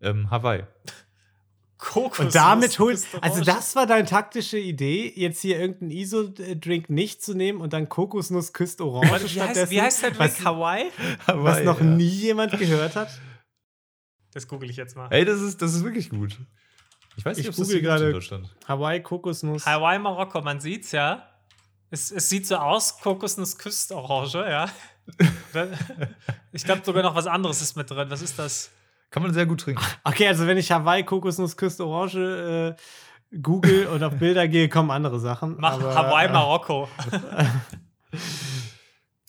ähm, 0.00 0.30
Hawaii. 0.30 0.64
Kokos. 1.78 2.18
Und 2.26 2.34
damit 2.34 2.78
holst 2.78 3.06
also 3.20 3.42
das 3.42 3.74
war 3.76 3.86
deine 3.86 4.06
taktische 4.06 4.58
Idee, 4.58 5.12
jetzt 5.16 5.40
hier 5.42 5.58
irgendeinen 5.58 5.90
ISO-Drink 5.90 6.88
nicht 6.88 7.22
zu 7.22 7.34
nehmen 7.34 7.60
und 7.60 7.72
dann 7.72 7.88
Kokosnuss 7.88 8.52
küsst 8.52 8.80
Orange 8.80 9.08
wie, 9.10 9.10
heißt, 9.22 9.30
stattdessen. 9.32 9.70
wie 9.70 9.82
heißt 9.82 10.02
der 10.02 10.10
Drink? 10.12 10.20
was, 10.20 10.44
Hawaii? 10.44 10.84
was 11.26 11.36
Hawaii, 11.36 11.64
noch 11.64 11.80
ja. 11.80 11.86
nie 11.86 12.08
jemand 12.08 12.58
gehört 12.58 12.96
hat? 12.96 13.08
Das 14.32 14.48
google 14.48 14.70
ich 14.70 14.76
jetzt 14.76 14.96
mal. 14.96 15.08
Ey, 15.10 15.24
das 15.24 15.40
ist, 15.40 15.60
das 15.62 15.74
ist 15.74 15.84
wirklich 15.84 16.10
gut. 16.10 16.38
Ich 17.16 17.24
weiß 17.24 17.38
Ich 17.38 17.44
nicht, 17.44 17.48
ob 17.48 17.52
es 17.52 17.58
das 17.58 17.68
google 17.68 17.82
gerade- 17.82 18.12
Deutschland. 18.12 18.48
Hawaii, 18.66 19.00
Kokosnuss. 19.02 19.64
Hawaii, 19.66 19.98
Marokko, 19.98 20.40
man 20.42 20.60
sieht's 20.60 20.92
ja. 20.92 21.28
Es, 21.90 22.10
es 22.10 22.28
sieht 22.28 22.46
so 22.46 22.56
aus, 22.56 22.98
Kokosnuss 23.00 23.56
küsst 23.56 23.92
Orange, 23.92 24.38
ja. 24.48 24.66
Ich 26.52 26.64
glaube 26.64 26.82
sogar 26.84 27.02
noch 27.02 27.14
was 27.14 27.26
anderes 27.26 27.60
ist 27.60 27.76
mit 27.76 27.90
drin. 27.90 28.08
Was 28.10 28.22
ist 28.22 28.38
das? 28.38 28.70
Kann 29.10 29.22
man 29.22 29.32
sehr 29.34 29.46
gut 29.46 29.60
trinken. 29.60 29.84
Okay, 30.02 30.26
also 30.26 30.46
wenn 30.46 30.56
ich 30.58 30.72
Hawaii, 30.72 31.04
Kokosnuss, 31.04 31.56
Küste, 31.56 31.86
Orange 31.86 32.76
äh, 33.32 33.36
google 33.40 33.86
und 33.88 34.02
auf 34.02 34.14
Bilder 34.16 34.48
gehe, 34.48 34.68
kommen 34.68 34.90
andere 34.90 35.20
Sachen. 35.20 35.56
Mach 35.58 35.74
aber, 35.74 35.94
Hawaii, 35.94 36.28
Marokko. 36.32 36.88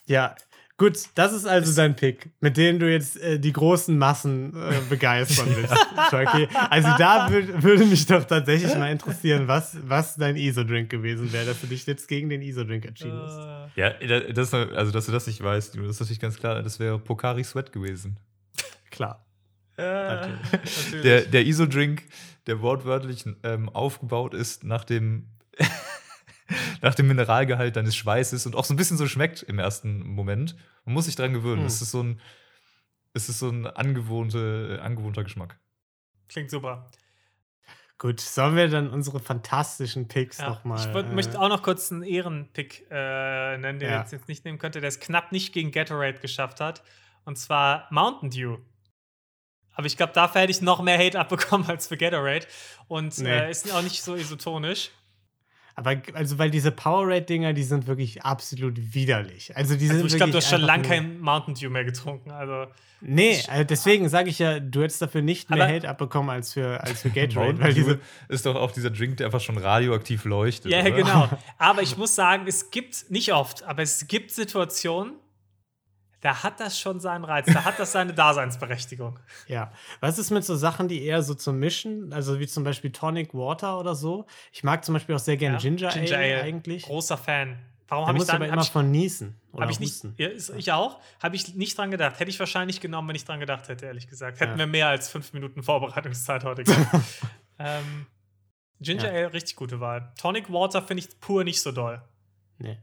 Ja, 0.05 0.35
Gut, 0.77 0.97
das 1.15 1.31
ist 1.31 1.45
also 1.45 1.73
dein 1.73 1.95
Pick, 1.95 2.31
mit 2.41 2.57
dem 2.57 2.79
du 2.79 2.91
jetzt 2.91 3.15
äh, 3.21 3.39
die 3.39 3.53
großen 3.53 3.97
Massen 3.97 4.53
äh, 4.55 4.81
begeistern 4.89 5.47
willst. 5.55 5.73
okay. 6.11 6.49
Also 6.69 6.89
da 6.97 7.29
würd, 7.31 7.63
würde 7.63 7.85
mich 7.85 8.05
doch 8.07 8.25
tatsächlich 8.25 8.75
mal 8.75 8.91
interessieren, 8.91 9.47
was, 9.47 9.77
was 9.87 10.15
dein 10.17 10.35
ISO-Drink 10.35 10.89
gewesen 10.89 11.31
wäre, 11.31 11.45
dass 11.45 11.61
du 11.61 11.67
dich 11.67 11.85
jetzt 11.85 12.09
gegen 12.09 12.27
den 12.27 12.41
ISO-Drink 12.41 12.85
entschieden 12.85 13.17
hast. 13.21 13.37
Äh, 13.77 13.79
Ja, 13.79 13.89
da- 13.91 14.31
das, 14.33 14.53
also 14.53 14.91
dass 14.91 15.05
du 15.05 15.13
das 15.13 15.27
nicht 15.27 15.41
weißt, 15.41 15.77
das 15.77 15.85
ist 15.85 15.99
natürlich 16.01 16.19
ganz 16.19 16.37
klar, 16.37 16.61
das 16.61 16.77
wäre 16.77 16.99
Pokari 16.99 17.45
Sweat 17.45 17.71
gewesen. 17.71 18.17
Klar. 18.91 19.25
äh. 19.77 20.27
Der, 21.03 21.21
der 21.21 21.45
ISO-Drink, 21.45 22.03
der 22.47 22.61
wortwörtlich 22.61 23.23
ähm, 23.43 23.69
aufgebaut 23.69 24.33
ist 24.33 24.65
nach 24.65 24.83
dem, 24.83 25.27
nach 26.81 26.95
dem 26.95 27.07
Mineralgehalt 27.07 27.75
deines 27.75 27.95
Schweißes 27.95 28.45
und 28.45 28.55
auch 28.55 28.65
so 28.65 28.73
ein 28.73 28.77
bisschen 28.77 28.97
so 28.97 29.07
schmeckt 29.07 29.43
im 29.43 29.59
ersten 29.59 30.05
Moment. 30.07 30.55
Man 30.85 30.93
muss 30.93 31.05
sich 31.05 31.15
daran 31.15 31.33
gewöhnen. 31.33 31.61
Hm. 31.61 31.67
Es 31.67 31.81
ist 31.81 31.91
so 31.91 32.03
ein, 32.03 32.21
es 33.13 33.29
ist 33.29 33.39
so 33.39 33.49
ein 33.49 33.65
angewohnte, 33.65 34.79
angewohnter 34.83 35.23
Geschmack. 35.23 35.57
Klingt 36.29 36.51
super. 36.51 36.89
Gut, 37.97 38.19
sollen 38.19 38.55
wir 38.57 38.67
dann 38.67 38.89
unsere 38.89 39.19
fantastischen 39.21 40.07
Picks 40.09 40.39
Ja. 40.39 40.49
nochmal. 40.49 40.79
ich 40.79 40.93
äh, 40.93 41.03
möchte 41.13 41.39
auch 41.39 41.47
noch 41.47 41.63
kurz 41.63 41.91
einen 41.91 42.03
Ehrenpick 42.03 42.85
äh, 42.91 43.57
nennen, 43.57 43.79
den 43.79 43.89
Ja. 43.89 43.99
jetzt, 44.01 44.11
jetzt 44.11 44.27
nicht 44.27 44.43
nehmen 44.43 44.57
könnte, 44.59 44.81
der 44.81 44.89
es 44.89 44.99
knapp 44.99 45.31
nicht 45.31 45.53
gegen 45.53 45.71
Gatorade 45.71 46.19
geschafft 46.19 46.59
hat. 46.59 46.83
Und 47.23 47.37
zwar 47.37 47.87
Mountain 47.91 48.29
Dew. 48.31 48.57
Aber 49.73 49.87
ich 49.87 49.95
glaube, 49.97 50.13
dafür 50.13 50.41
hätte 50.41 50.51
ich 50.51 50.61
noch 50.61 50.81
mehr 50.81 50.97
Hate 50.97 51.19
abbekommen 51.19 51.67
als 51.69 51.87
für 51.87 51.95
Gatorade. 51.97 52.45
Und 52.89 53.17
Nee. 53.17 53.29
äh, 53.29 53.49
ist 53.51 53.71
auch 53.73 53.81
nicht 53.81 54.03
so 54.03 54.15
isotonisch. 54.15 54.91
Aber 55.75 56.01
also, 56.13 56.37
weil 56.37 56.49
diese 56.51 56.71
Powerade-Dinger, 56.71 57.53
die 57.53 57.63
sind 57.63 57.85
wirklich 57.87 58.23
absolut 58.23 58.93
widerlich. 58.93 59.55
Also, 59.55 59.75
die 59.75 59.87
sind 59.87 59.97
Also 59.97 60.07
ich 60.07 60.15
glaube, 60.15 60.31
du 60.31 60.37
hast 60.37 60.49
schon 60.49 60.61
lange 60.61 60.83
kein 60.83 61.19
Mountain 61.19 61.53
Dew 61.55 61.69
mehr 61.69 61.83
getrunken. 61.83 62.31
Also 62.31 62.67
Nee, 63.07 63.39
also 63.49 63.63
deswegen 63.63 64.09
sage 64.09 64.29
ich 64.29 64.39
ja, 64.39 64.59
du 64.59 64.81
hättest 64.81 65.01
dafür 65.01 65.21
nicht 65.21 65.49
mehr 65.49 65.67
Hate 65.67 65.87
abbekommen 65.87 66.29
als 66.29 66.53
für, 66.53 66.81
als 66.81 67.01
für 67.01 67.09
Gatorade, 67.09 67.59
weil 67.59 67.73
diese. 67.73 67.99
ist 68.29 68.45
doch 68.45 68.55
auch 68.55 68.71
dieser 68.71 68.89
Drink, 68.89 69.17
der 69.17 69.27
einfach 69.27 69.41
schon 69.41 69.57
radioaktiv 69.57 70.25
leuchtet. 70.25 70.71
Ja, 70.71 70.79
oder? 70.79 70.91
genau. 70.91 71.29
Aber 71.57 71.81
ich 71.83 71.97
muss 71.97 72.15
sagen, 72.15 72.45
es 72.47 72.71
gibt, 72.71 73.11
nicht 73.11 73.33
oft, 73.33 73.63
aber 73.63 73.83
es 73.83 74.07
gibt 74.07 74.31
Situationen, 74.31 75.13
da 76.25 76.41
hat 76.41 76.59
das 76.59 76.79
schon 76.79 76.99
seinen 76.99 77.23
Reiz, 77.23 77.45
da 77.45 77.65
hat 77.65 77.77
das 77.77 77.91
seine 77.91 78.11
Daseinsberechtigung. 78.13 79.19
Ja. 79.47 79.71
Was 79.99 80.17
ist 80.17 80.31
mit 80.31 80.43
so 80.43 80.55
Sachen, 80.55 80.87
die 80.87 81.03
eher 81.03 81.21
so 81.21 81.35
zum 81.35 81.59
Mischen, 81.59 82.11
also 82.11 82.39
wie 82.39 82.47
zum 82.47 82.63
Beispiel 82.63 82.91
Tonic 82.91 83.35
Water 83.35 83.79
oder 83.79 83.93
so? 83.93 84.25
Ich 84.51 84.63
mag 84.63 84.83
zum 84.83 84.93
Beispiel 84.93 85.13
auch 85.13 85.19
sehr 85.19 85.37
gerne 85.37 85.57
Ja, 85.57 85.61
Ginger, 85.61 85.89
Ginger 85.89 86.17
Ale, 86.17 86.33
Ale. 86.37 86.43
eigentlich. 86.43 86.83
Großer 86.83 87.17
Fan. 87.17 87.59
Warum 87.87 88.07
habe 88.07 88.17
ich 88.17 88.23
dann 88.23 88.37
aber 88.37 88.47
immer 88.47 88.63
ich, 88.63 88.71
von 88.71 88.89
niesen. 88.89 89.39
Oder 89.51 89.69
ich 89.69 89.79
nicht, 89.79 90.03
ja, 90.17 90.29
ich 90.57 90.71
auch, 90.71 90.99
habe 91.21 91.35
ich 91.35 91.53
nicht 91.53 91.77
dran 91.77 91.91
gedacht. 91.91 92.19
Hätte 92.19 92.31
ich 92.31 92.39
wahrscheinlich 92.39 92.81
genommen, 92.81 93.09
wenn 93.09 93.15
ich 93.15 93.25
dran 93.25 93.39
gedacht 93.39 93.67
hätte, 93.67 93.85
ehrlich 93.85 94.07
gesagt. 94.07 94.39
Hätten 94.39 94.53
Ja. 94.53 94.57
wir 94.57 94.67
mehr 94.67 94.87
als 94.87 95.09
fünf 95.09 95.31
Minuten 95.33 95.61
Vorbereitungszeit 95.61 96.43
heute 96.43 96.63
gehabt. 96.63 97.05
ähm, 97.59 98.07
Ginger. 98.79 99.09
Ale, 99.09 99.33
richtig 99.33 99.55
gute 99.55 99.79
Wahl. 99.79 100.11
Tonic 100.19 100.51
Water 100.51 100.81
finde 100.81 101.03
ich 101.03 101.19
pur 101.19 101.43
nicht 101.43 101.61
so 101.61 101.71
doll. 101.71 102.01
Nee. 102.57 102.79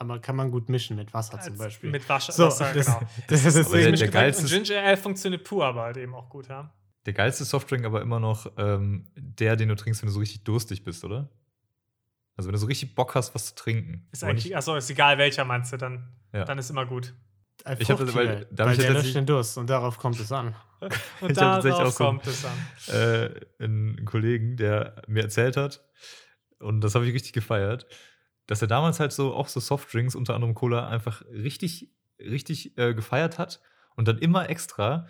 Aber 0.00 0.20
kann 0.20 0.36
man 0.36 0.50
gut 0.52 0.68
mischen 0.68 0.96
mit 0.96 1.12
Wasser 1.12 1.40
zum 1.40 1.52
Als- 1.54 1.58
Beispiel. 1.58 1.90
Mit 1.90 2.08
Wasser, 2.08 2.32
so, 2.32 2.46
Wasser 2.46 2.72
das, 2.72 2.86
genau. 2.86 3.00
das, 3.26 3.44
ist 3.44 3.72
der- 3.72 3.92
der 3.92 4.08
geilste- 4.08 4.42
Und 4.56 4.64
Ginger 4.64 4.82
Ale 4.82 4.96
funktioniert 4.96 5.42
pur, 5.44 5.64
aber 5.66 5.82
halt 5.82 5.96
eben 5.96 6.14
auch 6.14 6.28
gut, 6.30 6.48
ja. 6.48 6.72
Der 7.06 7.12
geilste 7.14 7.44
Softdrink 7.44 7.84
aber 7.84 8.00
immer 8.02 8.20
noch 8.20 8.46
ähm, 8.58 9.10
der, 9.16 9.56
den 9.56 9.68
du 9.70 9.74
trinkst, 9.76 10.02
wenn 10.02 10.08
du 10.08 10.12
so 10.12 10.20
richtig 10.20 10.44
durstig 10.44 10.84
bist, 10.84 11.04
oder? 11.04 11.28
Also 12.36 12.48
wenn 12.48 12.52
du 12.52 12.58
so 12.58 12.66
richtig 12.66 12.94
Bock 12.94 13.14
hast, 13.16 13.34
was 13.34 13.46
zu 13.46 13.54
trinken. 13.56 14.06
Ist 14.12 14.22
Aber 14.22 14.30
eigentlich, 14.30 14.44
nicht- 14.44 14.56
achso, 14.56 14.76
ist 14.76 14.88
egal 14.90 15.18
welcher 15.18 15.44
meinst 15.44 15.72
du, 15.72 15.76
dann, 15.78 16.08
Ja. 16.32 16.44
dann 16.44 16.58
ist 16.58 16.70
immer 16.70 16.86
gut. 16.86 17.14
Ein 17.64 17.76
Ich 17.80 17.90
hab 17.90 17.98
das- 17.98 18.14
weil- 18.14 18.46
da 18.52 18.64
hab 18.64 18.68
weil 18.70 18.78
ich 18.78 18.84
ja 18.84 18.92
der 18.92 19.02
löscht 19.02 19.14
den 19.16 19.26
Durst 19.26 19.58
und 19.58 19.68
darauf 19.68 19.98
kommt 19.98 20.20
es 20.20 20.30
an. 20.30 20.54
Und 20.80 20.92
Ich 21.32 21.38
hab 21.38 21.62
tatsächlich 21.62 21.76
darauf 21.78 21.92
auch 21.94 21.96
so- 21.98 22.04
kommt 22.04 22.26
es 22.28 22.44
an. 22.44 22.94
äh, 22.94 23.30
einen 23.64 24.04
Kollegen, 24.04 24.56
der 24.56 25.02
mir 25.08 25.22
erzählt 25.24 25.56
hat, 25.56 25.84
und 26.60 26.82
das 26.82 26.94
habe 26.94 27.04
ich 27.06 27.14
richtig 27.14 27.32
gefeiert, 27.32 27.86
dass 28.48 28.60
er 28.60 28.66
damals 28.66 28.98
halt 28.98 29.12
so 29.12 29.32
auch 29.32 29.46
so 29.46 29.60
Softdrinks, 29.60 30.16
unter 30.16 30.34
anderem 30.34 30.54
Cola, 30.54 30.88
einfach 30.88 31.22
richtig, 31.30 31.92
richtig 32.18 32.76
äh, 32.76 32.94
gefeiert 32.94 33.38
hat 33.38 33.60
und 33.94 34.08
dann 34.08 34.18
immer 34.18 34.50
extra 34.50 35.06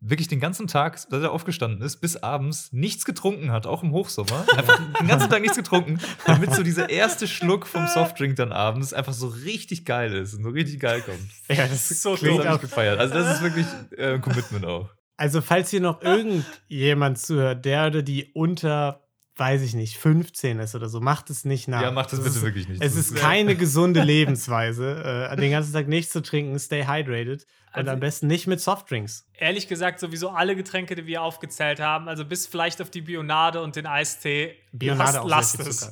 wirklich 0.00 0.28
den 0.28 0.40
ganzen 0.40 0.68
Tag, 0.68 0.94
dass 1.10 1.22
er 1.22 1.32
aufgestanden 1.32 1.82
ist, 1.82 1.96
bis 2.00 2.16
abends 2.16 2.72
nichts 2.72 3.04
getrunken 3.04 3.50
hat, 3.50 3.66
auch 3.66 3.82
im 3.82 3.92
Hochsommer. 3.92 4.44
Einfach 4.56 4.80
den 5.00 5.08
ganzen 5.08 5.28
Tag 5.28 5.40
nichts 5.40 5.56
getrunken, 5.56 5.98
damit 6.26 6.54
so 6.54 6.62
dieser 6.62 6.88
erste 6.88 7.26
Schluck 7.26 7.66
vom 7.66 7.86
Softdrink 7.86 8.36
dann 8.36 8.52
abends 8.52 8.92
einfach 8.92 9.12
so 9.12 9.26
richtig 9.26 9.84
geil 9.84 10.14
ist 10.14 10.34
und 10.34 10.44
so 10.44 10.50
richtig 10.50 10.80
geil 10.80 11.02
kommt. 11.02 11.18
Ja, 11.48 11.66
das 11.66 11.90
ist 11.90 12.02
so 12.02 12.14
klingt 12.14 12.46
auch 12.46 12.60
gefeiert. 12.60 12.98
Also 12.98 13.14
das 13.14 13.36
ist 13.36 13.42
wirklich 13.42 13.66
äh, 13.96 14.14
ein 14.14 14.20
Commitment 14.20 14.64
auch. 14.64 14.88
Also, 15.16 15.40
falls 15.40 15.70
hier 15.70 15.80
noch 15.80 16.00
irgendjemand 16.00 17.18
zuhört, 17.18 17.64
der 17.64 17.88
oder 17.88 18.02
die 18.02 18.30
unter, 18.34 19.07
weiß 19.38 19.62
ich 19.62 19.74
nicht, 19.74 19.96
15 19.98 20.58
ist 20.58 20.74
oder 20.74 20.88
so, 20.88 21.00
macht 21.00 21.30
es 21.30 21.44
nicht 21.44 21.68
nach. 21.68 21.82
Ja, 21.82 21.90
macht 21.90 22.12
das 22.12 22.18
Es 22.18 22.24
bitte 22.24 22.36
ist, 22.38 22.42
wirklich 22.44 22.68
nicht. 22.68 22.82
Es 22.82 22.96
ist 22.96 23.14
keine 23.16 23.54
gesunde 23.56 24.02
Lebensweise, 24.02 25.28
äh, 25.30 25.36
den 25.36 25.50
ganzen 25.50 25.72
Tag 25.72 25.88
nichts 25.88 26.12
zu 26.12 26.20
trinken, 26.22 26.58
stay 26.58 26.84
hydrated 26.86 27.46
und 27.68 27.74
Also- 27.80 27.90
am 27.92 28.00
besten 28.00 28.26
nicht 28.26 28.46
mit 28.46 28.60
Softdrinks. 28.60 29.26
Ehrlich 29.34 29.68
gesagt, 29.68 30.00
sowieso 30.00 30.30
alle 30.30 30.56
Getränke, 30.56 30.94
die 30.96 31.06
wir 31.06 31.22
aufgezählt 31.22 31.80
haben, 31.80 32.08
also 32.08 32.24
bis 32.24 32.46
vielleicht 32.46 32.82
auf 32.82 32.90
die 32.90 33.02
Bionade 33.02 33.62
und 33.62 33.76
den 33.76 33.86
Eistee. 33.86 34.56
Bionade 34.72 35.20
auch 35.22 35.28
lasst 35.28 35.60
es. 35.60 35.90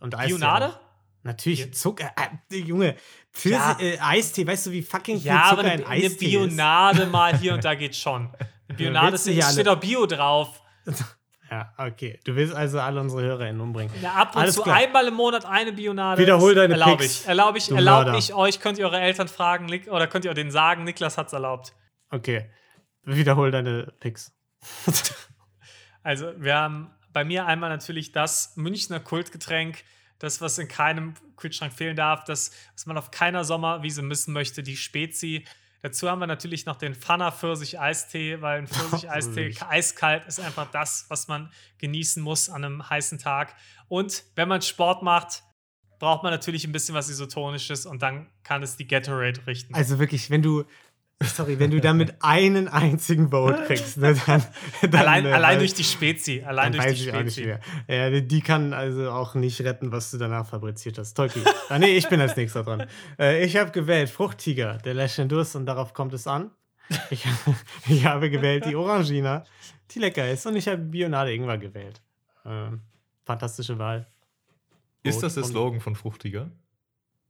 Und 0.00 0.14
Eistee 0.16 0.28
Bionade? 0.36 0.68
auch. 0.70 0.80
Natürlich, 1.22 1.72
Zucker. 1.72 2.10
Äh, 2.52 2.56
Junge, 2.56 2.96
Pfirsich, 3.32 3.58
Ja. 3.58 3.78
äh, 3.80 3.98
Eistee, 3.98 4.46
weißt 4.46 4.66
du, 4.66 4.72
wie 4.72 4.82
fucking 4.82 5.16
viel 5.18 5.26
Ja, 5.28 5.44
aber 5.44 5.62
Zucker 5.62 5.72
eine, 5.72 5.82
in 5.82 5.86
eine 5.88 6.04
Eistee 6.04 6.06
ist? 6.06 6.18
Bionade 6.18 7.06
mal 7.06 7.38
hier 7.38 7.54
und 7.54 7.64
da 7.64 7.74
geht 7.74 7.96
schon. 7.96 8.30
Eine 8.68 8.76
Bionade 8.78 9.14
ist, 9.16 9.52
steht 9.52 9.66
doch 9.66 9.78
Bio 9.78 10.06
drauf. 10.06 10.60
Ja, 11.54 11.72
okay. 11.76 12.18
Du 12.24 12.34
willst 12.34 12.52
also 12.52 12.80
alle 12.80 13.00
unsere 13.00 13.22
HörerInnen 13.22 13.60
umbringen. 13.60 13.94
Ja, 14.02 14.14
ab 14.14 14.34
und 14.34 14.42
Alles 14.42 14.56
zu 14.56 14.62
klar. 14.62 14.74
einmal 14.76 15.06
im 15.06 15.14
Monat 15.14 15.44
eine 15.44 15.72
Bionade. 15.72 16.20
Wiederhol 16.20 16.52
deine 16.52 16.74
erlaub 16.74 16.98
Picks, 16.98 17.20
ich. 17.20 17.28
Erlaube 17.28 17.58
ich, 17.58 17.70
erlaub 17.70 18.18
ich 18.18 18.34
euch, 18.34 18.58
könnt 18.58 18.76
ihr 18.76 18.86
eure 18.86 18.98
Eltern 18.98 19.28
fragen 19.28 19.66
oder 19.88 20.08
könnt 20.08 20.24
ihr 20.24 20.34
denen 20.34 20.50
sagen, 20.50 20.82
Niklas 20.82 21.16
hat's 21.16 21.32
erlaubt. 21.32 21.72
Okay. 22.10 22.50
Wiederhol 23.04 23.52
deine 23.52 23.92
Picks. 24.00 24.32
Also, 26.06 26.34
wir 26.36 26.54
haben 26.54 26.90
bei 27.14 27.24
mir 27.24 27.46
einmal 27.46 27.70
natürlich 27.70 28.12
das 28.12 28.52
Münchner 28.56 29.00
Kultgetränk, 29.00 29.84
das, 30.18 30.42
was 30.42 30.58
in 30.58 30.68
keinem 30.68 31.14
Kühlschrank 31.36 31.72
fehlen 31.72 31.96
darf, 31.96 32.24
das, 32.24 32.50
was 32.74 32.84
man 32.84 32.98
auf 32.98 33.10
keiner 33.10 33.42
Sommerwiese 33.42 34.02
missen 34.02 34.34
möchte, 34.34 34.62
die 34.62 34.76
Spezi. 34.76 35.46
Dazu 35.84 36.08
haben 36.08 36.18
wir 36.20 36.26
natürlich 36.26 36.64
noch 36.64 36.76
den 36.76 36.94
Pfanner 36.94 37.30
Pfirsich-Eistee, 37.30 38.40
weil 38.40 38.60
ein 38.60 38.66
Pfirsich-Eistee 38.68 39.52
Pfirsich. 39.52 39.62
eiskalt 39.62 40.26
ist 40.26 40.40
einfach 40.40 40.70
das, 40.70 41.04
was 41.10 41.28
man 41.28 41.52
genießen 41.76 42.22
muss 42.22 42.48
an 42.48 42.64
einem 42.64 42.88
heißen 42.88 43.18
Tag. 43.18 43.54
Und 43.88 44.24
wenn 44.34 44.48
man 44.48 44.62
Sport 44.62 45.02
macht, 45.02 45.42
braucht 45.98 46.22
man 46.22 46.32
natürlich 46.32 46.64
ein 46.64 46.72
bisschen 46.72 46.94
was 46.94 47.10
Isotonisches 47.10 47.84
und 47.84 48.00
dann 48.00 48.30
kann 48.44 48.62
es 48.62 48.78
die 48.78 48.86
Gatorade 48.86 49.46
richten. 49.46 49.74
Also 49.74 49.98
wirklich, 49.98 50.30
wenn 50.30 50.40
du, 50.40 50.64
sorry, 51.22 51.58
wenn 51.58 51.70
du 51.70 51.80
damit 51.80 52.14
einen 52.20 52.68
einzigen 52.68 53.30
Vote 53.30 53.64
kriegst, 53.66 53.96
ne, 53.98 54.14
dann, 54.26 54.44
dann 54.82 54.94
allein 55.00 55.26
äh, 55.26 55.32
allein 55.32 55.58
durch 55.58 55.74
die 55.74 55.84
Spezi. 55.84 56.42
Allein 56.44 56.72
dann 56.72 56.80
durch 56.82 56.86
weiß 56.92 56.98
die 56.98 57.08
ich 57.08 57.14
auch 57.14 57.22
nicht 57.22 57.34
Spezi. 57.34 57.46
mehr. 57.46 57.60
Ja, 57.88 58.10
die- 58.10 58.26
die 58.26 58.40
kann 58.42 58.72
also 58.72 59.10
auch 59.10 59.34
nicht 59.34 59.60
retten, 59.62 59.92
was 59.92 60.10
du 60.10 60.18
danach 60.18 60.46
fabriziert 60.46 60.98
hast. 60.98 61.14
Tolki. 61.14 61.40
ah, 61.68 61.78
nee, 61.78 61.96
ich 61.96 62.08
bin 62.08 62.20
als 62.20 62.36
nächster 62.36 62.62
dran. 62.64 62.86
Äh, 63.18 63.44
ich 63.44 63.56
habe 63.56 63.70
gewählt 63.70 64.10
Fruchttiger, 64.10 64.78
der 64.78 64.94
lässt 64.94 65.18
den 65.18 65.28
Durst 65.28 65.54
und 65.56 65.66
darauf 65.66 65.94
kommt 65.94 66.12
es 66.14 66.26
an. 66.26 66.50
Ich, 67.10 67.24
ich 67.88 68.04
habe 68.04 68.28
gewählt 68.28 68.66
die 68.66 68.76
Orangina, 68.76 69.44
die 69.92 70.00
lecker 70.00 70.28
ist. 70.30 70.44
Und 70.46 70.56
ich 70.56 70.66
habe 70.68 70.78
Bionade 70.78 71.32
Ingwer 71.32 71.56
gewählt. 71.58 72.02
Ähm, 72.44 72.80
fantastische 73.24 73.78
Wahl. 73.78 74.06
Ist 75.02 75.22
das 75.22 75.34
der 75.34 75.44
Slogan 75.44 75.80
von 75.80 75.94
Fruchtiger? 75.94 76.50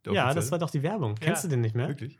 Ja, 0.06 0.32
das 0.34 0.50
war 0.50 0.58
doch 0.58 0.70
die 0.70 0.82
Werbung. 0.82 1.14
Kennst 1.16 1.44
Ja. 1.44 1.48
du 1.48 1.54
den 1.56 1.60
nicht 1.60 1.74
mehr? 1.74 1.88
Wirklich? 1.88 2.18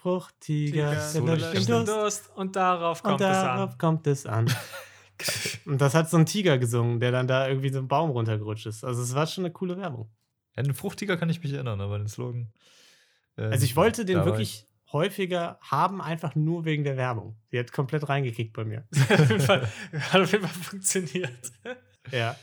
Fruchtiger, 0.00 0.90
der 0.92 1.00
so 1.00 1.26
löscht 1.26 1.54
den. 1.54 1.66
Durst. 1.66 1.88
Durst 1.88 2.30
und 2.34 2.56
darauf 2.56 3.02
kommt 3.02 3.20
und 3.20 3.26
es 3.26 3.32
darauf 3.32 3.72
an. 3.72 3.78
kommt 3.78 4.06
es 4.06 4.26
an. 4.26 4.46
und 5.66 5.80
das 5.80 5.94
hat 5.94 6.08
so 6.08 6.16
ein 6.16 6.26
Tiger 6.26 6.56
gesungen, 6.58 7.00
der 7.00 7.12
dann 7.12 7.26
da 7.28 7.48
irgendwie 7.48 7.68
so 7.68 7.78
einen 7.78 7.88
Baum 7.88 8.10
runtergerutscht 8.10 8.66
ist. 8.66 8.84
Also 8.84 9.02
es 9.02 9.14
war 9.14 9.26
schon 9.26 9.44
eine 9.44 9.52
coole 9.52 9.76
Werbung. 9.76 10.10
Ja, 10.56 10.62
den 10.62 10.74
Fruchtiger 10.74 11.16
kann 11.16 11.28
ich 11.28 11.42
mich 11.42 11.52
erinnern, 11.52 11.80
aber 11.80 11.98
den 11.98 12.08
Slogan. 12.08 12.52
äh, 13.36 13.42
Also 13.42 13.64
ich 13.64 13.76
wollte 13.76 14.04
den 14.04 14.24
wirklich 14.24 14.66
häufiger 14.92 15.58
haben, 15.60 16.00
einfach 16.00 16.34
nur 16.34 16.64
wegen 16.64 16.82
der 16.82 16.96
Werbung. 16.96 17.36
Die 17.52 17.58
hat 17.58 17.70
komplett 17.70 18.08
reingekickt 18.08 18.52
bei 18.52 18.64
mir. 18.64 18.86
auf 19.10 19.18
jeden 19.28 19.40
Fall, 19.40 19.68
hat 19.92 20.20
auf 20.22 20.32
jeden 20.32 20.46
Fall 20.46 20.62
funktioniert. 20.62 21.52
Ja. 22.10 22.36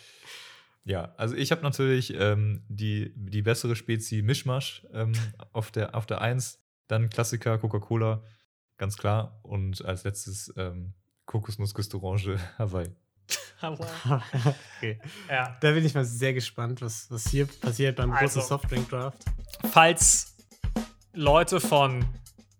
Ja, 0.85 1.13
also 1.17 1.35
ich 1.35 1.51
habe 1.51 1.63
natürlich 1.63 2.13
ähm, 2.13 2.63
die, 2.69 3.11
die 3.15 3.41
bessere 3.41 3.75
Spezi 3.75 4.21
Mischmasch 4.21 4.85
ähm, 4.93 5.11
auf 5.51 5.69
der 5.71 5.95
auf 5.95 6.05
der 6.05 6.21
1, 6.21 6.59
dann 6.87 7.09
Klassiker 7.09 7.57
Coca-Cola, 7.57 8.21
ganz 8.77 8.97
klar. 8.97 9.39
Und 9.43 9.83
als 9.85 10.03
letztes 10.03 10.53
ähm, 10.57 10.93
Kokosnuss 11.25 11.73
Küste 11.73 11.97
Orange 12.01 12.37
Hawaii. 12.57 12.89
Aber, 13.59 13.87
okay. 14.77 14.99
ja. 15.29 15.57
Da 15.59 15.71
bin 15.71 15.83
ich 15.83 15.93
mal 15.93 16.05
sehr 16.05 16.33
gespannt, 16.33 16.81
was, 16.81 17.09
was 17.09 17.27
hier 17.27 17.45
passiert 17.47 17.97
beim 17.97 18.11
großen 18.11 18.41
Also. 18.41 18.41
Softdrink 18.41 18.89
Draft. 18.89 19.25
Falls 19.71 20.35
Leute 21.13 21.59
von 21.59 22.05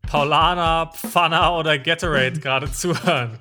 Paulana, 0.08 0.88
Pfanner 0.88 1.56
oder 1.56 1.78
Gatorade 1.78 2.40
gerade 2.40 2.72
zuhören. 2.72 3.38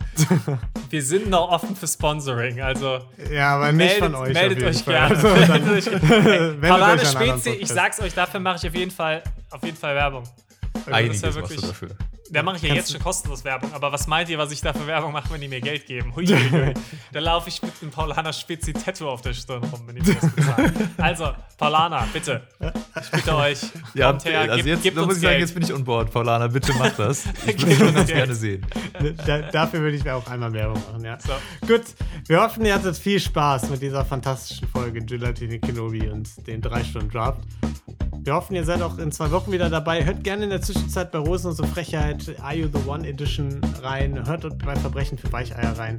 Wir 0.90 1.02
sind 1.02 1.30
noch 1.30 1.48
offen 1.50 1.74
für 1.74 1.86
Sponsoring, 1.86 2.60
also 2.60 3.00
Ja, 3.32 3.56
aber 3.56 3.72
nicht 3.72 3.78
meldet, 3.78 4.02
von 4.02 4.14
euch. 4.16 4.34
meldet 4.34 4.62
euch 4.62 4.84
gerne. 4.84 5.16
Also, 5.16 5.28
meldet 5.52 5.70
euch, 5.70 6.00
hey, 6.02 6.52
Paulana 6.60 7.04
Spezi, 7.04 7.50
ich 7.50 7.68
sag's 7.68 8.00
euch, 8.00 8.14
dafür 8.14 8.40
mache 8.40 8.56
ich 8.56 8.68
auf 8.68 8.74
jeden 8.74 8.90
Fall, 8.90 9.22
auf 9.50 9.62
jeden 9.64 9.76
Fall 9.76 9.94
Werbung. 9.94 10.24
Also 10.76 10.90
Einiges 10.92 11.20
ja 11.22 11.30
machst 11.40 11.56
du 11.56 11.60
dafür. 11.66 11.88
Da 12.30 12.42
mache 12.42 12.56
ich 12.56 12.62
ja 12.62 12.74
jetzt 12.74 12.90
schon 12.92 13.00
kostenlos 13.00 13.44
Werbung, 13.44 13.72
aber 13.72 13.92
was 13.92 14.06
meint 14.06 14.28
ihr, 14.28 14.38
was 14.38 14.50
ich 14.50 14.60
da 14.60 14.72
für 14.72 14.86
Werbung 14.86 15.12
mache, 15.12 15.30
wenn 15.32 15.40
die 15.40 15.48
mir 15.48 15.60
Geld 15.60 15.86
geben? 15.86 16.14
Hui, 16.16 16.26
hui, 16.26 16.50
hui. 16.50 16.74
da 17.12 17.20
laufe 17.20 17.48
ich 17.48 17.62
mit 17.62 17.80
dem 17.82 17.90
Paulaner 17.90 18.32
Spezi 18.32 18.72
Tattoo 18.72 19.08
auf 19.08 19.20
der 19.22 19.32
Stirn 19.34 19.62
rum, 19.64 19.82
wenn 19.86 19.96
ich 19.98 20.06
mir 20.06 20.14
das 20.14 20.30
bezahle. 20.32 20.72
Also, 20.98 21.30
Paulana, 21.58 22.06
bitte. 22.12 22.42
Ich 23.00 23.10
bitte 23.10 23.36
euch, 23.36 23.58
Ja, 23.94 24.10
kommt 24.10 24.24
her, 24.24 24.40
also 24.40 24.56
gebt, 24.56 24.66
jetzt 24.66 24.82
gebt 24.82 24.96
uns 24.98 25.06
muss 25.06 25.16
ich 25.16 25.22
sagen, 25.22 25.32
Geld. 25.32 25.40
jetzt 25.42 25.54
bin 25.54 25.62
ich 25.62 25.72
on 25.72 25.84
board. 25.84 26.10
Paulana, 26.12 26.48
bitte 26.48 26.72
mach 26.78 26.90
das. 26.96 27.24
Ich 27.46 27.56
Gebt 27.56 27.78
würde 27.80 27.92
Geld. 27.92 28.06
gerne 28.08 28.34
sehen. 28.34 28.66
Da, 29.26 29.42
dafür 29.42 29.80
würde 29.80 29.96
ich 29.96 30.04
mir 30.04 30.14
auch 30.14 30.26
einmal 30.28 30.52
Werbung 30.52 30.82
machen, 30.90 31.04
ja. 31.04 31.18
So. 31.20 31.32
Gut, 31.66 31.82
wir 32.26 32.40
hoffen, 32.42 32.64
ihr 32.64 32.74
hattet 32.74 32.96
viel 32.96 33.20
Spaß 33.20 33.70
mit 33.70 33.82
dieser 33.82 34.04
fantastischen 34.04 34.66
Folge 34.68 35.00
Gelatine 35.00 35.58
Kenobi 35.60 36.08
und 36.08 36.28
dem 36.46 36.60
3-Stunden-Draft. 36.60 37.40
Wir 38.18 38.34
hoffen, 38.34 38.56
ihr 38.56 38.64
seid 38.64 38.82
auch 38.82 38.98
in 38.98 39.12
zwei 39.12 39.30
Wochen 39.30 39.52
wieder 39.52 39.70
dabei. 39.70 40.04
Hört 40.04 40.24
gerne 40.24 40.44
in 40.44 40.50
der 40.50 40.60
Zwischenzeit 40.60 41.12
bei 41.12 41.18
Rosen 41.18 41.50
und 41.50 41.54
so 41.56 41.64
Frechheit 41.64 42.15
Are 42.42 42.54
You 42.54 42.68
the 42.68 42.88
One 42.88 43.06
Edition 43.06 43.60
rein. 43.82 44.26
Hört 44.26 44.42
bei 44.64 44.74
Verbrechen 44.76 45.18
für 45.18 45.32
Weicheier 45.32 45.78
rein. 45.78 45.98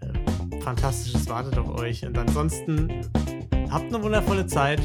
Äh, 0.00 0.60
Fantastisches 0.60 1.28
wartet 1.28 1.58
auf 1.58 1.68
euch. 1.78 2.04
Und 2.04 2.16
ansonsten 2.16 2.88
habt 3.70 3.92
eine 3.92 4.02
wundervolle 4.02 4.46
Zeit. 4.46 4.80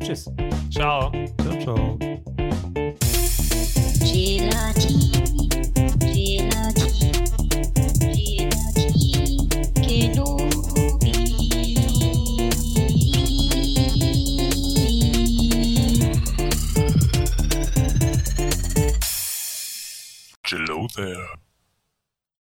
Tschüss. 0.00 0.30
Ciao. 0.70 1.12
Ciao, 1.40 1.58
ciao. 1.60 1.98
Gelati, 4.00 5.10
Hello 20.82 20.88
there. 20.96 21.41